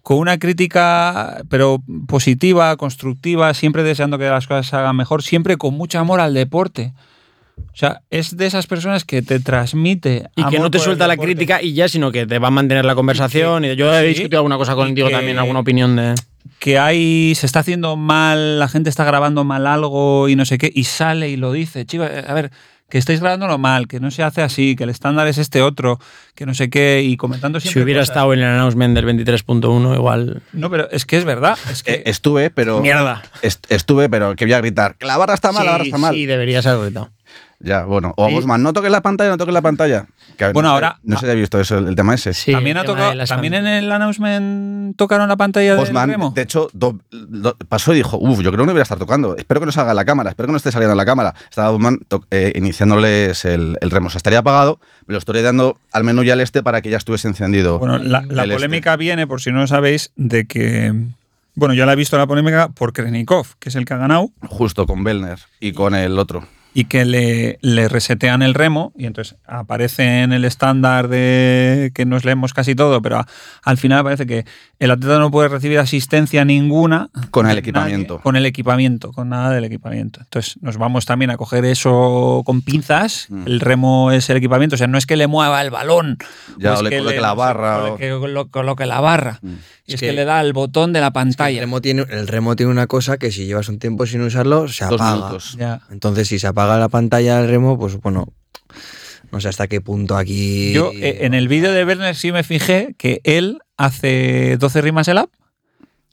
con 0.02 0.18
una 0.20 0.38
crítica 0.38 1.42
pero 1.50 1.82
positiva, 2.08 2.76
constructiva, 2.78 3.54
siempre 3.54 3.84
deseando 3.84 4.18
que 4.18 4.26
las 4.30 4.48
cosas 4.48 4.68
se 4.68 4.76
hagan 4.78 4.96
mejor, 4.96 5.24
siempre 5.24 5.58
con 5.58 5.74
mucho 5.74 6.00
amor 6.00 6.22
al 6.22 6.34
deporte. 6.34 6.94
O 7.58 7.78
sea, 7.78 8.02
es 8.10 8.36
de 8.38 8.46
esas 8.46 8.68
personas 8.68 9.04
que 9.06 9.22
te 9.22 9.40
transmite 9.40 10.30
Y 10.36 10.46
que 10.46 10.60
no 10.60 10.72
te 10.72 10.80
suelta 10.80 11.08
la 11.08 11.18
crítica 11.18 11.62
y 11.62 11.74
ya, 11.74 11.88
sino 11.90 12.12
que 12.12 12.26
te 12.26 12.40
va 12.40 12.48
a 12.48 12.52
mantener 12.52 12.86
la 12.86 12.96
conversación. 12.96 13.66
Y 13.66 13.76
yo 13.76 13.94
he 13.94 14.02
sí, 14.02 14.08
discutido 14.10 14.40
alguna 14.40 14.58
cosa 14.58 14.76
contigo 14.76 15.08
que- 15.08 15.14
también, 15.14 15.38
alguna 15.40 15.60
opinión 15.60 15.96
de. 15.96 16.16
que 16.60 16.78
hay 16.80 17.34
se 17.36 17.46
está 17.46 17.60
haciendo 17.60 17.96
mal, 17.98 18.60
la 18.60 18.68
gente 18.68 18.90
está 18.90 19.04
grabando 19.04 19.44
mal 19.44 19.68
algo 19.68 20.30
y 20.30 20.36
no 20.36 20.46
sé 20.46 20.58
qué, 20.58 20.72
y 20.74 20.86
sale 20.86 21.30
y 21.30 21.36
lo 21.38 21.52
dice. 21.52 21.86
Chiva, 21.86 22.06
a 22.06 22.34
ver, 22.34 22.52
que 22.90 22.98
estáis 22.98 23.20
grabándolo 23.20 23.58
mal, 23.58 23.88
que 23.88 24.00
no 24.00 24.10
se 24.12 24.22
hace 24.24 24.42
así, 24.42 24.76
que 24.76 24.84
el 24.84 24.90
estándar 24.92 25.28
es 25.28 25.38
este 25.38 25.62
otro, 25.62 26.00
que 26.36 26.46
no 26.46 26.54
sé 26.54 26.70
qué, 26.70 27.02
y 27.04 27.18
comentando 27.18 27.60
Si 27.60 27.64
siempre. 27.70 27.84
hubiera 27.84 28.02
cosas. 28.02 28.12
estado 28.16 28.34
en 28.34 28.40
el 28.40 28.46
announcement 28.46 28.96
del 28.96 29.06
23.1, 29.06 29.96
igual. 29.96 30.42
No, 30.54 30.70
pero 30.70 30.90
es 30.92 31.06
que 31.06 31.18
es 31.18 31.26
verdad. 31.26 31.58
Es 31.72 31.84
que 31.84 31.94
Eh, 31.94 32.04
estuve, 32.06 32.52
pero. 32.52 32.80
Mierda. 32.82 33.24
est- 33.42 33.66
estuve, 33.72 34.08
pero 34.08 34.36
que 34.36 34.46
voy 34.46 34.54
a 34.54 34.60
gritar. 34.60 34.96
Que 34.98 35.06
la 35.08 35.18
barra 35.18 35.34
está 35.34 35.52
mal, 35.52 35.66
la 35.66 35.72
barra 35.74 35.84
está 35.84 35.98
mal. 35.98 36.14
Sí, 36.14 36.26
deberías 36.26 36.66
haber 36.68 36.86
gritado. 36.86 37.10
Ya, 37.60 37.84
bueno. 37.86 38.14
O 38.18 38.26
a 38.26 38.30
Y- 38.32 38.34
Guzmán, 38.36 38.62
no 38.62 38.74
toques 38.74 38.92
la 38.92 39.02
pantalla, 39.02 39.30
no 39.32 39.38
toques 39.38 39.54
la 39.54 39.62
pantalla. 39.62 40.06
Que, 40.38 40.52
Bueno, 40.52 40.70
no 40.70 40.74
ahora- 40.74 41.00
No 41.04 41.18
si 41.18 41.26
he 41.26 41.36
visto 41.36 41.60
eso, 41.60 41.78
el, 41.78 41.88
el 41.88 41.96
tema 41.96 42.14
ese. 42.14 42.34
Sí, 42.34 42.52
también, 42.52 42.78
ha 42.78 42.84
tocado, 42.84 43.12
en 43.14 43.54
el 43.68 43.92
announcement 43.92 44.98
tocaron 44.98 45.30
la 45.30 45.38
pantalla 45.38 45.76
del 45.76 45.84
Osman, 45.84 46.10
remo. 46.10 46.32
de 46.36 46.42
hecho, 46.42 46.70
do- 46.74 47.00
do- 47.12 47.56
pasó 47.70 47.94
y 47.94 47.98
dijo, 47.98 48.18
uff, 48.18 48.40
yo 48.42 48.52
creo 48.52 48.52
que 48.52 48.58
no 48.58 48.66
debería 48.66 48.84
estar 48.84 48.98
tocando. 48.98 49.38
Espero 49.38 49.62
que 49.62 49.66
no 49.68 49.72
salga 49.72 49.92
en 49.92 49.96
la 49.96 50.06
cámara, 50.06 50.30
espero 50.32 50.48
que 50.48 50.52
no 50.52 50.58
esté 50.58 50.72
saliendo 50.72 50.92
en 50.92 50.98
la 50.98 51.06
cámara. 51.06 51.34
Estaba 51.50 51.78
to- 52.08 52.26
eh, 52.32 52.52
iniciándoles 52.56 53.46
el, 53.46 53.78
el 53.82 53.92
remo. 53.92 54.08
O 54.08 54.10
sea, 54.10 54.18
estaría 54.18 54.40
apagado, 54.40 54.80
me 55.08 55.14
lo 55.14 55.20
estoy 55.20 55.42
dando 55.42 55.78
al 55.94 56.04
menú 56.04 56.24
ya 56.24 56.34
al 56.34 56.42
este 56.42 56.62
para 56.64 56.82
que 56.82 56.90
ya 56.90 56.98
estuviese 56.98 57.28
encendido. 57.28 57.80
Bueno, 57.80 57.98
la, 57.98 58.20
este. 58.20 58.54
polémica 58.54 58.96
viene, 58.98 59.28
por 59.28 59.42
si 59.42 59.52
no 59.52 59.60
lo 59.60 59.68
sabéis, 59.68 60.12
de 60.16 60.46
que. 60.46 60.94
Bueno, 61.58 61.74
yo 61.74 61.86
la 61.86 61.94
he 61.94 61.96
visto 61.96 62.18
la 62.18 62.28
polémica 62.28 62.68
por 62.68 62.92
Krenikov, 62.92 63.48
que 63.60 63.70
es 63.70 63.76
el 63.76 63.86
que 63.86 63.94
ha 63.94 63.98
ganado, 63.98 64.30
Justo 64.42 64.86
con 64.86 65.06
Bellner 65.06 65.40
y 65.62 65.72
con 65.72 65.96
el 65.96 66.20
otro. 66.20 66.46
Y 66.78 66.86
que 66.86 67.06
le, 67.06 67.58
le 67.62 67.88
resetean 67.88 68.42
el 68.42 68.54
remo 68.54 68.92
y 68.98 69.06
entonces 69.06 69.38
aparece 69.48 70.22
en 70.24 70.34
el 70.34 70.44
estándar 70.44 71.08
de 71.08 71.92
que 71.96 72.06
nos 72.06 72.26
leemos 72.26 72.54
casi 72.54 72.76
todo, 72.76 73.02
pero 73.02 73.20
a- 73.20 73.28
al 73.64 73.78
final 73.78 74.04
parece 74.04 74.28
que 74.28 74.46
el 74.78 74.92
atleta 74.92 75.18
no 75.20 75.32
puede 75.32 75.48
recibir 75.48 75.80
asistencia 75.80 76.44
ninguna 76.44 77.10
Con 77.32 77.50
el 77.50 77.58
equipamiento. 77.58 78.16
nadie, 78.16 78.24
con 78.24 78.36
el 78.36 78.46
equipamiento, 78.46 79.14
con 79.14 79.30
nada 79.30 79.52
del 79.52 79.64
equipamiento. 79.64 80.20
Entonces 80.22 80.58
nos 80.62 80.76
vamos 80.78 81.06
también 81.06 81.32
a 81.32 81.38
coger 81.38 81.64
eso 81.64 82.44
con 82.46 82.62
pinzas. 82.62 83.28
Mm. 83.30 83.48
El 83.48 83.60
remo 83.62 84.12
es 84.12 84.30
el 84.30 84.36
equipamiento, 84.36 84.76
o 84.76 84.78
sea, 84.78 84.88
no 84.88 84.98
es 84.98 85.06
que 85.06 85.16
le 85.16 85.28
mueva 85.28 85.62
el 85.62 85.70
balón, 85.72 86.18
Ya, 86.58 86.74
es 86.74 86.80
o 86.82 86.84
le 86.84 86.90
que 86.90 86.98
coloque 86.98 87.22
la 87.22 87.34
barra, 87.34 87.84
o 87.86 87.94
o- 87.94 87.98
que 87.98 88.12
colo- 88.12 88.50
coloque 88.52 88.86
la 88.86 89.00
barra. 89.00 89.40
Mm. 89.42 89.54
Y 89.88 89.92
Es 89.92 89.94
es 89.96 90.00
que, 90.02 90.08
que- 90.08 90.14
le 90.14 90.26
da 90.26 90.42
el 90.42 90.52
botón 90.52 90.92
de 90.94 91.00
la 91.00 91.08
El 91.08 91.14
pantalla. 91.14 91.60
remo, 91.62 91.80
tiene, 91.80 92.06
el 92.10 92.28
remo 92.28 92.56
tiene 92.58 92.72
una 92.72 92.88
cosa 92.88 93.18
que 93.18 93.32
si 93.32 93.46
llevas 93.46 93.70
un 93.70 93.80
tiempo 93.80 94.06
sin 94.06 94.22
usarlo, 94.22 94.68
se 94.68 94.84
Dos 94.86 95.00
apaga. 95.00 95.16
minutos. 95.16 95.56
Ya. 95.58 95.80
Entonces, 95.92 96.28
si 96.28 96.38
se 96.40 96.48
apaga 96.48 96.65
la 96.66 96.90
pantalla 96.90 97.40
del 97.42 97.50
remo, 97.50 97.78
pues 97.78 97.98
bueno, 98.02 98.28
no 99.32 99.40
sé 99.42 99.48
hasta 99.50 99.68
qué 99.68 99.82
punto 99.82 100.18
aquí. 100.18 100.74
Yo 100.74 100.92
eh, 100.94 101.20
en 101.22 101.34
el 101.34 101.48
vídeo 101.48 101.72
de 101.72 101.86
Werner 101.86 102.16
sí 102.16 102.32
me 102.32 102.44
fijé 102.44 102.96
que 102.98 103.22
él 103.24 103.60
hace 103.78 104.58
12 104.58 104.82
rimas 104.82 105.08
el 105.08 105.18
app, 105.20 105.30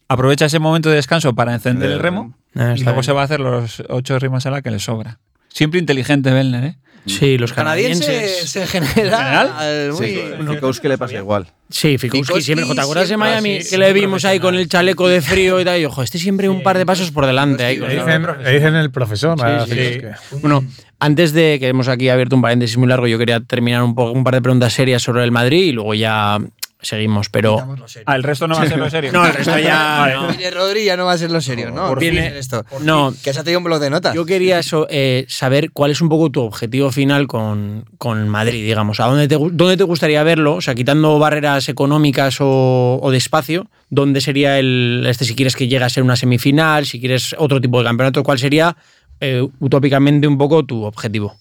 aprovecha 0.08 0.46
ese 0.46 0.58
momento 0.58 0.88
de 0.90 0.96
descanso 0.96 1.34
para 1.34 1.54
encender 1.54 1.90
el 1.90 1.98
remo 2.00 2.34
Ah, 2.54 2.74
y 2.76 2.82
luego 2.82 2.96
bien. 3.00 3.04
se 3.04 3.12
va 3.12 3.22
a 3.22 3.24
hacer 3.24 3.40
los 3.40 3.82
8 3.88 4.18
rimas 4.18 4.44
el 4.46 4.54
app 4.54 4.62
que 4.62 4.70
le 4.70 4.78
sobra. 4.78 5.18
Siempre 5.52 5.78
inteligente 5.80 6.32
Werner, 6.32 6.64
¿eh? 6.64 6.76
Sí, 7.04 7.36
los 7.36 7.52
canadienses 7.52 8.06
canadienses. 8.06 8.56
en 8.56 8.66
general. 8.86 9.50
muy- 9.92 10.06
Sí, 10.06 10.20
Fikowski 10.48 10.88
le 10.88 10.98
pasa 10.98 11.16
igual. 11.16 11.48
Sí, 11.68 11.98
Fikowski 11.98 12.42
siempre. 12.42 12.64
¿Te 12.72 12.80
acuerdas 12.80 13.08
de 13.08 13.16
Miami? 13.16 13.58
que 13.68 13.76
le 13.76 13.92
vimos 13.92 14.24
ahí 14.24 14.38
con 14.38 14.54
el 14.54 14.68
chaleco 14.68 15.08
de 15.08 15.20
frío 15.20 15.60
y 15.60 15.64
tal. 15.64 15.80
Y 15.80 15.84
ojo, 15.84 16.02
este 16.02 16.18
siempre 16.18 16.48
un 16.48 16.62
par 16.62 16.78
de 16.78 16.86
pasos 16.86 17.10
por 17.10 17.26
delante. 17.26 17.64
ahí 17.64 17.78
Le 17.78 17.94
dicen, 17.96 18.26
le 18.44 18.52
dicen 18.52 18.76
el 18.76 18.90
profesor. 18.92 19.36
Sí, 19.66 19.74
sí. 19.74 20.36
Bueno, 20.42 20.64
antes 21.00 21.32
de 21.32 21.58
que 21.58 21.68
hemos 21.68 21.88
aquí 21.88 22.08
abierto 22.08 22.36
un 22.36 22.42
paréntesis 22.42 22.76
muy 22.76 22.86
largo, 22.88 23.08
yo 23.08 23.18
quería 23.18 23.40
terminar 23.40 23.82
un, 23.82 23.94
poco, 23.96 24.12
un 24.12 24.22
par 24.22 24.34
de 24.34 24.42
preguntas 24.42 24.72
serias 24.72 25.02
sobre 25.02 25.24
el 25.24 25.32
Madrid 25.32 25.64
y 25.64 25.72
luego 25.72 25.94
ya 25.94 26.38
seguimos. 26.82 27.28
Pero 27.30 27.76
Ah, 28.06 28.16
el 28.16 28.22
resto 28.22 28.46
no 28.46 28.56
va 28.56 28.62
a 28.62 28.66
ser 28.66 28.78
lo 28.78 28.90
serio. 28.90 29.10
No, 29.14 29.24
el 29.26 29.32
resto 29.32 29.58
ya 29.58 30.10
no. 30.14 30.28
Oye, 30.28 30.50
Rodri 30.50 30.84
ya 30.84 30.96
no 30.96 31.06
va 31.06 31.12
a 31.12 31.18
ser 31.18 31.30
lo 31.30 31.40
serio, 31.40 31.70
¿no? 31.70 31.88
Por 31.88 32.00
Viene 32.00 32.28
fin. 32.28 32.36
esto. 32.38 32.64
No. 32.82 33.14
Que 33.22 33.32
se 33.32 33.40
ha 33.40 33.44
tenido 33.44 33.60
un 33.60 33.64
blog 33.64 33.80
de 33.80 33.88
notas. 33.90 34.14
yo 34.14 34.26
quería 34.26 34.58
eso, 34.58 34.86
eh, 34.90 35.24
saber 35.28 35.70
cuál 35.72 35.90
es 35.92 36.00
un 36.00 36.08
poco 36.08 36.30
tu 36.30 36.42
objetivo 36.42 36.90
final 36.92 37.26
con, 37.26 37.84
con 37.98 38.28
Madrid, 38.28 38.64
digamos. 38.64 39.00
¿A 39.00 39.06
dónde 39.06 39.28
te, 39.28 39.36
dónde 39.36 39.76
te 39.76 39.84
gustaría 39.84 40.22
verlo? 40.22 40.56
O 40.56 40.60
sea, 40.60 40.74
quitando 40.74 41.18
barreras 41.18 41.68
económicas 41.68 42.38
o, 42.40 42.98
o 43.02 43.10
de 43.10 43.16
espacio, 43.18 43.70
¿dónde 43.88 44.20
sería 44.20 44.58
el. 44.58 45.04
Este, 45.08 45.24
si 45.24 45.34
quieres 45.34 45.56
que 45.56 45.68
llegue 45.68 45.84
a 45.84 45.88
ser 45.88 46.02
una 46.02 46.16
semifinal, 46.16 46.84
si 46.86 46.98
quieres 47.00 47.34
otro 47.38 47.60
tipo 47.60 47.78
de 47.78 47.84
campeonato, 47.84 48.22
¿cuál 48.22 48.38
sería 48.38 48.76
eh, 49.20 49.46
utópicamente 49.60 50.26
un 50.26 50.36
poco 50.36 50.64
tu 50.64 50.82
objetivo? 50.84 51.36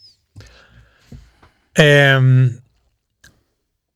Eh, 1.75 2.51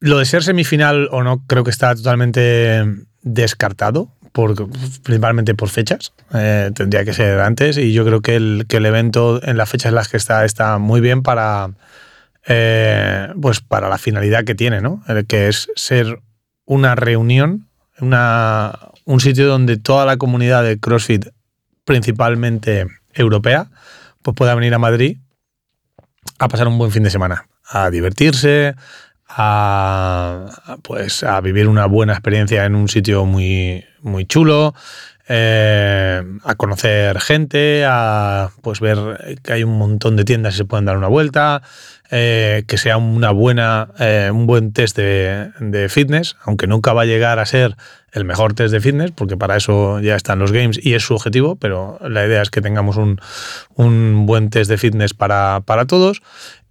lo 0.05 0.19
de 0.19 0.25
ser 0.25 0.43
semifinal 0.43 1.09
o 1.11 1.23
no 1.23 1.43
creo 1.47 1.63
que 1.63 1.71
está 1.71 1.95
totalmente 1.95 2.85
descartado, 3.23 4.11
por, 4.31 4.53
principalmente 5.01 5.55
por 5.55 5.69
fechas. 5.69 6.13
Eh, 6.31 6.69
tendría 6.75 7.03
que 7.03 7.13
ser 7.13 7.39
antes 7.39 7.77
y 7.77 7.91
yo 7.91 8.05
creo 8.05 8.21
que 8.21 8.35
el, 8.35 8.65
que 8.69 8.77
el 8.77 8.85
evento 8.85 9.41
en 9.43 9.57
las 9.57 9.67
fechas 9.67 9.89
en 9.89 9.95
las 9.95 10.07
que 10.07 10.17
está 10.17 10.45
está 10.45 10.77
muy 10.77 11.01
bien 11.01 11.23
para, 11.23 11.71
eh, 12.45 13.29
pues 13.41 13.61
para 13.61 13.89
la 13.89 13.97
finalidad 13.97 14.43
que 14.43 14.53
tiene, 14.53 14.79
¿no? 14.79 15.03
El 15.07 15.25
que 15.25 15.47
es 15.47 15.69
ser 15.75 16.19
una 16.65 16.93
reunión, 16.93 17.67
una, 17.99 18.77
un 19.05 19.19
sitio 19.19 19.47
donde 19.47 19.77
toda 19.77 20.05
la 20.05 20.17
comunidad 20.17 20.63
de 20.63 20.79
CrossFit, 20.79 21.29
principalmente 21.83 22.85
europea, 23.15 23.71
pues 24.21 24.37
pueda 24.37 24.53
venir 24.53 24.75
a 24.75 24.79
Madrid 24.79 25.17
a 26.37 26.47
pasar 26.47 26.67
un 26.67 26.77
buen 26.77 26.91
fin 26.91 27.01
de 27.01 27.09
semana, 27.09 27.47
a 27.67 27.89
divertirse, 27.89 28.75
a, 29.27 30.77
pues 30.83 31.23
a 31.23 31.41
vivir 31.41 31.67
una 31.67 31.85
buena 31.85 32.13
experiencia 32.13 32.65
en 32.65 32.75
un 32.75 32.87
sitio 32.87 33.25
muy, 33.25 33.83
muy 34.01 34.25
chulo, 34.25 34.73
eh, 35.27 36.21
a 36.43 36.55
conocer 36.55 37.19
gente, 37.19 37.83
a 37.87 38.51
pues 38.61 38.79
ver 38.79 39.39
que 39.43 39.53
hay 39.53 39.63
un 39.63 39.77
montón 39.77 40.15
de 40.15 40.23
tiendas 40.23 40.53
y 40.53 40.57
se 40.57 40.65
pueden 40.65 40.85
dar 40.85 40.97
una 40.97 41.07
vuelta, 41.07 41.63
eh, 42.11 42.63
que 42.67 42.77
sea 42.77 42.97
una 42.97 43.31
buena, 43.31 43.89
eh, 43.99 44.29
un 44.31 44.45
buen 44.45 44.71
test 44.71 44.95
de, 44.95 45.51
de 45.59 45.89
fitness, 45.89 46.35
aunque 46.43 46.67
nunca 46.67 46.93
va 46.93 47.01
a 47.01 47.05
llegar 47.05 47.39
a 47.39 47.45
ser 47.47 47.75
el 48.11 48.23
mejor 48.23 48.53
test 48.53 48.71
de 48.71 48.79
fitness, 48.79 49.11
porque 49.11 49.35
para 49.35 49.57
eso 49.57 49.99
ya 49.99 50.15
están 50.15 50.37
los 50.37 50.51
games 50.51 50.79
y 50.81 50.93
es 50.93 51.03
su 51.03 51.15
objetivo, 51.15 51.55
pero 51.55 51.97
la 52.07 52.25
idea 52.25 52.43
es 52.43 52.51
que 52.51 52.61
tengamos 52.61 52.95
un, 52.97 53.19
un 53.73 54.27
buen 54.27 54.51
test 54.51 54.69
de 54.69 54.77
fitness 54.77 55.15
para, 55.15 55.63
para 55.65 55.85
todos 55.85 56.21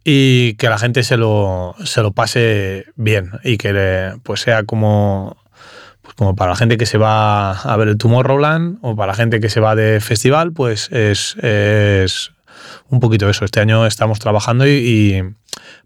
y 0.05 0.55
que 0.55 0.69
la 0.69 0.79
gente 0.79 1.03
se 1.03 1.17
lo, 1.17 1.75
se 1.85 2.03
lo 2.03 2.13
pase 2.13 2.87
bien 2.95 3.31
y 3.43 3.57
que 3.57 4.13
pues 4.23 4.43
sea 4.43 4.65
como, 4.65 5.39
pues 6.03 6.15
como 6.15 6.37
para 6.37 6.51
la 6.51 6.57
gente 6.57 6.77
que 6.77 6.87
se 6.87 6.99
va 6.99 7.53
a 7.53 7.77
ver 7.77 7.89
el 7.89 7.97
Tomorrowland 7.97 8.79
o 8.83 8.95
para 8.95 9.13
la 9.13 9.17
gente 9.17 9.41
que 9.41 9.49
se 9.49 9.61
va 9.61 9.75
de 9.75 10.01
festival, 10.01 10.53
pues 10.53 10.91
es, 10.93 11.37
es 11.37 12.33
un 12.91 13.01
poquito 13.01 13.29
eso. 13.31 13.47
Este 13.47 13.61
año 13.61 13.87
estamos 13.87 14.19
trabajando 14.19 14.67
y, 14.67 15.35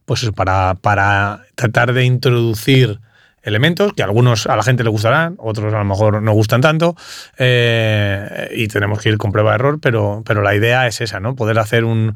pues 0.05 0.29
para, 0.35 0.75
para 0.75 1.45
tratar 1.55 1.93
de 1.93 2.05
introducir 2.05 3.01
elementos 3.49 3.93
que 3.95 4.03
a 4.03 4.05
algunos 4.05 4.47
a 4.47 4.55
la 4.57 4.63
gente 4.63 4.85
le 4.85 4.91
gustarán, 4.91 5.35
otros 5.39 5.73
a 5.75 5.79
lo 5.79 5.85
mejor 5.85 6.23
no 6.23 6.33
gustan 6.33 6.61
tanto 6.61 6.95
eh, 7.39 8.49
y 8.55 8.69
tenemos 8.69 9.01
que 9.01 9.09
ir 9.09 9.19
con 9.19 9.33
prueba 9.33 9.51
de 9.51 9.55
error, 9.57 9.79
pero, 9.81 10.23
pero 10.27 10.43
la 10.43 10.55
idea 10.55 10.87
es 10.87 11.01
esa, 11.01 11.19
¿no? 11.21 11.35
Poder 11.35 11.59
hacer 11.59 11.85
un, 11.85 12.15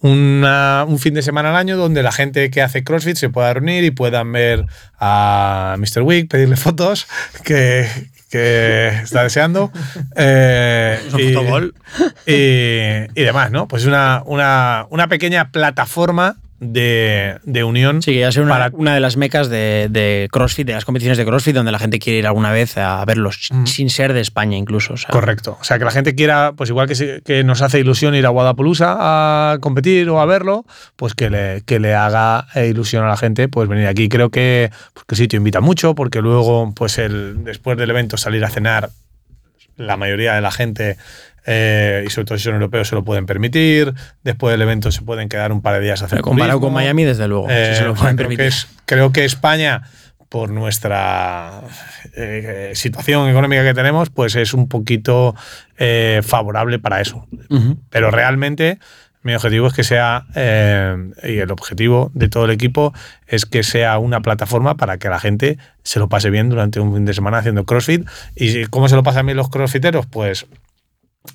una- 0.00 0.84
un 0.88 0.98
fin 0.98 1.14
de 1.14 1.22
semana 1.22 1.50
al 1.50 1.56
año 1.56 1.76
donde 1.76 2.02
la 2.02 2.12
gente 2.12 2.50
que 2.50 2.62
hace 2.62 2.82
CrossFit 2.84 3.16
se 3.16 3.28
pueda 3.28 3.52
reunir 3.54 3.84
y 3.84 3.90
puedan 3.90 4.32
ver 4.32 4.64
a 4.98 5.76
Mr. 5.78 6.02
Wick, 6.02 6.28
pedirle 6.30 6.56
fotos 6.56 7.06
que, 7.44 7.86
que 8.30 8.88
está 9.02 9.22
deseando. 9.22 9.70
eh, 10.16 10.98
y, 11.18 11.32
y, 12.26 13.06
y 13.14 13.24
demás, 13.24 13.50
¿no? 13.50 13.68
Pues 13.68 13.84
una, 13.86 14.22
una, 14.24 14.86
una 14.90 15.08
pequeña 15.08 15.50
plataforma 15.50 16.36
de, 16.60 17.38
de 17.44 17.64
unión. 17.64 18.02
Sí, 18.02 18.12
que 18.12 18.20
ya 18.20 18.30
sea 18.32 18.42
una, 18.42 18.52
Para- 18.52 18.70
una 18.76 18.94
de 18.94 19.00
las 19.00 19.16
mecas 19.16 19.48
de, 19.48 19.88
de 19.90 20.28
CrossFit, 20.30 20.66
de 20.66 20.74
las 20.74 20.84
competiciones 20.84 21.16
de 21.18 21.24
CrossFit, 21.24 21.54
donde 21.54 21.72
la 21.72 21.78
gente 21.78 21.98
quiere 21.98 22.18
ir 22.18 22.26
alguna 22.26 22.52
vez 22.52 22.76
a 22.76 23.02
verlos, 23.06 23.48
Mm. 23.50 23.64
sin 23.66 23.88
ser 23.90 24.12
de 24.12 24.20
España 24.20 24.56
incluso. 24.58 24.94
o 24.94 24.96
sea. 24.98 25.08
Correcto. 25.10 25.56
O 25.60 25.64
sea, 25.64 25.78
que 25.78 25.84
la 25.86 25.90
gente 25.90 26.14
quiera, 26.14 26.52
pues 26.54 26.68
igual 26.70 26.86
que, 26.86 27.22
que 27.24 27.42
nos 27.44 27.62
hace 27.62 27.80
ilusión 27.80 28.14
ir 28.14 28.26
a 28.26 28.28
Guadalajara 28.28 28.50
a 29.52 29.58
competir 29.60 30.08
o 30.10 30.20
a 30.20 30.26
verlo, 30.26 30.64
pues 30.96 31.14
que 31.14 31.30
le, 31.30 31.62
que 31.64 31.80
le 31.80 31.94
haga 31.94 32.46
ilusión 32.68 33.04
a 33.04 33.08
la 33.08 33.16
gente 33.16 33.48
pues 33.48 33.68
venir 33.68 33.86
aquí. 33.86 34.08
Creo 34.10 34.28
que 34.30 34.70
porque 34.92 35.14
el 35.14 35.18
sitio 35.18 35.38
invita 35.38 35.60
mucho, 35.60 35.94
porque 35.94 36.20
luego, 36.20 36.72
pues 36.76 36.98
el, 36.98 37.42
después 37.44 37.78
del 37.78 37.88
evento 37.90 38.16
salir 38.18 38.44
a 38.44 38.50
cenar, 38.50 38.90
la 39.76 39.96
mayoría 39.96 40.34
de 40.34 40.42
la 40.42 40.50
gente, 40.50 40.98
eh, 41.46 42.04
y 42.06 42.10
sobre 42.10 42.24
todo 42.26 42.38
si 42.38 42.44
son 42.44 42.54
europeos, 42.54 42.88
se 42.88 42.94
lo 42.94 43.04
pueden 43.04 43.26
permitir. 43.26 43.92
Después 44.22 44.52
del 44.52 44.62
evento 44.62 44.90
se 44.92 45.02
pueden 45.02 45.28
quedar 45.28 45.52
un 45.52 45.62
par 45.62 45.74
de 45.74 45.80
días 45.80 46.02
a 46.02 46.06
hacer 46.06 46.16
Pero 46.18 46.24
comparado 46.24 46.58
turismo. 46.58 46.66
con 46.68 46.74
Miami, 46.74 47.04
desde 47.04 47.28
luego. 47.28 47.46
Eh, 47.50 47.70
sí 47.72 47.78
se 47.78 47.84
lo 47.84 47.94
sea, 47.94 48.00
pueden 48.02 48.16
creo, 48.16 48.28
que 48.28 48.36
permitir. 48.36 48.46
es- 48.46 48.68
creo 48.86 49.12
que 49.12 49.24
España, 49.24 49.82
por 50.28 50.50
nuestra 50.50 51.62
eh, 52.16 52.72
situación 52.74 53.28
económica 53.28 53.62
que 53.64 53.74
tenemos, 53.74 54.10
pues 54.10 54.36
es 54.36 54.54
un 54.54 54.68
poquito 54.68 55.34
eh, 55.78 56.20
favorable 56.22 56.78
para 56.78 57.00
eso. 57.00 57.26
Ujú. 57.48 57.78
Pero 57.90 58.10
realmente 58.10 58.78
mi 59.22 59.34
objetivo 59.34 59.66
es 59.66 59.74
que 59.74 59.84
sea, 59.84 60.24
eh, 60.34 60.96
y 61.24 61.38
el 61.38 61.50
objetivo 61.50 62.10
de 62.14 62.28
todo 62.28 62.46
el 62.46 62.52
equipo 62.52 62.94
es 63.26 63.44
que 63.44 63.62
sea 63.62 63.98
una 63.98 64.22
plataforma 64.22 64.76
para 64.76 64.96
que 64.98 65.08
la 65.10 65.18
gente 65.20 65.58
se 65.82 65.98
lo 65.98 66.08
pase 66.08 66.30
bien 66.30 66.48
durante 66.48 66.80
un 66.80 66.94
fin 66.94 67.04
de 67.04 67.12
semana 67.12 67.38
haciendo 67.38 67.64
CrossFit. 67.66 68.06
¿Y 68.34 68.64
cómo 68.66 68.88
se 68.88 68.96
lo 68.96 69.02
pasan 69.02 69.26
bien 69.26 69.36
los 69.36 69.50
CrossFiteros? 69.50 70.06
Pues 70.06 70.46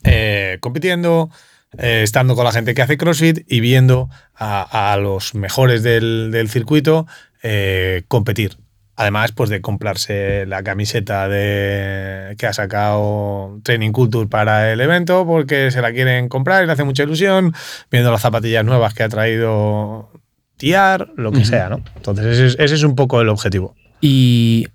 eh, 0.03 0.57
compitiendo, 0.61 1.29
eh, 1.77 2.01
estando 2.03 2.35
con 2.35 2.45
la 2.45 2.51
gente 2.51 2.73
que 2.73 2.81
hace 2.81 2.97
CrossFit 2.97 3.45
y 3.47 3.59
viendo 3.59 4.09
a, 4.33 4.93
a 4.93 4.97
los 4.97 5.35
mejores 5.35 5.83
del, 5.83 6.29
del 6.31 6.49
circuito 6.49 7.07
eh, 7.43 8.03
competir. 8.07 8.57
Además, 8.97 9.33
pues 9.33 9.49
de 9.49 9.59
comprarse 9.59 10.45
la 10.45 10.63
camiseta 10.63 11.27
de 11.27 12.33
que 12.37 12.47
ha 12.47 12.53
sacado 12.53 13.59
Training 13.63 13.91
Culture 13.91 14.27
para 14.27 14.71
el 14.71 14.79
evento, 14.79 15.25
porque 15.25 15.69
se 15.69 15.81
la 15.81 15.91
quieren 15.91 16.29
comprar 16.29 16.63
y 16.63 16.65
le 16.65 16.71
hace 16.71 16.85
mucha 16.85 17.03
ilusión, 17.03 17.53
viendo 17.91 18.09
las 18.09 18.21
zapatillas 18.21 18.63
nuevas 18.63 18.93
que 18.93 19.03
ha 19.03 19.09
traído 19.09 20.11
Tiar, 20.55 21.09
lo 21.17 21.33
que 21.33 21.43
sea, 21.43 21.67
¿no? 21.67 21.83
Entonces, 21.97 22.25
ese 22.25 22.45
es, 22.45 22.55
ese 22.57 22.75
es 22.75 22.83
un 22.83 22.95
poco 22.95 23.19
el 23.19 23.27
objetivo. 23.27 23.75
Y 23.99 24.69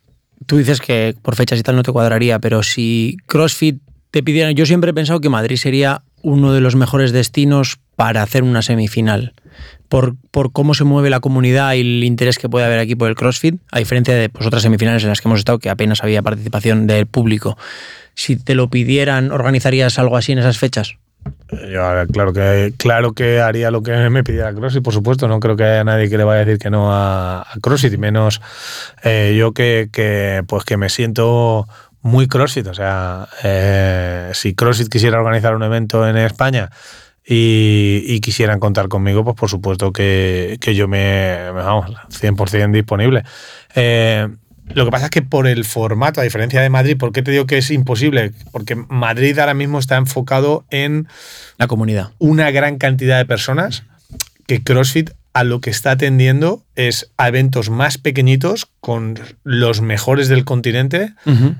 tú 0.44 0.58
dices 0.58 0.80
que 0.82 1.16
por 1.22 1.34
fechas 1.34 1.58
y 1.58 1.62
tal 1.62 1.76
no 1.76 1.82
te 1.82 1.92
cuadraría, 1.92 2.38
pero 2.40 2.62
si 2.62 3.16
CrossFit 3.26 3.80
te 4.10 4.22
pidiera, 4.22 4.50
yo 4.50 4.66
siempre 4.66 4.90
he 4.90 4.94
pensado 4.94 5.20
que 5.20 5.28
Madrid 5.28 5.56
sería 5.56 6.02
uno 6.22 6.52
de 6.52 6.60
los 6.60 6.76
mejores 6.76 7.12
destinos 7.12 7.78
para 7.96 8.22
hacer 8.22 8.42
una 8.42 8.62
semifinal. 8.62 9.34
Por, 9.88 10.14
por 10.30 10.52
cómo 10.52 10.74
se 10.74 10.84
mueve 10.84 11.10
la 11.10 11.20
comunidad 11.20 11.74
y 11.74 11.80
el 11.80 12.04
interés 12.04 12.38
que 12.38 12.48
puede 12.48 12.64
haber 12.64 12.78
aquí 12.78 12.94
por 12.94 13.08
el 13.08 13.16
CrossFit, 13.16 13.56
a 13.72 13.78
diferencia 13.78 14.14
de 14.14 14.28
pues, 14.28 14.46
otras 14.46 14.62
semifinales 14.62 15.02
en 15.02 15.08
las 15.08 15.20
que 15.20 15.28
hemos 15.28 15.40
estado, 15.40 15.58
que 15.58 15.68
apenas 15.68 16.02
había 16.02 16.22
participación 16.22 16.86
del 16.86 17.06
público. 17.06 17.58
Si 18.14 18.36
te 18.36 18.54
lo 18.54 18.68
pidieran, 18.68 19.32
¿organizarías 19.32 19.98
algo 19.98 20.16
así 20.16 20.32
en 20.32 20.38
esas 20.38 20.58
fechas? 20.58 20.96
Eh, 21.50 21.72
Yo, 21.72 21.82
claro 22.12 22.32
que, 22.32 22.72
claro 22.76 23.12
que 23.12 23.40
haría 23.40 23.70
lo 23.70 23.82
que 23.82 23.92
me 24.10 24.22
pidiera 24.22 24.54
CrossFit, 24.54 24.82
por 24.82 24.94
supuesto. 24.94 25.26
No 25.26 25.40
creo 25.40 25.56
que 25.56 25.64
haya 25.64 25.84
nadie 25.84 26.08
que 26.08 26.18
le 26.18 26.24
vaya 26.24 26.42
a 26.42 26.44
decir 26.44 26.58
que 26.58 26.70
no 26.70 26.92
a, 26.92 27.44
CrossFit, 27.60 27.98
menos 27.98 28.40
eh, 29.02 29.36
yo 29.38 29.52
que, 29.52 29.88
que, 29.92 30.42
pues 30.46 30.64
que 30.64 30.76
me 30.76 30.88
siento 30.88 31.66
muy 32.02 32.26
CrossFit. 32.28 32.66
O 32.66 32.74
sea, 32.74 33.28
eh, 33.42 34.30
si 34.34 34.54
CrossFit 34.54 34.88
quisiera 34.88 35.18
organizar 35.18 35.54
un 35.54 35.62
evento 35.62 36.06
en 36.08 36.16
España 36.16 36.70
y, 37.26 38.02
y 38.06 38.20
quisieran 38.20 38.58
contar 38.60 38.88
conmigo, 38.88 39.24
pues 39.24 39.36
por 39.36 39.48
supuesto 39.50 39.92
que, 39.92 40.58
que 40.60 40.74
yo 40.74 40.88
me, 40.88 41.36
me- 41.54 41.62
vamos, 41.62 41.90
100% 42.08 42.72
disponible. 42.72 43.24
Eh, 43.74 44.28
lo 44.72 44.84
que 44.84 44.90
pasa 44.92 45.06
es 45.06 45.10
que 45.10 45.22
por 45.22 45.46
el 45.48 45.64
formato, 45.64 46.20
a 46.20 46.24
diferencia 46.24 46.60
de 46.62 46.70
Madrid, 46.70 46.96
¿por 46.96 47.10
qué 47.12 47.22
te 47.22 47.32
digo 47.32 47.44
que 47.46 47.58
es 47.58 47.70
imposible? 47.72 48.32
Porque 48.52 48.76
Madrid 48.76 49.36
ahora 49.38 49.52
mismo 49.54 49.78
está 49.80 49.96
enfocado 49.96 50.64
en 50.70 51.08
La 51.58 51.66
comunidad. 51.66 52.10
una 52.18 52.50
gran 52.52 52.78
cantidad 52.78 53.18
de 53.18 53.24
personas 53.26 53.82
que 54.46 54.62
CrossFit 54.62 55.10
a 55.32 55.44
lo 55.44 55.60
que 55.60 55.70
está 55.70 55.92
atendiendo 55.92 56.64
es 56.74 57.12
a 57.16 57.28
eventos 57.28 57.70
más 57.70 57.98
pequeñitos 57.98 58.66
con 58.80 59.14
los 59.44 59.80
mejores 59.80 60.28
del 60.28 60.44
continente 60.44 61.12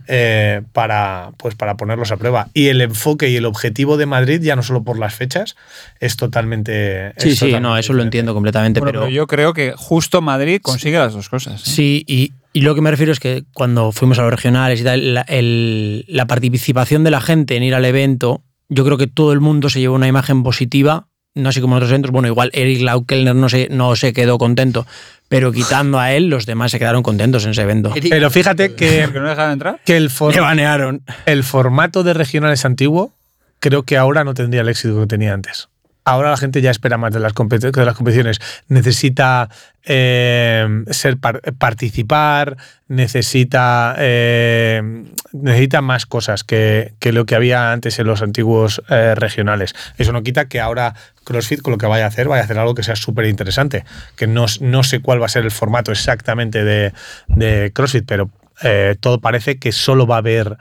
eh, 0.09 0.63
para, 0.73 1.31
pues 1.39 1.55
para 1.55 1.77
ponerlos 1.77 2.11
a 2.11 2.17
prueba. 2.17 2.49
Y 2.53 2.67
el 2.69 2.81
enfoque 2.81 3.29
y 3.29 3.37
el 3.37 3.47
objetivo 3.47 3.97
de 3.97 4.07
Madrid, 4.07 4.41
ya 4.43 4.57
no 4.57 4.63
solo 4.63 4.83
por 4.83 4.99
las 4.99 5.15
fechas, 5.15 5.55
es 6.01 6.17
totalmente. 6.17 7.13
Sí, 7.19 7.29
es 7.29 7.35
sí, 7.35 7.47
totalmente 7.47 7.61
no, 7.69 7.79
eso 7.79 7.93
lo 7.93 8.03
entiendo 8.03 8.35
completamente, 8.35 8.81
Bueno, 8.81 8.91
pero, 8.93 9.01
pero 9.03 9.13
yo 9.15 9.27
creo 9.27 9.53
que 9.55 9.73
justo 9.77 10.21
Madrid 10.21 10.61
consigue 10.63 10.99
las 10.99 11.13
dos 11.13 11.29
cosas. 11.29 11.61
¿eh? 11.61 11.71
Sí, 11.71 12.05
y, 12.09 12.33
y 12.53 12.63
lo 12.63 12.75
que 12.75 12.81
me 12.81 12.91
refiero 12.91 13.13
es 13.13 13.21
que 13.21 13.45
cuando 13.53 13.93
fuimos 13.93 14.19
a 14.19 14.23
los 14.23 14.31
regionales 14.33 14.81
y 14.81 14.85
tal, 14.85 15.15
la, 15.15 15.21
el- 15.23 16.05
la 16.09 16.27
participación 16.27 17.05
de 17.05 17.11
la 17.13 17.21
gente 17.21 17.57
en 17.57 17.63
ir 17.63 17.75
al 17.77 17.85
evento, 17.85 18.43
yo 18.69 18.85
creo 18.85 18.99
que 18.99 19.07
todo 19.07 19.33
el 19.33 19.41
mundo 19.41 19.69
se 19.69 19.79
llevó 19.81 19.95
una 19.95 20.09
imagen 20.09 20.43
positiva, 20.43 21.07
no 21.35 21.49
así 21.49 21.61
como 21.61 21.75
en 21.75 21.79
otros 21.79 21.91
eventos. 21.91 22.11
Bueno, 22.11 22.29
igual 22.29 22.51
Eric 22.53 22.83
Laukelner 22.83 23.35
no 23.35 23.49
se, 23.49 23.69
no 23.71 23.97
se 23.97 24.13
quedó 24.13 24.37
contento, 24.37 24.87
pero 25.29 25.53
quitando 25.53 25.99
a 25.99 26.13
él, 26.13 26.27
los 26.29 26.45
demás 26.45 26.71
se 26.73 26.79
quedaron 26.79 27.03
contentos 27.03 27.45
en 27.45 27.53
ese 27.53 27.63
evento. 27.63 27.93
Pero 28.11 28.31
fíjate 28.31 28.75
que, 28.75 29.03
¿Porque 29.05 29.21
no 29.21 29.29
dejan 29.31 29.53
entrar? 29.53 29.81
que 29.85 29.97
el, 29.97 30.11
for- 30.11 30.35
Le 30.35 30.41
banearon. 30.41 31.03
el 31.27 31.45
formato 31.45 32.03
de 32.03 32.13
regionales 32.15 32.65
antiguo 32.65 33.15
creo 33.61 33.85
que 33.85 33.97
ahora 33.97 34.25
no 34.25 34.35
tendría 34.35 34.61
el 34.61 34.69
éxito 34.69 35.01
que 35.01 35.07
tenía 35.07 35.33
antes. 35.33 35.70
Ahora 36.11 36.31
la 36.31 36.37
gente 36.37 36.61
ya 36.61 36.71
espera 36.73 36.99
más 36.99 37.13
de 37.13 37.21
las, 37.21 37.33
de 37.35 37.85
las 37.85 37.95
competiciones. 37.95 38.41
Necesita 38.69 39.49
eh, 39.85 40.67
ser 40.91 41.19
par- 41.19 41.41
participar, 41.57 42.57
necesita, 42.89 43.95
eh, 43.99 45.05
necesita 45.33 45.83
más 45.83 46.07
cosas 46.07 46.43
que, 46.43 46.95
que 46.99 47.13
lo 47.13 47.27
que 47.27 47.37
había 47.37 47.71
antes 47.71 47.99
en 48.01 48.09
los 48.09 48.23
antiguos 48.23 48.83
eh, 48.89 49.15
regionales. 49.15 49.75
Eso 49.99 50.13
no 50.13 50.23
quita 50.25 50.49
que 50.49 50.61
ahora 50.61 50.95
CrossFit 51.23 51.63
con 51.63 51.71
lo 51.71 51.79
que 51.79 51.87
vaya 51.87 52.07
a 52.07 52.09
hacer, 52.09 52.27
vaya 52.27 52.43
a 52.43 52.45
hacer 52.45 52.59
algo 52.59 52.75
que 52.75 52.83
sea 52.83 52.97
súper 52.97 53.27
interesante. 53.27 53.85
Que 54.17 54.27
no, 54.27 54.47
no 54.61 54.83
sé 54.83 55.01
cuál 55.01 55.23
va 55.23 55.27
a 55.27 55.29
ser 55.29 55.45
el 55.45 55.53
formato 55.53 55.93
exactamente 55.93 56.65
de, 56.65 56.93
de 57.29 57.71
CrossFit, 57.73 58.05
pero 58.05 58.31
todo 59.01 59.21
parece 59.21 59.59
que 59.59 59.73
solo 59.73 60.07
va 60.07 60.17
a 60.17 60.19
haber 60.19 60.59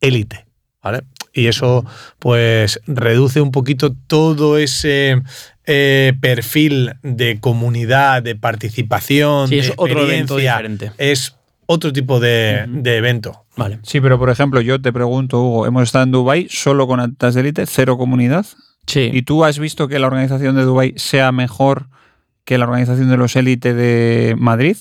élite. 0.00 0.46
¿vale? 0.82 1.02
Y 1.36 1.48
eso 1.48 1.84
pues 2.18 2.80
reduce 2.86 3.40
un 3.42 3.50
poquito 3.50 3.94
todo 4.06 4.56
ese 4.56 5.22
eh, 5.66 6.14
perfil 6.20 6.94
de 7.02 7.38
comunidad, 7.40 8.22
de 8.22 8.36
participación, 8.36 9.48
Sí, 9.48 9.56
de 9.56 9.60
es 9.60 9.72
otro 9.76 10.04
evento 10.04 10.38
diferente. 10.38 10.92
Es 10.96 11.36
otro 11.66 11.92
tipo 11.92 12.20
de, 12.20 12.64
de 12.68 12.96
evento. 12.96 13.44
Vale. 13.56 13.80
Sí, 13.82 14.00
pero 14.00 14.18
por 14.18 14.30
ejemplo, 14.30 14.60
yo 14.60 14.80
te 14.80 14.92
pregunto, 14.92 15.42
Hugo, 15.42 15.66
hemos 15.66 15.82
estado 15.82 16.04
en 16.04 16.12
Dubai 16.12 16.46
solo 16.48 16.86
con 16.86 17.00
atletas 17.00 17.34
de 17.34 17.40
élite, 17.42 17.66
cero 17.66 17.98
comunidad. 17.98 18.46
Sí. 18.86 19.10
¿Y 19.12 19.22
tú 19.22 19.44
has 19.44 19.58
visto 19.58 19.88
que 19.88 19.98
la 19.98 20.06
organización 20.06 20.56
de 20.56 20.62
Dubai 20.62 20.94
sea 20.96 21.32
mejor 21.32 21.88
que 22.44 22.56
la 22.56 22.64
organización 22.64 23.10
de 23.10 23.16
los 23.16 23.36
élite 23.36 23.74
de 23.74 24.36
Madrid? 24.38 24.76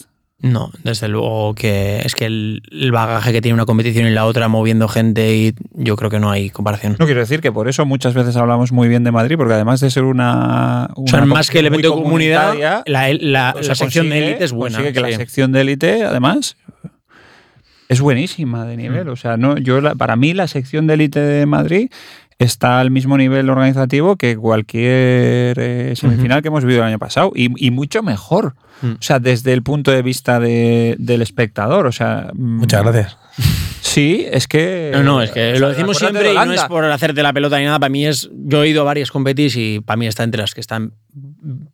No, 0.45 0.69
desde 0.83 1.07
luego 1.07 1.55
que 1.55 2.01
es 2.05 2.13
que 2.13 2.27
el, 2.27 2.61
el 2.71 2.91
bagaje 2.91 3.31
que 3.31 3.41
tiene 3.41 3.55
una 3.55 3.65
competición 3.65 4.05
y 4.05 4.11
la 4.11 4.25
otra 4.25 4.47
moviendo 4.47 4.87
gente 4.87 5.35
y 5.35 5.53
yo 5.73 5.95
creo 5.95 6.11
que 6.11 6.19
no 6.19 6.29
hay 6.29 6.51
comparación. 6.51 6.95
No 6.99 7.05
quiero 7.05 7.19
decir 7.21 7.41
que 7.41 7.51
por 7.51 7.67
eso 7.67 7.83
muchas 7.87 8.13
veces 8.13 8.35
hablamos 8.35 8.71
muy 8.71 8.87
bien 8.87 9.03
de 9.03 9.11
Madrid, 9.11 9.37
porque 9.37 9.55
además 9.55 9.79
de 9.79 9.89
ser 9.89 10.03
una. 10.03 10.89
O 10.95 11.07
sea, 11.07 11.23
una 11.23 11.33
más 11.33 11.49
que 11.49 11.59
el 11.59 11.65
muy 11.71 11.79
evento 11.79 11.95
de 11.97 12.03
comunidad, 12.03 12.53
la, 12.85 13.11
la- 13.13 13.55
la 13.59 13.75
sección 13.75 14.07
de 14.09 14.19
élite 14.19 14.43
es 14.43 14.51
buena. 14.51 14.83
que 14.93 14.99
la 14.99 15.11
sección 15.13 15.51
de 15.51 15.61
élite, 15.61 16.03
además, 16.03 16.57
es 17.89 18.01
buenísima 18.01 18.65
de 18.65 18.75
Mm. 18.75 18.79
nivel. 18.79 19.09
O 19.09 19.15
sea, 19.15 19.37
no, 19.37 19.57
yo 19.57 19.81
la- 19.81 19.95
para 19.95 20.15
mí 20.15 20.33
la 20.33 20.47
sección 20.47 20.87
de 20.87 20.93
élite 20.95 21.19
de 21.19 21.45
Madrid 21.45 21.89
está 22.39 22.79
al 22.79 22.91
mismo 22.91 23.17
nivel 23.17 23.49
organizativo 23.49 24.15
que 24.17 24.35
cualquier 24.37 25.57
eh, 25.59 25.93
semifinal 25.95 26.41
que 26.41 26.49
hemos 26.49 26.63
vivido 26.65 26.81
el 26.83 26.89
año 26.89 26.99
pasado 26.99 27.31
y, 27.35 27.49
y 27.65 27.71
mucho 27.71 28.03
mejor. 28.03 28.55
Mm. 28.81 28.91
O 28.93 28.97
sea, 29.01 29.19
desde 29.19 29.53
el 29.53 29.63
punto 29.63 29.91
de 29.91 30.01
vista 30.01 30.39
de- 30.39 30.95
del 30.99 31.21
espectador. 31.21 31.85
O 31.87 31.91
sea, 31.91 32.29
mm, 32.33 32.57
Muchas 32.59 32.83
gracias. 32.83 33.17
Sí, 33.95 34.27
es 34.29 34.49
que. 34.49 34.89
No, 34.91 35.03
no, 35.03 35.21
es 35.21 35.31
que 35.31 35.39
o 35.39 35.51
sea, 35.51 35.59
lo 35.61 35.69
decimos 35.69 35.97
siempre 35.97 36.23
de 36.23 36.33
y 36.33 36.35
no 36.35 36.51
es 36.51 36.63
por 36.65 36.83
hacerte 36.83 37.23
la 37.23 37.31
pelota 37.31 37.59
ni 37.59 37.63
nada. 37.63 37.79
Para 37.79 37.89
mí 37.89 38.05
es. 38.05 38.29
Yo 38.33 38.61
he 38.61 38.67
ido 38.67 38.81
a 38.81 38.83
varias 38.83 39.09
competis 39.09 39.55
y 39.55 39.79
para 39.79 39.95
mí 39.95 40.05
está 40.05 40.23
entre 40.23 40.41
las 40.41 40.53
que 40.53 40.59
están 40.59 40.95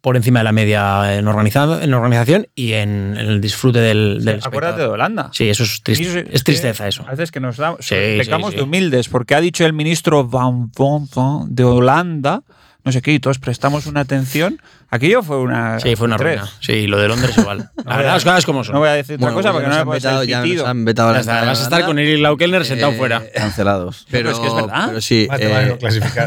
por 0.01 0.15
encima 0.15 0.41
de 0.41 0.43
la 0.43 0.51
media 0.51 1.17
en, 1.17 1.27
organizado, 1.27 1.81
en 1.81 1.91
organización 1.95 2.45
y 2.53 2.73
en, 2.73 3.17
en 3.17 3.25
el 3.25 3.41
disfrute 3.41 3.79
del, 3.79 4.23
del 4.23 4.39
Acuérdate 4.43 4.81
de. 4.81 4.87
Holanda. 4.87 5.31
Sí, 5.33 5.49
eso 5.49 5.63
es, 5.63 5.81
eso 5.83 6.19
es 6.19 6.43
tristeza 6.43 6.87
eso. 6.87 7.03
A 7.07 7.11
veces 7.11 7.31
que 7.31 7.39
nos 7.39 7.57
da, 7.57 7.75
Sí, 7.79 7.95
pecamos 8.19 8.49
sí, 8.49 8.51
sí. 8.51 8.57
de 8.57 8.63
humildes, 8.65 9.09
porque 9.09 9.33
ha 9.33 9.41
dicho 9.41 9.65
el 9.65 9.73
ministro 9.73 10.23
Van 10.27 10.71
Vonten 10.71 11.55
de 11.55 11.63
Holanda, 11.63 12.43
no 12.83 12.91
sé 12.91 13.01
qué, 13.01 13.13
y 13.13 13.19
todos 13.19 13.37
prestamos 13.39 13.85
una 13.85 14.01
atención. 14.01 14.61
Aquello 14.89 15.21
fue 15.23 15.37
una. 15.39 15.79
Sí, 15.79 15.95
fue 15.95 16.07
una 16.07 16.17
tres. 16.17 16.39
ruina. 16.39 16.51
Sí, 16.59 16.87
lo 16.87 16.97
de 16.99 17.07
Londres 17.07 17.37
igual. 17.37 17.69
La 17.85 17.97
verdad, 17.97 18.13
las 18.13 18.23
cosas 18.23 18.45
como 18.45 18.63
son. 18.63 18.73
No 18.73 18.79
voy 18.79 18.89
a 18.89 18.93
decir 18.93 19.15
otra 19.15 19.31
Bueno, 19.31 19.37
cosa 19.37 19.51
pues 19.51 19.63
porque 19.63 19.69
ya 19.71 19.77
no 19.77 19.85
me 19.85 19.85
puedes 19.85 20.03
vetado, 20.03 20.23
ya 20.23 20.43
nos 20.45 20.65
han 20.67 20.85
vetado 20.85 21.13
la 21.13 21.21
vas 21.45 21.59
a 21.59 21.63
estar 21.63 21.85
con 21.85 21.99
Eric 21.99 22.21
Laukelner 22.21 22.65
sentado 22.65 22.91
Eh, 22.91 22.97
fuera. 22.97 23.23
Cancelados. 23.33 24.05
Pero, 24.09 24.29
Pero 24.31 24.35
es 24.35 24.39
que 24.39 24.47
es 24.47 24.55
verdad. 24.55 24.85
Pero 24.87 25.01
sí. 25.01 25.27
Eh. 25.39 25.77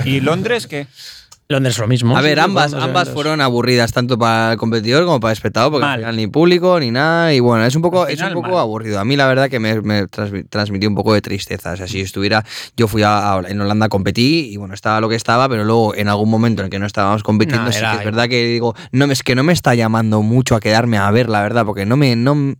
¿Y 0.05 0.20
Londres 0.20 0.66
qué? 0.66 0.86
Londres 1.47 1.78
lo 1.78 1.86
mismo. 1.86 2.16
A 2.16 2.22
ver, 2.22 2.40
ambas, 2.40 2.72
ambas 2.72 3.11
fueron 3.11 3.42
aburridas 3.42 3.92
tanto 3.92 4.18
para 4.18 4.53
el 4.53 4.59
competidor 4.59 5.05
como 5.05 5.20
para 5.20 5.32
el 5.32 5.36
espectador, 5.36 5.70
porque 5.72 5.84
Mal. 5.84 5.92
al 5.92 6.01
final 6.01 6.16
ni 6.16 6.26
público 6.26 6.80
ni 6.80 6.90
nada. 6.90 7.34
Y 7.34 7.40
bueno, 7.40 7.66
es 7.66 7.76
un 7.76 7.82
poco, 7.82 8.07
es 8.07 8.18
un 8.22 8.32
poco 8.32 8.49
mal. 8.49 8.61
aburrido. 8.61 8.99
A 8.99 9.05
mí 9.05 9.14
la 9.14 9.26
verdad 9.26 9.51
que 9.51 9.61
me, 9.61 9.78
me 9.82 10.05
transmi- 10.07 10.47
transmitió 10.49 10.88
un 10.88 10.95
poco 10.95 11.12
de 11.12 11.20
tristeza. 11.20 11.72
O 11.72 11.76
sea, 11.76 11.86
si 11.86 12.01
estuviera, 12.01 12.42
yo 12.78 12.88
fui 12.88 13.03
a, 13.03 13.34
a- 13.34 13.42
en 13.47 13.61
Holanda 13.61 13.90
competí 13.90 14.49
y 14.53 14.57
bueno, 14.57 14.72
estaba 14.72 15.03
lo 15.03 15.09
que 15.11 15.16
estaba, 15.16 15.47
pero 15.51 15.64
luego 15.64 15.95
en 15.95 16.09
algún 16.09 16.30
momento 16.30 16.62
en 16.62 16.66
el 16.66 16.70
que 16.70 16.78
no 16.78 16.86
estábamos 16.86 17.22
compitiendo, 17.22 17.66
No, 17.66 17.72
sí 17.72 17.78
era 17.78 17.92
que 17.92 17.99
es 17.99 18.05
verdad 18.07 18.28
que 18.28 18.42
digo, 18.47 18.74
no, 18.92 19.05
es 19.05 19.22
que 19.22 19.34
no 19.34 19.42
me 19.45 19.53
está 19.53 19.74
llamando 19.74 20.22
mucho 20.22 20.57
a 20.57 20.61
quedarme 20.61 20.97
a 20.97 21.11
ver, 21.11 21.28
la 21.28 21.42
verdad, 21.42 21.66
porque 21.66 21.84
no 21.84 21.99
me, 21.99 22.16
no, 22.16 22.55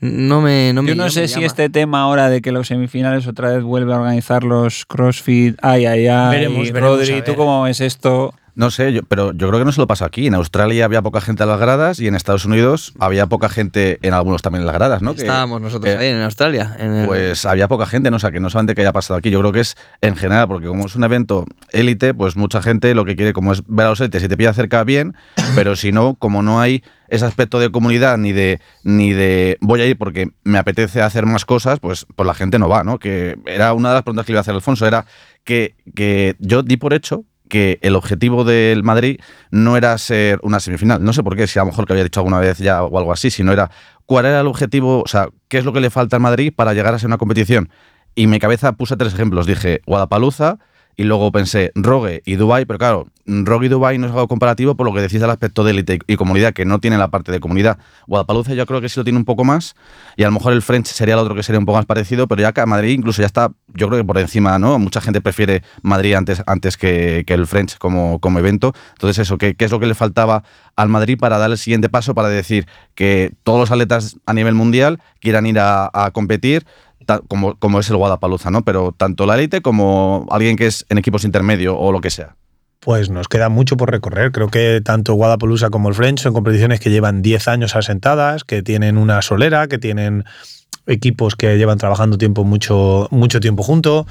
no 0.00 0.40
me, 0.40 0.72
no 0.72 0.82
me 0.82 0.88
Yo 0.88 0.94
no 0.96 1.04
me 1.04 1.10
sé 1.10 1.28
si 1.28 1.34
llama. 1.34 1.46
este 1.46 1.68
tema 1.68 2.00
ahora 2.00 2.30
de 2.30 2.40
que 2.40 2.52
los 2.52 2.68
semifinales 2.68 3.26
otra 3.26 3.50
vez 3.52 3.62
vuelve 3.62 3.92
a 3.92 3.96
organizar 3.98 4.44
los 4.44 4.86
CrossFit, 4.86 5.56
ay, 5.62 5.84
ay, 5.84 6.06
ay, 6.06 6.30
Veremos, 6.30 6.72
veremos, 6.72 6.98
Rodri, 6.98 7.22
¿tú 7.22 7.34
cómo 7.34 7.62
ves 7.64 7.80
esto? 7.82 8.23
No 8.56 8.70
sé, 8.70 8.92
yo, 8.92 9.02
pero 9.02 9.32
yo 9.32 9.48
creo 9.48 9.58
que 9.58 9.64
no 9.64 9.72
se 9.72 9.80
lo 9.80 9.86
pasa 9.88 10.04
aquí. 10.04 10.28
En 10.28 10.34
Australia 10.34 10.84
había 10.84 11.02
poca 11.02 11.20
gente 11.20 11.42
en 11.42 11.48
las 11.48 11.58
gradas 11.58 11.98
y 11.98 12.06
en 12.06 12.14
Estados 12.14 12.44
Unidos 12.44 12.94
había 13.00 13.26
poca 13.26 13.48
gente 13.48 13.98
en 14.02 14.14
algunos 14.14 14.42
también 14.42 14.60
en 14.62 14.66
las 14.66 14.74
gradas, 14.76 15.02
¿no? 15.02 15.14
Que, 15.14 15.22
Estábamos 15.22 15.60
nosotros 15.60 15.92
eh, 15.92 15.98
ahí 15.98 16.08
en 16.08 16.20
Australia. 16.22 16.76
en 16.78 16.94
el- 16.94 17.06
Pues 17.06 17.46
había 17.46 17.66
poca 17.66 17.86
gente, 17.86 18.10
no 18.10 18.16
o 18.16 18.20
sea, 18.20 18.30
que 18.30 18.38
no 18.38 18.50
solamente 18.50 18.74
que 18.76 18.82
haya 18.82 18.92
pasado 18.92 19.18
aquí, 19.18 19.30
yo 19.30 19.40
creo 19.40 19.50
que 19.52 19.60
es 19.60 19.76
en 20.00 20.14
general, 20.14 20.46
porque 20.46 20.68
como 20.68 20.86
es 20.86 20.94
un 20.94 21.02
evento 21.02 21.46
élite, 21.70 22.14
pues 22.14 22.36
mucha 22.36 22.62
gente 22.62 22.94
lo 22.94 23.04
que 23.04 23.16
quiere 23.16 23.32
como 23.32 23.52
es 23.52 23.62
ver 23.66 23.86
a 23.86 23.90
los 23.90 24.00
élites, 24.00 24.22
si 24.22 24.28
te 24.28 24.36
pilla 24.36 24.52
cerca 24.54 24.84
bien, 24.84 25.14
pero 25.56 25.74
si 25.74 25.90
no, 25.90 26.14
como 26.14 26.42
no 26.42 26.60
hay 26.60 26.84
ese 27.08 27.24
aspecto 27.24 27.58
de 27.58 27.70
comunidad 27.70 28.18
ni 28.18 28.32
de 28.32 28.60
ni 28.84 29.12
de 29.12 29.58
voy 29.60 29.80
a 29.80 29.86
ir 29.86 29.98
porque 29.98 30.30
me 30.44 30.58
apetece 30.58 31.02
hacer 31.02 31.26
más 31.26 31.44
cosas, 31.44 31.80
pues, 31.80 32.06
pues 32.14 32.26
la 32.26 32.34
gente 32.34 32.58
no 32.60 32.68
va, 32.68 32.84
¿no? 32.84 32.98
Que 33.00 33.36
era 33.46 33.72
una 33.72 33.88
de 33.88 33.94
las 33.96 34.02
preguntas 34.04 34.26
que 34.26 34.32
le 34.32 34.34
iba 34.34 34.40
a 34.40 34.42
hacer 34.42 34.54
Alfonso, 34.54 34.86
era 34.86 35.06
que, 35.42 35.74
que 35.94 36.36
yo 36.38 36.62
di 36.62 36.76
por 36.76 36.94
hecho 36.94 37.24
que 37.48 37.78
el 37.82 37.96
objetivo 37.96 38.44
del 38.44 38.82
Madrid 38.82 39.20
no 39.50 39.76
era 39.76 39.96
ser 39.98 40.40
una 40.42 40.60
semifinal. 40.60 41.02
No 41.04 41.12
sé 41.12 41.22
por 41.22 41.36
qué, 41.36 41.46
si 41.46 41.58
a 41.58 41.62
lo 41.62 41.66
mejor 41.66 41.86
que 41.86 41.92
había 41.92 42.04
dicho 42.04 42.20
alguna 42.20 42.40
vez 42.40 42.58
ya 42.58 42.82
o 42.82 42.98
algo 42.98 43.12
así, 43.12 43.30
sino 43.30 43.52
era 43.52 43.70
cuál 44.06 44.26
era 44.26 44.40
el 44.40 44.46
objetivo, 44.46 45.02
o 45.02 45.08
sea, 45.08 45.28
qué 45.48 45.58
es 45.58 45.64
lo 45.64 45.72
que 45.72 45.80
le 45.80 45.90
falta 45.90 46.16
al 46.16 46.22
Madrid 46.22 46.52
para 46.54 46.74
llegar 46.74 46.94
a 46.94 46.98
ser 46.98 47.08
una 47.08 47.18
competición. 47.18 47.70
Y 48.14 48.26
mi 48.26 48.38
cabeza 48.38 48.72
puse 48.72 48.96
tres 48.96 49.12
ejemplos. 49.12 49.46
Dije 49.46 49.82
Guadapaluza 49.86 50.58
y 50.96 51.04
luego 51.04 51.32
pensé 51.32 51.72
Rogue 51.74 52.22
y 52.24 52.36
Dubai, 52.36 52.64
pero 52.64 52.78
claro, 52.78 53.06
Rogue 53.26 53.66
y 53.66 53.68
Dubai 53.68 53.98
no 53.98 54.06
es 54.06 54.12
algo 54.12 54.28
comparativo 54.28 54.74
por 54.74 54.86
lo 54.86 54.92
que 54.92 55.00
decís 55.00 55.20
del 55.20 55.30
aspecto 55.30 55.64
de 55.64 55.72
élite 55.72 55.98
y 56.06 56.16
comunidad, 56.16 56.52
que 56.52 56.64
no 56.64 56.78
tiene 56.78 56.98
la 56.98 57.08
parte 57.08 57.32
de 57.32 57.40
comunidad. 57.40 57.78
Guadapaluza 58.06 58.54
yo 58.54 58.66
creo 58.66 58.80
que 58.80 58.88
sí 58.88 59.00
lo 59.00 59.04
tiene 59.04 59.18
un 59.18 59.24
poco 59.24 59.44
más 59.44 59.74
y 60.16 60.22
a 60.22 60.26
lo 60.26 60.32
mejor 60.32 60.52
el 60.52 60.62
French 60.62 60.86
sería 60.86 61.14
el 61.14 61.20
otro 61.20 61.34
que 61.34 61.42
sería 61.42 61.58
un 61.58 61.66
poco 61.66 61.78
más 61.78 61.86
parecido, 61.86 62.28
pero 62.28 62.42
ya 62.42 62.52
que 62.52 62.64
Madrid 62.66 62.92
incluso 62.92 63.22
ya 63.22 63.26
está, 63.26 63.50
yo 63.68 63.88
creo 63.88 64.00
que 64.00 64.04
por 64.04 64.18
encima, 64.18 64.58
¿no? 64.58 64.78
Mucha 64.78 65.00
gente 65.00 65.20
prefiere 65.20 65.62
Madrid 65.82 66.14
antes, 66.14 66.42
antes 66.46 66.76
que, 66.76 67.24
que 67.26 67.34
el 67.34 67.46
French 67.46 67.78
como, 67.78 68.18
como 68.20 68.38
evento. 68.38 68.72
Entonces 68.92 69.26
eso, 69.26 69.38
¿qué, 69.38 69.54
¿qué 69.54 69.64
es 69.64 69.70
lo 69.70 69.80
que 69.80 69.86
le 69.86 69.94
faltaba 69.94 70.44
al 70.76 70.88
Madrid 70.88 71.18
para 71.18 71.38
dar 71.38 71.50
el 71.50 71.58
siguiente 71.58 71.88
paso, 71.88 72.14
para 72.14 72.28
decir 72.28 72.66
que 72.94 73.32
todos 73.42 73.58
los 73.58 73.70
atletas 73.70 74.16
a 74.26 74.32
nivel 74.32 74.54
mundial 74.54 75.00
quieran 75.20 75.46
ir 75.46 75.58
a 75.58 76.10
competir? 76.12 76.66
Como, 77.28 77.56
como 77.56 77.80
es 77.80 77.90
el 77.90 77.96
Guadalajara, 77.96 78.50
¿no? 78.50 78.62
Pero 78.62 78.94
tanto 78.96 79.26
la 79.26 79.34
élite 79.36 79.62
como 79.62 80.26
alguien 80.30 80.56
que 80.56 80.66
es 80.66 80.86
en 80.88 80.98
equipos 80.98 81.24
intermedio 81.24 81.78
o 81.78 81.92
lo 81.92 82.00
que 82.00 82.10
sea. 82.10 82.36
Pues 82.80 83.08
nos 83.08 83.28
queda 83.28 83.48
mucho 83.48 83.76
por 83.76 83.90
recorrer. 83.90 84.30
Creo 84.30 84.48
que 84.48 84.80
tanto 84.84 85.14
Guadalajara 85.14 85.70
como 85.70 85.88
el 85.88 85.94
French 85.94 86.20
son 86.20 86.34
competiciones 86.34 86.80
que 86.80 86.90
llevan 86.90 87.22
10 87.22 87.48
años 87.48 87.76
asentadas, 87.76 88.44
que 88.44 88.62
tienen 88.62 88.98
una 88.98 89.22
solera, 89.22 89.68
que 89.68 89.78
tienen 89.78 90.24
equipos 90.86 91.34
que 91.34 91.56
llevan 91.56 91.78
trabajando 91.78 92.18
tiempo 92.18 92.44
mucho, 92.44 93.08
mucho 93.10 93.40
tiempo 93.40 93.62
juntos. 93.62 94.06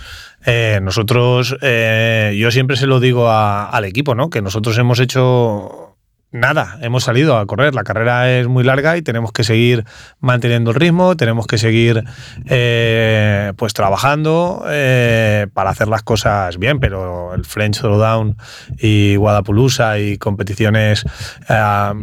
Eh, 0.46 0.80
nosotros, 0.82 1.56
eh, 1.62 2.36
yo 2.39 2.52
siempre 2.52 2.76
se 2.78 2.88
lo 2.88 3.00
digo 3.00 3.30
al 3.30 3.86
equipo, 3.86 4.16
¿no? 4.16 4.30
Que 4.30 4.41
nosotros 4.41 4.78
hemos 4.78 5.00
hecho 5.00 5.93
nada, 6.34 6.78
hemos 6.82 7.04
salido 7.06 7.38
a 7.38 7.46
correr. 7.46 7.74
La 7.74 7.84
carrera 7.84 8.30
es 8.30 8.48
muy 8.48 8.64
larga 8.66 8.98
y 8.98 9.02
tenemos 9.02 9.32
que 9.32 9.44
seguir 9.46 9.86
manteniendo 10.20 10.72
el 10.72 10.76
ritmo, 10.76 11.16
tenemos 11.16 11.48
que 11.48 11.58
seguir 11.58 12.04
eh, 12.48 13.54
pues 13.56 13.74
trabajando 13.74 14.66
eh, 14.68 15.48
para 15.54 15.70
hacer 15.70 15.88
las 15.88 16.04
cosas 16.04 16.58
bien, 16.58 16.80
pero 16.80 17.34
el 17.34 17.46
French 17.46 17.80
Throwdown 17.80 18.36
y 18.78 19.16
Guadapulusa 19.16 20.00
y 20.00 20.18
competiciones 20.18 21.06
eh, 21.48 21.94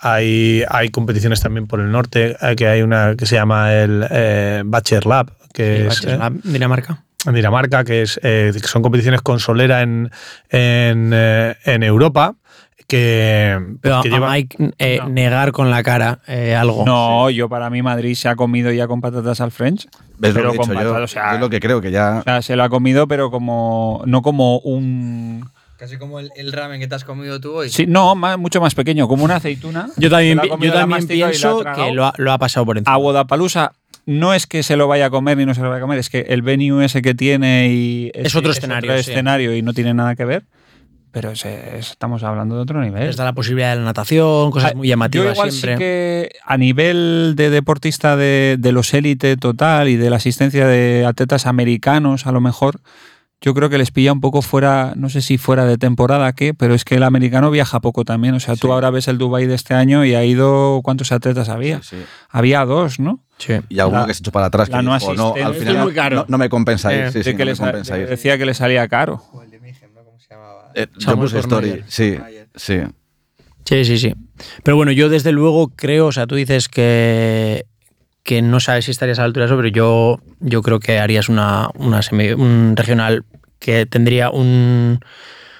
hay, 0.00 0.62
hay 0.68 0.90
competiciones 0.90 1.40
también 1.40 1.66
por 1.66 1.80
el 1.80 1.90
norte, 1.90 2.36
eh, 2.40 2.54
que 2.56 2.68
hay 2.68 2.82
una 2.82 3.16
que 3.16 3.26
se 3.26 3.34
llama 3.34 3.74
el 3.74 4.06
eh, 4.10 4.62
Bachelor 4.64 5.06
Lab, 5.06 5.32
que 5.52 5.88
es 5.88 5.96
Sí, 5.96 6.06
la 6.06 6.30
Dinamarca. 6.44 7.02
en 7.26 7.34
Dinamarca, 7.34 7.82
que, 7.82 8.02
es, 8.02 8.20
eh, 8.22 8.52
que 8.52 8.68
son 8.68 8.82
competiciones 8.82 9.22
con 9.22 9.40
solera 9.40 9.82
en, 9.82 10.10
en, 10.50 11.10
eh, 11.12 11.56
en 11.64 11.82
Europa, 11.82 12.36
que, 12.88 13.58
Pero 13.80 14.02
que 14.02 14.14
a 14.14 14.20
Mike 14.20 14.72
eh, 14.78 14.98
No. 15.02 15.08
negar 15.10 15.52
con 15.52 15.70
la 15.70 15.82
cara 15.82 16.20
eh, 16.26 16.54
algo. 16.56 16.84
No, 16.84 17.30
yo 17.30 17.48
para 17.48 17.70
mí 17.70 17.82
Madrid 17.82 18.14
se 18.14 18.28
ha 18.28 18.34
comido 18.36 18.72
ya 18.72 18.86
con 18.88 19.00
patatas 19.00 19.40
al 19.40 19.52
French. 19.52 19.86
¿Ves 20.18 20.32
Pero 20.34 20.46
lo 20.46 20.50
que 20.52 20.56
he 20.56 20.58
con 20.58 20.68
yo? 20.70 20.74
patatas, 20.74 21.02
o 21.02 21.06
sea- 21.06 21.34
es 21.34 21.40
lo 21.40 21.50
que 21.50 21.60
creo 21.60 21.80
que 21.80 21.90
ya... 21.90 22.18
O 22.20 22.22
sea, 22.24 22.42
se 22.42 22.56
lo 22.56 22.64
ha 22.64 22.68
comido, 22.68 23.06
pero 23.06 23.30
como 23.30 24.02
no 24.06 24.22
como 24.22 24.58
un... 24.60 25.48
Casi 25.78 25.96
como 25.96 26.18
el, 26.18 26.30
el 26.36 26.50
ramen 26.52 26.80
que 26.80 26.88
te 26.88 26.94
has 26.96 27.04
comido 27.04 27.38
tú 27.40 27.52
hoy. 27.54 27.70
Sí, 27.70 27.86
no, 27.86 28.16
más- 28.16 28.36
mucho 28.36 28.60
más 28.60 28.74
pequeño, 28.74 29.06
como 29.06 29.24
una 29.24 29.36
aceituna. 29.36 29.88
Yo 29.96 30.10
también, 30.10 30.40
yo 30.42 30.72
también 30.72 31.04
ha 31.04 31.06
pienso 31.06 31.62
que 31.76 31.92
lo 31.92 32.06
ha, 32.06 32.14
lo 32.16 32.32
ha 32.32 32.38
pasado 32.38 32.66
por 32.66 32.78
encima. 32.78 32.94
A 32.94 32.96
Guadalajara 32.96 33.72
no 34.04 34.34
es 34.34 34.46
que 34.48 34.62
se 34.64 34.74
lo 34.76 34.88
vaya 34.88 35.06
a 35.06 35.10
comer 35.10 35.36
ni 35.36 35.44
no 35.46 35.54
se 35.54 35.60
lo 35.60 35.68
vaya 35.68 35.78
a 35.78 35.82
comer, 35.82 35.98
es 35.98 36.08
que 36.10 36.20
el 36.30 36.40
venue 36.42 36.84
ese 36.84 37.00
que 37.02 37.14
tiene 37.14 37.68
y 37.70 38.10
Es 38.14 38.34
otro 38.34 38.50
escenario, 38.50 38.92
sí. 38.94 39.00
escenario 39.00 39.54
y 39.54 39.60
no 39.62 39.72
tiene 39.74 39.92
nada 39.94 40.16
que 40.16 40.24
ver. 40.24 40.44
Pero 41.10 41.30
ese- 41.30 41.78
estamos 41.78 42.22
hablando 42.22 42.56
de 42.56 42.62
otro 42.62 42.80
nivel. 42.82 43.06
Les 43.06 43.16
da 43.16 43.24
la 43.24 43.32
posibilidad 43.32 43.70
de 43.70 43.76
la 43.76 43.84
natación, 43.84 44.50
cosas 44.50 44.72
Ah, 44.72 44.76
muy 44.76 44.88
llamativas 44.88 45.26
Yo 45.28 45.32
igual 45.32 45.52
siempre. 45.52 45.74
sí 45.74 45.78
que 45.78 46.30
a 46.44 46.56
nivel 46.58 47.32
de 47.36 47.50
deportista 47.50 48.16
de, 48.16 48.56
de 48.58 48.72
los 48.72 48.92
élite 48.92 49.36
total 49.36 49.88
y 49.88 49.96
de 49.96 50.10
la 50.10 50.16
asistencia 50.16 50.66
de 50.66 51.06
atletas 51.06 51.46
americanos, 51.46 52.26
a 52.26 52.32
lo 52.32 52.40
mejor, 52.40 52.80
yo 53.40 53.54
creo 53.54 53.70
que 53.70 53.78
les 53.78 53.90
pilla 53.92 54.12
un 54.12 54.20
poco 54.20 54.42
fuera, 54.42 54.94
no 54.96 55.08
sé 55.08 55.20
si 55.22 55.38
fuera 55.38 55.64
de 55.64 55.78
temporada 55.78 56.32
qué, 56.32 56.54
pero 56.54 56.74
es 56.74 56.84
que 56.84 56.96
el 56.96 57.04
americano 57.04 57.50
viaja 57.52 57.78
poco 57.80 58.04
también. 58.04 58.34
O 58.34 58.40
sea, 58.40 58.54
tú 58.56 58.66
Sí. 58.66 58.72
ahora 58.72 58.90
ves 58.90 59.06
el 59.08 59.16
Dubai 59.16 59.46
de 59.46 59.54
este 59.54 59.74
año 59.74 60.04
y 60.04 60.14
ha 60.14 60.24
ido, 60.24 60.80
¿cuántos 60.82 61.12
atletas 61.12 61.48
había? 61.48 61.80
Sí, 61.82 61.96
sí. 61.98 62.04
Había 62.30 62.64
dos, 62.64 62.98
¿no? 62.98 63.20
Sí. 63.38 63.54
Y 63.68 63.78
alguno 63.78 64.00
La- 64.00 64.06
que 64.08 64.14
se 64.14 64.22
echó 64.24 64.32
para 64.32 64.46
atrás. 64.46 64.68
la 64.68 64.78
que 64.78 64.84
no 64.84 64.98
dijo, 64.98 65.14
no, 65.14 65.34
al 65.36 65.54
final 65.54 65.76
Es 65.76 65.82
muy 65.84 65.94
caro. 65.94 66.16
No, 66.16 66.24
no 66.28 66.38
me 66.38 66.48
compensa 66.48 66.92
ir. 66.92 67.00
Eh, 67.04 67.12
sí, 67.12 67.18
De 67.18 67.24
sí, 67.24 67.30
que 67.30 67.34
no 67.34 67.38
me 67.38 67.44
les- 67.52 67.60
compensa 67.60 67.96
ir. 67.96 68.08
decía 68.08 68.36
que 68.36 68.44
le 68.44 68.54
salía 68.54 68.88
caro. 68.88 69.22
O 69.32 69.40
el 69.42 69.50
de 69.52 69.60
Mingen, 69.60 69.94
¿no? 69.94 70.00
Eh, 70.78 70.86
yo 70.94 71.00
Samuel 71.00 71.28
puse 71.30 71.38
story. 71.40 71.82
Sí, 71.88 72.16
sí. 72.54 72.80
Sí, 73.64 73.84
sí, 73.84 73.98
sí. 73.98 74.14
Pero 74.62 74.76
bueno, 74.76 74.92
yo 74.92 75.08
desde 75.08 75.32
luego 75.32 75.68
creo, 75.74 76.06
o 76.06 76.12
sea, 76.12 76.26
tú 76.26 76.36
dices 76.36 76.68
que, 76.68 77.66
que 78.22 78.40
no 78.40 78.60
sabes 78.60 78.86
si 78.86 78.90
estarías 78.92 79.18
a 79.18 79.22
la 79.22 79.26
altura 79.26 79.44
de 79.44 79.52
eso, 79.52 79.56
pero 79.56 79.68
yo, 79.68 80.20
yo 80.40 80.62
creo 80.62 80.80
que 80.80 80.98
harías 80.98 81.28
una, 81.28 81.68
una 81.74 82.00
semi- 82.02 82.34
un 82.34 82.74
regional 82.76 83.24
que 83.58 83.84
tendría 83.84 84.30
un, 84.30 85.00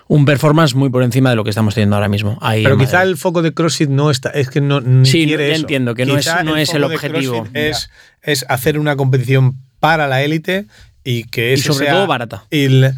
un 0.06 0.24
performance 0.24 0.74
muy 0.74 0.88
por 0.88 1.02
encima 1.02 1.30
de 1.30 1.36
lo 1.36 1.44
que 1.44 1.50
estamos 1.50 1.74
teniendo 1.74 1.96
ahora 1.96 2.08
mismo. 2.08 2.38
Ahí 2.40 2.62
Pero 2.62 2.78
quizá 2.78 3.02
el 3.02 3.16
foco 3.18 3.42
de 3.42 3.52
CrossFit 3.52 3.90
no 3.90 4.10
está, 4.10 4.30
es 4.30 4.48
que 4.48 4.60
no 4.62 4.80
ni 4.80 5.04
Sí, 5.06 5.26
quiere 5.26 5.48
ya 5.48 5.54
eso. 5.56 5.62
entiendo 5.62 5.94
que 5.94 6.06
no 6.06 6.16
es- 6.16 6.24
Quizá 6.24 6.44
no 6.44 6.56
es 6.56 6.72
el 6.72 6.84
objetivo. 6.84 7.46
Es, 7.52 7.90
es 8.22 8.46
hacer 8.48 8.78
una 8.78 8.96
competición 8.96 9.56
para 9.80 10.06
la 10.08 10.22
élite 10.22 10.66
y 11.04 11.24
que 11.24 11.50
Y 11.50 11.54
ese 11.54 11.64
sobre 11.72 11.86
sea 11.86 11.94
todo 11.94 12.06
barata. 12.06 12.44
el- 12.50 12.92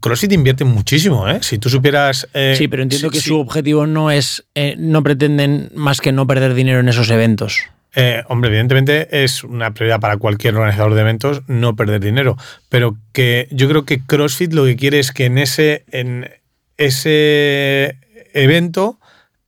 CrossFit 0.00 0.32
invierte 0.32 0.64
muchísimo, 0.64 1.28
¿eh? 1.28 1.38
Si 1.42 1.58
tú 1.58 1.70
supieras. 1.70 2.28
eh, 2.34 2.54
Sí, 2.56 2.68
pero 2.68 2.82
entiendo 2.82 3.10
que 3.10 3.20
su 3.20 3.38
objetivo 3.38 3.86
no 3.86 4.10
es, 4.10 4.44
eh, 4.54 4.74
no 4.78 5.02
pretenden 5.02 5.70
más 5.74 6.00
que 6.00 6.12
no 6.12 6.26
perder 6.26 6.54
dinero 6.54 6.80
en 6.80 6.88
esos 6.88 7.10
eventos. 7.10 7.64
Eh, 7.94 8.22
hombre, 8.28 8.48
evidentemente 8.48 9.22
es 9.24 9.44
una 9.44 9.72
prioridad 9.74 10.00
para 10.00 10.16
cualquier 10.16 10.56
organizador 10.56 10.94
de 10.94 11.00
eventos 11.02 11.42
no 11.46 11.76
perder 11.76 12.00
dinero, 12.00 12.38
pero 12.70 12.96
que 13.12 13.48
yo 13.50 13.68
creo 13.68 13.84
que 13.84 14.00
CrossFit 14.04 14.52
lo 14.54 14.64
que 14.64 14.76
quiere 14.76 14.98
es 14.98 15.12
que 15.12 15.26
en 15.26 15.36
ese, 15.36 15.84
en 15.90 16.30
ese 16.78 17.96
evento 18.32 18.98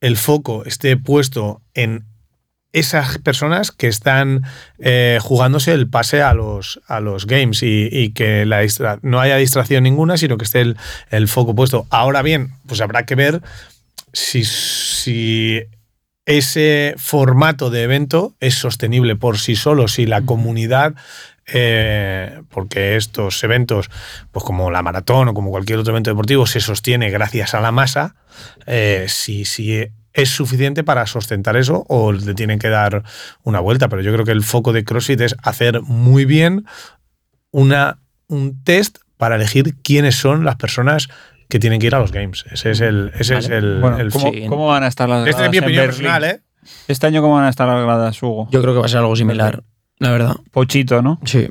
el 0.01 0.16
foco 0.16 0.64
esté 0.66 0.97
puesto 0.99 1.62
en 1.72 2.05
esas 2.75 3.18
personas 3.18 3.70
que 3.70 3.87
están 3.87 4.43
eh, 4.79 5.18
jugándose 5.22 5.72
el 5.72 5.89
pase 5.89 6.22
a 6.22 6.35
los, 6.35 6.81
a 6.89 6.99
los 6.99 7.27
games 7.27 7.62
y, 7.62 7.89
y 7.91 8.11
que 8.11 8.45
la 8.45 8.64
no 9.03 9.20
haya 9.20 9.37
distracción 9.37 9.85
ninguna, 9.85 10.16
sino 10.16 10.37
que 10.37 10.45
esté 10.45 10.61
el, 10.61 10.77
el 11.11 11.29
foco 11.29 11.55
puesto. 11.55 11.87
Ahora 11.91 12.20
bien, 12.22 12.51
pues 12.66 12.81
habrá 12.81 13.07
que 13.07 13.14
ver 13.14 13.41
si, 14.12 14.45
si 14.45 15.62
ese 16.27 16.95
formato 16.99 17.71
de 17.71 17.84
evento 17.84 18.34
es 18.41 18.57
sostenible 18.57 19.14
por 19.14 19.38
sí 19.38 19.55
solo, 19.55 19.87
si 19.87 20.07
la 20.07 20.22
comunidad, 20.22 20.95
eh, 21.46 22.41
porque 22.49 22.96
estos 22.96 23.45
eventos, 23.45 23.88
pues 24.33 24.45
como 24.45 24.72
la 24.72 24.83
maratón 24.83 25.29
o 25.29 25.34
como 25.34 25.51
cualquier 25.51 25.79
otro 25.79 25.92
evento 25.92 26.11
deportivo, 26.11 26.46
se 26.46 26.59
sostiene 26.59 27.11
gracias 27.11 27.55
a 27.55 27.61
la 27.61 27.71
masa, 27.71 28.17
eh, 28.67 29.07
si, 29.09 29.45
si 29.45 29.87
es 30.14 30.30
suficiente 30.30 30.84
para 30.84 31.07
sustentar 31.07 31.57
eso 31.57 31.84
o 31.88 32.12
le 32.12 32.34
tienen 32.34 32.58
que 32.58 32.68
dar 32.68 33.03
una 33.42 33.61
vuelta. 33.61 33.88
Pero 33.88 34.00
yo 34.03 34.12
creo 34.12 34.24
que 34.24 34.30
el 34.32 34.42
foco 34.42 34.72
de 34.72 34.84
CrossFit 34.84 35.20
es 35.20 35.36
hacer 35.42 35.82
muy 35.82 36.24
bien 36.24 36.64
una, 37.50 37.99
un 38.28 38.62
test 38.64 38.99
para 39.16 39.36
elegir 39.36 39.74
quiénes 39.82 40.16
son 40.16 40.45
las 40.45 40.57
personas 40.57 41.08
que 41.49 41.58
tienen 41.58 41.78
que 41.80 41.86
ir 41.88 41.95
a 41.95 41.99
los 42.00 42.11
games. 42.12 42.45
Ese 42.50 42.70
es 42.70 42.80
el. 42.80 43.12
Ese 43.18 43.36
es 43.38 43.49
el, 43.49 43.80
Bueno, 43.80 43.99
el- 43.99 44.11
¿cómo, 44.11 44.30
sí. 44.32 44.46
cómo 44.49 44.66
van 44.68 44.82
a 44.82 44.86
estar 44.88 45.08
las 45.08 45.26
Esta 45.28 45.45
es 45.46 45.50
mi 45.50 45.58
gradas 45.58 45.58
en 45.58 45.64
opinión 45.64 45.86
Berlín? 45.86 46.03
personal, 46.11 46.24
¿eh? 46.24 46.41
Este 46.88 47.07
año, 47.07 47.20
¿cómo 47.20 47.34
van 47.34 47.45
a 47.45 47.50
estar 47.50 47.68
las 47.68 47.82
gradas, 47.84 48.22
Hugo? 48.22 48.49
Yo 48.50 48.62
creo 48.62 48.72
que 48.72 48.80
va 48.80 48.86
a 48.86 48.88
ser 48.88 48.99
algo 48.99 49.14
similar, 49.16 49.62
la 49.99 50.11
verdad. 50.11 50.36
Pochito, 50.50 51.03
¿no? 51.03 51.20
Sí. 51.24 51.49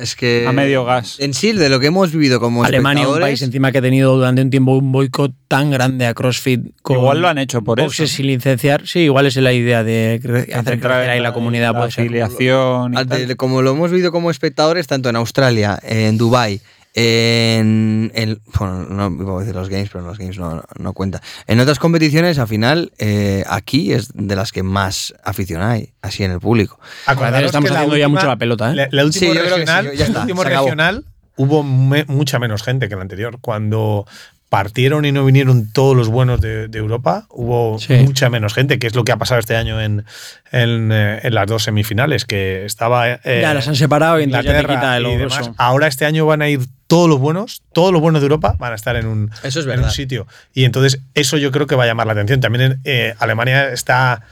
Es 0.00 0.14
que. 0.16 0.46
A 0.46 0.52
medio 0.52 0.84
gas. 0.84 1.16
En 1.18 1.34
sí, 1.34 1.52
de 1.52 1.68
lo 1.68 1.80
que 1.80 1.86
hemos 1.88 2.12
vivido 2.12 2.40
como 2.40 2.64
Alemania, 2.64 3.08
un 3.08 3.18
país 3.20 3.42
encima 3.42 3.72
que 3.72 3.78
ha 3.78 3.82
tenido 3.82 4.16
durante 4.16 4.42
un 4.42 4.50
tiempo 4.50 4.72
un 4.76 4.92
boicot 4.92 5.32
tan 5.48 5.70
grande 5.70 6.06
a 6.06 6.14
CrossFit. 6.14 6.60
Con 6.82 6.98
Igual 6.98 7.20
lo 7.20 7.28
han 7.28 7.38
hecho 7.38 7.62
por 7.62 7.80
eso. 7.80 8.06
sin 8.06 8.26
licenciar. 8.26 8.86
Sí, 8.86 9.00
igual 9.00 9.26
es 9.26 9.36
la 9.36 9.52
idea 9.52 9.82
de 9.84 10.20
hacer 10.54 10.78
crecer 10.80 11.10
ahí 11.10 11.20
la 11.20 11.32
comunidad. 11.32 11.72
la 11.72 11.78
puede 11.78 11.90
ser. 11.92 12.04
afiliación. 12.04 12.94
y 12.94 12.96
al- 12.96 13.06
tal. 13.06 13.26
de- 13.28 13.36
como 13.36 13.62
lo 13.62 13.72
hemos 13.72 13.90
vivido 13.90 14.12
como 14.12 14.30
espectadores, 14.30 14.86
tanto 14.86 15.08
en 15.08 15.16
Australia, 15.16 15.78
en 15.82 16.18
Dubai 16.18 16.60
en, 16.94 18.10
en- 18.14 18.40
bueno, 18.58 18.84
no 18.84 19.22
iba 19.22 19.36
a 19.36 19.40
decir 19.40 19.54
los 19.54 19.68
games, 19.68 19.88
pero 19.92 20.04
los 20.04 20.18
games 20.18 20.38
no, 20.38 20.62
no 20.78 20.92
cuenta. 20.92 21.22
En 21.46 21.60
otras 21.60 21.78
competiciones, 21.78 22.38
al 22.38 22.48
final, 22.48 22.92
eh, 22.98 23.44
aquí 23.48 23.92
es 23.92 24.10
de 24.14 24.36
las 24.36 24.52
que 24.52 24.62
más 24.62 25.14
afición 25.24 25.62
hay, 25.62 25.92
así 26.02 26.24
en 26.24 26.32
el 26.32 26.40
público. 26.40 26.78
Acordaros 27.06 27.46
estamos 27.46 27.70
que 27.70 27.76
haciendo 27.76 27.96
ya 27.96 28.06
última- 28.06 28.20
mucho 28.20 28.26
la 28.28 28.36
pelota, 28.36 28.72
¿eh? 28.72 28.74
La, 28.74 28.88
la 28.90 29.04
última 29.04 29.26
Sí, 29.26 29.32
que 29.32 29.42
sí, 29.44 29.48
regional, 29.48 29.92
ya 29.96 30.04
está, 30.06 30.18
el 30.18 30.22
último 30.22 30.44
regional 30.44 31.04
hubo 31.36 31.62
me- 31.62 32.04
mucha 32.06 32.38
menos 32.38 32.62
gente 32.62 32.88
que 32.88 32.94
el 32.94 33.00
anterior. 33.00 33.38
Cuando 33.40 34.06
partieron 34.48 35.04
y 35.04 35.12
no 35.12 35.24
vinieron 35.26 35.70
todos 35.72 35.94
los 35.94 36.08
buenos 36.08 36.40
de, 36.40 36.68
de 36.68 36.78
Europa, 36.78 37.26
hubo 37.28 37.78
Sí. 37.78 37.94
mucha 37.96 38.30
menos 38.30 38.54
gente, 38.54 38.78
que 38.78 38.86
es 38.86 38.94
lo 38.94 39.04
que 39.04 39.12
ha 39.12 39.16
pasado 39.18 39.38
este 39.40 39.56
año 39.56 39.78
en, 39.80 40.04
en, 40.52 40.90
eh, 40.90 41.20
en 41.22 41.34
las 41.34 41.46
dos 41.46 41.64
semifinales, 41.64 42.24
que 42.24 42.64
estaba 42.64 43.08
eh, 43.12 43.40
ya 43.42 43.52
las 43.52 43.68
han 43.68 43.76
separado 43.76 44.18
y 44.20 44.24
Inglaterra 44.24 44.96
el 44.96 45.04
demás. 45.18 45.50
Ahora 45.58 45.86
este 45.86 46.06
año 46.06 46.24
van 46.24 46.40
a 46.40 46.48
ir 46.48 46.60
todos 46.86 47.10
los 47.10 47.18
buenos, 47.18 47.62
todos 47.74 47.92
los 47.92 48.00
buenos 48.00 48.22
de 48.22 48.24
Europa 48.26 48.56
van 48.58 48.72
a 48.72 48.74
estar 48.76 48.96
en 48.96 49.06
un, 49.06 49.30
Eso 49.42 49.60
es 49.60 49.66
en 49.66 49.80
un 49.84 49.90
sitio. 49.90 50.26
Y 50.54 50.64
entonces 50.64 51.02
eso 51.12 51.36
yo 51.36 51.50
creo 51.52 51.66
que 51.66 51.74
va 51.76 51.84
a 51.84 51.86
llamar 51.86 52.06
la 52.06 52.14
atención. 52.14 52.40
También 52.40 52.80
eh, 52.84 53.14
Alemania 53.18 53.68
está 53.70 54.22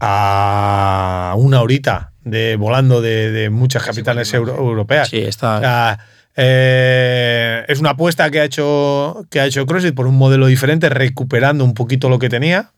a 0.00 1.34
una 1.36 1.60
horita 1.60 2.12
de 2.22 2.56
volando 2.56 3.02
de, 3.02 3.30
de 3.30 3.50
muchas 3.50 3.82
capitales 3.84 4.32
euro- 4.32 4.56
europeas. 4.56 5.08
Sí, 5.10 5.18
está. 5.18 5.98
Eh, 6.36 7.64
es 7.68 7.80
una 7.80 7.90
apuesta 7.90 8.30
que 8.30 8.40
ha 8.40 8.44
hecho 8.44 9.26
que 9.30 9.40
ha 9.40 9.46
hecho 9.46 9.66
CrossFit 9.66 9.94
por 9.94 10.06
un 10.06 10.16
modelo 10.16 10.46
diferente, 10.46 10.88
recuperando 10.88 11.64
un 11.64 11.74
poquito 11.74 12.08
lo 12.08 12.18
que 12.18 12.28
tenía. 12.28 12.72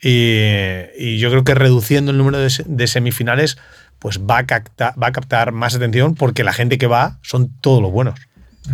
Y, 0.00 1.18
yo 1.18 1.30
creo 1.30 1.42
que 1.42 1.54
reduciendo 1.54 2.12
el 2.12 2.18
número 2.18 2.38
de, 2.38 2.52
de 2.66 2.86
semifinales, 2.86 3.58
pues 3.98 4.20
va 4.20 4.38
a, 4.38 4.92
va 4.92 5.06
a 5.08 5.12
captar 5.12 5.52
más 5.52 5.74
atención 5.74 6.14
porque 6.14 6.44
la 6.44 6.52
gente 6.52 6.78
que 6.78 6.86
va 6.86 7.18
son 7.22 7.50
todos 7.60 7.82
los 7.82 7.90
buenos. 7.90 8.20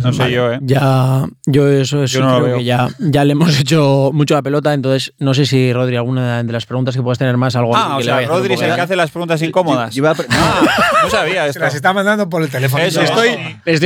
No 0.03 0.11
sé 0.11 0.29
yo, 0.29 0.51
¿eh? 0.51 0.59
Ya, 0.61 1.25
yo 1.45 1.69
eso 1.69 2.03
es, 2.03 2.11
Yo 2.11 2.19
no 2.19 2.31
lo 2.31 2.35
creo 2.35 2.45
veo. 2.47 2.57
que 2.57 2.63
ya, 2.65 2.89
ya 2.99 3.23
le 3.23 3.31
hemos 3.31 3.57
hecho 3.61 4.11
mucho 4.13 4.33
la 4.33 4.41
pelota, 4.41 4.73
entonces 4.73 5.13
no 5.19 5.33
sé 5.33 5.45
si 5.45 5.71
Rodri, 5.71 5.95
alguna 5.95 6.43
de 6.43 6.51
las 6.51 6.65
preguntas 6.65 6.95
que 6.95 7.01
puedas 7.01 7.17
tener 7.17 7.37
más, 7.37 7.55
algo 7.55 7.75
Ah, 7.75 7.87
que 7.91 7.93
o 7.95 7.99
le 7.99 8.03
sea, 8.03 8.27
Rodri 8.27 8.53
es 8.55 8.61
el 8.61 8.75
que 8.75 8.81
hace 8.81 8.95
las 8.97 9.09
preguntas 9.11 9.41
incómodas. 9.41 9.95
Yo 9.95 10.01
iba 10.01 10.11
a 10.11 10.15
pre- 10.15 10.25
Ah, 10.29 10.61
no 11.03 11.09
sabía 11.09 11.51
Se 11.53 11.59
las 11.59 11.73
está 11.75 11.93
mandando 11.93 12.29
por 12.29 12.41
el 12.43 12.49
teléfono. 12.49 12.83
Eso. 12.83 13.01
Estoy, 13.01 13.29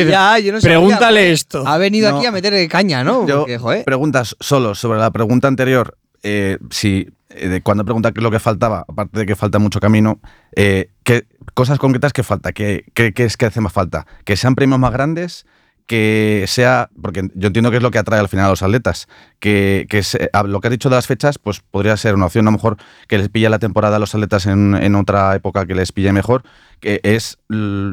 Ya, 0.09 0.39
yo 0.39 0.51
no 0.53 0.61
sabía. 0.61 0.77
pregúntale 0.77 1.31
esto. 1.31 1.63
Ha 1.67 1.77
venido 1.77 2.09
No. 2.09 2.17
aquí 2.17 2.25
a 2.25 2.31
meter 2.31 2.67
caña, 2.69 3.03
¿no? 3.03 3.27
Yo, 3.27 3.39
Porque, 3.39 3.57
joder. 3.59 3.85
preguntas 3.85 4.35
solo 4.39 4.73
sobre 4.73 4.99
la 4.99 5.11
pregunta 5.11 5.47
anterior. 5.47 5.95
eh, 6.23 6.57
si 6.71 7.07
eh, 7.29 7.47
de 7.47 7.61
cuando 7.61 7.85
pregunta 7.85 8.11
qué 8.11 8.19
es 8.19 8.23
lo 8.23 8.31
que 8.31 8.39
faltaba, 8.39 8.83
aparte 8.89 9.19
de 9.19 9.25
que 9.27 9.35
falta 9.35 9.59
mucho 9.59 9.79
camino, 9.79 10.19
eh, 10.55 10.89
¿qué 11.03 11.27
cosas 11.53 11.77
concretas 11.77 12.11
que 12.13 12.23
falta? 12.23 12.51
¿Qué, 12.51 12.85
qué, 12.95 13.13
qué 13.13 13.23
es 13.25 13.37
que 13.37 13.45
hace 13.45 13.61
más 13.61 13.71
falta? 13.71 14.07
¿Que 14.25 14.35
sean 14.35 14.55
premios 14.55 14.79
más 14.79 14.91
grandes? 14.91 15.45
Que 15.89 16.45
sea, 16.47 16.87
porque 17.01 17.31
yo 17.33 17.47
entiendo 17.47 17.71
que 17.71 17.77
es 17.77 17.81
lo 17.83 17.89
que 17.89 17.97
atrae 17.97 18.19
al 18.19 18.29
final 18.29 18.45
a 18.45 18.49
los 18.49 18.61
atletas, 18.61 19.07
que, 19.39 19.87
que 19.89 20.03
se- 20.03 20.29
a 20.33 20.43
lo 20.43 20.61
que 20.61 20.67
has 20.67 20.71
dicho 20.71 20.87
de 20.87 20.95
las 20.95 21.07
fechas, 21.07 21.39
pues 21.39 21.61
podría 21.61 21.97
ser 21.97 22.13
una 22.13 22.27
opción 22.27 22.45
a 22.47 22.51
lo 22.51 22.57
mejor 22.57 22.77
que 23.07 23.17
les 23.17 23.29
pille 23.29 23.49
la 23.49 23.57
temporada 23.57 23.95
a 23.95 23.99
los 23.99 24.13
atletas 24.13 24.45
en, 24.45 24.75
en 24.75 24.93
otra 24.93 25.33
época 25.33 25.65
que 25.65 25.73
les 25.73 25.91
pille 25.91 26.11
mejor, 26.13 26.43
que 26.79 26.99
es, 27.01 27.39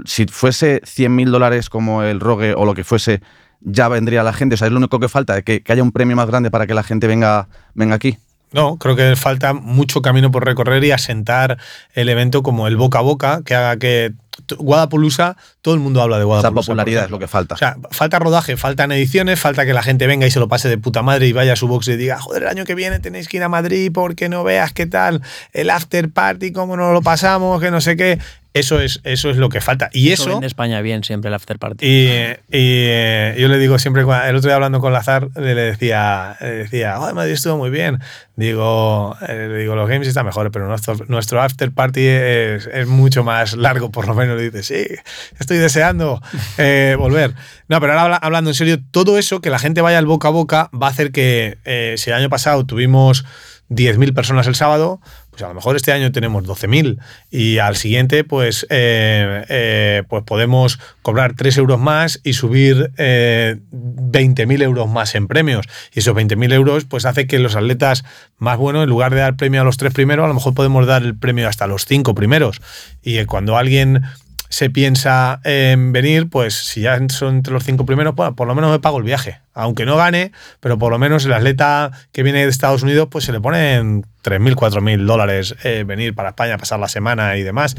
si 0.05 0.27
fuese 0.27 0.82
100.000 0.85 1.31
dólares 1.31 1.70
como 1.70 2.02
el 2.02 2.20
Rogue 2.20 2.52
o 2.55 2.66
lo 2.66 2.74
que 2.74 2.85
fuese, 2.85 3.23
ya 3.62 3.89
vendría 3.89 4.23
la 4.23 4.35
gente. 4.35 4.56
O 4.56 4.59
sea, 4.59 4.66
es 4.66 4.73
lo 4.73 4.78
único 4.78 5.01
que 5.01 5.09
falta, 5.09 5.40
que, 5.40 5.62
que 5.62 5.73
haya 5.73 5.82
un 5.82 5.90
premio 5.93 6.16
más 6.16 6.27
grande 6.27 6.51
para 6.51 6.66
que 6.66 6.74
la 6.74 6.82
gente 6.82 7.06
venga, 7.06 7.48
venga 7.73 7.94
aquí. 7.94 8.18
No, 8.56 8.78
creo 8.78 8.96
que 8.96 9.16
falta 9.16 9.52
mucho 9.52 10.00
camino 10.00 10.30
por 10.30 10.46
recorrer 10.46 10.82
y 10.82 10.90
asentar 10.90 11.58
el 11.92 12.08
evento 12.08 12.42
como 12.42 12.66
el 12.66 12.78
boca 12.78 13.00
a 13.00 13.02
boca, 13.02 13.42
que 13.44 13.54
haga 13.54 13.76
que 13.76 14.14
Guadapolusa, 14.58 15.36
todo 15.60 15.74
el 15.74 15.80
mundo 15.80 16.00
habla 16.00 16.16
de 16.16 16.22
Esa 16.22 16.26
Guadapolusa. 16.26 16.66
popularidad 16.66 17.04
es 17.04 17.10
lo 17.10 17.18
que 17.18 17.28
falta. 17.28 17.54
O 17.54 17.58
sea, 17.58 17.76
falta 17.90 18.18
rodaje, 18.18 18.56
faltan 18.56 18.92
ediciones, 18.92 19.38
falta 19.38 19.66
que 19.66 19.74
la 19.74 19.82
gente 19.82 20.06
venga 20.06 20.26
y 20.26 20.30
se 20.30 20.40
lo 20.40 20.48
pase 20.48 20.70
de 20.70 20.78
puta 20.78 21.02
madre 21.02 21.26
y 21.26 21.32
vaya 21.32 21.52
a 21.52 21.56
su 21.56 21.68
box 21.68 21.88
y 21.88 21.96
diga, 21.96 22.18
joder, 22.18 22.44
el 22.44 22.48
año 22.48 22.64
que 22.64 22.74
viene 22.74 22.98
tenéis 22.98 23.28
que 23.28 23.36
ir 23.36 23.42
a 23.42 23.50
Madrid 23.50 23.90
porque 23.92 24.30
no 24.30 24.42
veas 24.42 24.72
qué 24.72 24.86
tal, 24.86 25.20
el 25.52 25.68
after 25.68 26.10
party, 26.10 26.52
cómo 26.52 26.78
nos 26.78 26.94
lo 26.94 27.02
pasamos, 27.02 27.60
que 27.60 27.70
no 27.70 27.82
sé 27.82 27.96
qué. 27.96 28.18
Eso 28.58 28.80
es, 28.80 29.00
eso 29.04 29.30
es 29.30 29.36
lo 29.36 29.48
que 29.48 29.60
falta. 29.60 29.88
Y 29.92 30.10
Eso 30.12 30.24
eso, 30.30 30.38
en 30.38 30.44
España 30.44 30.80
bien 30.80 31.04
siempre 31.04 31.28
el 31.28 31.34
after 31.34 31.58
party. 31.58 31.84
y, 31.86 32.08
y, 32.08 32.38
eh, 32.50 33.36
yo 33.38 33.48
le 33.48 33.58
digo 33.58 33.78
siempre, 33.78 34.02
el 34.02 34.36
otro 34.36 34.48
día 34.48 34.54
hablando 34.54 34.80
con 34.80 34.92
Lazar, 34.92 35.28
le 35.36 35.54
decía, 35.54 36.36
le 36.40 36.48
decía, 36.50 36.98
oh, 37.00 37.12
Madrid 37.14 37.32
estuvo 37.32 37.56
muy 37.56 37.70
bien. 37.70 37.98
Digo, 38.36 39.16
eh, 39.26 39.48
le 39.50 39.58
digo, 39.60 39.74
los 39.76 39.88
games 39.88 40.06
están 40.08 40.26
mejores, 40.26 40.52
pero 40.52 40.68
nuestro, 40.68 40.94
nuestro 41.08 41.40
after 41.40 41.72
party 41.72 42.00
es, 42.06 42.66
es 42.66 42.86
mucho 42.86 43.24
más 43.24 43.54
largo, 43.56 43.90
por 43.90 44.06
lo 44.06 44.14
menos. 44.14 44.36
Le 44.36 44.50
dice, 44.50 44.62
sí, 44.62 44.94
estoy 45.40 45.56
deseando 45.58 46.20
eh, 46.58 46.96
volver. 46.98 47.32
No, 47.68 47.80
pero 47.80 47.92
ahora 47.94 48.02
habla- 48.02 48.16
hablando 48.16 48.50
en 48.50 48.54
serio, 48.54 48.78
todo 48.90 49.18
eso, 49.18 49.40
que 49.40 49.50
la 49.50 49.58
gente 49.58 49.80
vaya 49.80 49.98
al 49.98 50.06
boca 50.06 50.28
a 50.28 50.30
boca, 50.32 50.70
va 50.74 50.88
a 50.88 50.90
hacer 50.90 51.12
que 51.12 51.58
eh, 51.64 51.94
si 51.96 52.10
el 52.10 52.16
año 52.16 52.28
pasado 52.28 52.64
tuvimos 52.66 53.24
10.000 53.70 54.14
personas 54.14 54.47
el 54.47 54.55
sábado, 54.55 55.01
pues 55.30 55.43
a 55.43 55.48
lo 55.48 55.55
mejor 55.55 55.76
este 55.76 55.93
año 55.93 56.12
tenemos 56.12 56.44
12.000 56.44 56.98
y 57.30 57.59
al 57.59 57.76
siguiente 57.76 58.24
pues, 58.24 58.66
eh, 58.70 59.44
eh, 59.48 60.02
pues 60.09 60.22
podemos 60.24 60.78
cobrar 61.02 61.34
3 61.34 61.59
euros 61.59 61.78
más 61.78 62.20
y 62.22 62.34
subir 62.34 62.93
eh, 62.97 63.56
20.000 63.72 64.62
euros 64.62 64.88
más 64.88 65.14
en 65.14 65.26
premios. 65.26 65.66
Y 65.93 65.98
esos 65.98 66.14
20.000 66.14 66.52
euros 66.52 66.84
pues 66.84 67.05
hace 67.05 67.26
que 67.26 67.38
los 67.38 67.56
atletas 67.56 68.05
más 68.38 68.59
buenos, 68.59 68.84
en 68.84 68.88
lugar 68.88 69.14
de 69.14 69.20
dar 69.20 69.36
premio 69.36 69.60
a 69.60 69.64
los 69.64 69.76
tres 69.76 69.93
primeros, 69.93 70.24
a 70.24 70.28
lo 70.28 70.34
mejor 70.34 70.55
podemos 70.55 70.86
dar 70.86 71.02
el 71.02 71.16
premio 71.16 71.48
hasta 71.48 71.66
los 71.66 71.86
cinco 71.86 72.14
primeros. 72.14 72.60
Y 73.02 73.18
eh, 73.18 73.26
cuando 73.26 73.56
alguien 73.56 74.02
se 74.48 74.70
piensa 74.70 75.40
en 75.44 75.93
venir, 75.93 76.28
pues 76.28 76.55
si 76.55 76.82
ya 76.82 76.98
son 77.09 77.36
entre 77.36 77.52
los 77.52 77.64
cinco 77.64 77.86
primeros, 77.86 78.14
pues, 78.14 78.32
por 78.35 78.47
lo 78.47 78.55
menos 78.55 78.70
me 78.70 78.78
pago 78.78 78.98
el 78.98 79.05
viaje. 79.05 79.40
Aunque 79.55 79.86
no 79.86 79.97
gane, 79.97 80.32
pero 80.60 80.78
por 80.78 80.93
lo 80.93 80.98
menos 80.98 81.24
el 81.24 81.32
atleta 81.32 81.90
que 82.12 82.23
viene 82.23 82.44
de 82.44 82.51
Estados 82.51 82.82
Unidos, 82.82 83.09
pues 83.10 83.24
se 83.24 83.32
le 83.32 83.40
ponen 83.40 84.05
3.000, 84.23 84.55
4.000 84.55 85.06
dólares 85.06 85.55
eh, 85.64 85.85
venir 85.86 86.14
para 86.14 86.31
España, 86.31 86.59
pasar 86.59 86.78
la 86.78 86.89
semana 86.89 87.36
y 87.36 87.43
demás. 87.43 87.77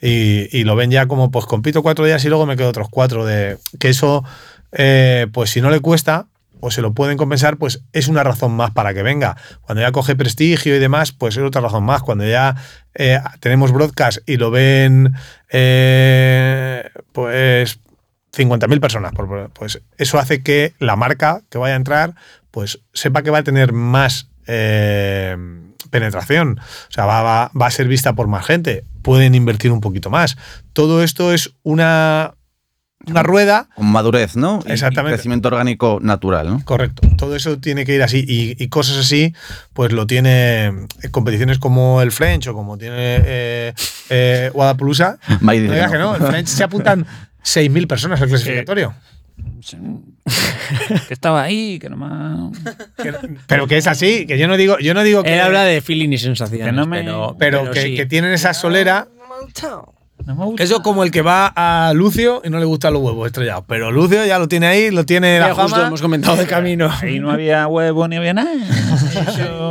Y, 0.00 0.48
y 0.56 0.64
lo 0.64 0.76
ven 0.76 0.90
ya 0.90 1.06
como, 1.06 1.30
pues 1.30 1.46
compito 1.46 1.82
cuatro 1.82 2.04
días 2.04 2.24
y 2.24 2.28
luego 2.28 2.46
me 2.46 2.56
quedo 2.56 2.68
otros 2.68 2.88
cuatro. 2.90 3.26
De, 3.26 3.58
que 3.78 3.88
eso, 3.88 4.24
eh, 4.72 5.26
pues 5.32 5.50
si 5.50 5.60
no 5.60 5.70
le 5.70 5.80
cuesta, 5.80 6.26
o 6.60 6.70
se 6.70 6.82
lo 6.82 6.92
pueden 6.94 7.16
compensar, 7.16 7.56
pues 7.56 7.82
es 7.92 8.08
una 8.08 8.22
razón 8.24 8.52
más 8.52 8.70
para 8.72 8.94
que 8.94 9.02
venga. 9.02 9.36
Cuando 9.62 9.82
ya 9.82 9.92
coge 9.92 10.16
prestigio 10.16 10.74
y 10.74 10.78
demás, 10.78 11.12
pues 11.12 11.36
es 11.36 11.42
otra 11.42 11.60
razón 11.60 11.84
más. 11.84 12.02
Cuando 12.02 12.26
ya 12.26 12.56
eh, 12.94 13.20
tenemos 13.40 13.72
broadcast 13.72 14.18
y 14.26 14.36
lo 14.36 14.50
ven, 14.50 15.14
eh, 15.50 16.88
pues 17.12 17.80
50.000 18.32 18.80
personas, 18.80 19.12
pues 19.54 19.80
eso 19.96 20.18
hace 20.18 20.42
que 20.42 20.74
la 20.78 20.96
marca 20.96 21.42
que 21.50 21.58
vaya 21.58 21.74
a 21.74 21.76
entrar, 21.78 22.14
pues 22.50 22.80
sepa 22.92 23.22
que 23.22 23.30
va 23.30 23.38
a 23.38 23.42
tener 23.44 23.72
más 23.72 24.28
eh, 24.46 25.36
penetración. 25.90 26.58
O 26.60 26.92
sea, 26.92 27.04
va- 27.06 27.50
va 27.60 27.66
a 27.66 27.70
ser 27.70 27.88
vista 27.88 28.12
por 28.14 28.26
más 28.28 28.44
gente. 28.46 28.84
Pueden 29.02 29.34
invertir 29.34 29.72
un 29.72 29.80
poquito 29.80 30.10
más. 30.10 30.36
Todo 30.72 31.02
esto 31.02 31.32
es 31.32 31.54
una, 31.62 32.34
una 33.06 33.22
rueda 33.22 33.68
Con 33.74 33.86
madurez, 33.90 34.36
¿no? 34.36 34.60
Y 34.66 34.72
Exactamente. 34.72 35.14
crecimiento 35.16 35.48
orgánico 35.48 35.98
natural, 36.02 36.48
¿no? 36.50 36.64
Correcto. 36.64 37.08
Todo 37.16 37.36
eso 37.36 37.58
tiene 37.58 37.86
que 37.86 37.94
ir 37.94 38.02
así. 38.02 38.24
Y, 38.26 38.62
y 38.62 38.68
cosas 38.68 38.98
así, 38.98 39.34
pues 39.72 39.92
lo 39.92 40.06
tiene 40.06 40.64
en 40.66 40.88
competiciones 41.10 41.58
como 41.58 42.02
el 42.02 42.12
French 42.12 42.48
o 42.48 42.54
como 42.54 42.76
tiene 42.76 42.96
eh, 43.24 43.74
eh, 44.10 44.50
No 45.60 45.62
dice 45.62 45.74
digas 45.74 45.90
que 45.90 45.96
que 45.96 46.02
no, 46.02 46.18
no. 46.18 46.24
el 46.26 46.30
French 46.30 46.48
se 46.48 46.64
apuntan 46.64 47.06
6.000 47.44 47.86
personas 47.86 48.20
al 48.20 48.28
clasificatorio. 48.28 48.94
que 51.06 51.14
estaba 51.14 51.42
ahí, 51.42 51.78
que 51.78 51.88
no 51.88 51.96
me... 51.96 52.50
Que- 53.02 53.14
pero 53.46 53.66
que 53.66 53.78
es 53.78 53.86
así, 53.86 54.26
que 54.26 54.36
yo 54.38 54.48
no 54.48 54.56
digo, 54.56 54.78
yo 54.80 54.92
no 54.94 55.02
digo 55.02 55.22
que. 55.22 55.32
Él 55.34 55.40
habla 55.40 55.62
de 55.64 55.80
feeling 55.80 56.10
y 56.10 56.18
sensaciones, 56.18 56.66
Que 56.66 56.72
no 56.72 56.86
me- 56.86 56.98
pero, 57.02 57.36
pero, 57.38 57.70
que, 57.70 57.82
sí. 57.82 57.96
que 57.96 58.06
tienen 58.06 58.32
esa 58.32 58.52
solera. 58.54 59.08
No 60.28 60.36
me 60.36 60.44
gusta. 60.44 60.62
Eso 60.62 60.82
como 60.82 61.02
el 61.04 61.10
que 61.10 61.22
va 61.22 61.52
a 61.56 61.92
Lucio 61.94 62.42
y 62.44 62.50
no 62.50 62.58
le 62.58 62.66
gustan 62.66 62.92
los 62.92 63.02
huevos 63.02 63.26
estrellados. 63.26 63.64
Pero 63.66 63.90
Lucio 63.90 64.26
ya 64.26 64.38
lo 64.38 64.46
tiene 64.46 64.66
ahí, 64.66 64.90
lo 64.90 65.06
tiene 65.06 65.40
la 65.40 65.54
justo 65.54 65.82
hemos 65.82 66.02
comentado 66.02 66.36
de 66.36 66.46
camino. 66.46 66.90
Ahí 67.00 67.18
no 67.18 67.30
había 67.30 67.66
huevo 67.66 68.06
ni 68.08 68.16
había 68.16 68.34
nada. 68.34 68.52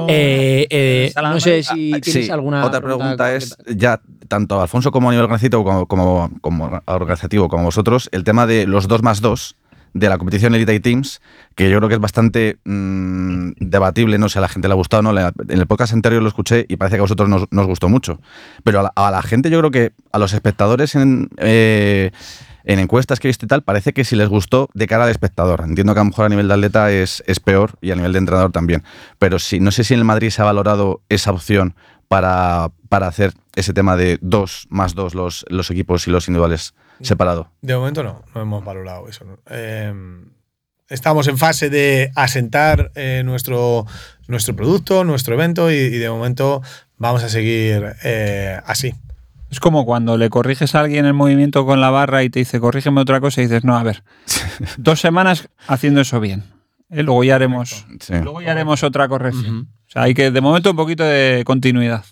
Eh, 0.10 0.68
eh, 0.70 1.14
no 1.22 1.40
sé 1.40 1.64
si 1.64 1.94
Ah, 1.94 2.00
tienes 2.00 2.26
sí, 2.26 2.32
alguna 2.32 2.66
otra 2.66 2.80
pregunta 2.80 3.34
es, 3.36 3.58
ya 3.76 4.00
tanto 4.30 4.62
Alfonso 4.62 4.90
como 4.92 5.10
a 5.10 5.12
nivel 5.12 5.26
organizativo 5.26 5.86
como, 5.86 6.32
como 6.40 6.82
organizativo 6.86 7.50
como 7.50 7.64
vosotros, 7.66 8.08
el 8.14 8.24
tema 8.24 8.48
de 8.48 8.68
los 8.68 8.88
2 8.88 9.04
más 9.04 9.20
2, 9.20 9.56
de 9.94 10.10
la 10.10 10.18
competición 10.18 10.56
Elite 10.56 10.72
Eight 10.74 10.84
Teams, 10.84 11.22
que 11.56 11.70
yo 11.70 11.78
creo 11.78 11.90
que 11.90 11.96
es 11.96 12.02
bastante 12.02 12.58
mm, 12.66 13.52
debatible, 13.60 14.18
no 14.18 14.30
sé, 14.30 14.40
a 14.40 14.42
la 14.42 14.50
gente 14.50 14.68
le 14.68 14.74
ha 14.74 14.76
gustado 14.76 15.10
o 15.10 15.14
no. 15.14 15.20
En 15.20 15.60
el 15.60 15.68
podcast 15.68 15.94
anterior 15.94 16.22
lo 16.22 16.28
escuché 16.28 16.66
y 16.68 16.78
parece 16.78 16.98
que 16.98 17.00
a 17.00 17.04
vosotros 17.04 17.30
nos, 17.30 17.68
gustó 17.68 17.90
mucho. 17.90 18.20
Pero 18.64 18.92
a 18.94 19.12
la, 19.12 19.22
gente, 19.22 19.50
yo 19.50 19.60
creo 19.60 19.72
que 19.72 19.94
a 20.12 20.20
los 20.20 20.34
espectadores 20.34 20.96
en, 20.96 21.30
eh, 21.38 22.12
en 22.68 22.80
encuestas 22.80 23.20
que 23.20 23.28
he 23.28 23.30
visto 23.30 23.46
y 23.46 23.48
tal, 23.48 23.64
parece 23.64 23.94
que 23.94 24.04
si 24.04 24.16
les 24.16 24.28
gustó 24.28 24.70
de 24.74 24.88
cara 24.88 25.06
al 25.06 25.10
espectador. 25.10 25.62
Entiendo 25.62 25.94
que 25.94 26.02
a 26.02 26.04
lo 26.04 26.10
mejor 26.10 26.26
a 26.26 26.30
nivel 26.30 26.48
de 26.50 26.54
atleta 26.54 26.92
es, 26.92 27.24
es 27.26 27.40
peor 27.40 27.72
y 27.82 27.92
a 27.92 27.96
nivel 27.96 28.12
de 28.12 28.20
entrenador 28.20 28.52
también. 28.52 28.84
Pero 29.20 29.40
sí, 29.40 29.60
no 29.60 29.72
sé 29.72 29.86
si 29.86 29.94
en 29.94 30.02
el 30.02 30.06
Madrid 30.06 30.30
se 30.30 30.42
ha 30.42 30.46
valorado 30.46 31.02
esa 31.08 31.32
opción 31.32 31.76
para, 32.10 32.72
para 32.90 33.08
hacer 33.08 33.34
ese 33.56 33.74
tema 33.74 33.96
de 33.96 34.20
dos 34.22 34.68
más 34.70 34.96
dos 34.96 35.16
los, 35.16 35.46
los 35.50 35.72
equipos 35.72 36.08
y 36.08 36.12
los 36.12 36.28
individuales 36.28 36.74
separado. 37.02 37.52
De 37.62 37.76
momento 37.76 38.04
no, 38.04 38.24
no 38.34 38.42
hemos 38.42 38.64
valorado 38.64 39.08
eso. 39.08 39.26
¿no? 39.26 39.40
Eh, 39.50 39.94
estamos 40.90 41.28
en 41.28 41.38
fase 41.38 41.70
de 41.70 42.12
asentar 42.16 42.92
eh, 42.96 43.22
nuestro, 43.26 43.86
nuestro 44.28 44.56
producto, 44.56 45.04
nuestro 45.04 45.34
evento 45.36 45.72
y, 45.72 45.76
y 45.76 45.98
de 45.98 46.10
momento 46.10 46.62
vamos 46.98 47.24
a 47.24 47.30
seguir 47.30 47.96
eh, 48.04 48.60
así. 48.66 48.94
Es 49.50 49.60
como 49.62 49.86
cuando 49.86 50.18
le 50.18 50.30
corriges 50.30 50.76
a 50.76 50.82
alguien 50.82 51.06
el 51.06 51.14
movimiento 51.14 51.66
con 51.66 51.80
la 51.80 51.90
barra 51.90 52.24
y 52.24 52.30
te 52.30 52.40
dice, 52.40 52.60
corrígeme 52.60 53.00
otra 53.00 53.22
cosa, 53.22 53.40
y 53.42 53.46
dices, 53.46 53.64
no, 53.64 53.78
a 53.78 53.84
ver, 53.84 54.04
dos 54.78 55.00
semanas 55.00 55.48
haciendo 55.68 56.02
eso 56.02 56.20
bien. 56.20 56.44
¿eh? 56.90 57.02
Luego 57.04 57.24
ya 57.24 57.36
haremos, 57.36 57.86
Sí. 58.02 58.14
luego 58.22 58.42
ya 58.42 58.52
haremos 58.52 58.84
otra 58.84 59.08
corrección. 59.08 59.70
O 59.88 59.90
sea, 59.90 60.02
hay 60.04 60.14
que, 60.14 60.32
de 60.32 60.42
momento, 60.42 60.72
un 60.72 60.76
poquito 60.76 61.06
de 61.06 61.44
continuidad. 61.46 62.04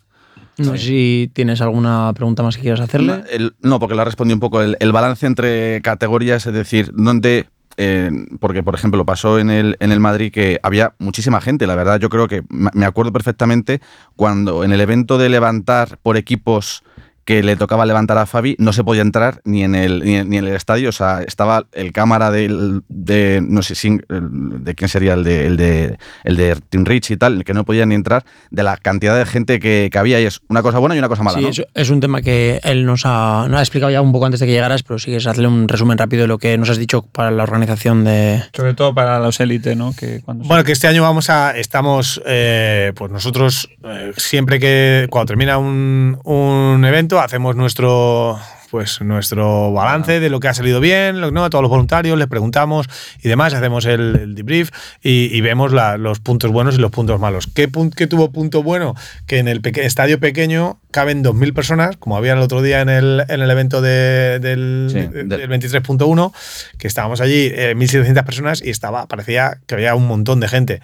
No 0.57 0.71
sé 0.71 0.77
si 0.77 1.29
tienes 1.33 1.59
alguna 1.61 2.11
pregunta 2.13 2.43
más 2.43 2.55
que 2.55 2.61
quieras 2.61 2.79
hacerle. 2.81 3.17
No, 3.17 3.23
el- 3.29 3.55
no, 3.61 3.79
porque 3.79 3.95
le 3.95 4.05
respondí 4.05 4.33
un 4.33 4.39
poco 4.39 4.61
el, 4.61 4.77
el 4.79 4.91
balance 4.91 5.25
entre 5.27 5.81
categorías, 5.81 6.45
es 6.45 6.53
decir, 6.53 6.91
donde. 6.93 7.47
eh, 7.77 8.09
porque, 8.39 8.63
por 8.63 8.73
ejemplo, 8.73 9.05
pasó 9.05 9.37
en 9.37 9.49
el, 9.49 9.75
en 9.81 9.91
el 9.91 9.99
Madrid 9.99 10.31
que 10.31 10.59
había 10.63 10.93
muchísima 10.97 11.41
gente, 11.41 11.67
la 11.67 11.75
verdad, 11.75 11.99
yo 11.99 12.07
creo 12.09 12.27
que 12.29 12.41
me 12.49 12.85
acuerdo 12.85 13.11
perfectamente 13.11 13.81
cuando 14.15 14.63
en 14.63 14.71
el 14.71 14.79
evento 14.79 15.17
de 15.17 15.27
levantar 15.27 15.97
por 16.01 16.15
equipos 16.15 16.83
que 17.25 17.41
le 17.43 17.55
tocaba 17.55 17.85
levantar 17.85 18.17
a 18.19 18.25
Fabi, 18.27 18.55
no 18.59 18.71
se 18.71 18.83
podía 18.83 19.01
entrar 19.01 19.41
ni 19.45 19.63
en 19.63 19.73
el, 19.75 20.03
ni 20.03 20.15
en, 20.15 20.29
ni 20.29 20.37
en 20.37 20.45
el 20.45 20.55
estadio, 20.55 20.89
o 20.89 20.91
sea, 20.91 21.21
estaba 21.23 21.65
el 21.73 21.91
cámara 21.91 22.29
del, 22.31 22.83
de, 22.87 23.41
no 23.43 23.61
sé 23.63 23.73
si, 23.75 23.87
el- 23.87 24.63
de 24.63 24.75
quién 24.75 24.87
sería 24.89 25.13
el 25.15 25.23
de, 25.23 25.47
el 25.47 25.57
de, 25.57 25.97
el 26.23 26.37
de 26.37 26.55
Team 26.69 26.85
Rich 26.85 27.11
y 27.11 27.17
tal, 27.17 27.43
que 27.43 27.53
no 27.53 27.65
podía 27.65 27.85
ni 27.87 27.95
entrar, 27.95 28.23
de 28.51 28.61
la 28.63 28.77
cantidad 28.77 29.17
de 29.17 29.25
gente 29.25 29.59
que, 29.59 29.89
que 29.91 29.97
había, 29.97 30.21
y 30.21 30.25
es 30.25 30.39
una 30.49 30.61
cosa 30.61 30.77
buena 30.79 30.95
y 30.95 30.99
una 30.99 31.09
cosa 31.09 31.23
mala, 31.23 31.37
Sí, 31.39 31.43
¿no? 31.43 31.49
es, 31.49 31.65
es 31.73 31.89
un 31.89 31.99
tema 31.99 32.21
que 32.21 32.59
él 32.63 32.85
nos 32.85 33.01
ha, 33.05 33.47
nos 33.49 33.57
ha 33.59 33.61
explicado 33.61 33.91
ya 33.91 34.01
un 34.01 34.11
poco 34.11 34.25
antes 34.27 34.39
de 34.39 34.45
que 34.45 34.51
llegaras, 34.51 34.83
pero 34.83 34.99
sí 34.99 35.13
es 35.15 35.25
hacerle 35.25 35.47
un 35.47 35.67
resumen 35.67 35.97
rápido 35.97 36.21
de 36.21 36.27
lo 36.27 36.37
que 36.37 36.55
nos 36.59 36.69
has 36.69 36.77
dicho 36.77 37.01
para 37.11 37.31
la 37.31 37.41
organización 37.43 38.03
de. 38.03 38.43
Sobre 38.53 38.75
todo 38.75 38.93
para 38.93 39.19
los 39.19 39.39
élites, 39.39 39.75
¿no? 39.75 39.93
Que 39.97 40.21
cuando 40.23 40.43
Bueno, 40.45 40.63
que 40.63 40.73
este 40.73 40.87
año 40.87 41.01
vamos 41.01 41.29
a. 41.31 41.57
Estamos. 41.57 42.21
eh, 42.25 42.91
pues 42.95 43.11
nosotros, 43.11 43.67
eh, 43.83 44.11
siempre 44.17 44.59
que. 44.59 45.07
Cuando 45.09 45.25
termina 45.27 45.57
un, 45.57 46.19
un 46.23 46.85
evento, 46.85 47.14
hacemos 47.19 47.55
nuestro. 47.55 48.39
Pues 48.71 48.99
nuestro 48.99 49.71
balance 49.71 50.19
de 50.19 50.29
lo 50.29 50.41
que 50.41 50.49
ha 50.49 50.53
salido 50.53 50.81
bien, 50.81 51.21
lo- 51.21 51.31
¿no? 51.31 51.45
a 51.45 51.49
todos 51.49 51.61
los 51.61 51.69
voluntarios, 51.69 52.17
les 52.17 52.27
preguntamos 52.27 52.87
y 53.23 53.29
demás, 53.29 53.53
hacemos 53.53 53.85
el, 53.85 54.15
el 54.17 54.35
debrief 54.35 54.71
y, 55.01 55.29
y 55.33 55.39
vemos 55.39 55.71
la- 55.71 55.97
los 55.97 56.19
puntos 56.19 56.51
buenos 56.51 56.75
y 56.75 56.79
los 56.79 56.91
puntos 56.91 57.17
malos. 57.19 57.47
¿Qué, 57.47 57.69
qué 57.95 58.07
tuvo 58.07 58.31
punto 58.33 58.63
bueno? 58.63 58.93
Que 59.27 59.37
en 59.37 59.47
el 59.47 59.61
peque- 59.61 59.85
estadio 59.85 60.19
pequeño 60.19 60.81
caben 60.91 61.23
2.000 61.23 61.53
personas, 61.53 61.95
como 61.95 62.17
había 62.17 62.33
el 62.33 62.39
otro 62.39 62.61
día 62.61 62.81
en 62.81 62.89
el, 62.89 63.23
en 63.29 63.39
el 63.39 63.49
evento 63.49 63.81
de- 63.81 64.39
del, 64.39 64.87
Sí, 64.91 64.99
de- 64.99 65.23
del- 65.23 65.29
del 65.29 65.47
23.1, 65.47 66.33
que 66.77 66.87
estábamos 66.87 67.21
allí, 67.21 67.51
eh, 67.53 67.75
1.700 67.77 68.25
personas 68.25 68.61
y 68.61 68.71
estaba, 68.71 69.07
parecía 69.07 69.59
que 69.67 69.75
había 69.75 69.95
un 69.95 70.07
montón 70.07 70.41
de 70.41 70.47
gente. 70.49 70.81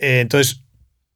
Eh, 0.00 0.20
entonces, 0.20 0.60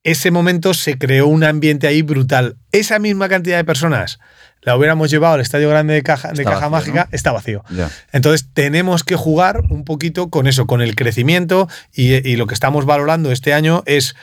ese 0.07 0.31
momento 0.31 0.73
se 0.73 0.99
creó 0.99 1.27
un 1.27 1.43
ambiente 1.43 1.89
ahí 1.89 2.03
brutal. 2.03 2.57
Esa 2.71 3.01
misma 3.01 3.29
cantidad 3.29 3.57
de 3.57 3.65
personas 3.65 4.21
la 4.63 4.77
hubiéramos 4.77 5.11
llevado 5.11 5.35
al 5.35 5.41
estadio 5.41 5.69
grande 5.69 5.95
de 5.95 6.05
Caja, 6.05 6.29
de 6.29 6.43
Está 6.43 6.53
caja 6.53 6.69
vacío, 6.69 6.95
Mágica, 6.95 7.09
está 7.11 7.33
vacío. 7.33 7.65
Entonces 8.13 8.49
tenemos 8.53 9.03
que 9.03 9.17
jugar 9.17 9.63
un 9.69 9.85
poquito 9.85 10.31
con 10.31 10.47
eso, 10.47 10.69
con 10.69 10.81
el 10.81 10.95
crecimiento 10.95 11.69
y, 11.93 12.15
y 12.15 12.37
lo 12.37 12.47
que 12.47 12.55
estamos 12.55 12.85
valorando 12.85 13.33
este 13.33 13.53
año 13.53 13.83
es 13.85 14.15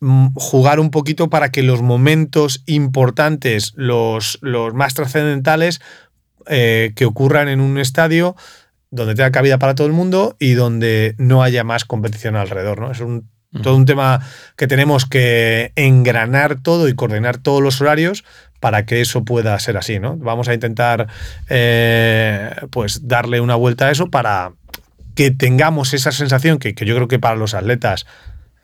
mm, 0.00 0.28
jugar 0.36 0.80
un 0.80 0.90
poquito 0.90 1.28
para 1.28 1.50
que 1.50 1.62
los 1.62 1.82
momentos 1.82 2.62
importantes, 2.64 3.74
los, 3.76 4.38
los 4.40 4.72
más 4.72 4.94
trascendentales 4.94 5.82
eh, 6.46 6.92
que 6.96 7.04
ocurran 7.04 7.48
en 7.48 7.60
un 7.60 7.76
estadio 7.76 8.36
donde 8.90 9.14
tenga 9.14 9.32
cabida 9.32 9.58
para 9.58 9.74
todo 9.74 9.86
el 9.86 9.92
mundo 9.92 10.34
y 10.38 10.52
donde 10.52 11.14
no 11.18 11.42
haya 11.42 11.62
más 11.62 11.84
competición 11.84 12.36
alrededor. 12.36 12.80
¿no? 12.80 12.90
Es 12.90 13.00
un, 13.00 13.28
todo 13.62 13.76
un 13.76 13.86
tema 13.86 14.20
que 14.56 14.66
tenemos 14.66 15.06
que 15.06 15.72
engranar 15.76 16.60
todo 16.60 16.88
y 16.88 16.94
coordinar 16.94 17.38
todos 17.38 17.62
los 17.62 17.80
horarios 17.80 18.24
para 18.60 18.86
que 18.86 19.00
eso 19.00 19.24
pueda 19.24 19.58
ser 19.58 19.76
así. 19.76 19.98
¿no? 19.98 20.16
Vamos 20.16 20.48
a 20.48 20.54
intentar 20.54 21.08
eh, 21.48 22.54
pues 22.70 23.06
darle 23.06 23.40
una 23.40 23.54
vuelta 23.54 23.86
a 23.86 23.90
eso 23.90 24.08
para 24.08 24.52
que 25.14 25.30
tengamos 25.30 25.94
esa 25.94 26.12
sensación 26.12 26.58
que, 26.58 26.74
que 26.74 26.84
yo 26.84 26.94
creo 26.94 27.08
que 27.08 27.18
para 27.18 27.36
los 27.36 27.54
atletas 27.54 28.06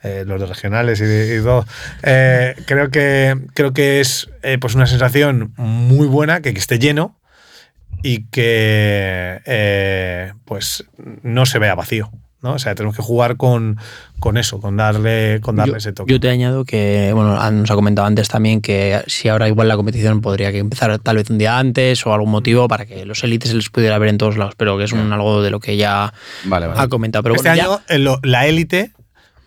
eh, 0.03 0.25
los 0.27 0.47
regionales 0.49 0.99
y, 0.99 1.41
todo. 1.41 1.65
Eh, 2.03 2.55
creo, 2.65 2.89
que, 2.89 3.37
creo 3.53 3.71
que 3.71 4.01
es 4.01 4.29
pues 4.59 4.75
una 4.75 4.85
sensación 4.85 5.53
muy 5.55 6.07
buena, 6.07 6.41
que, 6.41 6.53
que 6.53 6.59
esté 6.59 6.77
lleno 6.77 7.17
y 8.03 8.25
que 8.25 9.39
pues 10.43 10.83
no 11.21 11.45
se 11.45 11.59
vea 11.59 11.75
vacío. 11.75 12.11
¿No? 12.43 12.53
O 12.53 12.59
sea, 12.59 12.75
tenemos 12.75 12.95
que 12.95 13.01
jugar 13.01 13.37
con, 13.37 13.77
con 14.19 14.37
eso, 14.37 14.59
con 14.59 14.77
darle, 14.77 15.39
con 15.41 15.55
darle 15.55 15.73
yo, 15.73 15.77
ese 15.77 15.93
toque. 15.93 16.11
yo 16.11 16.19
te 16.19 16.29
añado 16.29 16.65
que, 16.65 17.11
bueno, 17.13 17.33
nos 17.51 17.71
ha 17.71 17.75
comentado 17.75 18.07
antes 18.07 18.27
también 18.27 18.61
que 18.61 19.01
si 19.07 19.29
ahora 19.29 19.47
igual 19.47 19.67
la 19.67 19.75
competición 19.75 20.21
podría 20.21 20.51
que 20.51 20.59
empezar 20.59 20.99
tal 20.99 21.15
vez 21.15 21.29
un 21.29 21.37
día 21.37 21.57
antes 21.57 22.05
o 22.05 22.13
algún 22.13 22.31
motivo 22.31 22.67
para 22.67 22.85
que 22.85 23.05
los 23.05 23.23
élites 23.23 23.49
se 23.49 23.55
les 23.55 23.69
pudiera 23.69 23.97
ver 23.97 24.09
en 24.09 24.17
todos 24.17 24.37
lados, 24.37 24.53
pero 24.57 24.77
que 24.77 24.83
es 24.83 24.91
un, 24.91 25.11
algo 25.11 25.41
de 25.41 25.49
lo 25.49 25.59
que 25.59 25.77
ya 25.77 26.13
Vale, 26.45 26.67
vale. 26.67 26.79
ha 26.79 26.87
comentado. 26.87 27.23
Pero 27.23 27.35
este 27.35 27.49
bueno, 27.49 27.63
año 27.63 27.81
eh, 27.87 28.19
la 28.23 28.45
élite 28.47 28.91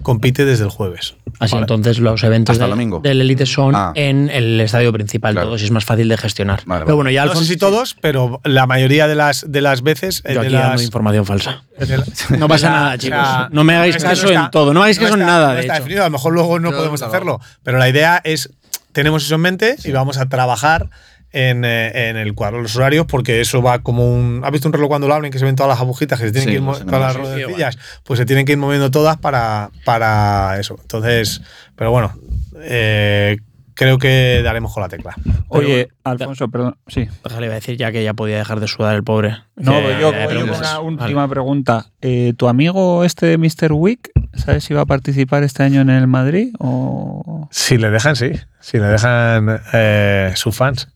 compite 0.02 0.44
desde 0.44 0.64
el 0.64 0.70
jueves. 0.70 1.16
Así 1.40 1.52
Vale. 1.54 1.64
entonces 1.64 1.98
los 1.98 2.22
eventos 2.22 2.58
del- 2.58 2.70
domingo. 2.70 3.00
del 3.00 3.20
Elite 3.20 3.44
son 3.44 3.74
Ah. 3.74 3.92
en 3.94 4.30
el 4.30 4.60
estadio 4.60 4.92
principal 4.92 5.32
Claro. 5.34 5.48
todos 5.48 5.62
y 5.62 5.64
es 5.64 5.70
más 5.70 5.84
fácil 5.84 6.08
de 6.08 6.16
gestionar. 6.16 6.60
Vale, 6.64 6.80
Pero 6.80 6.86
vale. 6.86 6.94
bueno, 6.96 7.10
ya 7.10 7.24
No 7.26 7.34
sé 7.34 7.44
si 7.44 7.56
todos, 7.56 7.96
pero 8.00 8.40
la 8.44 8.66
mayoría 8.66 9.08
de 9.08 9.14
las, 9.16 9.44
de 9.50 9.60
las 9.60 9.82
veces. 9.82 10.22
eh, 10.24 10.34
yo 10.34 10.40
de 10.42 10.46
aquí 10.46 10.54
las, 10.56 10.82
información 10.82 11.26
falsa. 11.26 11.64
de 11.78 11.98
la- 11.98 12.04
No 12.38 12.46
pasa 12.48 12.66
de 12.68 12.72
la- 12.72 12.78
nada, 12.80 12.94
o 12.94 12.96
chicos. 12.98 13.18
sea, 13.18 13.48
no 13.50 13.64
me 13.64 13.74
hagáis 13.74 13.96
caso 13.96 14.26
está- 14.28 14.44
en 14.44 14.50
todo. 14.50 14.72
No 14.72 14.80
me 14.80 14.84
hagáis 14.84 14.98
caso 14.98 15.14
en 15.14 15.20
está- 15.20 15.32
nada, 15.32 15.48
no 15.48 15.54
de 15.54 15.60
está 15.60 15.74
hecho. 15.74 15.82
definido, 15.82 16.02
a 16.02 16.06
lo 16.06 16.12
mejor 16.12 16.32
luego 16.32 16.58
no 16.60 16.70
podemos 16.70 17.02
hacerlo. 17.02 17.40
Pero 17.62 17.78
la 17.78 17.88
idea 17.88 18.20
es, 18.24 18.50
tenemos 18.92 19.24
eso 19.24 19.34
en 19.34 19.40
mente 19.42 19.76
y 19.84 19.90
vamos 19.92 20.16
a 20.18 20.28
trabajar 20.28 20.88
en, 21.36 21.64
eh, 21.66 22.08
en 22.08 22.16
el 22.16 22.32
cuadro 22.34 22.56
de 22.56 22.62
los 22.62 22.74
horarios 22.76 23.04
porque 23.06 23.40
eso 23.42 23.60
va 23.60 23.80
como 23.80 24.10
un... 24.10 24.40
¿Has 24.44 24.50
visto 24.52 24.68
un 24.68 24.72
reloj 24.72 24.88
cuando 24.88 25.06
lo 25.06 25.14
abren 25.14 25.30
que 25.30 25.38
se 25.38 25.44
ven 25.44 25.54
todas 25.54 25.68
las 25.68 25.80
agujitas 25.80 26.18
que 26.18 26.26
se 26.26 26.32
tienen 26.32 26.44
Sí, 26.48 26.50
que 26.50 26.56
ir 26.56 26.62
mo- 26.62 26.72
pues 26.72 26.84
las 26.86 27.14
ruedecillas? 27.16 27.78
Pues 28.04 28.18
se 28.18 28.24
tienen 28.26 28.46
que 28.46 28.52
ir 28.52 28.58
moviendo 28.58 28.90
todas 28.90 29.18
para, 29.18 29.70
para 29.84 30.58
eso. 30.58 30.78
Entonces, 30.80 31.42
pero 31.76 31.90
bueno, 31.90 32.14
eh, 32.62 33.36
creo 33.76 33.98
que 33.98 34.40
daremos 34.42 34.74
con 34.74 34.82
la 34.82 34.88
tecla. 34.88 35.14
Oye, 35.48 35.88
Alfonso, 36.02 36.48
perdón. 36.48 36.76
Sí. 36.88 37.06
Déjale, 37.22 37.46
iba 37.46 37.52
a 37.54 37.60
decir 37.60 37.76
ya 37.76 37.92
que 37.92 38.02
ya 38.02 38.14
podía 38.14 38.38
dejar 38.38 38.58
de 38.58 38.66
sudar 38.66 38.96
el 38.96 39.04
pobre. 39.04 39.36
No, 39.54 39.72
Que- 39.72 39.82
pero 39.86 40.00
yo, 40.00 40.12
yo 40.12 40.44
una 40.44 40.60
Vale. 40.60 40.78
última 40.88 41.28
pregunta. 41.28 41.86
Eh, 42.00 42.32
¿Tu 42.36 42.48
amigo 42.48 43.04
este 43.04 43.26
de 43.26 43.38
Mr. 43.38 43.72
Wick, 43.72 44.10
sabes 44.34 44.64
si 44.64 44.74
va 44.74 44.80
a 44.80 44.86
participar 44.86 45.44
este 45.44 45.62
año 45.62 45.80
en 45.82 45.90
el 45.90 46.06
Madrid? 46.08 46.52
O... 46.58 47.48
Si 47.52 47.76
le 47.78 47.90
dejan, 47.90 48.16
sí. 48.16 48.32
Si 48.60 48.78
le 48.78 48.86
dejan 48.86 49.60
eh, 49.72 50.32
sus 50.34 50.56
fans. 50.56 50.88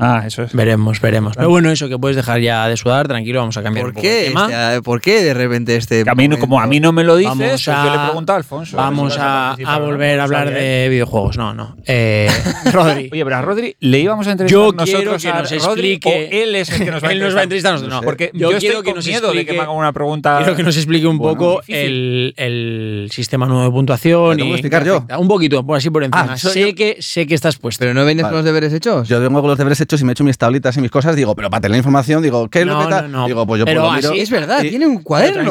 Ah, 0.00 0.22
eso 0.26 0.42
es. 0.42 0.52
Veremos, 0.54 1.00
veremos. 1.00 1.36
Pero 1.36 1.48
bueno, 1.50 1.70
eso 1.70 1.88
que 1.88 1.98
puedes 1.98 2.16
dejar 2.16 2.40
ya 2.40 2.66
de 2.68 2.76
sudar, 2.76 3.06
tranquilo, 3.08 3.40
vamos 3.40 3.56
a 3.56 3.62
cambiar 3.62 3.84
¿Por 3.84 3.90
un 3.90 3.94
poco 3.96 4.06
de 4.06 4.12
qué, 4.12 4.24
tema. 4.28 4.44
este- 4.70 4.82
¿Por 4.82 5.00
qué 5.00 5.22
de 5.22 5.34
repente 5.34 5.76
este.? 5.76 6.04
Que 6.04 6.10
a 6.10 6.14
mí 6.14 6.28
no- 6.28 6.38
como 6.38 6.60
a 6.60 6.66
mí 6.66 6.80
no 6.80 6.92
me 6.92 7.04
lo 7.04 7.16
dices, 7.16 7.30
Vamos 7.30 7.48
pues 7.50 7.64
yo 7.64 7.72
a- 7.72 7.84
le 7.84 7.94
he 8.02 8.06
preguntado 8.06 8.34
a 8.34 8.38
Alfonso. 8.38 8.76
Vamos 8.76 9.16
a, 9.18 9.52
a 9.52 9.78
volver 9.78 10.20
a 10.20 10.24
hablar 10.24 10.52
de 10.52 10.88
videojuegos. 10.90 11.36
No, 11.36 11.54
no. 11.54 11.76
Eh, 11.86 12.28
Rodri. 12.72 13.08
Oye, 13.12 13.24
pero 13.24 13.36
a 13.36 13.42
Rodri 13.42 13.76
le 13.80 13.98
íbamos 13.98 14.26
a 14.26 14.32
entrevistar 14.32 14.58
Yo 14.60 14.72
nosotros 14.72 14.88
quiero 14.90 15.16
que 15.18 15.28
a 15.28 15.42
nos 15.42 15.64
Rodri, 15.66 15.92
explique- 15.94 16.28
o 16.30 16.42
él 16.44 16.54
es 16.56 16.70
el 16.70 16.84
que 16.84 16.90
nos 16.90 17.02
va 17.04 17.08
a 17.08 17.12
Él 17.12 17.20
nos 17.20 17.36
va 17.36 17.40
a 17.40 17.42
entrevistar 17.42 17.70
a 17.72 17.74
nosotros, 17.74 17.94
no. 18.00 18.02
Porque 18.02 18.30
Yo 18.32 18.50
yo, 18.52 18.58
quiero 18.58 18.78
estoy 18.78 18.84
que 18.84 18.90
con 18.90 18.96
nos 18.96 19.06
miedo 19.06 19.26
de 19.28 19.32
que 19.34 19.40
explique- 19.40 19.56
me 19.58 19.62
haga 19.62 19.72
una 19.72 19.92
pregunta. 19.92 20.38
Quiero 20.38 20.56
que 20.56 20.62
nos 20.62 20.76
explique 20.76 21.06
un 21.06 21.18
Bueno, 21.18 21.38
poco 21.38 21.62
el, 21.68 22.34
el 22.36 23.08
sistema 23.12 23.46
nuevo 23.46 23.64
de 23.64 23.70
puntuación. 23.70 24.30
¿Lo 24.30 24.36
tengo 24.36 24.44
y 24.46 24.50
que 24.50 24.54
explicar 24.54 24.84
yo? 24.84 25.04
Un 25.18 25.28
poquito, 25.28 25.64
por 25.66 25.76
así 25.76 25.90
por 25.90 26.04
encima. 26.04 26.28
Ah, 26.30 26.34
eso 26.34 26.50
sé, 26.50 26.60
yo- 26.68 26.74
que, 26.74 26.96
sé 27.00 27.26
que 27.26 27.34
estás 27.34 27.56
puesto. 27.58 27.80
¿Pero 27.80 27.94
no 27.94 28.04
vienes 28.04 28.24
con 28.26 28.34
los 28.34 28.44
deberes 28.44 28.72
hechos? 28.72 29.08
Yo 29.08 29.20
tengo 29.22 29.40
con 29.40 29.48
los 29.50 29.58
deberes 29.58 29.80
hechos 29.80 29.89
y 30.00 30.04
me 30.04 30.10
he 30.10 30.12
hecho 30.12 30.24
mis 30.24 30.36
tablitas 30.38 30.76
y 30.76 30.80
mis 30.80 30.90
cosas, 30.90 31.16
digo, 31.16 31.34
pero 31.34 31.50
para 31.50 31.62
tener 31.62 31.72
la 31.72 31.78
información, 31.78 32.22
digo, 32.22 32.48
¿qué 32.48 32.60
es 32.60 32.66
lo 32.66 32.78
que 32.78 32.86
tal? 32.86 33.10
no, 33.10 33.20
no. 33.22 33.26
Digo, 33.26 33.46
pues 33.46 33.58
yo 33.60 33.64
Pero 33.64 33.80
pues 33.80 33.90
lo 33.90 33.96
miro. 33.96 34.10
así 34.10 34.20
es 34.20 34.30
verdad, 34.30 34.62
y- 34.62 34.68
tiene 34.70 34.86
un 34.86 35.02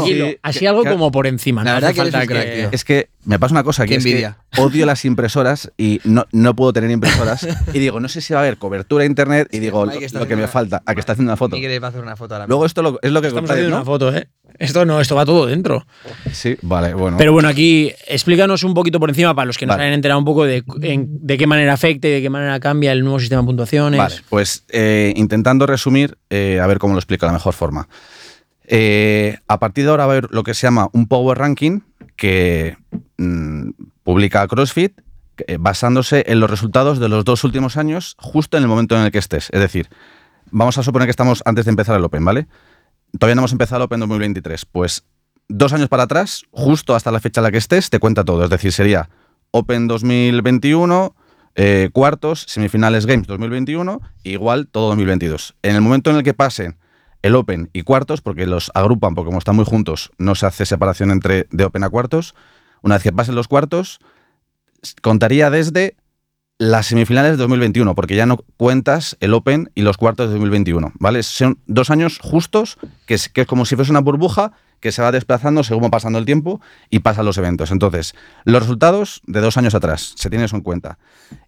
Sí, 0.05 0.37
así 0.41 0.59
que- 0.59 0.67
algo 0.67 0.83
que- 0.83 0.89
como 0.91 1.11
por 1.11 1.27
encima. 1.27 1.63
La 1.63 1.71
no 1.71 1.75
verdad 1.77 1.89
hace 1.89 1.95
que 1.95 2.11
falta. 2.11 2.69
Es 2.71 2.83
que 2.85 3.09
me 3.25 3.37
pasa 3.37 3.53
una 3.53 3.63
cosa 3.63 3.83
Qué 3.83 3.89
que 3.89 3.95
es 3.97 4.03
que 4.03 4.09
envidia. 4.11 4.37
odio 4.57 4.85
las 4.85 5.03
impresoras 5.05 5.71
y 5.77 5.99
no, 6.05 6.25
no 6.31 6.55
puedo 6.55 6.73
tener 6.73 6.89
impresoras. 6.89 7.45
y 7.73 7.79
digo, 7.79 7.99
no 7.99 8.07
sé 8.07 8.21
si 8.21 8.33
va 8.33 8.39
a 8.39 8.43
haber 8.43 8.57
cobertura 8.57 9.01
de 9.03 9.07
internet 9.09 9.47
y 9.51 9.59
digo, 9.59 9.85
lo, 9.85 10.27
que 10.27 10.35
me 10.35 10.47
falta, 10.47 10.81
a 10.85 10.93
que 10.93 10.99
está 11.01 11.11
haciendo 11.13 11.31
una 11.31 11.37
foto. 11.37 11.55
Miguel 11.57 11.83
va 11.83 11.87
a 11.87 11.89
hacer 11.89 12.01
una 12.01 12.15
foto 12.15 12.35
ahora 12.35 12.45
mismo. 12.45 12.53
Luego 12.53 12.65
esto 12.65 12.81
lo- 12.81 12.99
es 13.01 13.11
lo 13.11 13.21
que 13.21 13.27
Estamos 13.27 13.49
contáis, 13.49 13.57
haciendo 13.65 13.75
¿no? 13.75 13.81
una 13.81 13.85
foto, 13.85 14.15
¿eh? 14.15 14.29
Esto 14.57 14.83
no, 14.85 14.99
esto 14.99 15.15
va 15.15 15.25
todo 15.25 15.45
dentro. 15.45 15.85
Sí, 16.33 16.57
vale, 16.63 16.93
bueno. 16.93 17.17
Pero 17.17 17.31
bueno, 17.31 17.47
aquí 17.47 17.91
explícanos 18.07 18.63
un 18.63 18.73
poquito 18.73 18.99
por 18.99 19.09
encima 19.09 19.33
para 19.33 19.45
los 19.45 19.57
que 19.57 19.65
nos 19.65 19.75
Vale. 19.75 19.83
hayan 19.83 19.93
enterado 19.93 20.19
un 20.19 20.25
poco 20.25 20.45
de, 20.45 20.63
en- 20.81 21.07
de 21.25 21.37
qué 21.37 21.47
manera 21.47 21.73
afecta 21.73 22.07
y 22.07 22.11
de 22.11 22.21
qué 22.21 22.29
manera 22.29 22.59
cambia 22.59 22.91
el 22.91 23.03
nuevo 23.03 23.19
sistema 23.19 23.41
de 23.41 23.45
puntuaciones. 23.45 23.97
Vale, 23.97 24.15
pues 24.29 24.63
eh, 24.69 25.13
intentando 25.15 25.65
resumir, 25.65 26.17
eh, 26.29 26.59
a 26.61 26.67
ver 26.67 26.77
cómo 26.79 26.93
lo 26.93 26.99
explico 26.99 27.25
de 27.25 27.29
la 27.31 27.33
mejor 27.37 27.53
forma. 27.53 27.87
Eh, 28.71 29.37
a 29.47 29.59
partir 29.59 29.85
de 29.85 29.91
ahora 29.91 30.05
va 30.05 30.13
a 30.13 30.17
haber 30.17 30.29
lo 30.31 30.43
que 30.43 30.53
se 30.53 30.67
llama 30.67 30.89
un 30.93 31.07
Power 31.07 31.37
Ranking 31.37 31.79
que 32.19 32.77
mm, 33.17 33.69
publica 34.03 34.45
CrossFit 34.47 34.99
eh, 35.47 35.57
basándose 35.59 36.25
en 36.27 36.39
los 36.39 36.49
resultados 36.49 36.99
de 36.99 37.07
los 37.07 37.23
dos 37.23 37.43
últimos 37.43 37.77
años 37.77 38.15
justo 38.19 38.57
en 38.57 38.63
el 38.63 38.69
momento 38.69 38.95
en 38.95 39.03
el 39.03 39.11
que 39.11 39.17
estés. 39.17 39.49
Es 39.51 39.59
decir, 39.61 39.87
vamos 40.51 40.77
a 40.77 40.83
suponer 40.83 41.07
que 41.07 41.11
estamos 41.11 41.41
antes 41.45 41.65
de 41.65 41.69
empezar 41.69 41.95
el 41.95 42.03
Open, 42.03 42.23
¿vale? 42.23 42.47
Todavía 43.17 43.35
no 43.35 43.41
hemos 43.41 43.53
empezado 43.53 43.77
el 43.77 43.85
Open 43.85 44.01
2023. 44.01 44.65
Pues 44.65 45.05
dos 45.47 45.71
años 45.71 45.87
para 45.87 46.03
atrás, 46.03 46.43
justo 46.51 46.93
hasta 46.93 47.09
la 47.11 47.21
fecha 47.21 47.39
en 47.39 47.45
la 47.45 47.51
que 47.51 47.57
estés, 47.57 47.89
te 47.89 47.99
cuenta 47.99 48.25
todo. 48.25 48.43
Es 48.43 48.49
decir, 48.49 48.73
sería 48.73 49.09
Open 49.51 49.87
2021, 49.87 51.15
eh, 51.55 51.89
cuartos, 51.93 52.45
semifinales 52.47 53.05
Games 53.05 53.27
2021, 53.27 54.01
e 54.25 54.31
igual 54.31 54.67
todo 54.67 54.89
2022. 54.89 55.55
En 55.63 55.75
el 55.75 55.81
momento 55.81 56.09
en 56.09 56.17
el 56.17 56.23
que 56.23 56.33
pasen 56.33 56.77
el 57.21 57.35
Open 57.35 57.69
y 57.73 57.83
cuartos, 57.83 58.21
porque 58.21 58.45
los 58.45 58.71
agrupan, 58.73 59.15
porque 59.15 59.27
como 59.27 59.39
están 59.39 59.55
muy 59.55 59.65
juntos, 59.65 60.11
no 60.17 60.35
se 60.35 60.45
hace 60.45 60.65
separación 60.65 61.11
entre 61.11 61.47
de 61.51 61.65
Open 61.65 61.83
a 61.83 61.89
cuartos. 61.89 62.35
Una 62.81 62.95
vez 62.95 63.03
que 63.03 63.11
pasen 63.11 63.35
los 63.35 63.47
cuartos, 63.47 63.99
contaría 65.01 65.49
desde 65.49 65.97
las 66.57 66.87
semifinales 66.87 67.31
de 67.31 67.37
2021, 67.37 67.95
porque 67.95 68.15
ya 68.15 68.25
no 68.25 68.37
cuentas 68.57 69.17
el 69.21 69.33
Open 69.33 69.71
y 69.75 69.81
los 69.81 69.97
cuartos 69.97 70.27
de 70.27 70.33
2021, 70.33 70.91
¿vale? 70.99 71.23
Son 71.23 71.59
dos 71.67 71.89
años 71.89 72.19
justos, 72.21 72.77
que 73.05 73.13
es, 73.13 73.29
que 73.29 73.41
es 73.41 73.47
como 73.47 73.65
si 73.65 73.75
fuese 73.75 73.91
una 73.91 74.01
burbuja 74.01 74.51
que 74.81 74.91
se 74.91 75.01
va 75.01 75.11
desplazando 75.11 75.63
según 75.63 75.85
va 75.85 75.89
pasando 75.89 76.19
el 76.19 76.25
tiempo 76.25 76.61
y 76.89 76.99
pasan 76.99 77.25
los 77.25 77.37
eventos. 77.37 77.71
Entonces, 77.71 78.13
los 78.43 78.61
resultados 78.61 79.21
de 79.25 79.39
dos 79.41 79.57
años 79.57 79.73
atrás, 79.75 80.13
se 80.15 80.29
tiene 80.29 80.45
eso 80.45 80.57
en 80.57 80.61
cuenta. 80.61 80.99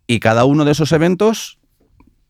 Y 0.08 0.20
cada 0.20 0.46
uno 0.46 0.66
de 0.66 0.72
esos 0.72 0.92
eventos 0.94 1.60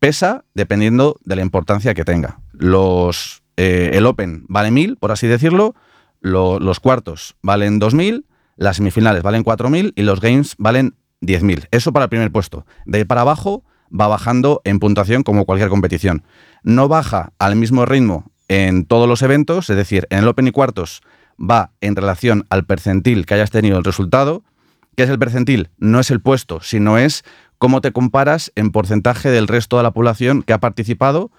pesa 0.01 0.45
dependiendo 0.55 1.17
de 1.23 1.35
la 1.35 1.43
importancia 1.43 1.93
que 1.93 2.03
tenga. 2.03 2.39
Los, 2.53 3.43
eh, 3.55 3.91
el 3.93 4.07
Open 4.07 4.45
vale 4.49 4.71
1000, 4.71 4.97
por 4.97 5.11
así 5.11 5.27
decirlo, 5.27 5.75
lo- 6.21 6.59
los 6.59 6.79
cuartos 6.79 7.35
valen 7.43 7.77
2000, 7.77 8.25
las 8.57 8.77
semifinales 8.77 9.21
valen 9.21 9.43
4000 9.43 9.93
y 9.95 10.01
los 10.01 10.19
Games 10.19 10.55
valen 10.57 10.95
10.000. 11.21 11.67
Eso 11.69 11.93
para 11.93 12.05
el 12.05 12.09
primer 12.09 12.31
puesto. 12.31 12.65
De 12.87 12.97
ahí 12.97 13.05
para 13.05 13.21
abajo 13.21 13.63
va 13.93 14.07
bajando 14.07 14.61
en 14.63 14.79
puntuación 14.79 15.21
como 15.21 15.45
cualquier 15.45 15.69
competición. 15.69 16.23
No 16.63 16.87
baja 16.87 17.33
al 17.37 17.55
mismo 17.55 17.85
ritmo 17.85 18.31
en 18.47 18.85
todos 18.85 19.07
los 19.07 19.21
eventos, 19.21 19.69
es 19.69 19.77
decir, 19.77 20.07
en 20.09 20.19
el 20.19 20.27
Open 20.27 20.47
y 20.47 20.51
cuartos 20.51 21.03
va 21.39 21.73
en 21.79 21.95
relación 21.95 22.47
al 22.49 22.65
percentil 22.65 23.27
que 23.27 23.35
hayas 23.35 23.51
tenido 23.51 23.77
el 23.77 23.83
resultado. 23.83 24.43
¿Qué 24.97 25.03
es 25.03 25.09
el 25.11 25.19
percentil? 25.19 25.69
No 25.77 25.99
es 25.99 26.09
el 26.09 26.21
puesto, 26.21 26.59
sino 26.61 26.97
es 26.97 27.23
cómo 27.61 27.79
te 27.79 27.91
comparas 27.91 28.51
en 28.55 28.71
porcentaje 28.71 29.29
del 29.29 29.47
resto 29.47 29.77
de 29.77 29.83
la 29.83 29.91
población 29.91 30.41
que 30.41 30.51
ha 30.51 30.57
participado, 30.59 31.29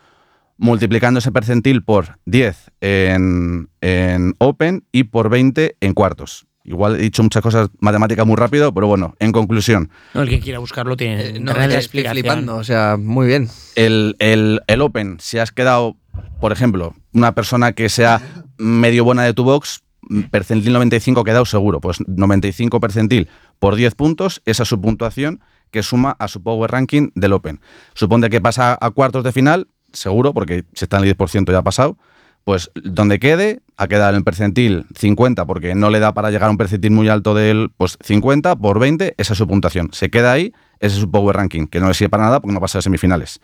multiplicando 0.57 1.19
ese 1.19 1.33
percentil 1.33 1.83
por 1.83 2.21
10 2.27 2.71
en, 2.81 3.69
en 3.81 4.37
Open 4.39 4.85
y 4.93 5.03
por 5.03 5.29
20 5.31 5.77
en 5.81 5.95
cuartos. 5.95 6.47
Igual 6.63 6.95
he 6.95 6.99
dicho 7.03 7.25
muchas 7.25 7.43
cosas 7.43 7.71
matemáticas 7.81 8.25
muy 8.25 8.37
rápido, 8.37 8.73
pero 8.73 8.87
bueno, 8.87 9.17
en 9.19 9.33
conclusión, 9.33 9.91
No, 10.15 10.23
el 10.23 10.29
que 10.29 10.39
quiera 10.39 10.61
buscarlo 10.61 10.97
tiene 10.97 11.23
Eh, 11.39 11.41
no, 11.41 11.51
explicación. 11.61 12.13
flipando, 12.13 12.55
o 12.57 12.63
sea, 12.63 12.97
muy 12.97 13.27
bien. 13.27 13.49
el, 13.75 14.15
el- 14.21 14.61
el 14.69 14.81
Open, 14.81 15.17
si 15.19 15.39
has 15.39 15.51
quedado, 15.51 15.97
por 16.41 16.53
ejemplo, 16.53 16.95
una 17.13 17.35
persona 17.35 17.73
que 17.73 17.89
sea 17.89 18.23
medio 18.59 19.03
buena 19.03 19.25
de 19.25 19.35
tu 19.35 19.43
box, 19.43 19.83
percentil 20.31 20.73
95 20.73 21.21
ha 21.21 21.25
quedado 21.25 21.47
seguro, 21.47 21.81
pues 21.81 21.97
95 22.07 22.79
percentil 22.79 23.29
por 23.59 23.75
10 23.75 23.97
puntos, 23.97 24.41
esa 24.45 24.63
es 24.63 24.69
su 24.69 24.81
puntuación 24.81 25.41
que 25.73 25.83
suma 25.83 26.15
a 26.21 26.29
su 26.29 26.43
Power 26.43 26.71
Ranking 26.71 27.11
del 27.17 27.33
Open. 27.33 27.61
Supone 27.95 28.31
que 28.31 28.41
pasa 28.41 28.79
a 28.81 28.91
cuartos 28.91 29.25
de 29.25 29.33
final, 29.33 29.67
seguro, 29.93 30.33
porque 30.33 30.65
si 30.75 30.85
está 30.85 30.99
en 30.99 31.05
el 31.05 31.17
10% 31.17 31.51
ya 31.51 31.59
ha 31.59 31.63
pasado, 31.63 31.99
pues 32.45 32.71
donde 32.75 33.19
quede, 33.19 33.61
ha 33.77 33.89
quedado 33.89 34.17
en 34.17 34.25
percentil 34.25 34.87
50, 34.97 35.47
porque 35.47 35.75
no 35.75 35.91
le 35.91 36.01
da 36.01 36.13
para 36.13 36.31
llegar 36.31 36.49
a 36.49 36.51
un 36.51 36.59
percentil 36.59 36.91
muy 36.91 37.09
alto 37.09 37.35
del 37.35 37.71
pues 37.77 37.99
50 38.03 38.57
por 38.57 38.79
20, 38.79 39.15
esa 39.17 39.33
es 39.33 39.39
su 39.39 39.47
puntuación. 39.47 39.91
Se 39.93 40.11
queda 40.11 40.33
ahí, 40.33 40.53
ese 40.81 40.97
es 40.97 41.01
su 41.01 41.11
Power 41.11 41.37
Ranking, 41.37 41.67
que 41.67 41.81
no 41.81 41.89
le 41.89 41.95
sirve 41.95 42.11
para 42.11 42.25
nada 42.25 42.41
porque 42.41 42.55
no 42.55 42.61
pasa 42.61 42.79
a 42.79 42.83
semifinales. 42.83 43.41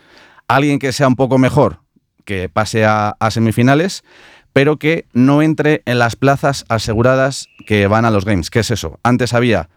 Alguien 0.49 0.79
que 0.79 0.93
sea 0.93 1.09
un 1.09 1.17
poco 1.17 1.39
mejor, 1.39 1.81
que 2.25 2.49
pase 2.49 2.85
a, 2.85 3.17
semifinales, 3.31 4.03
pero 4.53 4.79
que 4.79 5.07
no 5.13 5.43
entre 5.43 5.83
en 5.87 5.99
las 5.99 6.17
plazas 6.17 6.65
aseguradas 6.69 7.49
que 7.67 7.87
van 7.87 8.05
a 8.05 8.11
los 8.11 8.25
Games. 8.25 8.51
¿Qué 8.51 8.61
es 8.61 8.71
eso? 8.71 8.99
Antes 9.03 9.33
había 9.33 9.69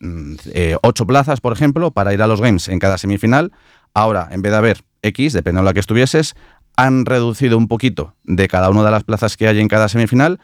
eh, 0.00 0.76
ocho 0.82 1.06
plazas, 1.06 1.40
por 1.40 1.52
ejemplo, 1.52 1.90
para 1.90 2.12
ir 2.12 2.22
a 2.22 2.26
los 2.26 2.40
Games 2.40 2.68
en 2.68 2.78
cada 2.78 2.98
semifinal. 2.98 3.52
Ahora, 3.94 4.28
en 4.30 4.42
vez 4.42 4.52
de 4.52 4.58
haber 4.58 4.84
X, 5.02 5.32
dependiendo 5.32 5.62
de 5.62 5.70
la 5.70 5.74
que 5.74 5.80
estuvieses, 5.80 6.34
han 6.76 7.06
reducido 7.06 7.56
un 7.56 7.68
poquito 7.68 8.14
de 8.24 8.48
cada 8.48 8.70
una 8.70 8.84
de 8.84 8.90
las 8.90 9.04
plazas 9.04 9.36
que 9.36 9.46
hay 9.46 9.60
en 9.60 9.68
cada 9.68 9.88
semifinal 9.88 10.40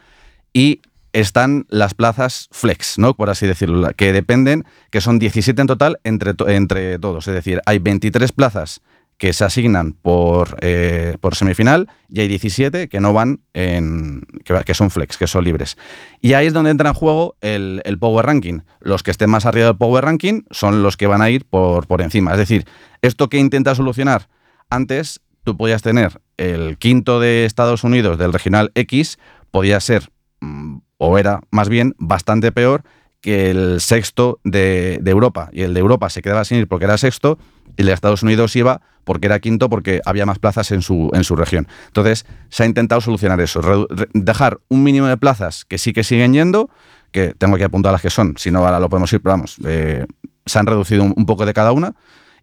y 0.53 0.81
están 1.13 1.65
las 1.69 1.93
plazas 1.93 2.47
flex, 2.51 2.97
¿no? 2.97 3.15
Por 3.15 3.29
así 3.29 3.45
decirlo, 3.45 3.89
que 3.95 4.13
dependen, 4.13 4.65
que 4.89 5.01
son 5.01 5.19
17 5.19 5.61
en 5.61 5.67
total 5.67 5.99
entre, 6.03 6.33
entre 6.47 6.99
todos. 6.99 7.27
Es 7.27 7.33
decir, 7.33 7.61
hay 7.65 7.79
23 7.79 8.31
plazas 8.31 8.81
que 9.21 9.33
se 9.33 9.45
asignan 9.45 9.93
por, 9.93 10.57
eh, 10.61 11.15
por 11.21 11.35
semifinal 11.35 11.87
y 12.09 12.21
hay 12.21 12.27
17 12.27 12.89
que 12.89 12.99
no 12.99 13.13
van 13.13 13.41
en. 13.53 14.23
Que, 14.43 14.55
que 14.65 14.73
son 14.73 14.89
flex, 14.89 15.15
que 15.15 15.27
son 15.27 15.43
libres. 15.43 15.77
Y 16.21 16.33
ahí 16.33 16.47
es 16.47 16.53
donde 16.53 16.71
entra 16.71 16.89
en 16.89 16.95
juego 16.95 17.35
el, 17.39 17.83
el 17.85 17.99
Power 17.99 18.25
Ranking. 18.25 18.61
Los 18.79 19.03
que 19.03 19.11
estén 19.11 19.29
más 19.29 19.45
arriba 19.45 19.67
del 19.67 19.77
Power 19.77 20.05
Ranking 20.05 20.41
son 20.49 20.81
los 20.81 20.97
que 20.97 21.05
van 21.05 21.21
a 21.21 21.29
ir 21.29 21.45
por, 21.45 21.85
por 21.85 22.01
encima. 22.01 22.31
Es 22.31 22.39
decir, 22.39 22.65
esto 23.03 23.29
que 23.29 23.37
intenta 23.37 23.75
solucionar 23.75 24.27
antes, 24.71 25.21
tú 25.43 25.55
podías 25.55 25.83
tener 25.83 26.19
el 26.37 26.79
quinto 26.79 27.19
de 27.19 27.45
Estados 27.45 27.83
Unidos 27.83 28.17
del 28.17 28.33
regional 28.33 28.71
X, 28.73 29.19
podía 29.51 29.79
ser, 29.81 30.09
mm, 30.39 30.77
o 30.97 31.19
era 31.19 31.41
más 31.51 31.69
bien, 31.69 31.93
bastante 31.99 32.51
peor 32.51 32.81
que 33.21 33.51
el 33.51 33.81
sexto 33.81 34.39
de, 34.43 34.97
de 34.99 35.11
Europa. 35.11 35.51
Y 35.53 35.61
el 35.61 35.75
de 35.75 35.79
Europa 35.79 36.09
se 36.09 36.23
quedaba 36.23 36.43
sin 36.43 36.57
ir 36.57 36.67
porque 36.67 36.85
era 36.85 36.97
sexto, 36.97 37.37
y 37.77 37.81
el 37.81 37.87
de 37.87 37.93
Estados 37.93 38.23
Unidos 38.23 38.55
iba 38.55 38.81
porque 39.03 39.27
era 39.27 39.39
quinto, 39.39 39.69
porque 39.69 40.01
había 40.05 40.25
más 40.25 40.39
plazas 40.39 40.71
en 40.71 40.81
su, 40.81 41.09
en 41.13 41.23
su 41.23 41.35
región. 41.35 41.67
Entonces, 41.87 42.25
se 42.49 42.63
ha 42.63 42.65
intentado 42.65 43.01
solucionar 43.01 43.41
eso, 43.41 43.87
dejar 44.13 44.59
un 44.69 44.83
mínimo 44.83 45.07
de 45.07 45.17
plazas 45.17 45.65
que 45.65 45.77
sí 45.77 45.91
que 45.91 46.03
siguen 46.03 46.33
yendo, 46.33 46.69
que 47.11 47.33
tengo 47.37 47.57
que 47.57 47.63
apuntar 47.63 47.91
las 47.91 48.01
que 48.01 48.09
son, 48.09 48.35
si 48.37 48.51
no 48.51 48.59
ahora 48.59 48.79
lo 48.79 48.89
podemos 48.89 49.11
ir, 49.13 49.21
pero 49.21 49.33
vamos, 49.33 49.57
eh, 49.65 50.05
se 50.45 50.59
han 50.59 50.65
reducido 50.65 51.03
un, 51.03 51.13
un 51.15 51.25
poco 51.25 51.45
de 51.45 51.53
cada 51.53 51.71
una. 51.71 51.93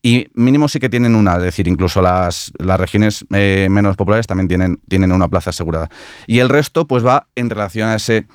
Y 0.03 0.29
mínimo 0.35 0.69
sí 0.69 0.79
que 0.79 0.89
tienen 0.89 1.15
una, 1.15 1.37
es 1.37 1.43
decir, 1.43 1.67
incluso 1.67 2.01
las, 2.01 2.53
las 2.59 2.79
regiones 2.79 3.25
eh, 3.33 3.67
menos 3.71 3.97
populares 3.97 4.27
también 4.27 4.47
tienen, 4.47 4.81
tienen 4.89 5.11
una 5.11 5.29
plaza 5.29 5.51
asegurada. 5.51 5.89
Y 6.27 6.39
el 6.39 6.49
resto 6.49 6.87
pues 6.87 7.05
va 7.05 7.27
en 7.35 7.51
relación 7.51 7.89
a 7.89 7.97
ese 7.97 8.27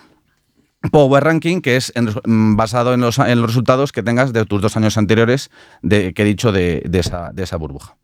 Power 0.91 1.23
Ranking, 1.23 1.61
que 1.61 1.75
es 1.77 1.91
en- 1.95 2.09
mm, 2.25 2.55
basado 2.55 2.93
en 2.93 3.01
los, 3.01 3.17
en 3.19 3.39
los 3.39 3.47
resultados 3.47 3.91
que 3.91 4.03
tengas 4.03 4.33
de 4.33 4.45
tus 4.45 4.61
dos 4.61 4.75
años 4.77 4.97
anteriores 4.97 5.49
de, 5.81 6.13
que 6.13 6.23
he 6.23 6.25
dicho 6.25 6.51
de, 6.51 6.83
de 6.85 6.99
esa, 6.99 7.31
de 7.33 7.43
esa 7.43 7.57
burbuja. 7.57 7.95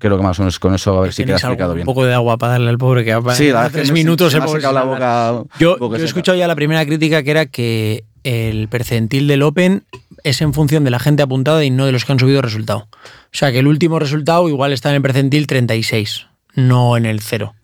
Creo 0.00 0.16
que 0.16 0.22
más 0.24 0.40
o 0.40 0.42
menos 0.42 0.58
con 0.58 0.74
eso 0.74 0.98
a 0.98 1.02
ver 1.02 1.12
si 1.12 1.24
queda 1.24 1.36
explicado 1.36 1.74
bien. 1.74 1.86
Un 1.86 1.94
poco 1.94 2.04
de 2.04 2.12
agua 2.12 2.36
para 2.36 2.54
darle 2.54 2.68
al 2.70 2.78
pobre 2.78 3.04
que 3.04 3.14
va 3.14 3.32
Sí, 3.36 3.50
la 3.52 3.66
que 3.66 3.74
tres 3.74 3.92
minutos 3.92 4.32
se 4.32 4.40
pobre 4.40 4.60
secado 4.60 4.74
la 4.74 4.82
boca. 4.82 5.44
Yo, 5.60 5.76
poco 5.78 5.96
yo 5.96 6.02
he 6.02 6.06
escuchado 6.06 6.36
ya 6.36 6.48
la 6.48 6.56
primera 6.56 6.84
crítica 6.84 7.22
que 7.22 7.30
era 7.30 7.46
que 7.46 8.04
el 8.24 8.66
percentil 8.66 9.28
del 9.28 9.42
Open 9.42 9.84
es 10.24 10.40
en 10.42 10.52
función 10.52 10.82
de 10.82 10.90
la 10.90 10.98
gente 10.98 11.22
apuntada 11.22 11.64
y 11.64 11.70
no 11.70 11.86
de 11.86 11.92
los 11.92 12.04
que 12.04 12.10
han 12.10 12.18
subido 12.18 12.42
resultado. 12.42 12.88
O 12.90 13.30
sea 13.30 13.52
que 13.52 13.60
el 13.60 13.68
último 13.68 14.00
resultado 14.00 14.48
igual 14.48 14.72
está 14.72 14.88
en 14.90 14.96
el 14.96 15.02
percentil 15.02 15.46
36, 15.46 16.26
no 16.56 16.96
en 16.96 17.06
el 17.06 17.20
cero. 17.20 17.54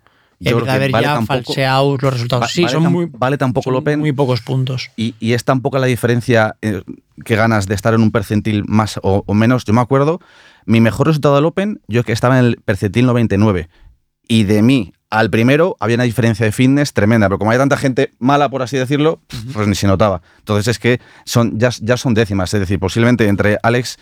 Yo 0.41 0.53
creo 0.57 0.65
que 0.67 0.71
haber 0.71 0.91
vale 0.93 1.07
ya 1.07 1.21
falseado 1.23 1.97
los 2.01 2.13
resultados. 2.13 2.45
Va- 2.45 2.49
sí, 2.49 2.63
vale 2.63 2.73
son 2.73 2.83
tan- 2.85 2.93
muy, 2.93 3.09
vale 3.13 3.39
tan 3.39 3.53
poco 3.53 3.71
el 3.71 3.75
son 3.75 3.83
Open. 3.83 3.99
muy 4.01 4.13
pocos 4.13 4.41
puntos. 4.41 4.91
Y, 4.97 5.15
y 5.19 5.33
es 5.33 5.45
tan 5.45 5.61
poca 5.63 5.79
la 5.79 5.87
diferencia 5.87 6.57
eh, 6.63 6.83
que 7.25 7.35
ganas 7.37 7.67
de 7.67 7.75
estar 7.75 7.93
en 7.95 8.01
un 8.03 8.11
percentil 8.13 8.65
más 8.69 8.99
o, 9.03 9.25
o 9.27 9.35
menos. 9.35 9.65
Yo 9.65 9.73
me 9.75 9.81
acuerdo, 9.81 10.21
mi 10.65 10.81
mejor 10.81 11.09
resultado 11.09 11.35
del 11.35 11.45
Open, 11.47 11.81
yo 11.89 12.05
que 12.05 12.13
estaba 12.13 12.39
en 12.39 12.45
el 12.45 12.57
percentil 12.65 13.07
99. 13.07 13.69
Y 14.29 14.45
de 14.45 14.63
mí 14.63 14.93
al 15.11 15.31
primero 15.31 15.75
había 15.81 15.95
una 15.97 16.05
diferencia 16.05 16.45
de 16.45 16.53
fitness 16.53 16.93
tremenda, 16.93 17.29
pero 17.29 17.39
como 17.39 17.51
hay 17.51 17.57
tanta 17.57 17.79
gente 17.79 18.11
mala, 18.19 18.51
por 18.51 18.61
así 18.61 18.77
decirlo, 18.77 19.23
pues 19.55 19.67
ni 19.67 19.75
se 19.75 19.87
notaba. 19.87 20.21
Entonces 20.41 20.69
es 20.69 20.79
que 20.79 21.01
son, 21.25 21.59
ya, 21.59 21.71
ya 21.81 21.97
son 21.97 22.13
décimas, 22.13 22.53
es 22.53 22.61
decir, 22.61 22.79
posiblemente 22.79 23.27
entre 23.27 23.57
Alex 23.63 23.97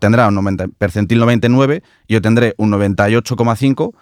tendrá 0.00 0.28
un 0.28 0.34
90, 0.34 0.68
percentil 0.78 1.18
99, 1.18 1.82
yo 2.08 2.22
tendré 2.22 2.54
un 2.56 2.70
98,5 2.72 3.92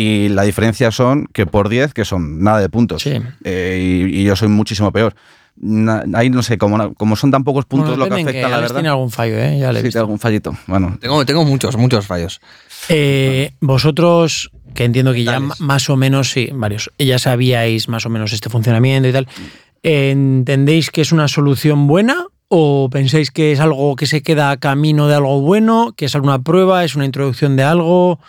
y 0.00 0.28
la 0.28 0.42
diferencia 0.42 0.90
son 0.90 1.26
que 1.32 1.46
por 1.46 1.68
10, 1.68 1.92
que 1.94 2.04
son 2.04 2.42
nada 2.42 2.60
de 2.60 2.68
puntos. 2.68 3.02
Sí. 3.02 3.14
Eh, 3.44 4.06
y, 4.10 4.20
y 4.20 4.24
yo 4.24 4.36
soy 4.36 4.48
muchísimo 4.48 4.92
peor. 4.92 5.14
na- 5.56 6.04
ahí 6.14 6.30
no 6.30 6.42
sé, 6.42 6.56
como, 6.56 6.94
como 6.94 7.16
son 7.16 7.30
tan 7.32 7.42
pocos 7.42 7.64
puntos 7.64 7.90
Bueno, 7.96 8.04
lo 8.04 8.14
que 8.14 8.22
afecta, 8.22 8.48
la 8.48 8.56
Alex 8.58 8.60
verdad. 8.68 8.74
tiene 8.76 8.88
algún 8.90 9.10
fallo, 9.10 9.36
¿eh? 9.38 9.58
Ya 9.58 9.72
le 9.72 9.80
he 9.80 9.82
Sí, 9.82 9.86
visto. 9.88 9.96
tiene 9.98 10.02
algún 10.04 10.18
fallito. 10.20 10.56
Bueno, 10.68 10.96
Tengo, 11.00 11.26
tengo 11.26 11.44
muchos, 11.44 11.76
muchos 11.76 12.06
fallos. 12.06 12.40
Eh, 12.88 13.50
vosotros, 13.60 14.50
que 14.74 14.84
entiendo 14.84 15.12
que 15.12 15.24
ya 15.24 15.40
más 15.40 15.90
o 15.90 15.96
menos, 15.96 16.30
sí, 16.30 16.50
varios, 16.52 16.92
ya 16.98 17.18
sabíais 17.18 17.88
más 17.88 18.06
o 18.06 18.08
menos 18.08 18.32
este 18.32 18.48
funcionamiento 18.50 19.08
y 19.08 19.12
tal, 19.12 19.26
¿entendéis 19.82 20.90
que 20.90 21.00
es 21.00 21.10
una 21.12 21.26
solución 21.28 21.86
buena 21.88 22.26
o 22.48 22.88
pensáis 22.90 23.30
que 23.30 23.52
es 23.52 23.60
algo 23.60 23.96
que 23.96 24.06
se 24.06 24.22
queda 24.22 24.50
a 24.50 24.56
camino 24.58 25.08
de 25.08 25.16
algo 25.16 25.40
bueno, 25.40 25.92
que 25.96 26.04
es 26.06 26.14
alguna 26.14 26.40
prueba, 26.42 26.84
es 26.84 26.94
una 26.94 27.04
introducción 27.04 27.56
de 27.56 27.64
algo? 27.64 28.20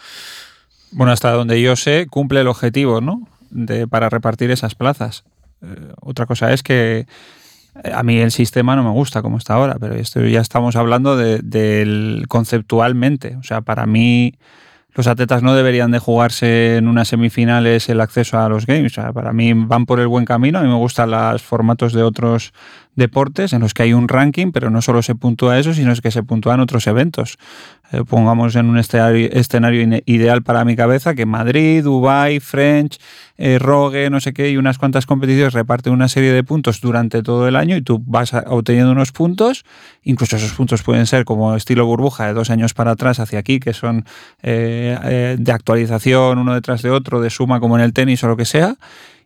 Bueno, 0.91 1.11
hasta 1.11 1.31
donde 1.31 1.61
yo 1.61 1.75
sé, 1.75 2.07
cumple 2.09 2.41
el 2.41 2.47
objetivo, 2.47 3.01
¿no? 3.01 3.27
De, 3.49 3.87
para 3.87 4.09
repartir 4.09 4.51
esas 4.51 4.75
plazas. 4.75 5.23
Eh, 5.61 5.91
otra 6.01 6.25
cosa 6.25 6.51
es 6.53 6.63
que 6.63 7.05
eh, 7.83 7.91
a 7.93 8.03
mí 8.03 8.17
el 8.17 8.31
sistema 8.31 8.75
no 8.75 8.83
me 8.83 8.91
gusta 8.91 9.21
como 9.21 9.37
está 9.37 9.53
ahora, 9.55 9.77
pero 9.79 9.95
esto 9.95 10.23
ya 10.25 10.41
estamos 10.41 10.75
hablando 10.75 11.17
de- 11.17 11.39
del 11.39 12.25
conceptualmente. 12.27 13.35
O 13.37 13.43
sea, 13.43 13.61
para 13.61 13.85
mí 13.85 14.33
los 14.95 15.05
atletas 15.07 15.43
no 15.43 15.53
deberían 15.53 15.91
de 15.91 15.99
jugarse 15.99 16.77
en 16.77 16.87
unas 16.87 17.07
semifinales 17.07 17.87
el 17.89 18.01
acceso 18.01 18.39
a 18.39 18.49
los 18.49 18.65
games. 18.65 18.91
O 18.97 19.01
sea, 19.01 19.13
para 19.13 19.31
mí 19.33 19.53
van 19.53 19.85
por 19.85 19.99
el 19.99 20.07
buen 20.07 20.25
camino. 20.25 20.59
A 20.59 20.63
mí 20.63 20.67
me 20.67 20.75
gustan 20.75 21.11
los 21.11 21.41
formatos 21.43 21.93
de 21.93 22.03
otros 22.03 22.53
deportes 22.99 23.53
en 23.53 23.61
los 23.61 23.73
que 23.73 23.81
hay 23.81 23.93
un 23.93 24.07
ranking, 24.07 24.51
pero 24.51 24.69
no 24.69 24.83
solo 24.83 25.01
se 25.01 25.15
puntúa 25.15 25.57
eso, 25.57 25.73
sino 25.73 25.91
es 25.91 26.01
que 26.01 26.11
se 26.11 26.21
puntúan 26.21 26.59
otros 26.59 26.85
eventos. 26.85 27.39
Eh, 27.91 28.03
pongamos 28.07 28.55
en 28.55 28.67
un 28.67 28.77
escenario, 28.77 30.01
ideal 30.05 30.43
para 30.43 30.63
mi 30.63 30.75
cabeza 30.75 31.15
que 31.15 31.25
Madrid, 31.25 31.83
Dubai, 31.83 32.39
French, 32.39 32.99
eh, 33.37 33.57
Rogue, 33.57 34.11
no 34.11 34.19
sé 34.19 34.33
qué, 34.33 34.51
y 34.51 34.57
unas 34.57 34.77
cuantas 34.77 35.07
competiciones 35.07 35.53
reparten 35.53 35.93
una 35.93 36.07
serie 36.07 36.31
de 36.31 36.43
puntos 36.43 36.81
durante 36.81 37.23
todo 37.23 37.47
el 37.47 37.55
año 37.55 37.75
y 37.75 37.81
tú 37.81 38.03
vas 38.05 38.31
obteniendo 38.45 38.91
unos 38.91 39.11
puntos, 39.11 39.65
incluso 40.03 40.35
esos 40.35 40.51
puntos 40.51 40.83
pueden 40.83 41.07
ser 41.07 41.25
como 41.25 41.55
estilo 41.55 41.87
burbuja 41.87 42.27
de 42.27 42.33
dos 42.33 42.51
años 42.51 42.75
para 42.75 42.91
atrás 42.91 43.19
hacia 43.19 43.39
aquí, 43.39 43.59
que 43.59 43.73
son 43.73 44.05
eh, 44.43 45.35
de 45.39 45.51
actualización 45.51 46.37
uno 46.37 46.53
detrás 46.53 46.83
de 46.83 46.91
otro, 46.91 47.21
de 47.21 47.31
suma 47.31 47.59
como 47.59 47.75
en 47.75 47.83
el 47.83 47.93
tenis 47.93 48.23
o 48.23 48.27
lo 48.27 48.37
que 48.37 48.45
sea, 48.45 48.75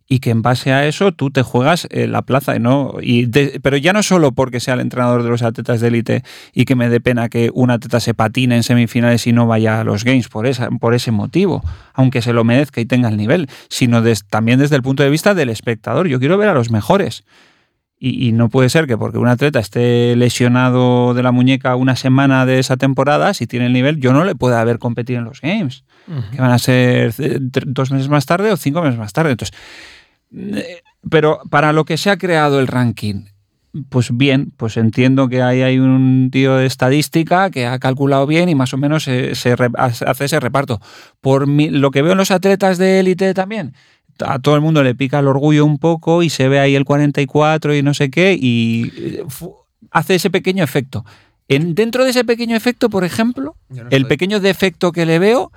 y 0.08 0.20
que 0.20 0.30
en 0.30 0.42
base 0.42 0.72
a 0.72 0.86
eso 0.86 1.12
tú 1.12 1.32
te 1.32 1.42
juegas 1.42 1.88
eh, 1.90 2.08
la 2.08 2.22
plaza, 2.22 2.58
¿no? 2.60 2.96
Y 3.02 3.28
pero 3.60 3.78
ya 3.78 3.94
no 3.94 4.04
solo 4.04 4.32
porque 4.32 4.60
sea 4.60 4.76
el 4.76 4.82
entrenador 4.82 5.24
de 5.24 5.30
los 5.30 5.42
atletas 5.42 5.82
de 5.82 5.88
élite 5.88 6.24
y 6.54 6.66
que 6.66 6.76
me 6.76 6.90
dé 6.90 7.00
pena 7.00 7.30
que 7.30 7.50
un 7.54 7.72
atleta 7.72 8.00
se 8.00 8.14
patine 8.14 8.56
en 8.56 8.64
semifinales 8.64 9.26
y 9.28 9.32
no 9.34 9.48
vaya 9.48 9.80
a 9.80 9.84
los 9.84 10.04
Games 10.04 10.28
por, 10.28 10.46
esa, 10.46 10.70
por 10.70 10.94
ese 10.94 11.12
motivo, 11.12 11.64
aunque 11.94 12.22
se 12.22 12.34
lo 12.34 12.44
merezca 12.44 12.82
y 12.82 12.86
tenga 12.86 13.10
el 13.10 13.18
nivel, 13.18 13.50
sino 13.70 14.04
también 14.30 14.60
desde 14.60 14.76
el 14.76 14.82
punto 14.82 15.04
de 15.04 15.10
vista 15.10 15.34
del 15.34 15.50
espectador. 15.50 16.08
Yo 16.08 16.20
quiero 16.20 16.38
ver 16.38 16.50
a 16.50 16.54
los 16.54 16.70
mejores. 16.70 17.24
Y, 18.06 18.28
y 18.28 18.32
no 18.34 18.50
puede 18.50 18.68
ser 18.68 18.86
que 18.86 18.98
porque 18.98 19.18
un 19.18 19.30
atleta 19.30 19.60
esté 19.60 20.18
lesionado 20.18 21.14
de 21.14 21.24
la 21.24 21.32
muñeca 21.32 21.78
una 21.78 21.96
semana 21.96 22.46
de 22.46 22.60
esa 22.60 22.76
temporada, 22.76 23.34
si 23.34 23.48
tiene 23.48 23.68
el 23.68 23.72
nivel, 23.74 24.02
yo 24.02 24.12
no 24.12 24.26
le 24.26 24.36
pueda 24.36 24.62
ver 24.66 24.78
competir 24.78 25.16
en 25.18 25.24
los 25.24 25.40
Games, 25.40 25.86
que 26.32 26.42
van 26.42 26.52
a 26.52 26.60
ser 26.60 27.14
dos 27.66 27.92
meses 27.92 28.10
más 28.10 28.26
tarde 28.26 28.52
o 28.52 28.58
cinco 28.58 28.82
meses 28.82 29.00
más 29.00 29.14
tarde. 29.14 29.32
Entonces, 29.32 29.56
eh, 30.36 30.82
pero 31.10 31.40
para 31.50 31.72
lo 31.72 31.86
que 31.86 31.96
se 31.96 32.10
ha 32.10 32.18
creado 32.18 32.60
el 32.60 32.68
ranking, 32.68 33.26
pues 33.90 34.10
bien, 34.16 34.52
pues 34.58 34.76
entiendo 34.78 35.30
que 35.30 35.42
ahí 35.42 35.62
hay 35.62 35.80
un 35.80 36.30
tío 36.32 36.58
de 36.58 36.66
estadística 36.66 37.50
que 37.52 37.66
ha 37.66 37.80
calculado 37.80 38.28
bien 38.28 38.50
y 38.50 38.56
más 38.56 38.74
o 38.74 38.78
menos 38.78 39.04
se, 39.04 39.34
se 39.36 39.56
re- 39.56 39.70
hace 39.78 40.26
ese 40.26 40.40
reparto. 40.42 40.82
Por 41.22 41.48
mi- 41.48 41.70
lo 41.70 41.90
que 41.92 42.02
veo 42.02 42.12
en 42.12 42.18
los 42.18 42.32
atletas 42.32 42.78
de 42.78 43.00
élite 43.00 43.34
también, 43.34 43.74
a 44.20 44.40
todo 44.40 44.56
el 44.56 44.62
mundo 44.62 44.84
le 44.84 44.96
pica 44.96 45.20
el 45.20 45.28
orgullo 45.28 45.66
un 45.66 45.78
poco 45.78 46.24
y 46.24 46.30
se 46.30 46.48
ve 46.48 46.60
ahí 46.60 46.76
el 46.76 46.86
44 46.86 47.76
y 47.76 47.82
no 47.82 47.94
sé 47.94 48.10
qué 48.10 48.38
y 48.40 48.92
eh, 48.96 49.24
hace 49.92 50.16
ese 50.16 50.30
pequeño 50.30 50.64
efecto. 50.64 51.06
En, 51.48 51.76
dentro 51.76 52.04
de 52.04 52.12
ese 52.12 52.24
pequeño 52.24 52.56
efecto, 52.56 52.90
por 52.90 53.04
ejemplo, 53.04 53.56
el 53.90 54.08
pequeño 54.08 54.40
defecto 54.40 54.92
que 54.92 55.06
le 55.06 55.20
veo 55.20 55.52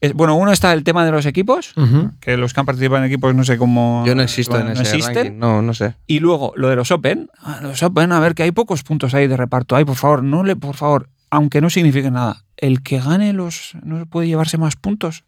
es, 0.00 0.14
bueno, 0.14 0.34
uno 0.34 0.50
está 0.50 0.72
el 0.72 0.82
tema 0.82 1.04
de 1.04 1.12
los 1.12 1.26
equipos, 1.26 1.74
que 2.20 2.36
los 2.36 2.52
que 2.52 2.60
han 2.60 2.66
participado 2.66 2.98
en 2.98 3.04
equipos 3.04 3.34
no 3.36 3.44
sé 3.44 3.56
cómo... 3.56 4.02
Yo 4.04 4.16
no 4.16 4.22
existo 4.22 4.54
bueno, 4.54 4.70
en 4.70 4.74
no 4.74 4.82
ese 4.82 4.96
existen. 4.96 5.14
ranking. 5.14 5.38
No, 5.38 5.62
no 5.62 5.74
sé. 5.74 5.94
Y 6.08 6.18
luego 6.18 6.52
lo 6.56 6.68
de 6.68 6.76
los 6.76 6.90
Open, 6.90 7.30
ah, 7.40 7.60
los 7.62 7.82
Open, 7.84 8.10
a 8.10 8.18
ver 8.18 8.34
que 8.34 8.42
hay 8.42 8.50
pocos 8.50 8.82
puntos 8.82 9.14
ahí 9.14 9.28
de 9.28 9.36
reparto. 9.36 9.76
Ay, 9.76 9.84
por 9.84 9.94
favor, 9.94 10.24
no 10.24 10.42
le, 10.42 10.56
por 10.56 10.74
favor, 10.74 11.08
aunque 11.30 11.60
no 11.60 11.70
signifique 11.70 12.10
nada, 12.10 12.42
el 12.56 12.82
que 12.82 12.98
gane 13.00 13.32
los 13.32 13.76
no 13.84 14.04
puede 14.06 14.26
llevarse 14.26 14.58
más 14.58 14.74
puntos 14.74 15.24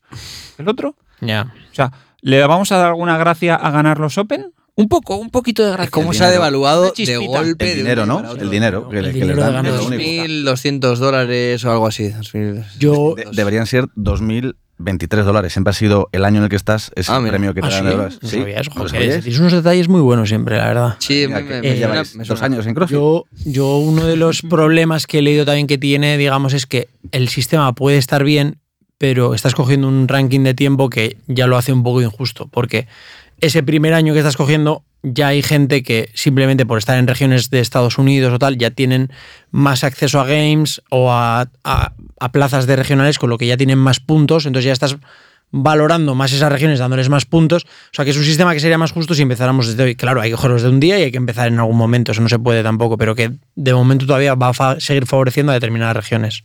que 0.56 0.62
el 0.62 0.68
otro. 0.68 0.96
Ya. 1.20 1.52
O 1.70 1.74
sea, 1.74 1.92
¿le 2.24 2.44
vamos 2.46 2.72
a 2.72 2.78
dar 2.78 2.86
alguna 2.88 3.16
gracia 3.18 3.54
a 3.54 3.70
ganar 3.70 4.00
los 4.00 4.18
Open? 4.18 4.46
Un 4.76 4.88
poco, 4.88 5.14
un 5.16 5.30
poquito 5.30 5.64
de 5.64 5.70
gracia. 5.70 5.90
¿Cómo 5.92 6.12
se 6.12 6.24
ha 6.24 6.30
devaluado 6.30 6.92
de 6.96 7.16
golpe? 7.28 7.70
el 7.70 7.76
dinero, 7.78 8.06
¿no? 8.06 8.32
El 8.34 8.50
dinero 8.50 8.88
que, 8.88 8.98
El 8.98 9.04
le- 9.04 9.12
que 9.12 9.20
dinero 9.20 9.40
dan. 9.42 9.64
es 9.66 9.80
único. 9.80 10.02
2.200 10.02 10.96
dólares 10.98 11.64
o 11.64 11.70
algo 11.70 11.86
así. 11.86 12.08
2.000. 12.08 12.64
Yo- 12.80 13.14
De- 13.16 13.26
deberían 13.32 13.66
ser 13.66 13.84
2.023 13.94 15.24
dólares. 15.24 15.52
Siempre 15.52 15.70
ha 15.70 15.74
sido 15.74 16.08
el 16.10 16.24
año 16.24 16.38
en 16.38 16.44
el 16.44 16.48
que 16.48 16.56
estás, 16.56 16.90
es 16.96 17.08
Ah, 17.08 17.18
el 17.22 17.28
premio 17.28 17.54
que 17.54 17.60
te 17.60 17.66
¿Ah, 17.68 17.70
dan 17.70 17.78
sí? 17.80 17.84
de 17.86 17.90
dólares. 17.92 18.18
No 18.20 18.28
Sí, 18.28 18.38
sabía 18.38 18.60
eso, 18.60 18.70
¿no 18.70 18.82
lo 18.82 18.88
joder, 18.88 19.02
sabíais? 19.02 19.22
Tienes 19.22 19.40
unos 19.40 19.52
detalles 19.52 19.88
muy 19.88 20.00
buenos 20.00 20.28
siempre, 20.28 20.56
la 20.58 20.66
verdad. 20.66 20.96
Sí, 20.98 21.24
Mira, 21.28 21.40
me, 21.40 21.46
que 21.46 21.50
me- 21.50 21.56
eh, 21.58 21.60
me 21.60 21.68
suena- 21.76 21.92
lleváis 21.92 22.16
me 22.16 22.24
dos 22.24 22.42
años 22.42 22.66
en 22.66 22.74
CrossFit. 22.74 22.96
Yo, 22.96 23.24
yo 23.44 23.76
uno 23.78 24.06
de 24.06 24.16
los 24.16 24.42
problemas 24.42 25.06
que 25.06 25.18
he 25.18 25.22
leído 25.22 25.44
también 25.44 25.68
que 25.68 25.78
tiene, 25.78 26.18
digamos, 26.18 26.52
es 26.52 26.66
que 26.66 26.88
el 27.12 27.28
sistema 27.28 27.72
puede 27.74 27.98
estar 27.98 28.24
bien, 28.24 28.58
pero 29.04 29.34
estás 29.34 29.54
cogiendo 29.54 29.86
un 29.86 30.08
ranking 30.08 30.44
de 30.44 30.54
tiempo 30.54 30.88
que 30.88 31.18
ya 31.26 31.46
lo 31.46 31.58
hace 31.58 31.74
un 31.74 31.82
poco 31.82 32.00
injusto, 32.00 32.48
porque 32.50 32.88
ese 33.42 33.62
primer 33.62 33.92
año 33.92 34.14
que 34.14 34.20
estás 34.20 34.38
cogiendo 34.38 34.82
ya 35.02 35.26
hay 35.26 35.42
gente 35.42 35.82
que 35.82 36.08
simplemente 36.14 36.64
por 36.64 36.78
estar 36.78 36.96
en 36.96 37.06
regiones 37.06 37.50
de 37.50 37.60
Estados 37.60 37.98
Unidos 37.98 38.32
o 38.32 38.38
tal, 38.38 38.56
ya 38.56 38.70
tienen 38.70 39.12
más 39.50 39.84
acceso 39.84 40.20
a 40.20 40.24
games 40.24 40.80
o 40.88 41.12
a, 41.12 41.50
plazas 42.32 42.66
de 42.66 42.76
regionales, 42.76 43.18
con 43.18 43.28
lo 43.28 43.36
que 43.36 43.46
ya 43.46 43.58
tienen 43.58 43.76
más 43.76 44.00
puntos, 44.00 44.46
entonces 44.46 44.68
ya 44.68 44.72
estás 44.72 44.96
valorando 45.56 46.14
más 46.16 46.32
esas 46.32 46.50
regiones, 46.50 46.80
dándoles 46.80 47.08
más 47.08 47.24
puntos. 47.26 47.62
O 47.64 47.68
sea, 47.92 48.04
que 48.04 48.10
es 48.10 48.16
un 48.16 48.24
sistema 48.24 48.52
que 48.52 48.60
sería 48.60 48.76
más 48.76 48.90
justo 48.90 49.14
si 49.14 49.22
empezáramos 49.22 49.68
desde 49.68 49.82
hoy. 49.84 49.94
Claro, 49.94 50.20
hay 50.20 50.30
que 50.30 50.36
cogerlos 50.36 50.62
de 50.62 50.68
un 50.68 50.80
día 50.80 50.98
y 50.98 51.02
hay 51.04 51.10
que 51.12 51.16
empezar 51.16 51.46
en 51.48 51.58
algún 51.60 51.76
momento, 51.76 52.10
eso 52.12 52.20
no 52.20 52.28
se 52.28 52.38
puede 52.40 52.62
tampoco, 52.64 52.98
pero 52.98 53.14
que 53.14 53.30
de 53.54 53.72
momento 53.74 54.04
todavía 54.06 54.34
va 54.34 54.48
a 54.48 54.52
fa- 54.52 54.80
seguir 54.80 55.06
favoreciendo 55.06 55.52
a 55.52 55.54
determinadas 55.54 55.94
regiones. 55.96 56.42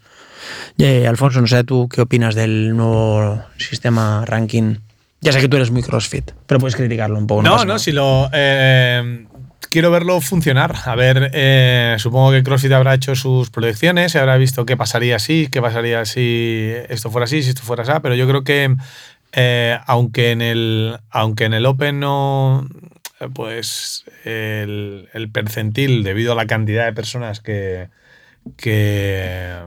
Eh, 0.77 1.07
Alfonso, 1.07 1.41
no 1.41 1.47
sé 1.47 1.63
tú 1.63 1.89
qué 1.89 2.01
opinas 2.01 2.35
del 2.35 2.75
nuevo 2.77 3.41
sistema 3.57 4.23
ranking. 4.25 4.75
Ya 5.21 5.31
sé 5.33 5.41
que 5.41 5.49
tú 5.49 5.57
eres 5.57 5.69
muy 5.71 5.81
CrossFit, 5.83 6.31
pero 6.47 6.59
puedes 6.61 6.75
criticarlo 6.77 7.17
un 7.17 7.27
poco. 7.27 7.41
No, 7.43 7.57
no, 7.57 7.65
nada. 7.65 7.79
si 7.79 7.91
lo. 7.91 8.29
eh, 8.31 9.25
quiero 9.69 9.91
verlo 9.91 10.19
funcionar. 10.21 10.75
A 10.85 10.95
ver, 10.95 11.31
eh, 11.33 11.95
supongo 11.99 12.31
que 12.31 12.43
CrossFit 12.43 12.71
habrá 12.71 12.93
hecho 12.93 13.15
sus 13.15 13.49
proyecciones, 13.49 14.11
se 14.11 14.19
habrá 14.19 14.37
visto 14.37 14.65
qué 14.65 14.75
pasaría 14.75 15.19
si, 15.19 15.47
qué 15.47 15.61
pasaría 15.61 16.05
si 16.05 16.71
esto 16.89 17.09
fuera 17.11 17.25
así, 17.25 17.43
si 17.43 17.49
esto 17.49 17.61
fuera 17.61 17.83
así. 17.83 17.91
Pero 18.01 18.15
yo 18.15 18.27
creo 18.27 18.43
que, 18.43 18.75
eh, 19.33 19.79
aunque, 19.85 20.31
en 20.31 20.41
el, 20.41 20.97
aunque 21.09 21.45
en 21.45 21.53
el 21.53 21.65
Open 21.65 21.99
no. 21.99 22.67
Pues 23.33 24.05
el, 24.23 25.29
percentil, 25.33 26.03
debido 26.03 26.31
a 26.31 26.35
la 26.35 26.47
cantidad 26.47 26.85
de 26.85 26.93
personas 26.93 27.41
que, 27.41 27.89
que 28.55 29.57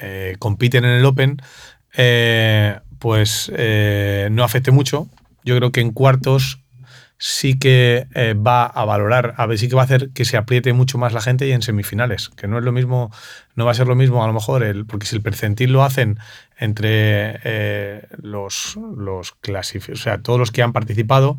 eh, 0.00 0.36
compiten 0.38 0.86
en 0.86 0.92
el 0.92 1.04
Open, 1.04 1.36
pues 2.98 3.52
no 4.30 4.42
afecte 4.42 4.70
mucho. 4.70 5.06
Yo 5.44 5.54
creo 5.58 5.70
que 5.70 5.82
en 5.82 5.92
cuartos 5.92 6.61
sí 7.24 7.56
que 7.56 8.08
eh, 8.16 8.34
va 8.34 8.66
a 8.66 8.84
valorar, 8.84 9.34
a 9.36 9.46
ver, 9.46 9.56
sí 9.56 9.68
que 9.68 9.76
va 9.76 9.82
a 9.82 9.84
hacer 9.84 10.10
que 10.10 10.24
se 10.24 10.36
apriete 10.36 10.72
mucho 10.72 10.98
más 10.98 11.12
la 11.12 11.20
gente 11.20 11.46
y 11.46 11.52
en 11.52 11.62
semifinales, 11.62 12.30
que 12.30 12.48
no 12.48 12.58
es 12.58 12.64
lo 12.64 12.72
mismo, 12.72 13.12
no 13.54 13.64
va 13.64 13.70
a 13.70 13.74
ser 13.74 13.86
lo 13.86 13.94
mismo 13.94 14.24
a 14.24 14.26
lo 14.26 14.32
mejor, 14.32 14.64
el, 14.64 14.86
porque 14.86 15.06
si 15.06 15.14
el 15.14 15.22
percentil 15.22 15.72
lo 15.72 15.84
hacen 15.84 16.18
entre 16.58 17.38
eh, 17.44 18.08
los, 18.20 18.76
los 18.96 19.30
clasificados, 19.40 20.00
o 20.00 20.02
sea, 20.02 20.18
todos 20.20 20.40
los 20.40 20.50
que 20.50 20.64
han 20.64 20.72
participado 20.72 21.38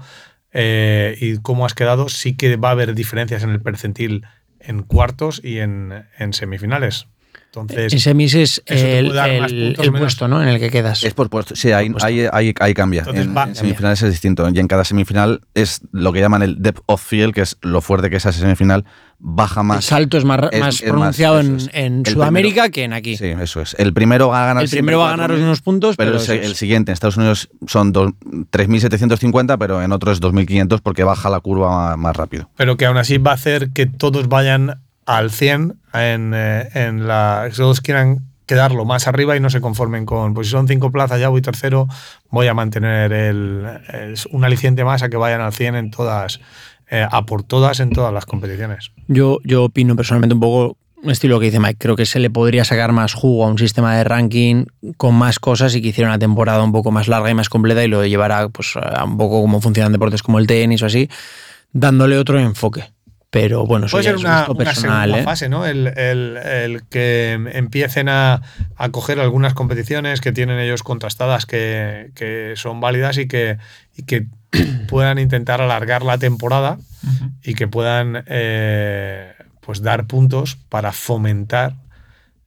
eh, 0.53 1.17
y 1.19 1.39
cómo 1.39 1.65
has 1.65 1.73
quedado, 1.73 2.07
sí 2.07 2.37
que 2.37 2.55
va 2.55 2.69
a 2.69 2.71
haber 2.71 2.95
diferencias 2.95 3.43
en 3.43 3.49
el 3.49 3.61
percentil 3.61 4.25
en 4.61 4.83
cuartos 4.83 5.41
y 5.43 5.59
en, 5.59 6.05
en 6.17 6.31
semifinales. 6.31 7.07
Entonces, 7.55 7.93
En 7.93 7.99
semis 7.99 8.33
es 8.33 8.63
el, 8.65 9.15
el- 9.15 9.75
el 9.79 9.91
puesto 9.93 10.27
¿no? 10.27 10.41
en 10.41 10.47
el 10.49 10.59
que 10.59 10.71
quedas. 10.71 11.03
Es 11.03 11.13
por 11.13 11.29
puesto. 11.29 11.55
Sí, 11.55 11.71
ahí, 11.71 11.91
puesto. 11.91 12.07
ahí, 12.07 12.25
ahí- 12.31 12.53
ahí 12.59 12.73
cambia. 12.73 12.99
Entonces 13.01 13.25
en, 13.25 13.37
va- 13.37 13.43
en 13.43 13.55
semifinales 13.55 14.01
es 14.01 14.09
distinto. 14.09 14.49
Y 14.49 14.59
en 14.59 14.67
cada 14.67 14.83
semifinal 14.83 15.41
es 15.53 15.81
lo 15.91 16.11
que 16.11 16.19
llaman 16.19 16.41
el 16.41 16.61
depth 16.63 16.81
of 16.87 17.03
field, 17.05 17.33
que 17.33 17.41
es 17.41 17.57
lo 17.61 17.81
fuerte 17.81 18.09
que 18.09 18.15
es 18.15 18.25
esa 18.25 18.31
semifinal, 18.39 18.85
baja 19.19 19.61
el 19.61 19.67
más. 19.67 19.85
salto 19.85 20.17
es 20.17 20.25
más, 20.25 20.39
es- 20.51 20.59
más 20.59 20.75
es 20.75 20.89
pronunciado 20.89 21.35
más- 21.37 21.45
en, 21.45 21.55
eso 21.57 21.69
es. 21.69 21.75
en 21.75 21.99
El 22.05 22.13
Sudamérica 22.13 22.53
primero- 22.63 22.71
que 22.73 22.83
en 22.85 22.93
aquí. 22.93 23.17
Sí, 23.17 23.25
eso 23.27 23.61
es. 23.61 23.75
El 23.77 23.93
primero 23.93 24.29
va 24.29 24.43
a 24.43 24.47
ganar 24.47 24.63
el 24.63 24.69
primero 24.71 24.97
va 24.99 25.07
a 25.09 25.11
ganar 25.11 25.29
4.000, 25.31 25.43
unos 25.43 25.61
puntos, 25.61 25.95
Pero 25.95 26.17
pero, 26.17 26.33
el, 26.33 26.39
el 26.45 26.55
siguiente 26.55 26.91
en 26.91 26.93
Estados 26.93 27.17
Unidos 27.17 27.49
son 27.67 27.91
dos- 27.91 28.13
3.750, 28.49 29.57
pero 29.57 29.81
en 29.81 29.91
otro 29.91 30.11
es 30.11 30.19
2.500 30.19 30.81
porque 30.81 31.03
baja 31.03 31.29
la 31.29 31.39
curva 31.39 31.89
más, 31.89 31.97
más 31.97 32.15
rápido. 32.15 32.49
pero 32.55 32.77
que 32.77 32.85
aún 32.85 32.97
así 32.97 33.17
va 33.17 33.31
a 33.31 33.35
hacer 33.35 33.69
que 33.71 33.85
todos 33.85 34.27
vayan 34.27 34.81
al 35.05 35.31
100 35.31 35.75
en, 35.93 36.33
eh, 36.35 36.69
en 36.73 37.07
la. 37.07 37.45
que 37.49 37.55
Todos 37.55 37.81
quieran 37.81 38.19
quedarlo 38.45 38.83
más 38.85 39.07
arriba 39.07 39.35
y 39.37 39.39
no 39.39 39.49
se 39.49 39.61
conformen 39.61 40.05
con. 40.05 40.33
Pues 40.33 40.47
si 40.47 40.51
son 40.51 40.67
cinco 40.67 40.91
plazas, 40.91 41.19
ya 41.19 41.29
voy 41.29 41.41
tercero, 41.41 41.87
voy 42.29 42.47
a 42.47 42.53
mantener 42.53 43.11
el, 43.13 43.65
el- 43.93 44.15
un 44.31 44.43
aliciente 44.43 44.83
más 44.83 45.01
a 45.03 45.09
que 45.09 45.17
vayan 45.17 45.41
al 45.41 45.53
100 45.53 45.75
en 45.75 45.91
todas, 45.91 46.41
eh, 46.89 47.07
a 47.09 47.25
por 47.25 47.43
todas 47.43 47.79
en 47.79 47.89
todas 47.91 48.13
las 48.13 48.25
competiciones. 48.25 48.91
Yo, 49.07 49.39
yo 49.43 49.63
opino 49.65 49.95
personalmente 49.95 50.33
un 50.35 50.41
poco 50.41 50.77
estilo 51.09 51.39
que 51.39 51.47
dice 51.47 51.59
Mike. 51.59 51.77
Creo 51.79 51.95
que 51.95 52.05
se 52.05 52.19
le 52.19 52.29
podría 52.29 52.63
sacar 52.65 52.91
más 52.91 53.13
jugo 53.13 53.45
a 53.45 53.49
un 53.49 53.57
sistema 53.57 53.95
de 53.97 54.03
ranking 54.03 54.65
con 54.97 55.15
más 55.15 55.39
cosas 55.39 55.73
y 55.75 55.81
que 55.81 55.89
hiciera 55.89 56.09
una 56.09 56.19
temporada 56.19 56.63
un 56.63 56.71
poco 56.73 56.91
más 56.91 57.07
larga 57.07 57.29
y 57.29 57.33
más 57.33 57.49
completa 57.49 57.83
y 57.83 57.87
lo 57.87 58.05
llevara 58.05 58.49
pues, 58.49 58.73
a 58.75 59.03
un 59.05 59.17
poco 59.17 59.41
como 59.41 59.59
funcionan 59.61 59.91
deportes 59.93 60.21
como 60.23 60.39
el 60.39 60.47
tenis 60.47 60.81
o 60.81 60.85
así, 60.85 61.09
dándole 61.71 62.17
otro 62.17 62.39
enfoque. 62.39 62.85
Pero 63.33 63.65
bueno, 63.65 63.87
eso 63.87 63.95
Puede 63.97 64.03
ser 64.03 64.13
es 64.13 64.19
un 64.21 64.27
una, 64.27 64.37
gusto 64.41 64.51
una 64.53 64.63
personal. 64.63 65.01
segunda 65.09 65.19
¿eh? 65.21 65.23
fase, 65.23 65.49
¿no? 65.49 65.65
El, 65.65 65.87
el- 65.97 66.37
el 66.37 66.83
que 66.87 67.33
empiecen 67.53 68.07
a, 68.07 68.43
a 68.77 68.89
coger 68.89 69.19
algunas 69.19 69.55
competiciones 69.55 70.21
que 70.21 70.31
tienen 70.31 70.59
ellos 70.59 70.83
contrastadas, 70.83 71.47
que, 71.47 72.11
que 72.13 72.53
son 72.57 72.79
válidas 72.79 73.17
y 73.17 73.27
que, 73.27 73.57
y 73.97 74.03
que 74.03 74.27
puedan 74.87 75.17
intentar 75.17 75.61
alargar 75.61 76.03
la 76.03 76.19
temporada 76.19 76.77
y 77.41 77.55
que 77.55 77.67
puedan 77.67 78.23
eh, 78.27 79.33
pues 79.61 79.81
dar 79.81 80.05
puntos 80.05 80.55
para 80.69 80.91
fomentar, 80.91 81.73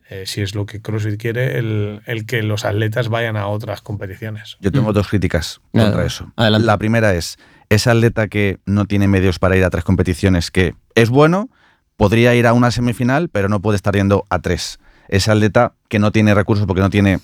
eh, 0.08 0.22
si 0.24 0.40
es 0.40 0.54
lo 0.54 0.66
que 0.66 0.80
CrossFit 0.80 1.20
quiere, 1.20 1.58
el, 1.58 2.00
el 2.06 2.26
que 2.26 2.42
los 2.44 2.64
atletas 2.64 3.08
vayan 3.08 3.36
a 3.36 3.48
otras 3.48 3.80
competiciones. 3.82 4.56
Yo 4.60 4.70
tengo 4.70 4.92
dos 4.92 5.08
críticas 5.08 5.60
Nada, 5.72 5.88
contra 5.88 6.06
eso. 6.06 6.32
adelante. 6.36 6.64
La 6.64 6.78
primera 6.78 7.12
es, 7.14 7.38
ese 7.70 7.90
atleta 7.90 8.28
que 8.28 8.58
no 8.66 8.84
tiene 8.86 9.08
medios 9.08 9.38
para 9.38 9.56
ir 9.56 9.64
a 9.64 9.70
tres 9.70 9.84
competiciones, 9.84 10.50
que 10.50 10.74
es 10.94 11.10
bueno, 11.10 11.48
podría 11.96 12.34
ir 12.34 12.46
a 12.46 12.52
una 12.52 12.70
semifinal, 12.70 13.28
pero 13.28 13.48
no 13.48 13.60
puede 13.60 13.76
estar 13.76 13.94
yendo 13.94 14.24
a 14.30 14.38
tres. 14.40 14.78
Ese 15.08 15.30
atleta 15.30 15.72
que 15.88 15.98
no 15.98 16.12
tiene 16.12 16.34
recursos 16.34 16.66
porque 16.66 16.82
no 16.82 16.90
tiene 16.90 17.20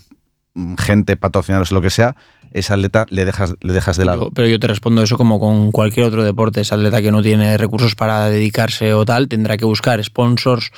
mm, 0.55 0.75
gente, 0.77 1.17
patrocinadores 1.17 1.73
lo 1.73 1.81
que 1.83 1.91
sea, 1.91 2.17
ese 2.53 2.73
atleta 2.75 3.07
le 3.09 3.25
dejas, 3.25 3.55
le 3.63 3.73
dejas 3.73 3.97
de 3.97 4.05
lado. 4.05 4.25
Yo- 4.27 4.31
Pero 4.35 4.47
yo 4.49 4.61
te 4.61 4.67
respondo 4.67 5.03
eso 5.03 5.17
como 5.17 5.41
con 5.41 5.73
cualquier 5.73 6.05
otro 6.07 6.23
deporte. 6.23 6.61
Ese 6.61 6.75
atleta 6.75 7.01
que 7.01 7.11
no 7.11 7.23
tiene 7.23 7.57
recursos 7.57 7.95
para 7.95 8.29
dedicarse 8.29 8.93
o 8.95 9.05
tal, 9.07 9.29
tendrá 9.29 9.57
que 9.57 9.65
buscar 9.65 10.03
sponsors 10.05 10.71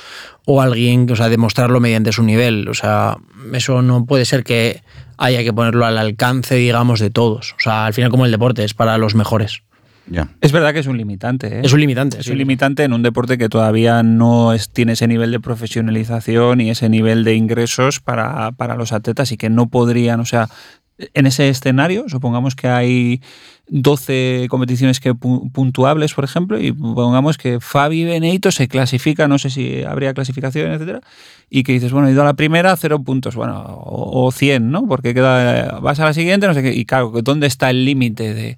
o 0.45 0.61
alguien, 0.61 1.05
o 1.11 1.15
sea, 1.17 1.27
demostrarlo 1.27 1.79
mediante 1.81 2.11
su 2.13 2.23
nivel. 2.23 2.69
O 2.69 2.73
sea, 2.73 3.17
eso 3.53 3.81
no 3.81 4.05
puede 4.05 4.23
ser 4.25 4.43
que 4.45 4.81
haya 5.17 5.43
que 5.43 5.53
ponerlo 5.53 5.85
al 5.85 5.97
alcance, 5.97 6.55
digamos, 6.55 6.99
de 6.99 7.09
todos. 7.09 7.53
O 7.53 7.59
sea, 7.59 7.85
al 7.85 7.93
final 7.93 8.09
como 8.11 8.25
el 8.25 8.31
deporte 8.31 8.63
es 8.63 8.73
para 8.73 8.97
los 8.97 9.15
mejores. 9.15 9.61
Ya. 10.07 10.29
Es 10.39 10.51
verdad 10.51 10.71
que 10.71 10.79
es 10.79 10.85
un 10.87 10.97
limitante. 10.97 11.47
¿eh? 11.47 11.61
Es 11.63 11.73
un 11.73 11.79
limitante. 11.79 12.19
Es 12.19 12.25
sí. 12.27 12.31
un 12.31 12.37
limitante 12.37 12.83
en 12.83 12.93
un 12.93 13.01
deporte 13.01 13.39
que 13.39 13.49
todavía 13.49 14.03
no 14.03 14.53
es- 14.53 14.69
tiene 14.69 14.91
ese 14.93 15.07
nivel 15.07 15.31
de 15.31 15.39
profesionalización 15.39 16.61
y 16.61 16.69
ese 16.69 16.89
nivel 16.89 17.23
de 17.23 17.33
ingresos 17.35 17.99
para, 17.99 18.51
para 18.51 18.75
los 18.75 18.91
atletas 18.91 19.31
y 19.31 19.37
que 19.37 19.49
no 19.49 19.67
podrían, 19.67 20.19
o 20.19 20.25
sea, 20.25 20.49
en 20.97 21.25
ese 21.27 21.49
escenario, 21.49 22.05
supongamos 22.07 22.55
que 22.55 22.67
hay 22.69 23.21
12 23.67 24.47
competiciones 24.49 24.99
que 24.99 25.13
pu- 25.13 25.51
puntuables, 25.51 26.13
por 26.13 26.23
ejemplo, 26.23 26.59
y 26.59 26.71
pongamos 26.71 27.37
que 27.37 27.59
Fabi 27.59 28.05
Benito 28.05 28.51
se 28.51 28.67
clasifica, 28.67 29.27
no 29.27 29.37
sé 29.37 29.49
si 29.49 29.83
habría 29.83 30.13
clasificación, 30.13 30.71
etcétera, 30.71 31.01
y 31.49 31.63
que 31.63 31.73
dices, 31.73 31.91
bueno, 31.91 32.07
he 32.07 32.11
ido 32.11 32.21
a 32.21 32.25
la 32.25 32.35
primera, 32.35 32.75
cero 32.77 33.01
puntos, 33.01 33.35
bueno, 33.35 33.59
o, 33.61 34.25
o 34.25 34.31
100, 34.31 34.71
¿no? 34.71 34.87
Porque 34.87 35.13
queda, 35.13 35.79
vas 35.79 35.99
a 35.99 36.05
la 36.05 36.13
siguiente, 36.13 36.47
no 36.47 36.53
sé 36.53 36.63
qué, 36.63 36.73
y 36.73 36.85
claro, 36.85 37.11
¿dónde 37.23 37.47
está 37.47 37.69
el 37.69 37.83
límite 37.85 38.33
de, 38.33 38.57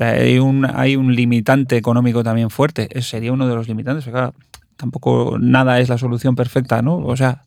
hay 0.00 0.38
un, 0.38 0.66
hay 0.74 0.96
un 0.96 1.14
limitante 1.14 1.76
económico 1.76 2.24
también 2.24 2.50
fuerte. 2.50 2.88
Sería 3.02 3.32
uno 3.32 3.46
de 3.46 3.54
los 3.54 3.68
limitantes. 3.68 4.04
claro, 4.06 4.34
tampoco 4.76 5.36
nada 5.38 5.78
es 5.78 5.88
la 5.88 5.98
solución 5.98 6.34
perfecta, 6.34 6.82
¿no? 6.82 6.96
O 6.96 7.16
sea, 7.16 7.42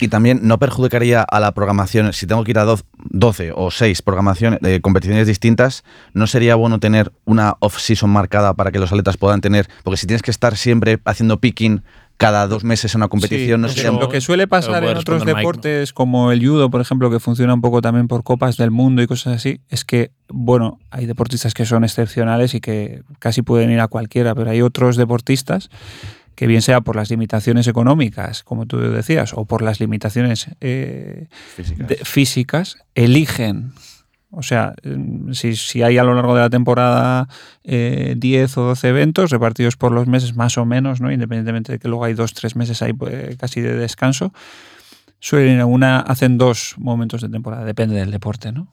Y 0.00 0.08
también 0.08 0.40
no 0.42 0.58
perjudicaría 0.58 1.22
a 1.22 1.40
la 1.40 1.52
programación, 1.52 2.12
si 2.12 2.26
tengo 2.26 2.44
que 2.44 2.52
ir 2.52 2.58
a 2.58 2.64
doz- 2.64 2.84
12 3.10 3.52
o 3.54 3.70
6 3.70 4.02
programaciones 4.02 4.60
de 4.60 4.80
competiciones 4.80 5.26
distintas, 5.26 5.84
¿no 6.14 6.26
sería 6.26 6.54
bueno 6.54 6.78
tener 6.78 7.12
una 7.24 7.56
off-season 7.60 8.10
marcada 8.10 8.54
para 8.54 8.70
que 8.70 8.78
los 8.78 8.90
atletas 8.92 9.16
puedan 9.16 9.40
tener? 9.40 9.68
Porque 9.82 9.96
si 9.96 10.06
tienes 10.06 10.22
que 10.22 10.30
estar 10.30 10.56
siempre 10.56 10.98
haciendo 11.04 11.40
picking 11.40 11.82
cada 12.16 12.48
dos 12.48 12.64
meses 12.64 12.92
en 12.94 12.98
una 12.98 13.08
competición, 13.08 13.60
sí, 13.60 13.62
no 13.62 13.68
pero 13.68 13.74
sería... 13.74 14.00
lo 14.00 14.08
que 14.08 14.20
suele 14.20 14.48
pasar 14.48 14.82
en 14.82 14.96
otros 14.96 15.04
responder 15.20 15.36
Mike, 15.36 15.46
¿no? 15.46 15.52
deportes 15.52 15.92
como 15.92 16.32
el 16.32 16.44
judo, 16.44 16.68
por 16.68 16.80
ejemplo, 16.80 17.10
que 17.12 17.20
funciona 17.20 17.54
un 17.54 17.60
poco 17.60 17.80
también 17.80 18.08
por 18.08 18.24
copas 18.24 18.56
del 18.56 18.72
mundo 18.72 19.02
y 19.02 19.06
cosas 19.06 19.36
así, 19.36 19.60
es 19.68 19.84
que, 19.84 20.10
bueno, 20.28 20.80
hay 20.90 21.06
deportistas 21.06 21.54
que 21.54 21.64
son 21.64 21.84
excepcionales 21.84 22.54
y 22.54 22.60
que 22.60 23.02
casi 23.20 23.42
pueden 23.42 23.70
ir 23.70 23.78
a 23.78 23.86
cualquiera, 23.86 24.34
pero 24.34 24.50
hay 24.50 24.62
otros 24.62 24.96
deportistas 24.96 25.70
que 26.38 26.46
bien 26.46 26.62
sea 26.62 26.80
por 26.82 26.94
las 26.94 27.10
limitaciones 27.10 27.66
económicas, 27.66 28.44
como 28.44 28.64
tú 28.66 28.78
decías, 28.78 29.32
o 29.34 29.44
por 29.44 29.60
las 29.60 29.80
limitaciones 29.80 30.46
eh, 30.60 31.26
Físicas. 31.56 31.88
de- 31.88 31.96
físicas 31.96 32.76
eligen. 32.94 33.72
O 34.30 34.44
sea, 34.44 34.74
mm, 34.84 35.32
si, 35.32 35.56
si 35.56 35.82
hay 35.82 35.98
a 35.98 36.04
lo 36.04 36.14
largo 36.14 36.36
de 36.36 36.42
la 36.42 36.48
temporada 36.48 37.26
eh, 37.64 38.14
10 38.16 38.56
o 38.58 38.62
12 38.66 38.88
eventos 38.88 39.32
repartidos 39.32 39.76
por 39.76 39.90
los 39.90 40.06
meses 40.06 40.36
más 40.36 40.58
o 40.58 40.64
menos, 40.64 41.00
¿no? 41.00 41.10
independientemente 41.10 41.72
de 41.72 41.78
que 41.80 41.88
luego 41.88 42.04
hay 42.04 42.14
dos, 42.14 42.34
tres 42.34 42.54
meses 42.54 42.82
ahí 42.82 42.92
pues, 42.92 43.36
casi 43.36 43.60
de 43.60 43.74
descanso, 43.74 44.32
suelen 45.18 45.60
una, 45.64 45.98
hacen 45.98 46.38
dos 46.38 46.76
momentos 46.78 47.20
de 47.20 47.30
temporada, 47.30 47.64
depende 47.64 47.96
del 47.96 48.12
deporte, 48.12 48.52
¿no? 48.52 48.68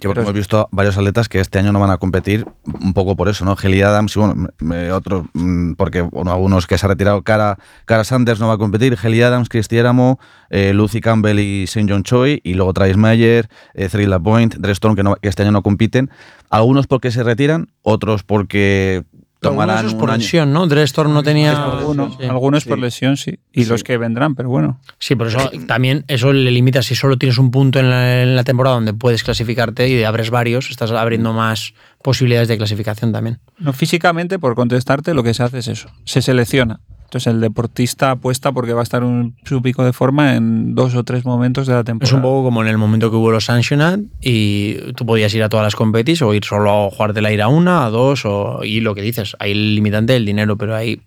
Que 0.00 0.06
porque 0.06 0.20
hemos 0.20 0.32
visto 0.32 0.68
varios 0.70 0.96
atletas 0.96 1.28
que 1.28 1.40
este 1.40 1.58
año 1.58 1.72
no 1.72 1.80
van 1.80 1.90
a 1.90 1.96
competir 1.98 2.46
un 2.64 2.94
poco 2.94 3.16
por 3.16 3.28
eso, 3.28 3.44
¿no? 3.44 3.56
Kelly 3.56 3.82
Adams 3.82 4.14
y 4.16 4.20
bueno, 4.20 4.48
otros, 4.94 5.24
mm, 5.34 5.72
porque 5.72 6.02
bueno, 6.02 6.30
algunos 6.32 6.68
que 6.68 6.78
se 6.78 6.86
ha 6.86 6.88
retirado, 6.88 7.22
Cara, 7.22 7.58
Cara 7.84 8.04
Sanders 8.04 8.38
no 8.38 8.46
va 8.46 8.54
a 8.54 8.58
competir, 8.58 8.96
Kelly 8.96 9.22
Adams, 9.22 9.48
Cristiéramo, 9.48 10.20
eh, 10.50 10.72
Lucy 10.72 11.00
Campbell 11.00 11.40
y 11.40 11.64
St. 11.64 11.86
John 11.92 12.04
Choi, 12.04 12.40
y 12.44 12.54
luego 12.54 12.72
Travis 12.74 12.96
Mayer, 12.96 13.48
eh, 13.74 13.88
Cyril 13.88 14.10
Lapointe, 14.10 14.56
Dre 14.60 14.70
Storm, 14.72 14.94
que, 14.94 15.02
no- 15.02 15.16
que 15.16 15.28
este 15.28 15.42
año 15.42 15.50
no 15.50 15.62
compiten. 15.64 16.10
Algunos 16.48 16.86
porque 16.86 17.10
se 17.10 17.24
retiran, 17.24 17.68
otros 17.82 18.22
porque 18.22 19.02
tomarán 19.40 19.76
Algunos 19.78 19.92
un 19.94 19.98
por 20.00 20.16
lesión, 20.18 20.52
¿no? 20.52 20.66
Drestor 20.66 21.08
no 21.08 21.22
tenía. 21.22 21.52
Algunos, 21.52 22.16
Sí. 22.16 22.24
algunos 22.24 22.64
por 22.64 22.78
lesión, 22.78 23.16
sí. 23.16 23.38
Y 23.52 23.64
Sí. 23.64 23.70
los 23.70 23.84
que 23.84 23.96
vendrán, 23.96 24.34
pero 24.34 24.48
bueno. 24.48 24.80
Sí, 24.98 25.14
por 25.14 25.28
eso 25.28 25.50
también 25.66 26.04
eso 26.08 26.32
le 26.32 26.50
limita. 26.50 26.82
Si 26.82 26.94
solo 26.94 27.16
tienes 27.18 27.38
un 27.38 27.50
punto 27.50 27.78
en 27.78 27.88
la, 27.90 28.22
en 28.22 28.34
la 28.36 28.44
temporada 28.44 28.74
donde 28.76 28.94
puedes 28.94 29.22
clasificarte 29.22 29.88
y 29.88 30.02
abres 30.02 30.30
varios, 30.30 30.70
estás 30.70 30.90
abriendo 30.90 31.32
más 31.32 31.74
posibilidades 32.02 32.48
de 32.48 32.56
clasificación 32.58 33.12
también. 33.12 33.38
No, 33.58 33.72
físicamente, 33.72 34.38
por 34.38 34.54
contestarte, 34.54 35.14
lo 35.14 35.22
que 35.22 35.34
se 35.34 35.42
hace 35.42 35.58
es 35.58 35.68
eso. 35.68 35.88
Se 36.04 36.20
selecciona. 36.22 36.80
Entonces 37.08 37.32
el 37.32 37.40
deportista 37.40 38.10
apuesta 38.10 38.52
porque 38.52 38.74
va 38.74 38.80
a 38.80 38.82
estar 38.82 39.02
en 39.02 39.34
su 39.44 39.62
pico 39.62 39.82
de 39.82 39.94
forma 39.94 40.34
en 40.36 40.74
dos 40.74 40.94
o 40.94 41.04
tres 41.04 41.24
momentos 41.24 41.66
de 41.66 41.72
la 41.72 41.82
temporada. 41.82 42.10
Es 42.10 42.12
un 42.14 42.20
poco 42.20 42.44
como 42.44 42.60
en 42.60 42.68
el 42.68 42.76
momento 42.76 43.10
que 43.10 43.16
hubo 43.16 43.30
los 43.30 43.46
Sanctioned 43.46 44.04
y 44.20 44.74
tú 44.92 45.06
podías 45.06 45.32
ir 45.34 45.42
a 45.42 45.48
todas 45.48 45.64
las 45.64 45.74
competis 45.74 46.20
o 46.20 46.34
ir 46.34 46.44
solo 46.44 46.70
a 46.70 46.90
jugártela 46.90 47.32
ir 47.32 47.40
a 47.40 47.48
una, 47.48 47.86
a 47.86 47.90
dos, 47.90 48.26
o, 48.26 48.62
y 48.62 48.80
lo 48.80 48.94
que 48.94 49.00
dices, 49.00 49.36
hay 49.38 49.52
el 49.52 49.74
limitante 49.74 50.12
del 50.12 50.26
dinero, 50.26 50.58
pero 50.58 50.76
ahí. 50.76 51.00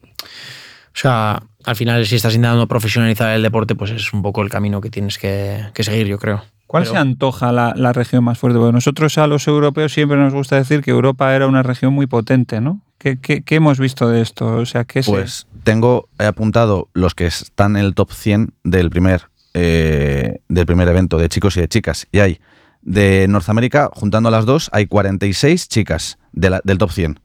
O 0.94 0.98
sea, 0.98 1.44
al 1.66 1.76
final, 1.76 2.06
si 2.06 2.16
estás 2.16 2.34
intentando 2.36 2.68
profesionalizar 2.68 3.34
el 3.36 3.44
deporte, 3.44 3.76
pues 3.76 3.92
es 3.92 4.12
un 4.12 4.22
poco 4.24 4.42
el 4.42 4.50
camino 4.50 4.82
que 4.82 4.90
tienes 4.90 5.18
que, 5.18 5.66
que 5.74 5.84
seguir, 5.84 6.08
yo 6.08 6.18
creo. 6.18 6.44
¿Cuál 6.68 6.84
Pero- 6.84 6.94
se 6.94 7.00
antoja 7.00 7.52
la, 7.52 7.74
la 7.76 7.94
región 7.94 8.24
más 8.24 8.38
fuerte? 8.40 8.58
Porque 8.58 8.74
nosotros 8.74 9.18
a 9.18 9.28
los 9.28 9.48
europeos 9.48 9.94
siempre 9.94 10.18
nos 10.18 10.34
gusta 10.34 10.56
decir 10.56 10.82
que 10.82 10.92
Europa 10.92 11.36
era 11.36 11.46
una 11.48 11.64
región 11.64 11.94
muy 11.94 12.08
potente, 12.08 12.60
¿no? 12.60 12.82
¿Qué, 12.98 13.20
qué- 13.20 13.42
qué 13.42 13.56
hemos 13.56 13.80
visto 13.80 14.10
de 14.10 14.22
esto? 14.22 14.48
O 14.58 14.66
sea, 14.66 14.84
¿qué 14.86 15.04
se- 15.04 15.12
Pues 15.12 15.48
tengo 15.64 16.10
he 16.20 16.26
apuntado 16.26 16.90
los 16.94 17.16
que 17.16 17.26
están 17.28 17.76
en 17.76 17.86
el 17.86 17.94
top 17.96 18.12
100 18.12 18.54
del 18.64 18.90
primer, 18.90 19.30
eh, 19.54 20.40
del 20.50 20.66
primer 20.66 20.88
evento 20.88 21.18
de 21.18 21.30
chicos 21.30 21.58
y 21.58 21.62
de 21.62 21.68
chicas. 21.68 22.08
Y 22.12 22.20
hay 22.20 22.40
de 22.82 23.28
Norteamérica, 23.28 23.90
juntando 23.94 24.32
las 24.32 24.46
dos, 24.46 24.70
hay 24.74 24.88
46 24.88 25.68
chicas 25.68 26.18
de 26.32 26.50
la- 26.50 26.62
del 26.64 26.78
top 26.78 26.92
100. 26.92 27.20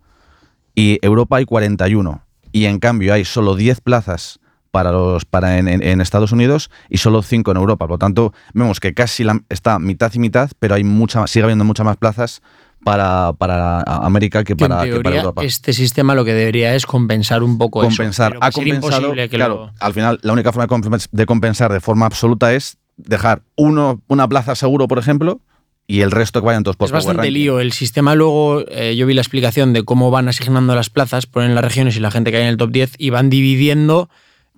Y 0.74 0.98
Europa 1.02 1.36
hay 1.38 1.44
41. 1.46 2.22
Y 2.52 2.66
en 2.66 2.78
cambio 2.78 3.14
hay 3.14 3.24
solo 3.24 3.54
10 3.54 3.80
plazas 3.80 4.38
para, 4.70 4.92
los, 4.92 5.24
para 5.24 5.58
en, 5.58 6.00
Estados 6.02 6.32
Unidos 6.32 6.70
y 6.90 6.98
solo 6.98 7.22
5 7.22 7.50
en 7.50 7.56
Europa. 7.56 7.86
Por 7.86 7.94
lo 7.94 7.98
tanto, 7.98 8.34
vemos 8.52 8.80
que 8.80 8.92
casi 8.92 9.24
la- 9.24 9.40
está 9.48 9.78
mitad 9.78 10.12
y 10.12 10.18
mitad, 10.18 10.50
pero 10.58 10.74
hay 10.74 10.84
mucha, 10.84 11.26
sigue 11.26 11.44
habiendo 11.44 11.64
muchas 11.64 11.86
más 11.86 11.96
plazas 11.96 12.42
para, 12.86 13.32
para 13.32 13.80
América 13.82 14.44
que 14.44 14.54
Que 14.54 14.64
en 14.64 14.70
para, 14.70 14.84
que 14.84 14.90
para 14.92 15.02
teoría, 15.02 15.20
Europa 15.22 15.42
este 15.44 15.72
sistema 15.72 16.14
lo 16.14 16.24
que 16.24 16.32
debería 16.34 16.74
es 16.76 16.86
compensar 16.86 17.42
un 17.42 17.58
poco 17.58 17.80
compensar. 17.80 18.32
eso. 18.34 18.40
pero 18.40 18.46
ha 18.46 18.50
compensado. 18.52 19.12
que 19.14 19.28
claro, 19.28 19.54
lo- 19.56 19.72
al 19.80 19.92
final, 19.92 20.20
la 20.22 20.32
única 20.32 20.52
forma 20.52 20.66
de 20.66 20.72
compens- 20.88 21.08
de 21.10 21.26
compensar 21.26 21.72
de 21.72 21.80
forma 21.80 22.06
absoluta 22.06 22.54
es 22.54 22.78
dejar 22.96 23.42
uno, 23.56 24.00
una 24.06 24.28
plaza 24.28 24.54
seguro, 24.54 24.86
por 24.86 25.00
ejemplo, 25.00 25.40
y 25.88 26.02
el 26.02 26.12
resto 26.12 26.40
que 26.40 26.46
vayan 26.46 26.62
todos 26.62 26.76
por 26.76 26.86
Es 26.86 26.92
bastante 26.92 27.22
Ranking. 27.22 27.34
lío. 27.34 27.58
El 27.58 27.72
sistema 27.72 28.14
luego, 28.14 28.64
eh, 28.68 28.94
yo 28.96 29.04
vi 29.06 29.14
la 29.14 29.20
explicación 29.20 29.72
de 29.72 29.82
cómo 29.84 30.12
van 30.12 30.28
asignando 30.28 30.74
las 30.76 30.88
plazas, 30.88 31.26
ponen 31.26 31.56
las 31.56 31.64
regiones 31.64 31.96
y 31.96 32.00
la 32.00 32.12
gente 32.12 32.30
que 32.30 32.36
hay 32.36 32.44
en 32.44 32.48
el 32.50 32.56
top 32.56 32.70
10 32.70 32.92
y 32.98 33.10
van 33.10 33.28
dividiendo 33.30 34.08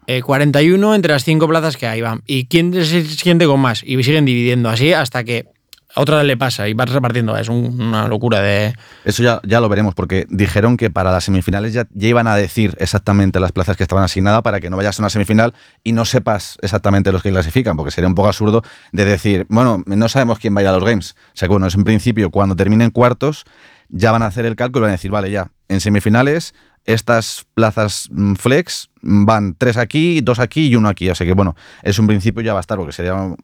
eh, 0.06 0.22
41 0.22 0.94
entre 0.94 1.12
las 1.12 1.24
5 1.24 1.48
plazas 1.48 1.76
que 1.78 1.86
hay. 1.86 2.00
Van. 2.02 2.22
¿Y 2.26 2.44
quién 2.46 2.72
se 2.72 3.04
siente 3.06 3.46
con 3.46 3.60
más? 3.60 3.82
Y 3.84 4.02
siguen 4.02 4.24
dividiendo 4.26 4.68
así 4.70 4.92
hasta 4.92 5.24
que 5.24 5.46
a 5.94 6.00
otra 6.00 6.22
le 6.22 6.36
pasa 6.36 6.68
y 6.68 6.74
vas 6.74 6.90
repartiendo. 6.90 7.36
Es 7.36 7.48
un- 7.48 7.80
una 7.80 8.06
locura 8.08 8.40
de... 8.40 8.74
Eso 9.04 9.22
ya, 9.22 9.40
ya 9.44 9.60
lo 9.60 9.68
veremos, 9.68 9.94
porque 9.94 10.26
dijeron 10.28 10.76
que 10.76 10.90
para 10.90 11.10
las 11.10 11.24
semifinales 11.24 11.72
ya, 11.72 11.86
ya 11.92 12.08
iban 12.08 12.26
a 12.26 12.36
decir 12.36 12.76
exactamente 12.78 13.40
las 13.40 13.52
plazas 13.52 13.76
que 13.76 13.82
estaban 13.84 14.04
asignadas 14.04 14.42
para 14.42 14.60
que 14.60 14.70
no 14.70 14.76
vayas 14.76 14.98
a 14.98 15.02
una 15.02 15.10
semifinal 15.10 15.54
y 15.82 15.92
no 15.92 16.04
sepas 16.04 16.58
exactamente 16.62 17.10
los 17.12 17.22
que 17.22 17.30
clasifican, 17.30 17.76
porque 17.76 17.90
sería 17.90 18.08
un 18.08 18.14
poco 18.14 18.28
absurdo 18.28 18.62
de 18.92 19.04
decir, 19.04 19.46
bueno, 19.48 19.82
no 19.86 20.08
sabemos 20.08 20.38
quién 20.38 20.54
va 20.56 20.60
a 20.60 20.72
los 20.72 20.84
Games. 20.84 21.16
O 21.28 21.30
sea 21.36 21.48
que 21.48 21.52
bueno, 21.52 21.66
es 21.66 21.74
en 21.74 21.84
principio 21.84 22.30
cuando 22.30 22.54
terminen 22.54 22.90
cuartos 22.90 23.44
ya 23.88 24.12
van 24.12 24.22
a 24.22 24.26
hacer 24.26 24.44
el 24.44 24.54
cálculo 24.56 24.84
y 24.84 24.86
van 24.86 24.90
a 24.90 24.92
decir, 24.98 25.10
vale, 25.10 25.30
ya, 25.30 25.50
en 25.68 25.80
semifinales 25.80 26.54
estas 26.88 27.44
plazas 27.52 28.08
mm, 28.10 28.34
flex 28.34 28.88
mm, 29.02 29.26
van 29.26 29.54
tres 29.58 29.76
aquí, 29.76 30.22
dos 30.22 30.38
aquí 30.38 30.68
y 30.68 30.74
uno 30.74 30.88
aquí. 30.88 31.10
Así 31.10 31.26
que 31.26 31.34
bueno, 31.34 31.54
es 31.82 31.98
un 31.98 32.06
principio 32.06 32.42
ya 32.42 32.54
va 32.54 32.60
a 32.60 32.62
estar, 32.62 32.78
porque 32.78 32.92
sería 32.92 33.14
mm, 33.14 33.36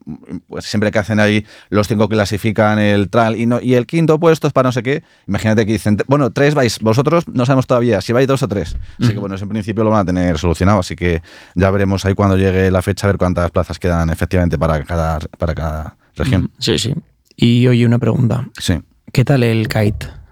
pues, 0.47 0.65
siempre 0.65 0.91
que 0.91 0.97
hacen 0.97 1.19
ahí 1.19 1.45
los 1.69 1.87
cinco 1.87 2.09
que 2.09 2.15
clasifican 2.15 2.79
el 2.79 3.07
trial 3.09 3.35
y, 3.35 3.45
no, 3.45 3.61
y 3.61 3.75
el 3.75 3.85
quinto 3.85 4.19
puesto 4.19 4.47
es 4.47 4.53
para 4.53 4.69
no 4.69 4.71
sé 4.71 4.81
qué. 4.81 5.03
Imagínate 5.27 5.65
que 5.67 5.73
dicen, 5.73 5.97
bueno, 6.07 6.31
tres 6.31 6.55
vais, 6.55 6.79
vosotros 6.79 7.27
no 7.27 7.45
sabemos 7.45 7.67
todavía 7.67 8.01
si 8.01 8.13
vais 8.13 8.27
dos 8.27 8.41
o 8.41 8.47
tres. 8.47 8.75
Así 8.99 9.13
que 9.13 9.19
bueno, 9.19 9.35
en 9.35 9.49
principio 9.49 9.83
lo 9.83 9.91
van 9.91 10.01
a 10.01 10.05
tener 10.05 10.39
solucionado. 10.39 10.79
Así 10.79 10.95
que 10.95 11.21
ya 11.53 11.69
veremos 11.69 12.03
ahí 12.05 12.15
cuando 12.15 12.37
llegue 12.37 12.71
la 12.71 12.81
fecha 12.81 13.05
a 13.05 13.11
ver 13.11 13.17
cuántas 13.19 13.51
plazas 13.51 13.77
quedan 13.77 14.09
efectivamente 14.09 14.57
para 14.57 14.83
cada, 14.83 15.19
para 15.19 15.53
cada 15.53 15.97
región. 16.15 16.49
Sí, 16.57 16.79
sí. 16.79 16.95
Y 17.35 17.67
oye, 17.67 17.85
una 17.85 17.99
pregunta. 17.99 18.49
Sí. 18.57 18.81
¿Qué 19.11 19.23
tal 19.23 19.43
el 19.43 19.67
kite? 19.67 20.24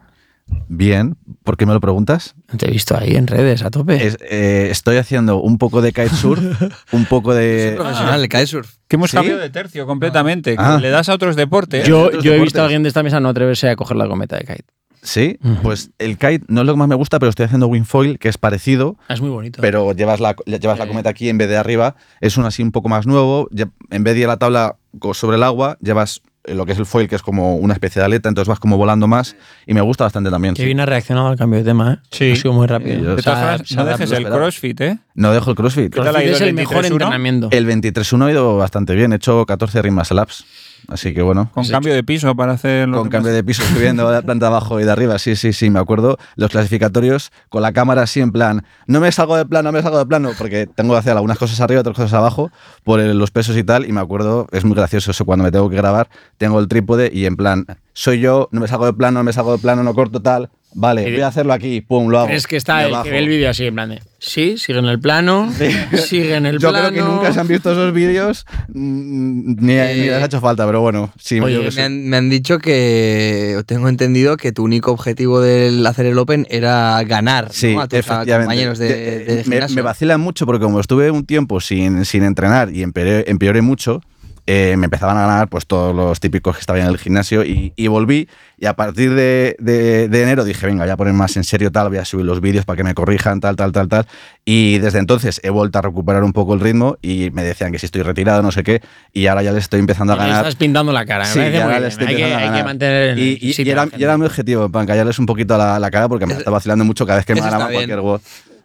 Bien, 0.67 1.15
¿por 1.43 1.57
qué 1.57 1.65
me 1.65 1.73
lo 1.73 1.79
preguntas? 1.81 2.35
Te 2.57 2.67
he 2.67 2.71
visto 2.71 2.97
ahí 2.97 3.15
en 3.15 3.27
redes 3.27 3.63
a 3.63 3.69
tope. 3.71 4.05
Es- 4.05 4.17
eh, 4.21 4.67
estoy 4.71 4.97
haciendo 4.97 5.41
un 5.41 5.57
poco 5.57 5.81
de 5.81 5.91
kitesurf, 5.91 6.41
un 6.91 7.05
poco 7.05 7.33
de... 7.33 7.73
Profesional, 7.77 8.21
el 8.21 8.29
kitesurf. 8.29 8.75
Que 8.87 8.95
hemos 8.97 9.11
¿Sí? 9.11 9.17
cambiado 9.17 9.39
de 9.39 9.49
tercio 9.49 9.85
completamente. 9.85 10.51
que 10.55 10.61
Ah. 10.61 10.79
Le 10.81 10.89
das 10.89 11.09
a 11.09 11.13
otros 11.13 11.35
deportes. 11.35 11.87
yo 11.87 12.03
otros 12.07 12.23
yo 12.23 12.33
he 12.33 12.39
visto 12.39 12.61
a 12.61 12.65
alguien 12.65 12.83
de 12.83 12.89
esta 12.89 13.03
mesa 13.03 13.19
no 13.19 13.29
atreverse 13.29 13.69
a 13.69 13.75
coger 13.75 13.97
la 13.97 14.07
cometa 14.07 14.37
de 14.37 14.43
kite. 14.45 14.65
Sí, 15.05 15.37
pues 15.61 15.91
el 15.99 16.17
kite 16.17 16.45
no 16.47 16.61
es 16.61 16.67
lo 16.67 16.73
que 16.73 16.77
más 16.79 16.87
me 16.87 16.95
gusta, 16.95 17.19
pero 17.19 17.29
estoy 17.29 17.45
haciendo 17.45 17.67
wingfoil, 17.67 18.19
que 18.19 18.29
es 18.29 18.37
parecido, 18.37 18.95
Es 19.09 19.19
muy 19.19 19.31
bonito. 19.31 19.59
pero 19.61 19.91
llevas 19.91 20.21
la, 20.21 20.33
llevas 20.45 20.79
la 20.79 20.87
cometa 20.87 21.09
aquí 21.09 21.27
en 21.27 21.37
vez 21.37 21.49
de 21.49 21.57
arriba. 21.57 21.97
Es 22.21 22.37
un 22.37 22.45
así 22.45 22.63
un 22.63 22.71
poco 22.71 22.87
más 22.87 23.05
nuevo. 23.05 23.49
En 23.89 24.03
vez 24.05 24.13
de 24.13 24.19
ir 24.21 24.25
a 24.27 24.29
la 24.29 24.37
tabla 24.37 24.77
sobre 25.11 25.35
el 25.35 25.43
agua, 25.43 25.77
llevas 25.81 26.21
lo 26.45 26.65
que 26.65 26.73
es 26.73 26.77
el 26.79 26.85
foil, 26.85 27.07
que 27.07 27.15
es 27.15 27.21
como 27.21 27.55
una 27.55 27.73
especie 27.73 27.99
de 28.01 28.05
aleta, 28.05 28.27
entonces 28.29 28.49
vas 28.49 28.59
como 28.59 28.75
volando 28.77 29.07
más 29.07 29.35
y 29.65 29.73
me 29.73 29.81
gusta 29.81 30.03
bastante 30.03 30.29
también. 30.29 30.53
que 30.55 30.61
sí. 30.61 30.65
bien 30.65 30.79
ha 30.81 30.85
reaccionado 30.85 31.27
al 31.27 31.37
cambio 31.37 31.59
de 31.59 31.65
tema, 31.65 31.93
¿eh? 31.93 31.97
Sí. 32.11 32.31
Ha 32.31 32.35
sido 32.35 32.53
muy 32.53 32.67
rápido. 32.67 33.01
Yo- 33.01 33.15
De 33.15 33.21
todas 33.21 33.39
formas, 33.39 33.71
no 33.71 33.85
dejes 33.85 34.11
el 34.11 34.25
crossfit, 34.25 34.81
¿eh? 34.81 34.97
No 35.15 35.31
dejo 35.33 35.51
el 35.51 35.55
crossfit. 35.55 35.93
¿Qué 35.93 35.99
tal 35.99 36.07
ha 36.07 36.11
CrossFit 36.11 36.25
ido 36.27 36.35
es 36.35 36.41
el 36.41 36.47
el 36.49 36.53
mejor 36.55 36.77
23-1? 36.83 36.91
entrenamiento. 36.91 37.47
El 37.51 37.65
23-1 37.67 38.25
ha 38.25 38.31
ido 38.31 38.57
bastante 38.57 38.95
bien, 38.95 39.13
he 39.13 39.15
hecho 39.17 39.45
14 39.45 39.81
rimas 39.81 40.11
laps. 40.11 40.45
Así 40.87 41.13
que 41.13 41.21
bueno. 41.21 41.49
Con 41.53 41.67
cambio 41.67 41.93
de 41.93 42.03
piso 42.03 42.35
para 42.35 42.53
hacer 42.53 42.87
lo 42.87 42.99
Con 42.99 43.09
cambio 43.09 43.33
de 43.33 43.43
piso 43.43 43.63
subiendo 43.63 44.09
de 44.09 44.21
planta 44.21 44.47
abajo 44.47 44.79
y 44.79 44.83
de 44.83 44.91
arriba, 44.91 45.17
sí, 45.19 45.35
sí, 45.35 45.53
sí, 45.53 45.69
me 45.69 45.79
acuerdo. 45.79 46.17
Los 46.35 46.51
clasificatorios 46.51 47.31
con 47.49 47.61
la 47.61 47.71
cámara 47.71 48.03
así 48.03 48.19
en 48.19 48.31
plan, 48.31 48.65
no 48.87 48.99
me 48.99 49.11
salgo 49.11 49.37
de 49.37 49.45
plano, 49.45 49.71
no 49.71 49.77
me 49.77 49.81
salgo 49.81 49.97
de 49.97 50.05
plano, 50.05 50.31
porque 50.37 50.67
tengo 50.67 50.93
que 50.93 50.99
hacer 50.99 51.13
algunas 51.13 51.37
cosas 51.37 51.59
arriba, 51.61 51.81
otras 51.81 51.95
cosas 51.95 52.13
abajo, 52.13 52.51
por 52.83 52.99
los 52.99 53.31
pesos 53.31 53.55
y 53.57 53.63
tal, 53.63 53.85
y 53.85 53.91
me 53.91 54.01
acuerdo, 54.01 54.47
es 54.51 54.65
muy 54.65 54.75
gracioso 54.75 55.11
eso, 55.11 55.25
cuando 55.25 55.43
me 55.43 55.51
tengo 55.51 55.69
que 55.69 55.75
grabar, 55.75 56.09
tengo 56.37 56.59
el 56.59 56.67
trípode 56.67 57.09
y 57.13 57.25
en 57.25 57.35
plan, 57.35 57.65
soy 57.93 58.19
yo, 58.19 58.49
no 58.51 58.61
me 58.61 58.67
salgo 58.67 58.85
de 58.85 58.93
plano, 58.93 59.19
no 59.19 59.23
me 59.23 59.33
salgo 59.33 59.53
de 59.53 59.59
plano, 59.59 59.83
no 59.83 59.93
corto 59.93 60.21
tal, 60.21 60.49
vale, 60.75 61.03
voy 61.11 61.21
a 61.21 61.27
hacerlo 61.27 61.53
aquí, 61.53 61.81
pum, 61.81 62.09
lo 62.09 62.19
hago. 62.19 62.29
Es 62.29 62.47
que 62.47 62.55
está 62.57 62.85
el 62.85 62.93
que 63.03 63.11
ve 63.11 63.19
el 63.19 63.27
vídeo 63.27 63.49
así, 63.49 63.65
en 63.65 63.73
plan 63.75 63.89
de, 63.89 64.01
sí, 64.19 64.57
sigue 64.57 64.79
en 64.79 64.85
el 64.85 64.99
plano, 64.99 65.51
sigue 66.07 66.35
en 66.35 66.45
el 66.45 66.59
Yo 66.59 66.69
plano. 66.69 66.89
creo 66.89 67.03
que 67.05 67.09
nunca 67.11 67.31
se 67.33 67.39
han 67.39 67.47
visto 67.47 67.71
esos 67.71 67.93
vídeos, 67.93 68.45
mm, 68.69 69.55
ni, 69.65 69.73
Eh, 69.73 69.93
ni 69.95 70.01
les 70.07 70.21
ha 70.21 70.25
hecho 70.25 70.41
falta, 70.41 70.65
pero 70.65 70.81
bueno, 70.81 71.11
sí, 71.19 71.39
oye, 71.39 71.55
yo 71.63 71.71
Me 71.75 71.81
han, 71.83 72.07
me 72.09 72.17
han 72.17 72.29
dicho 72.29 72.59
que 72.59 73.61
tengo 73.65 73.89
entendido 73.89 74.37
que 74.37 74.51
tu 74.51 74.63
único 74.63 74.91
objetivo 74.91 75.41
del 75.41 75.85
hacer 75.85 76.05
el 76.05 76.17
Open 76.17 76.45
era 76.49 77.01
ganar 77.03 77.47
Sí, 77.51 77.75
¿no? 77.75 77.81
a 77.81 77.87
tus 77.87 78.05
compañeros 78.05 78.77
de, 78.79 78.87
De- 78.87 79.35
de 79.37 79.43
me, 79.45 79.67
me 79.67 79.81
vacilan 79.81 80.19
mucho 80.19 80.45
porque 80.45 80.63
como 80.63 80.79
estuve 80.79 81.11
un 81.11 81.25
tiempo 81.25 81.59
sin, 81.61 82.05
sin 82.05 82.23
entrenar 82.23 82.71
y 82.73 82.83
empeoré, 82.83 83.25
empeoré 83.29 83.61
mucho, 83.61 84.01
eh, 84.45 84.75
me 84.77 84.85
empezaban 84.85 85.17
a 85.17 85.21
ganar 85.27 85.47
pues 85.47 85.65
todos 85.65 85.95
los 85.95 86.19
típicos 86.19 86.55
que 86.55 86.59
estaban 86.61 86.81
en 86.81 86.87
el 86.87 86.97
gimnasio 86.97 87.43
y, 87.43 87.73
y 87.75 87.87
volví 87.87 88.27
y 88.57 88.65
a 88.65 88.75
partir 88.75 89.13
de, 89.13 89.55
de- 89.59 90.07
de 90.09 90.23
enero 90.23 90.43
dije, 90.45 90.65
venga, 90.65 90.83
voy 90.83 90.91
a 90.91 90.97
poner 90.97 91.13
más 91.13 91.35
en 91.37 91.43
serio 91.43 91.71
tal, 91.71 91.89
voy 91.89 91.97
a 91.97 92.05
subir 92.05 92.25
los 92.25 92.39
vídeos 92.41 92.65
para 92.65 92.77
que 92.77 92.83
me 92.83 92.93
corrijan 92.93 93.39
tal, 93.39 93.55
tal, 93.55 93.71
tal, 93.71 93.87
tal. 93.87 94.05
Y 94.45 94.77
desde 94.79 94.99
entonces 94.99 95.39
he 95.43 95.49
vuelto 95.49 95.79
a 95.79 95.81
recuperar 95.81 96.23
un 96.23 96.33
poco 96.33 96.53
el 96.53 96.59
ritmo 96.59 96.97
y 97.01 97.29
me 97.31 97.43
decían 97.43 97.71
que 97.71 97.79
si 97.79 97.85
estoy 97.85 98.01
retirado, 98.03 98.41
no 98.41 98.51
sé 98.51 98.63
qué, 98.63 98.81
y 99.11 99.27
ahora 99.27 99.43
ya 99.43 99.51
les 99.51 99.63
estoy 99.63 99.79
empezando 99.79 100.13
a 100.13 100.17
ganar. 100.17 100.37
estás 100.41 100.55
pintando 100.55 100.91
la 100.93 101.05
cara. 101.05 101.23
me 101.25 101.29
Sí, 101.29 101.39
ahora 101.39 101.79
estoy 101.87 102.07
Hay 102.07 102.15
que, 102.15 102.23
hay 102.25 102.63
mantener 102.63 103.09
el 103.11 103.19
Y, 103.19 103.37
y- 103.41 103.53
y 103.61 103.69
era, 103.69 103.85
y 103.97 104.05
mi 104.17 104.25
objetivo, 104.25 104.69
para 104.69 104.85
callarles 104.85 105.19
un 105.19 105.25
poquito 105.25 105.57
la, 105.57 105.79
la 105.79 105.91
cara 105.91 106.07
porque 106.07 106.25
me 106.25 106.33
está 106.33 106.49
vacilando 106.51 106.85
mucho 106.85 107.05
cada 107.05 107.17
vez 107.17 107.25
que 107.25 107.33
me 107.35 107.41
cualquier 107.73 108.01
gol. 108.01 108.21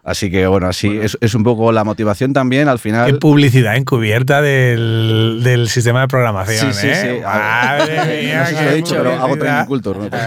Así 0.09 0.31
que 0.31 0.47
bueno, 0.47 0.67
así 0.67 0.97
Es, 1.01 1.17
es 1.21 1.35
un 1.35 1.43
poco 1.43 1.71
la 1.71 1.83
motivación 1.83 2.33
también 2.33 2.67
al 2.67 2.77
Qué 2.77 2.81
final. 2.83 3.19
publicidad 3.19 3.75
encubierta 3.75 4.41
del, 4.41 5.41
del 5.43 5.69
sistema 5.69 6.01
de 6.01 6.07
programación. 6.07 6.73
Sí, 6.73 6.81
sí, 6.81 6.87
¿eh? 6.87 7.15
sí. 7.17 7.21
Madre 7.23 8.23
mía, 8.23 8.39
No 8.39 8.45
sé 8.45 8.51
si 8.51 8.57
qué 8.57 8.63
lo 8.65 8.71
he 8.71 8.75
dicho, 8.75 8.95
pero 8.97 9.13
hago 9.13 9.37
training 9.37 9.65
culture. 9.65 9.99
¿no? 9.99 10.09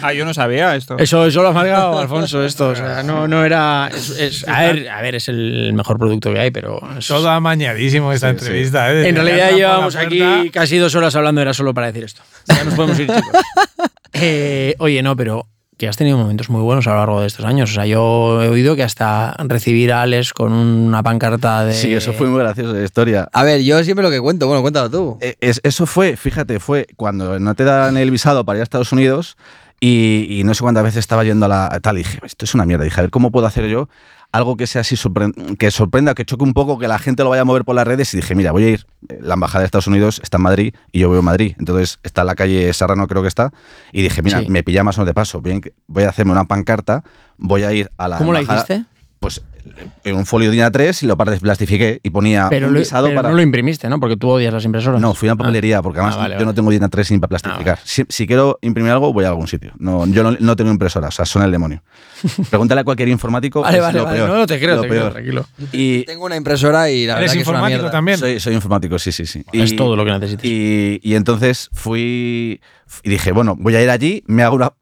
Ah, 0.00 0.12
yo 0.12 0.24
no 0.24 0.32
sabía 0.32 0.76
esto. 0.76 0.96
Eso, 0.98 1.26
eso 1.26 1.42
lo 1.42 1.48
ha 1.48 1.52
marcado 1.52 1.98
Alfonso, 1.98 2.44
esto. 2.44 2.68
O 2.70 2.74
sea, 2.74 3.02
no, 3.02 3.26
no 3.28 3.44
era. 3.44 3.90
es- 3.92 4.10
es- 4.10 4.48
a, 4.48 4.60
ver, 4.62 4.88
a 4.88 5.02
ver, 5.02 5.16
es 5.16 5.28
el 5.28 5.72
mejor 5.74 5.98
producto 5.98 6.32
que 6.32 6.38
hay, 6.38 6.50
pero. 6.52 6.80
es- 6.98 7.06
Todo 7.08 7.28
amañadísimo 7.28 8.12
esta 8.12 8.30
Sí, 8.30 8.36
sí. 8.38 8.44
entrevista. 8.44 8.92
¿eh? 8.92 9.08
en 9.08 9.16
realidad 9.16 9.50
llevamos 9.52 9.96
aquí 9.96 10.50
casi 10.52 10.78
dos 10.78 10.94
horas 10.94 11.14
hablando, 11.16 11.40
era 11.42 11.52
solo 11.52 11.74
para 11.74 11.88
decir 11.88 12.04
esto. 12.04 12.22
Ya 12.46 12.62
nos 12.64 12.74
podemos 12.74 12.98
ir, 13.00 13.06
chicos. 13.14 13.42
Eh, 14.12 14.74
oye, 14.78 15.02
no, 15.02 15.16
pero 15.16 15.46
que 15.78 15.88
has 15.88 15.96
tenido 15.96 16.18
momentos 16.18 16.50
muy 16.50 16.60
buenos 16.60 16.86
a 16.86 16.90
lo 16.90 16.96
largo 16.96 17.20
de 17.20 17.26
estos 17.28 17.44
años. 17.46 17.70
O 17.70 17.74
sea, 17.74 17.86
yo 17.86 18.42
he 18.42 18.48
oído 18.48 18.76
que 18.76 18.82
hasta 18.82 19.34
recibir 19.44 19.92
a 19.92 20.02
Alex 20.02 20.32
con 20.34 20.52
una 20.52 21.02
pancarta 21.02 21.64
de. 21.64 21.72
Sí, 21.72 21.94
eso 21.94 22.12
fue 22.12 22.26
muy 22.26 22.40
gracioso 22.40 22.74
la 22.74 22.82
historia. 22.84 23.28
A 23.32 23.44
ver, 23.44 23.62
yo 23.62 23.82
siempre 23.84 24.02
lo 24.02 24.10
que 24.10 24.20
cuento, 24.20 24.46
bueno, 24.48 24.60
cuéntalo 24.60 24.90
tú. 24.90 25.18
Eh, 25.20 25.36
es- 25.40 25.60
eso 25.62 25.86
fue, 25.86 26.16
fíjate, 26.16 26.58
fue 26.60 26.86
cuando 26.96 27.38
no 27.38 27.54
te 27.54 27.64
dan 27.64 27.96
el 27.96 28.10
visado 28.10 28.44
para 28.44 28.58
ir 28.58 28.60
a 28.60 28.64
Estados 28.64 28.92
Unidos 28.92 29.36
y, 29.80 30.26
y 30.28 30.42
no 30.44 30.54
sé 30.54 30.62
cuántas 30.62 30.82
veces 30.82 30.98
estaba 30.98 31.22
yendo 31.22 31.46
a 31.46 31.48
la 31.48 31.80
tal 31.80 31.94
y 31.96 31.98
dije, 31.98 32.18
esto 32.24 32.44
es 32.44 32.54
una 32.54 32.64
mierda. 32.64 32.84
Dije, 32.84 33.00
a 33.00 33.02
ver, 33.04 33.10
¿cómo 33.10 33.30
puedo 33.30 33.46
hacer 33.46 33.66
yo 33.68 33.88
algo 34.32 34.56
que 34.56 34.66
sea 34.66 34.82
así, 34.82 34.94
sorpre- 34.96 35.56
que 35.56 35.70
sorprenda, 35.70 36.14
que 36.14 36.24
choque 36.24 36.44
un 36.44 36.52
poco, 36.52 36.78
que 36.78 36.86
la 36.88 36.98
gente 36.98 37.22
lo 37.24 37.30
vaya 37.30 37.42
a 37.42 37.44
mover 37.44 37.64
por 37.64 37.74
las 37.74 37.86
redes? 37.86 38.12
Y 38.14 38.18
dije, 38.18 38.34
mira, 38.34 38.52
voy 38.52 38.64
a 38.64 38.68
ir, 38.70 38.86
eh, 39.08 39.18
la 39.22 39.34
embajada 39.34 39.60
de 39.60 39.66
Estados 39.66 39.86
Unidos 39.86 40.20
está 40.22 40.36
en 40.36 40.42
Madrid 40.42 40.74
y 40.92 41.00
yo 41.00 41.08
voy 41.08 41.18
a 41.18 41.22
Madrid. 41.22 41.54
Entonces 41.58 41.98
está 42.02 42.20
en 42.22 42.26
la 42.28 42.34
calle 42.34 42.72
Serrano, 42.72 43.06
creo 43.06 43.22
que 43.22 43.28
está. 43.28 43.52
Y 43.92 44.02
dije, 44.02 44.22
mira, 44.22 44.40
Sí. 44.40 44.46
me 44.50 44.62
pilla 44.62 44.84
más 44.84 44.98
o 44.98 45.00
menos 45.00 45.08
de 45.08 45.14
paso. 45.14 45.40
Bien, 45.40 45.60
voy 45.86 46.04
a 46.04 46.10
hacerme 46.10 46.32
una 46.32 46.44
pancarta, 46.44 47.02
voy 47.38 47.62
a 47.64 47.72
ir 47.72 47.90
a 47.96 48.08
la 48.08 48.18
¿Cómo 48.18 48.32
la 48.32 48.42
hiciste? 48.42 48.84
Pues 49.20 49.42
en 50.04 50.16
un 50.16 50.26
folio 50.26 50.50
de 50.50 50.58
A3 50.58 51.02
y 51.02 51.06
lo 51.06 51.16
parte- 51.16 51.38
plastifiqué 51.40 52.00
y 52.02 52.10
ponía 52.10 52.46
Pero, 52.50 52.68
un 52.68 52.74
lo- 52.74 52.80
pero 52.82 53.14
para... 53.14 53.28
no 53.30 53.36
lo 53.36 53.42
imprimiste, 53.42 53.88
¿no? 53.88 54.00
Porque 54.00 54.16
tú 54.16 54.28
odias 54.28 54.52
las 54.52 54.64
impresoras. 54.64 55.00
No, 55.00 55.14
fui 55.14 55.28
a 55.28 55.32
una 55.32 55.38
papelería, 55.42 55.82
porque 55.82 55.98
además 56.00 56.16
Ah, 56.16 56.20
vale, 56.22 56.36
yo 56.38 56.44
no 56.44 56.54
tengo 56.54 56.70
Dina 56.70 56.88
3 56.88 57.10
ni 57.12 57.18
para 57.18 57.28
plastificar. 57.28 57.78
si, 57.84 58.04
si 58.08 58.26
quiero 58.26 58.58
imprimir 58.62 58.92
algo, 58.92 59.12
voy 59.12 59.24
a 59.24 59.28
algún 59.28 59.46
sitio. 59.48 59.72
No, 59.78 60.06
yo 60.06 60.22
no, 60.22 60.36
no 60.38 60.56
tengo 60.56 60.70
impresora, 60.70 61.08
o 61.08 61.10
sea, 61.10 61.24
son 61.24 61.42
el 61.42 61.50
demonio. 61.50 61.82
Pregúntale 62.50 62.80
a 62.80 62.84
cualquier 62.84 63.08
informático. 63.08 63.62
Vale, 63.62 63.80
vale, 63.80 63.98
lo 63.98 64.04
vale. 64.04 64.16
peor, 64.18 64.28
No, 64.30 64.36
no 64.38 64.46
te 64.46 64.58
creo, 64.58 64.76
lo 64.76 64.82
te 64.82 64.88
creo, 64.88 65.10
tranquilo. 65.10 65.46
Y 65.72 66.04
Tengo 66.04 66.24
una 66.26 66.36
impresora 66.36 66.90
y 66.90 67.06
la 67.06 67.18
¿Eres 67.18 67.20
verdad 67.30 67.34
que 67.34 67.40
es 67.40 67.48
una 67.48 67.58
informático 67.58 67.90
también? 67.90 68.18
soy, 68.18 68.40
soy 68.40 68.54
informático, 68.54 68.98
sí, 68.98 69.12
sí, 69.12 69.26
sí. 69.26 69.44
Y- 69.52 69.60
Es 69.62 69.76
todo 69.76 69.96
lo 69.96 70.04
que 70.04 70.10
necesitas. 70.12 70.44
Y, 70.44 71.00
y 71.02 71.14
entonces 71.14 71.68
fui 71.72 72.60
y 73.02 73.10
dije, 73.10 73.32
bueno, 73.32 73.54
voy 73.58 73.74
a 73.76 73.82
ir 73.82 73.90
allí, 73.90 74.22
me 74.26 74.42
hago 74.42 74.56
una... 74.56 74.72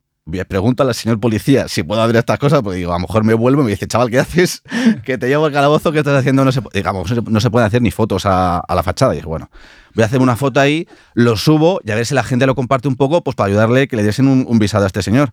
Pregunto 0.48 0.82
al 0.82 0.92
señor 0.92 1.20
policía 1.20 1.68
si 1.68 1.84
puedo 1.84 2.02
hacer 2.02 2.16
estas 2.16 2.40
cosas, 2.40 2.60
porque 2.60 2.78
digo, 2.78 2.90
a 2.92 2.96
lo 2.96 3.00
mejor 3.02 3.22
me 3.22 3.32
vuelvo 3.34 3.62
y 3.62 3.66
me 3.66 3.70
dice, 3.70 3.86
chaval, 3.86 4.10
¿qué 4.10 4.18
haces? 4.18 4.62
Que 5.04 5.18
te 5.18 5.28
llevo 5.28 5.46
el 5.46 5.52
calabozo 5.52 5.92
que 5.92 5.98
estás 5.98 6.18
haciendo, 6.18 6.44
no 6.44 6.50
se, 6.50 6.62
pu-". 6.62 6.72
digamos, 6.72 7.08
no 7.08 7.14
se- 7.22 7.30
no 7.30 7.40
se 7.40 7.48
pueden 7.50 7.66
hacer 7.68 7.80
ni 7.80 7.92
fotos 7.92 8.26
a, 8.26 8.58
a 8.58 8.74
la 8.74 8.82
fachada. 8.82 9.12
Y 9.14 9.18
dije, 9.18 9.28
bueno, 9.28 9.48
voy 9.94 10.02
a 10.02 10.06
hacer 10.06 10.20
una 10.20 10.34
foto 10.34 10.58
ahí, 10.58 10.88
lo 11.14 11.36
subo 11.36 11.80
y 11.84 11.92
a 11.92 11.94
ver 11.94 12.04
si 12.06 12.14
la 12.14 12.24
gente 12.24 12.44
lo 12.44 12.56
comparte 12.56 12.88
un 12.88 12.96
poco, 12.96 13.22
pues 13.22 13.36
para 13.36 13.46
ayudarle 13.48 13.86
que 13.86 13.94
le 13.94 14.02
diesen 14.02 14.26
un, 14.26 14.44
un 14.48 14.58
visado 14.58 14.82
a 14.82 14.88
este 14.88 15.00
señor. 15.02 15.30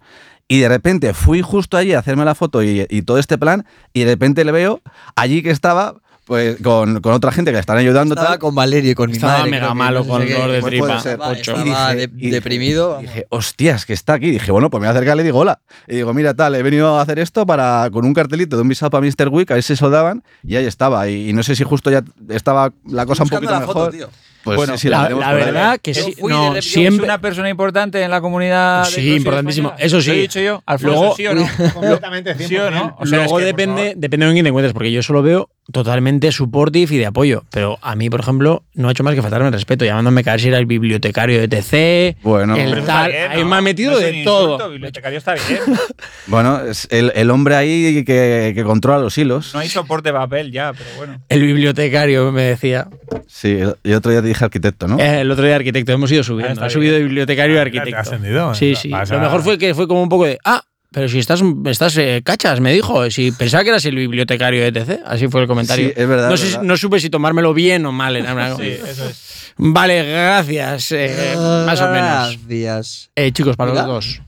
Y 0.48 0.60
de 0.60 0.70
repente 0.70 1.14
fui 1.16 1.42
justo 1.42 1.76
allí 1.76 1.94
a 1.94 2.00
hacerme 2.00 2.24
la 2.24 2.36
foto 2.36 2.62
y, 2.62 2.86
y 2.88 3.02
todo 3.02 3.18
este 3.18 3.40
plan, 3.40 3.66
y 3.94 4.02
de 4.02 4.12
repente 4.12 4.46
le 4.46 4.52
veo 4.52 4.82
allí 5.16 5.42
que 5.42 5.50
estaba 5.50 5.96
pues 6.26 6.58
con, 6.64 7.02
con 7.02 7.14
otra 7.14 7.32
gente 7.32 7.52
que 7.52 7.56
le 7.56 7.60
están 7.60 7.78
ayudando. 7.78 8.16
Estaba 8.16 8.30
tal, 8.32 8.40
con 8.40 8.56
Valerio 8.56 8.92
y 8.92 8.96
con 8.96 9.10
mi 9.10 9.18
Estaba 9.18 9.40
madre. 9.40 9.52
mega 9.52 9.62
creo 9.64 9.72
que, 9.74 9.78
malo 9.78 9.98
no 10.00 10.04
sé 10.06 10.10
con 10.10 10.26
qué. 10.26 10.34
dolor 10.34 10.52
de 10.52 10.60
Pues 10.62 10.72
tripa. 10.72 10.86
puede 10.88 11.00
ser. 11.02 11.12
Estaba, 11.14 11.32
ocho. 11.32 11.56
estaba 11.58 11.94
Y 11.94 11.96
de- 11.96 12.08
dije- 12.08 12.14
y 12.18 12.22
dije- 12.22 12.32
deprimido. 12.34 12.98
Dije, 13.02 13.26
hostias, 13.30 13.86
que 13.86 13.94
está 13.94 14.14
aquí. 14.14 14.32
Dije, 14.32 14.52
bueno, 14.52 14.70
pues 14.70 14.80
me 14.82 14.88
voy 14.88 14.94
a 14.94 14.98
acercar 14.98 15.16
y 15.16 15.18
le 15.18 15.24
digo 15.24 15.40
hola. 15.40 15.60
Y 15.88 15.96
digo, 15.96 16.14
mira, 16.14 16.34
tal, 16.34 16.56
he 16.56 16.64
venido 16.64 16.98
a 16.98 17.02
hacer 17.02 17.20
esto 17.20 17.46
para 17.46 17.90
con 17.92 18.06
un 18.06 18.14
cartelito 18.14 18.56
de 18.56 18.62
un 18.62 18.70
visado 18.70 18.90
para 18.90 19.06
Mr. 19.06 19.30
Week, 19.30 19.50
a 19.52 19.56
ver 19.56 19.64
si 19.64 19.76
se 19.76 19.84
lo 19.84 19.90
daban. 19.90 20.24
Y 20.44 20.56
ahí 20.56 20.66
estaba. 20.66 21.08
Y, 21.10 21.30
y 21.30 21.34
no 21.34 21.44
sé 21.44 21.56
si 21.56 21.64
justo 21.64 21.92
ya 21.92 22.04
estaba 22.30 22.72
la 22.88 23.06
cosa 23.06 23.24
un 23.24 23.30
Buscando 23.30 23.48
poquito 23.48 23.52
la 23.54 23.60
mejor. 23.60 23.74
foto, 23.74 23.92
tío. 23.92 24.10
Pues 24.44 24.58
Bueno, 24.58 24.74
sí, 24.74 24.80
sí, 24.82 24.90
la 24.90 25.04
la, 25.04 25.10
la 25.10 25.16
por 25.16 25.24
ahí. 25.24 25.36
verdad 25.46 25.80
que 25.82 25.94
Yo 25.94 26.04
sí. 26.04 26.16
fui 26.20 26.30
de 26.30 26.38
No, 26.38 26.44
repente- 26.50 26.62
siempre. 26.64 27.06
una 27.06 27.22
persona 27.22 27.50
importante 27.50 28.02
en 28.04 28.12
la 28.12 28.20
comunidad. 28.20 28.80
de 28.84 28.88
Sí, 28.88 28.96
CrossFit 28.96 29.18
importantísimo. 29.18 29.74
Eso 29.78 30.02
sí. 30.02 30.10
¿Lo 30.10 30.16
he 30.16 30.20
dicho 30.20 30.40
yo? 30.42 30.62
Alfonso, 30.66 31.00
Luego- 31.00 31.16
¿sí 31.16 31.28
o 31.28 31.34
no? 31.34 31.48
Completamente, 31.74 32.36
¿Sí 32.46 32.58
o 32.58 32.70
no? 32.70 32.94
O 33.00 33.06
sea, 33.06 33.20
Luego 33.20 33.40
es 33.40 33.46
que, 33.46 33.54
por 33.54 33.60
depende, 33.62 33.94
depende 33.96 34.26
de 34.26 34.34
quién 34.34 34.44
te 34.44 34.50
encuentres, 34.50 34.74
porque 34.74 34.92
yo 34.92 35.02
solo 35.02 35.22
veo 35.22 35.50
totalmente 35.72 36.32
supportive 36.32 36.94
y 36.96 36.98
de 36.98 37.06
apoyo. 37.06 37.44
Pero 37.52 37.78
a 37.82 37.96
mí, 37.96 38.10
por 38.10 38.20
ejemplo, 38.20 38.64
no 38.74 38.90
ha 38.90 38.92
hecho 38.92 39.04
más 39.04 39.16
que 39.16 39.22
faltarme 39.22 39.48
el 39.48 39.54
respeto, 39.54 39.86
llamándome 39.86 40.24
que 40.24 40.38
si 40.40 40.48
era 40.50 40.58
el 40.58 40.66
bibliotecario 40.66 41.40
de 41.40 41.48
TC, 41.48 42.18
Bueno, 42.24 42.56
el 42.56 42.84
tal. 42.84 43.12
bien, 43.12 43.32
ahí 43.32 43.42
¿no? 43.44 43.48
me 43.50 43.56
ha 43.56 43.62
metido 43.62 43.92
No 43.94 44.00
de 44.00 44.12
un 44.12 44.24
todo. 44.26 44.44
insulto, 44.54 44.70
bibliotecario 44.72 45.18
está 45.18 45.34
bien. 45.36 45.60
bueno 46.28 46.60
es 46.62 46.88
el, 46.92 47.12
el 47.16 47.30
hombre 47.32 47.56
ahí 47.56 48.04
que, 48.04 48.52
que 48.56 48.64
controla 48.64 49.00
los 49.00 49.18
hilos. 49.18 49.54
No 49.54 49.60
hay 49.62 49.70
soporte 49.70 50.10
de 50.10 50.14
papel 50.14 50.52
ya, 50.52 50.74
pero 50.74 50.90
bueno. 50.98 51.22
El 51.30 51.42
bibliotecario 51.42 52.32
me 52.32 52.44
decía. 52.44 52.88
Sí, 53.28 53.52
el- 53.52 53.76
y 53.84 53.94
otro 53.94 54.12
día 54.12 54.22
te 54.22 54.28
dije 54.28 54.44
arquitecto, 54.44 54.88
¿no? 54.88 55.00
Eh, 55.00 55.22
el 55.22 55.32
otro 55.32 55.46
día 55.46 55.56
arquitecto, 55.56 55.92
hemos 55.92 56.12
ido 56.12 56.22
Ah, 56.22 56.24
subiendo. 56.26 56.54
está 56.54 56.68
He 56.68 56.70
subido 56.70 56.94
de 56.96 57.04
bibliotecario 57.04 57.58
a 57.60 57.62
Ah, 57.62 57.66
te 57.66 57.78
ha 57.78 57.82
arquitecto. 57.82 58.00
ascendido. 58.02 58.54
Sí, 58.56 58.76
sí. 58.76 58.92
A- 58.94 59.06
Lo 59.06 59.20
mejor 59.20 59.42
fue 59.44 59.58
que 59.58 59.74
fue 59.74 59.88
como 59.88 60.04
un 60.04 60.10
poco 60.10 60.26
de. 60.26 60.38
Ah, 60.44 60.64
Pero 60.94 61.10
si 61.10 61.18
estás, 61.20 61.42
estás 61.66 61.98
eh, 61.98 62.22
cachas, 62.24 62.60
me 62.60 62.72
dijo. 62.72 63.10
Si 63.10 63.32
pensaba 63.32 63.64
que 63.64 63.70
eras 63.72 63.84
el 63.86 63.96
bibliotecario 63.96 64.62
de 64.62 64.68
ETC, 64.80 65.02
así 65.06 65.28
fue 65.28 65.42
el 65.42 65.48
comentario. 65.48 65.88
Sí, 65.88 65.94
es 65.98 66.08
verdad, 66.08 66.30
No, 66.30 66.36
es 66.36 66.40
sé- 66.42 66.46
verdad. 66.52 66.62
no 66.62 66.78
supe 66.78 67.00
si 67.00 67.10
tomármelo 67.10 67.54
bien 67.54 67.86
o 67.88 67.92
mal. 67.92 68.16
era 68.16 68.34
una- 68.34 68.56
Vale, 69.58 70.04
gracias. 70.04 70.92
eh, 70.92 71.34
más 71.66 71.82
o 71.82 71.90
menos. 71.90 72.38
Gracias. 72.48 73.10
Eh, 73.16 73.32
chicos, 73.32 73.56
para 73.58 73.74
los 73.74 73.86
dos. 73.86 74.22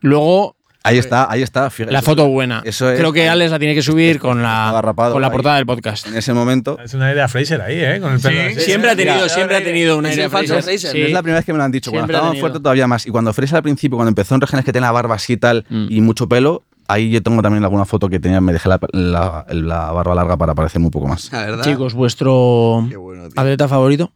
Luego, 0.00 0.56
Ahí 0.86 0.98
está, 0.98 1.26
ahí 1.30 1.40
está. 1.42 1.70
fíjate. 1.70 1.92
la 1.92 2.02
foto 2.02 2.28
buena. 2.28 2.60
Eso 2.64 2.90
es- 2.90 2.98
Creo 2.98 3.10
que 3.12 3.26
Alex 3.28 3.50
la 3.50 3.58
tiene 3.58 3.74
que 3.74 3.80
subir 3.82 4.18
con 4.18 4.42
la, 4.42 4.80
con 5.10 5.20
la 5.22 5.28
ahí. 5.28 5.32
portada 5.32 5.56
del 5.56 5.64
podcast. 5.64 6.06
En 6.06 6.14
ese 6.16 6.34
momento. 6.34 6.78
Es 6.78 6.92
una 6.92 7.10
idea 7.10 7.26
Fraser 7.26 7.62
ahí, 7.62 7.76
¿eh? 7.80 8.00
Con 8.00 8.12
el 8.12 8.20
pelo 8.20 8.40
así. 8.42 8.60
Siempre 8.60 8.90
ha 8.90 8.96
tenido, 8.96 9.14
Mira, 9.16 9.28
siempre 9.30 9.56
ha 9.56 9.64
tenido 9.64 9.96
una 9.98 10.10
Es 10.10 10.16
idea 10.16 10.28
Fraser. 10.28 10.62
Fraser, 10.62 10.92
Sí. 10.92 11.00
No 11.00 11.06
es 11.06 11.12
la 11.12 11.22
primera 11.22 11.38
vez 11.38 11.46
que 11.46 11.52
me 11.52 11.58
lo 11.58 11.64
han 11.64 11.72
dicho. 11.72 11.90
Cuando 11.90 12.06
Siempre 12.06 12.16
estaba 12.18 12.38
fuerte 12.40 12.58
todavía 12.60 12.86
más. 12.86 13.06
Y 13.06 13.10
cuando 13.10 13.32
Fraser 13.32 13.56
al 13.56 13.62
principio, 13.62 13.96
cuando 13.96 14.10
empezó 14.10 14.34
en 14.34 14.42
Regiones 14.42 14.64
que 14.66 14.72
tenía 14.72 14.88
la 14.88 14.92
barba 14.92 15.14
así 15.14 15.32
y 15.32 15.36
tal 15.38 15.64
Mm. 15.70 15.86
y 15.88 16.00
mucho 16.02 16.28
pelo, 16.28 16.62
ahí 16.86 17.10
yo 17.10 17.22
tengo 17.22 17.40
también 17.40 17.64
alguna 17.64 17.86
foto 17.86 18.10
que 18.10 18.20
tenía, 18.20 18.42
me 18.42 18.52
dejé 18.52 18.68
la, 18.68 18.78
la- 18.92 19.46
la 19.48 19.90
barba 19.90 20.14
larga 20.14 20.36
para 20.36 20.54
parecerme 20.54 20.86
un 20.88 20.90
poco 20.90 21.06
más. 21.08 21.32
La 21.32 21.46
verdad. 21.46 21.64
Chicos, 21.64 21.94
vuestro 21.94 22.86
bueno, 23.00 23.24
atleta 23.34 23.68
favorito 23.68 24.12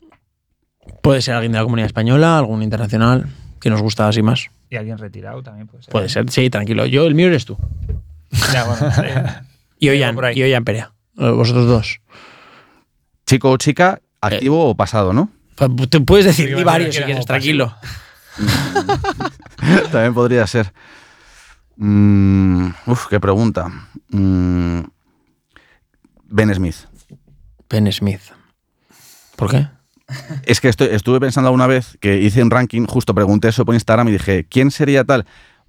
puede 1.03 1.23
ser 1.23 1.33
alguien 1.35 1.53
de 1.53 1.59
la 1.59 1.65
comunidad 1.65 1.87
española, 1.87 2.37
algún 2.39 2.63
internacional 2.63 3.27
que 3.59 3.71
nos 3.71 3.81
gusta 3.81 4.07
así 4.07 4.21
más. 4.21 4.51
Y 4.71 4.77
alguien 4.77 4.99
retirado 4.99 5.43
también 5.43 5.67
puede 5.67 5.83
ser. 5.83 5.93
Puede 5.93 6.09
ser, 6.09 6.31
sí, 6.31 6.51
tranquilo. 6.51 6.87
Yo, 6.87 7.07
el 7.07 7.15
mío 7.15 7.29
eres 7.29 7.45
tú. 7.45 7.57
Ya, 8.53 8.65
bueno, 8.65 8.87
eh, 9.05 9.25
Y 9.79 9.89
Oyan, 9.89 10.17
y 10.35 10.43
Oyan 10.43 10.65
Perea. 10.65 10.93
Eh, 11.17 11.31
Vosotros 11.31 11.67
dos. 11.67 12.01
Chico 13.27 13.51
o 13.51 13.57
chica, 13.57 14.01
activo 14.21 14.69
o 14.69 14.75
pasado, 14.75 15.13
¿no? 15.13 15.31
Te 15.91 16.01
puedes 16.01 16.25
decir 16.25 16.55
ni 16.55 16.63
varios 16.63 16.95
que 16.95 17.01
si 17.01 17.05
quieres, 17.05 17.27
tranquilo. 17.27 17.75
También 19.93 20.15
podría 20.15 20.47
ser. 20.47 20.73
Mm, 21.77 22.69
uf, 22.87 23.07
qué 23.09 23.19
pregunta. 23.19 23.69
Mm, 24.11 24.81
ben 26.27 26.55
Smith. 26.55 26.77
Ben 27.69 27.93
Smith. 27.93 28.21
¿Por 29.37 29.51
qué? 29.51 29.69
Es 30.45 30.61
que 30.61 30.69
estoy- 30.69 30.89
estuve 30.91 31.21
pensando 31.21 31.49
alguna 31.49 31.67
vez 31.67 31.99
que 32.01 32.19
hice 32.21 32.43
un 32.43 32.51
ranking, 32.51 32.87
justo 32.87 33.15
pregunté 33.15 33.49
eso 33.49 33.65
por 33.65 33.75
Instagram 33.75 34.09
y 34.09 34.13
dije, 34.13 34.47
¿quién 34.49 34.71
sería 34.71 35.05
tal? 35.05 35.27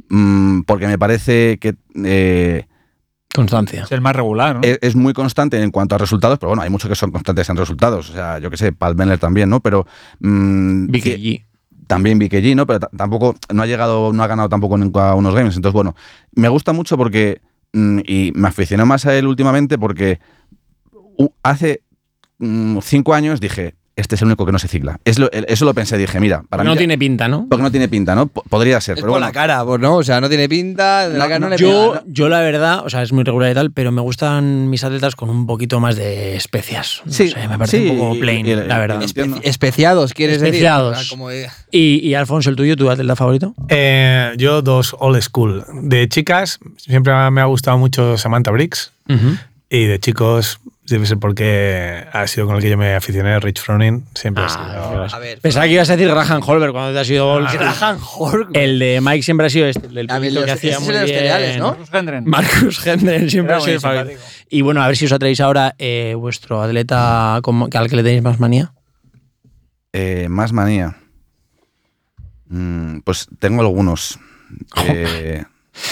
Mm, 0.10 0.61
porque 0.61 0.88
me 0.88 0.98
parece 0.98 1.57
que 1.60 1.76
eh, 2.06 2.66
Constancia. 3.36 3.84
es 3.84 3.91
el 3.91 4.02
más 4.02 4.16
regular, 4.16 4.56
¿no? 4.56 4.61
es, 4.64 4.80
es 4.82 4.95
muy 4.95 5.14
constante 5.14 5.61
en 5.61 5.72
cuanto 5.72 5.95
a 5.95 5.98
resultados, 5.98 6.40
pero 6.40 6.49
bueno, 6.49 6.61
hay 6.64 6.70
muchos 6.70 6.90
que 6.90 6.95
son 6.95 7.11
constantes 7.11 7.49
en 7.49 7.57
resultados. 7.57 8.10
O 8.10 8.14
sea, 8.14 8.40
yo 8.40 8.49
qué 8.49 8.57
sé, 8.57 8.72
Paul 8.72 8.95
Benner 8.95 9.20
también, 9.20 9.49
¿no? 9.49 9.60
Pero 9.60 9.86
mm, 10.22 10.88
Vicky 10.88 11.10
que- 11.40 11.45
también 11.88 12.18
BKG, 12.20 12.56
¿no? 12.56 12.66
Pero 12.66 12.80
ta- 12.80 12.90
tampoco, 12.95 13.36
no 13.53 13.61
ha 13.64 13.66
llegado, 13.66 14.14
no 14.14 14.24
ha 14.24 14.28
ganado 14.28 14.48
tampoco 14.48 14.78
nunca 14.78 15.14
unos 15.16 15.36
games. 15.36 15.56
Entonces, 15.57 15.74
bueno, 15.74 15.95
me 16.34 16.48
gusta 16.48 16.72
mucho 16.72 16.95
porque, 16.98 17.41
mm, 17.74 17.99
y 18.06 18.32
me 18.36 18.48
aficioné 18.48 18.86
más 18.86 19.06
a 19.06 19.16
él 19.18 19.28
últimamente 19.28 19.78
porque 19.78 20.20
hace 21.44 21.82
cinco 22.82 23.14
años 23.14 23.41
dije, 23.41 23.76
este 24.00 24.16
es 24.16 24.22
el 24.22 24.28
único 24.28 24.46
que 24.46 24.52
no 24.52 24.60
se 24.60 24.68
cicla. 24.68 25.00
Es 25.06 25.20
lo- 25.20 25.32
el- 25.32 25.46
eso 25.50 25.66
lo 25.66 25.74
pensé, 25.74 25.98
dije, 25.98 26.20
mira, 26.20 26.44
para 26.50 26.64
mí... 26.64 26.70
no 26.70 26.76
tiene 26.76 26.98
pinta, 26.98 27.28
¿no? 27.28 27.48
Porque 27.50 27.62
no 27.64 27.72
tiene 27.72 27.88
pinta, 27.88 28.16
¿no? 28.16 28.28
Po- 28.28 28.44
Podría 28.50 28.80
ser, 28.82 28.94
Es 28.94 29.02
pero 29.02 29.08
por 29.14 29.20
bueno. 29.20 29.26
la 29.28 29.32
cara, 29.32 29.64
pues 29.66 29.80
no, 29.80 29.96
o 29.98 30.04
sea, 30.04 30.20
no 30.22 30.30
tiene 30.30 30.48
pinta, 30.50 31.08
de 31.10 31.18
la 31.18 31.26
No, 31.26 31.28
cara 31.30 31.40
no, 31.40 31.46
no, 31.46 31.50
le 31.52 31.58
Yo, 31.58 31.92
pega, 31.92 32.04
¿no? 32.06 32.14
yo 32.14 32.30
la 32.30 32.42
verdad, 32.42 32.86
o 32.86 32.90
sea, 32.90 33.02
es 33.04 33.12
muy 33.12 33.24
regular 33.24 33.52
y 33.52 33.54
tal, 33.56 33.72
pero 33.72 33.92
me 33.92 34.02
gustan 34.02 34.70
mis 34.70 34.84
atletas 34.84 35.16
con 35.16 35.30
un 35.30 35.46
poquito 35.46 35.80
más 35.80 35.96
de 35.96 36.36
especias. 36.36 37.02
No 37.06 37.12
Sí, 37.12 37.30
sé, 37.30 37.48
me 37.48 37.58
parece 37.58 37.80
sí, 37.84 37.90
un 37.90 37.98
poco 38.00 38.20
plain, 38.20 38.46
y- 38.46 38.56
la 38.56 38.78
verdad. 38.80 39.02
Espe- 39.02 39.40
especiados, 39.44 40.14
¿quieres 40.14 40.38
Especiados. 40.42 40.98
decir? 40.98 41.10
Como 41.10 41.30
de- 41.30 41.50
Y, 41.72 42.00
y 42.08 42.14
Alfonso, 42.16 42.50
el 42.50 42.56
tuyo, 42.56 42.76
tu 42.76 42.90
atleta 42.90 43.16
favorito? 43.16 43.54
Eh, 43.68 44.34
yo 44.38 44.62
dos 44.62 44.96
old 45.00 45.22
school. 45.22 45.64
De 45.84 46.08
chicas, 46.10 46.60
siempre 46.78 47.14
me 47.32 47.42
ha 47.42 47.46
gustado 47.46 47.78
mucho 47.78 48.18
Samantha 48.18 48.52
Briggs. 48.52 48.92
Y 49.72 49.86
de 49.86 50.00
chicos, 50.00 50.60
debe 50.90 51.06
ser 51.06 51.18
porque 51.18 52.06
ha 52.11 52.28
sido 52.28 52.45
con 52.48 52.56
el 52.56 52.61
que 52.61 52.70
yo 52.70 52.78
me 52.78 52.94
aficioné, 52.95 53.40
Rich 53.40 53.61
Froning. 53.61 54.06
Siempre 54.16 54.44
ha 54.44 54.48
Ah, 54.48 54.49
sido. 55.10 55.16
A 55.16 55.20
ver, 55.20 55.40
Pensaba 55.40 55.66
que 55.66 55.74
ibas 55.74 55.90
a 55.90 55.95
decir 55.95 56.11
Graham 56.11 56.41
Holber 56.45 56.72
cuando 56.72 56.94
te 56.94 56.99
has 56.99 57.10
ido. 57.10 57.36
Graham 57.41 57.99
Hork. 58.18 58.49
El 58.53 58.80
de 58.80 58.99
Mike 59.02 59.24
siempre 59.24 59.48
ha 59.48 59.49
sido 59.49 59.68
este, 59.68 59.88
el 59.88 59.94
del 59.94 60.10
A 60.10 60.14
ver, 60.20 60.22
pibito 60.30 60.40
los- 60.41 60.45
que 60.45 60.52
hacía 60.52 60.80
muy 60.80 60.94
de 60.94 61.02
los 61.02 61.06
bien. 61.10 61.18
cereales, 61.20 61.57
¿no? 61.57 61.68
Marcus 61.72 61.90
Hendren. 61.94 62.24
Marcus 62.26 62.88
Hendren 62.88 63.30
siempre 63.30 63.56
ha 63.56 63.60
sido. 63.61 63.80
Y 64.49 64.61
bueno, 64.61 64.82
a 64.82 64.88
ver 64.88 64.98
si 64.98 65.06
os 65.06 65.11
atrevéis 65.11 65.40
ahora 65.41 65.76
eh, 65.78 66.16
vuestro 66.18 66.61
atleta 66.61 67.40
como- 67.44 67.70
al 67.74 67.90
que 67.90 67.95
le 67.95 68.03
tenéis 68.03 68.24
más 68.24 68.40
manía. 68.40 68.74
Eh, 69.94 70.28
más 70.30 70.53
manía. 70.53 70.95
Mm, 72.48 72.99
pues 73.02 73.28
tengo 73.40 73.61
algunos. 73.61 74.20
Eh, 74.88 75.44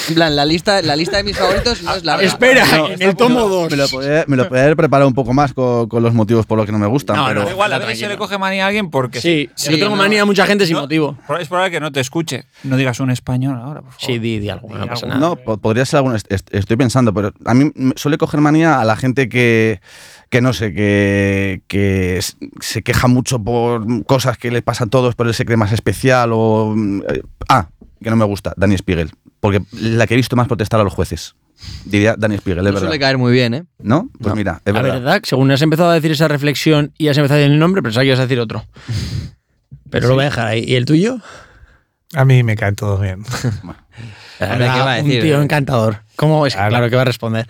En 0.10 0.16
plan, 0.16 0.36
la 0.36 0.46
lista, 0.46 0.82
la 0.82 0.96
lista 0.96 1.18
de 1.18 1.24
mis 1.24 1.38
favoritos 1.38 1.82
no 1.84 1.96
es 1.96 2.04
larga. 2.04 2.26
Espera, 2.26 2.66
No, 2.78 2.90
en 2.90 3.02
el 3.02 3.16
tomo 3.16 3.48
2. 3.48 3.72
me 3.72 3.78
lo 3.78 3.88
podría, 3.88 4.24
me 4.28 4.36
lo 4.38 4.44
haber 4.44 4.76
preparado 4.76 5.08
un 5.08 5.14
poco 5.14 5.34
más 5.34 5.54
con, 5.54 5.88
con 5.88 6.02
los 6.04 6.14
motivos 6.14 6.46
por 6.46 6.58
los 6.58 6.66
que 6.66 6.72
no 6.72 6.80
me 6.80 6.88
gustan, 6.88 7.16
No, 7.18 7.26
pero... 7.28 7.44
no, 7.44 7.50
igual, 7.52 7.72
a 7.74 7.80
veces 7.80 8.00
se 8.00 8.08
le 8.08 8.18
coge 8.18 8.38
manía 8.38 8.66
a 8.66 8.68
alguien 8.68 8.90
porque 8.90 9.20
Sí, 9.22 9.50
Sí, 9.56 9.72
yo 9.72 9.78
tengo 9.80 9.92
no. 9.92 9.96
manía 9.98 10.22
a 10.22 10.26
mucha 10.26 10.46
gente 10.46 10.66
sin 10.66 10.76
No. 10.76 10.82
motivo. 10.82 11.18
Es 11.40 11.48
probable 11.48 11.72
que 11.72 11.80
no 11.80 11.92
te 11.92 12.00
escuche. 12.00 12.46
No 12.64 12.78
digas 12.78 13.00
un 13.00 13.12
español 13.12 13.56
ahora, 13.62 13.82
por 13.82 13.92
favor. 13.94 14.06
Sí, 14.06 14.20
di, 14.20 14.40
di 14.40 14.50
algo, 14.50 14.70
no 14.70 14.88
pasa 14.88 15.06
nada. 15.08 15.20
No, 15.20 15.36
po- 15.36 15.58
podría 15.58 15.86
ser 15.86 15.98
algún. 15.98 16.16
est- 16.16 16.32
est- 16.32 16.54
Estoy 16.54 16.78
pensando, 16.78 17.14
pero 17.14 17.34
a 17.46 17.54
mí 17.54 17.72
me 17.76 17.94
suele 17.96 18.18
coger 18.18 18.42
manía 18.42 18.80
a 18.80 18.86
la 18.86 18.96
gente 18.96 19.30
que, 19.30 19.80
que 20.30 20.42
no 20.42 20.54
sé, 20.54 20.74
que, 20.74 21.62
que 21.68 22.20
se 22.60 22.82
queja 22.84 23.08
mucho 23.08 23.40
por 23.40 23.86
cosas 24.06 24.38
que 24.38 24.52
le 24.52 24.62
pasan 24.62 24.88
a 24.88 24.92
todos, 24.92 25.16
por 25.16 25.28
él 25.28 25.34
se 25.34 25.46
cree 25.46 25.58
más 25.58 25.72
especial 25.72 26.32
o. 26.34 26.74
mm, 26.76 27.02
eh, 27.10 27.22
Ah, 27.50 27.70
que 28.02 28.10
no 28.10 28.16
me 28.16 28.26
gusta, 28.26 28.54
Dani 28.58 28.76
Spiegel. 28.78 29.12
Porque 29.40 29.62
la 29.72 30.08
que 30.08 30.14
he 30.14 30.18
visto 30.18 30.36
más 30.36 30.48
protestar 30.48 30.80
a 30.80 30.84
los 30.84 30.94
jueces. 30.94 31.36
Diría 31.86 32.16
Dani 32.18 32.38
Spiegel, 32.38 32.60
es 32.68 32.72
No 32.72 32.74
verdad. 32.76 32.88
suele 32.88 33.00
caer 33.00 33.18
muy 33.18 33.32
bien, 33.34 33.54
¿eh? 33.54 33.64
¿No? 33.80 34.10
Pues 34.20 34.30
No. 34.30 34.36
mira, 34.36 34.62
es 34.66 34.74
La 34.74 34.82
verdad. 34.82 35.00
verdad, 35.02 35.22
según 35.24 35.52
has 35.52 35.62
empezado 35.62 35.90
a 35.90 35.94
decir 35.96 36.12
esa 36.12 36.28
reflexión 36.28 36.94
y 36.98 37.08
has 37.08 37.18
empezado 37.18 37.38
a 37.38 37.42
decir 37.42 37.54
el 37.54 37.60
nombre, 37.60 37.82
pensaba 37.82 38.04
que 38.04 38.08
ibas 38.08 38.20
a 38.20 38.24
decir 38.24 38.40
otro. 38.40 38.64
Pero 39.90 40.08
lo 40.08 40.16
voy 40.16 40.24
a 40.24 40.26
dejar 40.26 40.48
ahí. 40.48 40.64
¿Y 40.68 40.76
el 40.76 40.86
tuyo? 40.86 41.18
A 42.14 42.26
mí 42.26 42.44
me 42.44 42.56
caen 42.56 42.76
todos 42.76 43.02
bien. 43.02 43.24
Hombre, 44.40 44.58
¿qué 44.60 44.66
va 44.80 44.96
a 44.96 45.00
un 45.02 45.10
tío 45.10 45.42
encantador. 45.42 46.04
¿Cómo 46.16 46.46
es? 46.46 46.54
Claro. 46.54 46.70
Claro 46.70 46.90
que 46.90 46.96
va 46.96 47.02
a 47.02 47.06
responder. 47.06 47.48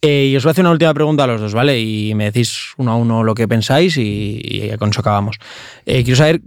Eh, 0.00 0.26
y 0.32 0.36
os 0.36 0.44
voy 0.44 0.50
a 0.50 0.52
hacer 0.52 0.64
una 0.64 0.72
última 0.72 0.92
pregunta 0.94 1.24
a 1.24 1.26
los 1.26 1.40
dos, 1.40 1.54
¿vale? 1.54 1.80
Y 1.80 2.14
me 2.14 2.24
decís 2.24 2.72
uno 2.76 2.92
a 2.92 2.96
uno 2.96 3.22
lo 3.24 3.34
que 3.34 3.48
pensáis 3.48 3.96
y, 3.96 4.40
y 4.42 4.76
con 4.78 4.90
eso 4.90 5.00
acabamos. 5.00 5.38
Eh, 5.86 6.02
quiero 6.04 6.16
saber, 6.16 6.40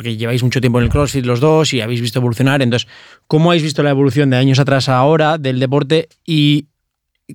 porque 0.00 0.16
lleváis 0.16 0.42
mucho 0.42 0.62
tiempo 0.62 0.78
en 0.78 0.84
el 0.84 0.90
CrossFit 0.90 1.26
los 1.26 1.40
dos 1.40 1.74
y 1.74 1.82
habéis 1.82 2.00
visto 2.00 2.20
evolucionar, 2.20 2.62
entonces, 2.62 2.88
¿cómo 3.26 3.50
habéis 3.50 3.64
visto 3.64 3.82
la 3.82 3.90
evolución 3.90 4.30
de 4.30 4.38
años 4.38 4.58
atrás 4.58 4.88
a 4.88 4.96
ahora 4.96 5.36
del 5.36 5.60
deporte 5.60 6.08
y 6.24 6.68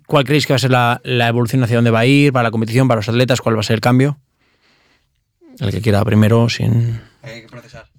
cuál 0.07 0.23
creéis 0.23 0.47
que 0.47 0.53
va 0.53 0.55
a 0.55 0.59
ser 0.59 0.71
la, 0.71 0.99
la 1.03 1.27
evolución 1.27 1.63
hacia 1.63 1.75
dónde 1.75 1.91
va 1.91 1.99
a 1.99 2.07
ir, 2.07 2.33
para 2.33 2.41
la 2.41 2.49
competición, 2.49 2.87
para 2.87 2.97
los 2.97 3.07
atletas, 3.07 3.39
cuál 3.39 3.55
va 3.55 3.59
a 3.59 3.63
ser 3.63 3.75
el 3.75 3.81
cambio? 3.81 4.17
El 5.59 5.69
que 5.69 5.79
quiera 5.79 6.03
primero, 6.03 6.49
sin... 6.49 6.99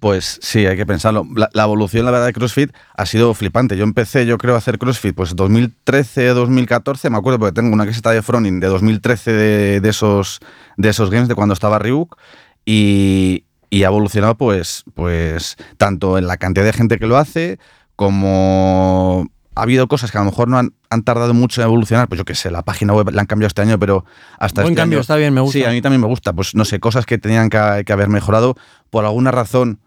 Pues 0.01 0.37
sí, 0.41 0.65
hay 0.65 0.75
que 0.75 0.85
pensarlo. 0.85 1.25
La, 1.33 1.49
la 1.53 1.63
evolución, 1.63 2.03
la 2.03 2.11
verdad, 2.11 2.25
de 2.25 2.33
CrossFit 2.33 2.73
ha 2.93 3.05
sido 3.05 3.33
flipante. 3.33 3.77
Yo 3.77 3.85
empecé, 3.85 4.25
yo 4.25 4.37
creo, 4.37 4.55
a 4.55 4.57
hacer 4.57 4.79
CrossFit 4.79 5.15
pues 5.15 5.33
2013, 5.33 6.27
2014, 6.27 7.09
me 7.09 7.17
acuerdo 7.17 7.39
porque 7.39 7.53
tengo 7.53 7.73
una 7.73 7.85
que 7.85 7.91
está 7.91 8.11
de 8.11 8.21
Froning 8.21 8.59
de 8.59 8.67
2013 8.67 9.31
de, 9.31 9.79
de 9.79 9.89
esos, 9.89 10.39
de 10.75 10.89
esos 10.89 11.09
games, 11.09 11.29
de 11.29 11.35
cuando 11.35 11.53
estaba 11.53 11.79
Ryuk, 11.79 12.17
y, 12.65 13.45
y 13.69 13.83
ha 13.83 13.87
evolucionado 13.87 14.35
pues, 14.35 14.83
pues 14.95 15.57
tanto 15.77 16.17
en 16.17 16.27
la 16.27 16.37
cantidad 16.37 16.65
de 16.65 16.73
gente 16.73 16.97
que 16.99 17.07
lo 17.07 17.17
hace, 17.17 17.59
como 17.95 19.27
ha 19.55 19.63
habido 19.63 19.87
cosas 19.87 20.11
que 20.11 20.17
a 20.17 20.21
lo 20.21 20.25
mejor 20.29 20.47
no 20.47 20.57
han, 20.59 20.73
han 20.89 21.01
tardado 21.03 21.33
mucho 21.33 21.61
en 21.61 21.67
evolucionar, 21.67 22.07
pues 22.07 22.19
yo 22.19 22.25
qué 22.25 22.35
sé, 22.35 22.51
la 22.51 22.61
página 22.61 22.93
web 22.93 23.09
la 23.11 23.21
han 23.21 23.27
cambiado 23.27 23.47
este 23.47 23.63
año, 23.63 23.79
pero 23.79 24.05
hasta 24.37 24.61
Buen 24.61 24.73
este 24.73 24.81
cambio, 24.81 24.97
año- 24.97 25.01
está 25.01 25.15
bien, 25.15 25.33
me 25.33 25.41
gusta. 25.41 25.57
Sí, 25.57 25.65
a 25.65 25.71
mí 25.71 25.81
también 25.81 25.99
me 26.01 26.07
gusta. 26.07 26.31
Pues 26.33 26.53
no 26.53 26.63
sé, 26.63 26.79
cosas 26.79 27.05
que 27.07 27.17
tenían 27.17 27.49
que, 27.49 27.83
que 27.85 27.91
haber 27.93 28.07
mejorado. 28.09 28.55
Por 28.91 29.03
alguna 29.05 29.31
razón, 29.31 29.79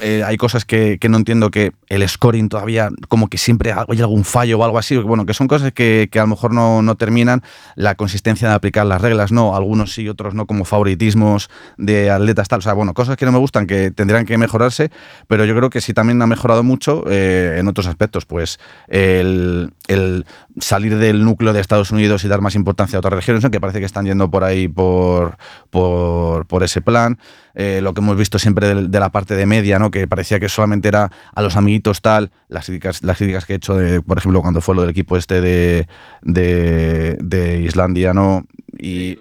eh, 0.00 0.22
hay 0.24 0.36
cosas 0.36 0.64
que, 0.64 0.98
no 1.08 1.16
entiendo 1.16 1.50
que 1.50 1.72
el 1.88 2.06
scoring 2.08 2.48
todavía, 2.48 2.90
como 3.08 3.28
que 3.28 3.38
siempre 3.38 3.72
hay 3.72 4.00
algún 4.00 4.24
fallo 4.24 4.58
o 4.58 4.64
algo 4.64 4.78
así. 4.78 4.96
Bueno, 4.96 5.24
que 5.24 5.34
son 5.34 5.48
cosas 5.48 5.72
que, 5.72 6.08
a 6.14 6.18
lo 6.18 6.26
mejor 6.26 6.52
no, 6.52 6.82
no 6.82 6.96
terminan. 6.96 7.42
La 7.74 7.94
consistencia 7.94 8.48
de 8.48 8.54
aplicar 8.54 8.86
las 8.86 9.00
reglas, 9.00 9.32
no. 9.32 9.56
Algunos 9.56 9.94
sí, 9.94 10.08
otros 10.08 10.34
no, 10.34 10.46
como 10.46 10.64
favoritismos 10.64 11.48
de 11.78 12.10
atletas, 12.10 12.48
tal. 12.48 12.58
O 12.58 12.62
sea, 12.62 12.74
bueno, 12.74 12.94
cosas 12.94 13.16
que 13.16 13.24
no 13.24 13.32
me 13.32 13.38
gustan, 13.38 13.66
que 13.66 13.90
tendrían 13.90 14.26
que 14.26 14.36
mejorarse. 14.38 14.90
Pero 15.28 15.44
yo 15.44 15.56
creo 15.56 15.70
que 15.70 15.80
sí 15.80 15.94
también 15.94 16.20
ha 16.20 16.26
mejorado 16.26 16.62
mucho 16.62 17.04
eh, 17.08 17.56
en 17.58 17.68
otros 17.68 17.86
aspectos. 17.86 18.26
Pues 18.26 18.58
el, 18.88 19.72
el 19.88 20.26
salir 20.60 20.96
del 20.98 21.24
núcleo 21.24 21.52
de 21.52 21.60
Estados 21.60 21.90
Unidos 21.90 22.24
y 22.24 22.28
dar 22.28 22.40
más 22.40 22.54
importancia 22.54 22.96
a 22.96 23.00
otras 23.00 23.14
regiones, 23.14 23.44
que 23.50 23.60
parece 23.60 23.80
que 23.80 23.86
están 23.86 24.04
yendo 24.04 24.30
por 24.30 24.44
ahí 24.44 24.68
por, 24.68 25.38
por, 25.70 26.46
por 26.46 26.62
ese 26.62 26.80
plan. 26.80 27.18
Eh, 27.58 27.80
lo 27.82 27.94
que 27.94 28.02
hemos 28.02 28.18
visto 28.18 28.38
siempre 28.38 28.74
de, 28.74 29.00
la 29.00 29.10
parte 29.10 29.34
de 29.34 29.46
media, 29.46 29.78
¿no? 29.78 29.90
que 29.90 30.06
parecía 30.06 30.38
que 30.38 30.50
solamente 30.50 30.88
era 30.88 31.10
a 31.34 31.40
los 31.40 31.56
amiguitos 31.56 32.02
tal, 32.02 32.30
las 32.48 32.66
críticas, 32.66 33.02
las 33.02 33.16
críticas 33.16 33.46
que 33.46 33.54
he 33.54 33.56
hecho, 33.56 33.74
de, 33.76 34.02
por 34.02 34.18
ejemplo, 34.18 34.42
cuando 34.42 34.60
fue 34.60 34.74
lo 34.74 34.82
del 34.82 34.90
equipo 34.90 35.16
este 35.16 35.40
de, 35.40 35.88
de, 36.20 37.16
de 37.18 37.60
Islandia, 37.62 38.12
¿no? 38.12 38.44
Y 38.78 39.18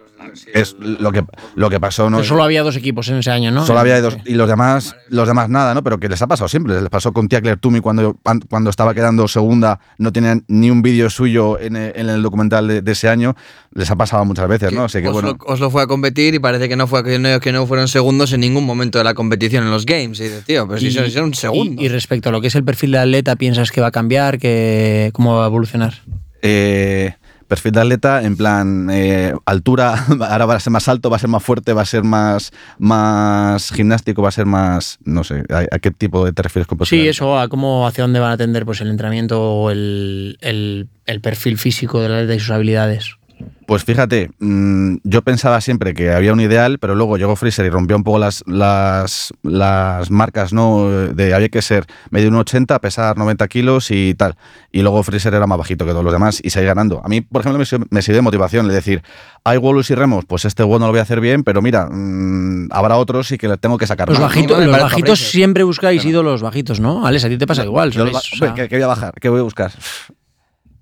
es 0.53 0.75
lo 0.79 1.11
que, 1.11 1.23
lo 1.55 1.69
que 1.69 1.79
pasó. 1.79 2.09
¿no? 2.09 2.17
Pero 2.17 2.27
solo 2.27 2.43
había 2.43 2.63
dos 2.63 2.75
equipos 2.75 3.07
en 3.09 3.17
ese 3.17 3.31
año, 3.31 3.51
¿no? 3.51 3.65
Solo 3.65 3.79
había 3.79 4.01
dos. 4.01 4.17
Y 4.25 4.33
los 4.35 4.47
demás, 4.47 4.95
los 5.09 5.27
demás 5.27 5.49
nada, 5.49 5.73
¿no? 5.73 5.83
Pero 5.83 5.99
que 5.99 6.09
les 6.09 6.21
ha 6.21 6.27
pasado 6.27 6.47
siempre. 6.47 6.79
Les 6.79 6.89
pasó 6.89 7.13
con 7.13 7.27
Tia 7.27 7.41
Claire 7.41 7.59
Toomey 7.59 7.81
cuando, 7.81 8.17
cuando 8.49 8.69
estaba 8.69 8.93
quedando 8.93 9.27
segunda, 9.27 9.79
no 9.97 10.11
tenían 10.11 10.43
ni 10.47 10.69
un 10.69 10.81
vídeo 10.81 11.09
suyo 11.09 11.59
en 11.59 11.75
el, 11.75 11.93
en 11.95 12.09
el 12.09 12.21
documental 12.21 12.67
de, 12.67 12.81
de 12.81 12.91
ese 12.91 13.09
año. 13.09 13.35
Les 13.73 13.89
ha 13.91 13.95
pasado 13.95 14.23
muchas 14.25 14.47
veces, 14.47 14.71
¿no? 14.71 14.85
Así 14.85 15.01
que 15.01 15.07
Oslo, 15.09 15.21
bueno. 15.21 15.37
Oslo 15.45 15.69
fue 15.69 15.83
a 15.83 15.87
competir 15.87 16.33
y 16.33 16.39
parece 16.39 16.69
que 16.69 16.75
no 16.75 16.87
fue 16.87 17.03
que 17.03 17.19
no, 17.19 17.39
que 17.39 17.51
no 17.51 17.67
fueron 17.67 17.87
segundos 17.87 18.31
en 18.33 18.41
ningún 18.41 18.65
momento 18.65 18.97
de 18.97 19.03
la 19.03 19.13
competición 19.13 19.63
en 19.63 19.71
los 19.71 19.85
games. 19.85 20.19
Y 20.19 20.23
dices, 20.23 20.45
tío, 20.45 20.67
pero 20.67 20.79
si 20.79 20.91
son, 20.91 21.09
son 21.11 21.33
segundos. 21.33 21.81
Y, 21.81 21.85
y 21.85 21.89
respecto 21.89 22.29
a 22.29 22.31
lo 22.31 22.41
que 22.41 22.47
es 22.47 22.55
el 22.55 22.63
perfil 22.63 22.91
de 22.91 22.99
atleta, 22.99 23.35
¿piensas 23.35 23.71
que 23.71 23.81
va 23.81 23.87
a 23.87 23.91
cambiar? 23.91 24.39
Que, 24.39 25.09
¿Cómo 25.13 25.37
va 25.37 25.45
a 25.45 25.47
evolucionar? 25.47 25.93
Eh, 26.41 27.15
perfil 27.55 27.71
de 27.71 27.81
atleta, 27.81 28.21
en 28.23 28.35
plan 28.37 28.89
eh, 28.91 29.33
altura, 29.45 30.05
ahora 30.29 30.45
va 30.45 30.55
a 30.55 30.59
ser 30.59 30.71
más 30.71 30.87
alto, 30.87 31.09
va 31.09 31.15
a 31.15 31.19
ser 31.19 31.29
más 31.29 31.43
fuerte, 31.43 31.73
va 31.73 31.81
a 31.81 31.85
ser 31.85 32.03
más, 32.03 32.51
más 32.79 33.71
gimnástico, 33.71 34.21
va 34.21 34.29
a 34.29 34.31
ser 34.31 34.45
más. 34.45 34.97
No 35.03 35.23
sé, 35.23 35.43
¿a, 35.49 35.59
a 35.75 35.79
qué 35.79 35.91
tipo 35.91 36.25
de 36.25 36.33
te 36.33 36.41
refieres 36.43 36.67
con 36.67 36.77
Sí, 36.85 37.07
eso, 37.07 37.39
a 37.39 37.47
cómo, 37.47 37.87
hacia 37.87 38.03
dónde 38.03 38.19
van 38.19 38.31
a 38.31 38.37
tender 38.37 38.65
pues, 38.65 38.81
el 38.81 38.89
entrenamiento 38.89 39.41
o 39.41 39.71
el, 39.71 40.37
el- 40.41 40.87
el 41.05 41.21
perfil 41.21 41.57
físico 41.57 42.01
del 42.01 42.13
atleta 42.13 42.33
y 42.35 42.39
sus 42.39 42.49
habilidades. 42.51 43.17
Pues 43.67 43.83
fíjate, 43.83 44.29
mm, 44.39 44.97
yo 45.03 45.23
pensaba 45.23 45.59
siempre 45.59 45.93
que 45.95 46.11
había 46.11 46.33
un 46.33 46.39
ideal, 46.39 46.77
pero 46.77 46.93
luego 46.93 47.17
llegó 47.17 47.35
Freezer 47.35 47.65
y 47.65 47.69
rompió 47.69 47.95
un 47.97 48.03
poco 48.03 48.19
las, 48.19 48.43
las, 48.45 49.33
las 49.41 50.11
marcas, 50.11 50.53
¿no? 50.53 50.87
De 50.89 51.33
había 51.33 51.49
que 51.49 51.61
ser 51.63 51.85
medio 52.11 52.29
1,80, 52.29 52.79
pesar 52.79 53.17
90 53.17 53.47
kilos 53.47 53.89
y 53.89 54.13
tal. 54.13 54.35
Y 54.71 54.81
luego 54.83 55.01
Freezer 55.03 55.33
era 55.33 55.47
más 55.47 55.57
bajito 55.57 55.83
que 55.85 55.91
todos 55.91 56.03
los 56.03 56.13
demás 56.13 56.39
y 56.43 56.51
seguía 56.51 56.69
ganando. 56.69 57.01
A 57.03 57.07
mí, 57.07 57.21
por 57.21 57.41
ejemplo, 57.41 57.57
me, 57.57 57.65
sirve- 57.65 57.87
me 57.89 58.01
sirve 58.03 58.17
de 58.17 58.21
motivación, 58.21 58.67
es 58.67 58.73
decir, 58.73 59.01
hay 59.43 59.57
Wolus 59.57 59.89
y 59.89 59.95
Remos, 59.95 60.25
pues 60.25 60.45
este 60.45 60.61
bueno 60.63 60.85
lo 60.85 60.91
voy 60.91 60.99
a 60.99 61.03
hacer 61.03 61.19
bien, 61.19 61.43
pero 61.43 61.61
mira, 61.63 61.87
mm, 61.91 62.67
habrá 62.71 62.97
otros 62.97 63.31
y 63.31 63.37
que 63.39 63.47
le 63.47 63.57
tengo 63.57 63.77
que 63.79 63.87
sacar 63.87 64.07
Los, 64.09 64.19
los 64.67 64.75
bajitos 64.83 65.19
siempre 65.31 65.63
buscáis 65.63 66.05
ídolos 66.05 66.41
bajitos, 66.43 66.79
¿no? 66.79 67.05
Alex, 67.07 67.25
a 67.25 67.29
ti 67.29 67.37
te 67.37 67.47
pasa 67.47 67.63
igual. 67.65 67.91
Yo 67.91 68.05
los 68.05 68.13
soléis, 68.13 68.13
ba- 68.13 68.19
o 68.19 68.37
sea, 68.37 68.53
¿qué, 68.63 68.69
qué 68.69 68.75
voy 68.75 68.83
a 68.83 68.87
bajar? 68.87 69.13
¿Qué 69.19 69.29
voy 69.29 69.39
a 69.39 69.43
buscar? 69.43 69.71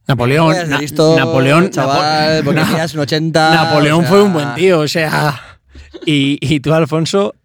Napoleón, 0.07 0.55
Na- 0.69 0.79
listo, 0.79 1.15
Napoleón, 1.17 1.69
chaval, 1.69 2.35
Napo- 2.43 2.45
porque 2.45 2.61
Na- 2.61 2.85
un 2.93 2.99
80. 2.99 3.55
Napoleón 3.55 3.99
o 3.99 4.01
sea, 4.01 4.09
fue 4.09 4.21
un 4.23 4.33
buen 4.33 4.53
tío, 4.55 4.79
o 4.79 4.87
sea. 4.87 5.39
Y, 6.05 6.37
y 6.41 6.59
tú, 6.59 6.73
Alfonso, 6.73 7.35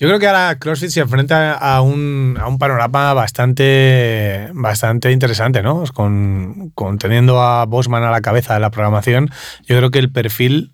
Yo 0.00 0.08
creo 0.08 0.18
que 0.18 0.26
ahora 0.26 0.58
CrossFit 0.58 0.90
se 0.90 1.00
enfrenta 1.00 1.52
a 1.52 1.82
un, 1.82 2.36
a 2.40 2.48
un 2.48 2.58
panorama 2.58 3.12
bastante, 3.14 4.48
bastante 4.54 5.12
interesante, 5.12 5.62
¿no? 5.62 5.84
Con, 5.94 6.70
con 6.74 6.98
teniendo 6.98 7.40
a 7.42 7.66
Bosman 7.66 8.02
a 8.02 8.10
la 8.10 8.20
cabeza 8.22 8.54
de 8.54 8.60
la 8.60 8.70
programación, 8.70 9.30
yo 9.66 9.76
creo 9.76 9.90
que 9.90 9.98
el 9.98 10.10
perfil 10.10 10.72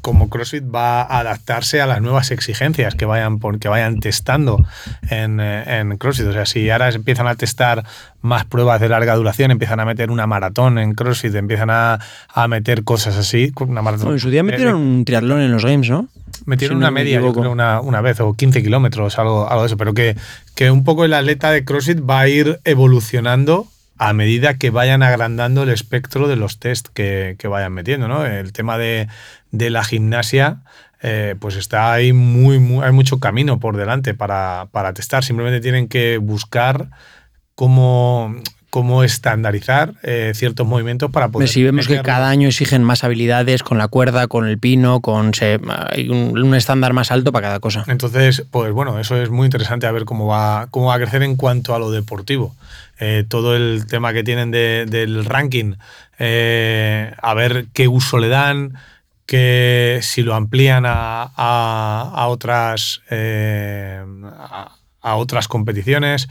como 0.00 0.28
CrossFit 0.28 0.64
va 0.64 1.02
a 1.02 1.20
adaptarse 1.20 1.80
a 1.80 1.86
las 1.86 2.00
nuevas 2.00 2.30
exigencias 2.30 2.94
que 2.94 3.04
vayan, 3.04 3.38
que 3.58 3.68
vayan 3.68 4.00
testando 4.00 4.64
en, 5.10 5.40
eh, 5.40 5.80
en 5.80 5.96
CrossFit. 5.96 6.26
O 6.26 6.32
sea, 6.32 6.46
si 6.46 6.68
ahora 6.70 6.88
empiezan 6.90 7.26
a 7.26 7.34
testar 7.34 7.84
más 8.20 8.44
pruebas 8.44 8.80
de 8.80 8.88
larga 8.88 9.14
duración, 9.14 9.50
empiezan 9.50 9.80
a 9.80 9.84
meter 9.84 10.10
una 10.10 10.26
maratón 10.26 10.78
en 10.78 10.94
CrossFit, 10.94 11.34
empiezan 11.34 11.70
a, 11.70 12.00
a 12.28 12.48
meter 12.48 12.84
cosas 12.84 13.16
así. 13.16 13.52
Una 13.60 13.82
maratón. 13.82 14.12
en 14.12 14.20
su 14.20 14.30
día 14.30 14.40
Eh, 14.40 14.44
metieron 14.44 14.76
un 14.76 15.04
triatlón 15.04 15.40
en 15.40 15.52
los 15.52 15.64
Games, 15.64 15.88
¿no? 15.88 16.08
Metieron 16.44 16.76
Si 16.76 16.80
no 16.80 16.86
una 16.86 16.90
me 16.90 17.02
media, 17.02 17.20
yo 17.20 17.32
creo, 17.32 17.50
una, 17.50 17.80
una 17.80 18.00
vez, 18.00 18.20
o 18.20 18.34
15 18.34 18.62
kilómetros, 18.62 19.18
algo, 19.18 19.48
algo 19.48 19.62
de 19.62 19.66
eso, 19.66 19.76
pero 19.76 19.94
que, 19.94 20.16
que 20.54 20.70
un 20.70 20.84
poco 20.84 21.04
el 21.04 21.14
atleta 21.14 21.50
de 21.50 21.64
CrossFit 21.64 21.98
va 22.08 22.20
a 22.20 22.28
ir 22.28 22.60
evolucionando 22.64 23.66
a 23.98 24.12
medida 24.12 24.54
que 24.58 24.70
vayan 24.70 25.02
agrandando 25.02 25.62
el 25.62 25.70
espectro 25.70 26.28
de 26.28 26.36
los 26.36 26.58
test 26.58 26.88
que, 26.88 27.36
que 27.38 27.48
vayan 27.48 27.72
metiendo, 27.72 28.08
¿no? 28.08 28.24
El 28.26 28.52
tema 28.52 28.76
de, 28.78 29.08
de 29.52 29.70
la 29.70 29.84
gimnasia, 29.84 30.58
eh, 31.02 31.34
pues 31.38 31.56
está 31.56 31.92
ahí 31.92 32.12
muy, 32.12 32.58
muy, 32.58 32.84
hay 32.84 32.92
mucho 32.92 33.20
camino 33.20 33.58
por 33.60 33.76
delante 33.76 34.12
para, 34.14 34.68
para 34.72 34.92
testar. 34.92 35.24
Simplemente 35.24 35.60
tienen 35.60 35.88
que 35.88 36.18
buscar 36.18 36.88
cómo, 37.54 38.34
cómo 38.70 39.02
estandarizar 39.04 39.94
eh, 40.02 40.32
ciertos 40.34 40.66
movimientos 40.66 41.10
para 41.10 41.28
poder. 41.28 41.48
Si 41.48 41.62
vemos 41.62 41.86
que 41.88 42.02
cada 42.02 42.28
año 42.28 42.48
exigen 42.48 42.82
más 42.84 43.04
habilidades 43.04 43.62
con 43.62 43.78
la 43.78 43.88
cuerda, 43.88 44.26
con 44.26 44.46
el 44.46 44.58
pino, 44.58 45.00
con 45.00 45.32
se- 45.34 45.60
hay 45.90 46.08
un, 46.08 46.38
un 46.38 46.54
estándar 46.54 46.92
más 46.92 47.10
alto 47.10 47.32
para 47.32 47.48
cada 47.48 47.60
cosa. 47.60 47.84
Entonces, 47.88 48.44
pues 48.50 48.72
bueno, 48.72 48.98
eso 48.98 49.16
es 49.20 49.30
muy 49.30 49.46
interesante 49.46 49.86
a 49.86 49.92
ver 49.92 50.04
cómo 50.04 50.26
va, 50.26 50.68
cómo 50.70 50.86
va 50.86 50.94
a 50.94 50.98
crecer 50.98 51.22
en 51.22 51.36
cuanto 51.36 51.74
a 51.74 51.78
lo 51.78 51.90
deportivo. 51.90 52.54
Eh, 52.98 53.24
todo 53.28 53.54
el 53.56 53.86
tema 53.86 54.12
que 54.12 54.22
tienen 54.24 54.50
de- 54.50 54.86
del 54.86 55.24
ranking, 55.24 55.74
eh, 56.18 57.12
a 57.20 57.34
ver 57.34 57.66
qué 57.74 57.88
uso 57.88 58.18
le 58.18 58.28
dan, 58.28 58.74
que 59.26 59.98
si 60.02 60.22
lo 60.22 60.34
amplían 60.34 60.84
a, 60.86 61.22
a- 61.36 62.12
a 62.14 62.26
otras 62.28 63.02
eh, 63.10 64.02
a, 64.24 64.76
a 65.02 65.14
otras 65.16 65.48
competiciones. 65.48 66.28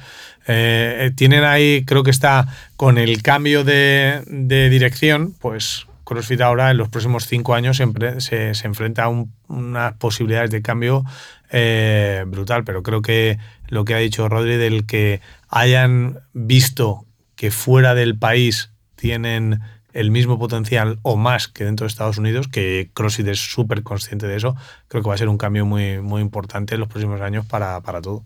Tienen 1.16 1.44
ahí, 1.44 1.84
creo 1.86 2.04
que 2.04 2.12
está 2.12 2.48
con 2.78 2.98
el 2.98 3.22
cambio 3.24 3.64
de, 3.64 4.22
de 4.28 4.70
dirección, 4.70 5.34
pues 5.40 5.88
CrossFit 6.04 6.42
ahora 6.42 6.70
en 6.72 6.78
los 6.78 6.90
próximos 6.90 7.26
cinco 7.26 7.56
años 7.56 7.78
se, 7.78 8.22
se- 8.22 8.54
se 8.54 8.68
enfrenta 8.68 9.06
a 9.06 9.08
un- 9.10 9.34
unas 9.48 9.94
posibilidades 9.94 10.52
de 10.52 10.62
cambio 10.62 11.04
brutal, 12.28 12.64
pero 12.64 12.84
creo 12.84 13.02
que 13.02 13.40
lo 13.70 13.86
que 13.86 13.96
ha 13.96 13.98
dicho 13.98 14.28
Rodri 14.30 14.58
del 14.58 14.86
que 14.86 15.20
hayan 15.56 16.20
visto 16.34 17.06
que 17.36 17.50
fuera 17.50 17.96
del 17.96 18.18
país 18.18 18.72
tienen 18.96 19.62
el 19.94 20.12
mismo 20.12 20.38
potencial 20.38 21.00
o 21.04 21.16
más 21.16 21.48
que 21.48 21.64
dentro 21.64 21.86
de 21.86 21.88
Estados 21.88 22.18
Unidos, 22.18 22.50
que 22.50 22.90
CrossFit 22.94 23.28
es 23.28 23.40
súper 23.40 23.82
consciente 23.82 24.28
de 24.28 24.36
eso, 24.36 24.56
creo 24.90 25.02
que 25.02 25.08
va 25.10 25.16
a 25.16 25.18
ser 25.18 25.30
un 25.30 25.38
cambio 25.38 25.66
muy, 25.66 26.02
muy 26.02 26.22
importante 26.22 26.76
en 26.76 26.82
los 26.82 26.90
próximos 26.90 27.22
años 27.22 27.46
para, 27.46 27.80
para 27.82 28.02
todo. 28.02 28.26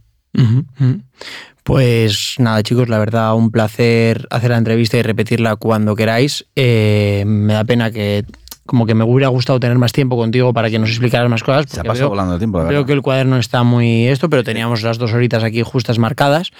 Pues 1.63 2.35
nada, 2.39 2.63
chicos, 2.63 2.89
la 2.89 2.97
verdad, 2.97 3.35
un 3.35 3.51
placer 3.51 4.27
hacer 4.31 4.49
la 4.51 4.57
entrevista 4.57 4.97
y 4.97 5.01
repetirla 5.03 5.55
cuando 5.57 5.95
queráis. 5.95 6.45
Eh, 6.55 7.23
me 7.27 7.53
da 7.53 7.63
pena 7.63 7.91
que, 7.91 8.25
como 8.65 8.85
que 8.87 8.95
me 8.95 9.03
hubiera 9.03 9.27
gustado 9.27 9.59
tener 9.59 9.77
más 9.77 9.91
tiempo 9.91 10.17
contigo 10.17 10.53
para 10.53 10.69
que 10.71 10.79
nos 10.79 10.89
explicaras 10.89 11.29
más 11.29 11.43
cosas. 11.43 11.65
Se 11.69 11.81
ha 11.81 11.83
pasado 11.83 12.05
veo- 12.05 12.09
volando 12.09 12.33
el 12.33 12.39
tiempo, 12.39 12.57
la 12.59 12.65
Creo 12.65 12.79
verdad. 12.79 12.87
que 12.87 12.93
el 12.93 13.01
cuaderno 13.01 13.37
está 13.37 13.63
muy 13.63 14.07
esto, 14.07 14.29
pero 14.29 14.43
teníamos 14.43 14.81
las 14.81 14.97
dos 14.97 15.13
horitas 15.13 15.43
aquí 15.43 15.61
justas 15.61 15.99
marcadas. 15.99 16.51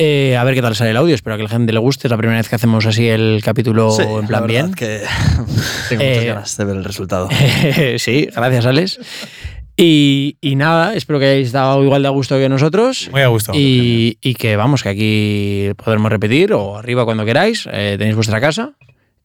Eh, 0.00 0.36
a 0.36 0.44
ver 0.44 0.54
qué 0.54 0.62
tal 0.62 0.76
sale 0.76 0.90
el 0.90 0.96
audio, 0.96 1.14
espero 1.14 1.36
que 1.36 1.42
a 1.42 1.44
la 1.44 1.50
gente 1.50 1.72
le 1.72 1.78
guste. 1.80 2.06
Es 2.06 2.10
la 2.10 2.16
primera 2.16 2.38
vez 2.38 2.48
que 2.48 2.54
hacemos 2.54 2.86
así 2.86 3.08
el 3.08 3.40
capítulo 3.44 3.90
Sí, 3.90 4.02
en 4.02 4.20
la 4.22 4.26
plan 4.28 4.46
bien. 4.46 4.72
que 4.74 5.02
tengo 5.88 6.02
Eh, 6.02 6.10
muchas 6.10 6.24
ganas 6.24 6.56
de 6.56 6.64
ver 6.64 6.76
el 6.76 6.84
resultado. 6.84 7.28
sí, 7.98 8.28
gracias, 8.34 8.66
Alex. 8.66 9.00
Y, 9.76 10.36
y 10.40 10.56
nada, 10.56 10.94
espero 10.94 11.18
que 11.18 11.26
hayáis 11.26 11.48
estado 11.48 11.82
igual 11.84 12.02
de 12.02 12.08
a 12.08 12.10
gusto 12.12 12.36
que 12.36 12.48
nosotros. 12.48 13.08
Muy 13.12 13.22
a 13.22 13.28
gusto. 13.28 13.52
Y, 13.54 14.18
y 14.20 14.34
que 14.34 14.56
vamos, 14.56 14.82
que 14.82 14.88
aquí 14.88 15.70
podremos 15.84 16.10
repetir 16.10 16.52
o 16.52 16.76
arriba 16.78 17.04
cuando 17.04 17.24
queráis. 17.24 17.68
eh, 17.72 17.96
tenéis 17.98 18.14
vuestra 18.16 18.40
casa. 18.40 18.72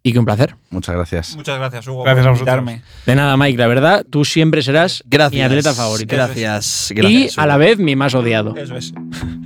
Y 0.06 0.12
que 0.12 0.20
un 0.20 0.26
placer. 0.26 0.56
Muchas 0.70 0.96
gracias. 0.96 1.36
Muchas 1.38 1.58
gracias, 1.58 1.88
Hugo, 1.88 2.04
Gracias 2.04 2.24
por 2.26 2.28
a 2.28 2.32
vosotros. 2.32 2.58
invitarme. 2.58 2.82
De 3.06 3.16
nada, 3.16 3.38
Mike, 3.38 3.58
la 3.58 3.68
verdad, 3.68 4.06
tú 4.10 4.26
siempre 4.26 4.62
serás 4.62 5.02
Gracias. 5.10 5.34
mi 5.40 5.42
atleta 5.42 5.74
favorito. 5.74 6.14
Gracias. 6.14 6.92
Y 6.92 6.96
gracias, 6.96 7.38
a 7.38 7.46
la 7.48 7.56
vez 7.56 7.78
mi 7.80 7.96
más 7.96 8.14
odiado. 8.14 8.54
Eso 8.58 8.76
es. 8.76 8.94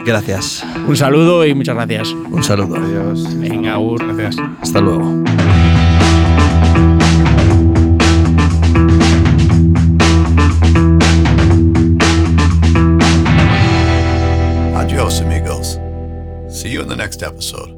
Gracias. 0.04 0.66
Un 0.88 0.98
saludo 0.98 1.46
y 1.46 1.54
muchas 1.54 1.76
gracias. 1.76 2.10
Un 2.10 2.44
saludo. 2.44 2.76
Adiós. 2.76 3.40
Venga, 3.40 3.78
Ur. 3.78 4.04
Gracias. 4.16 4.44
Hasta 4.62 4.82
luego. 4.82 5.24
Adios, 14.76 15.22
amigos. 15.22 15.80
See 16.50 16.70
you 16.72 16.82
in 16.82 16.88
the 16.88 16.96
next 16.96 17.22
episode. 17.22 17.77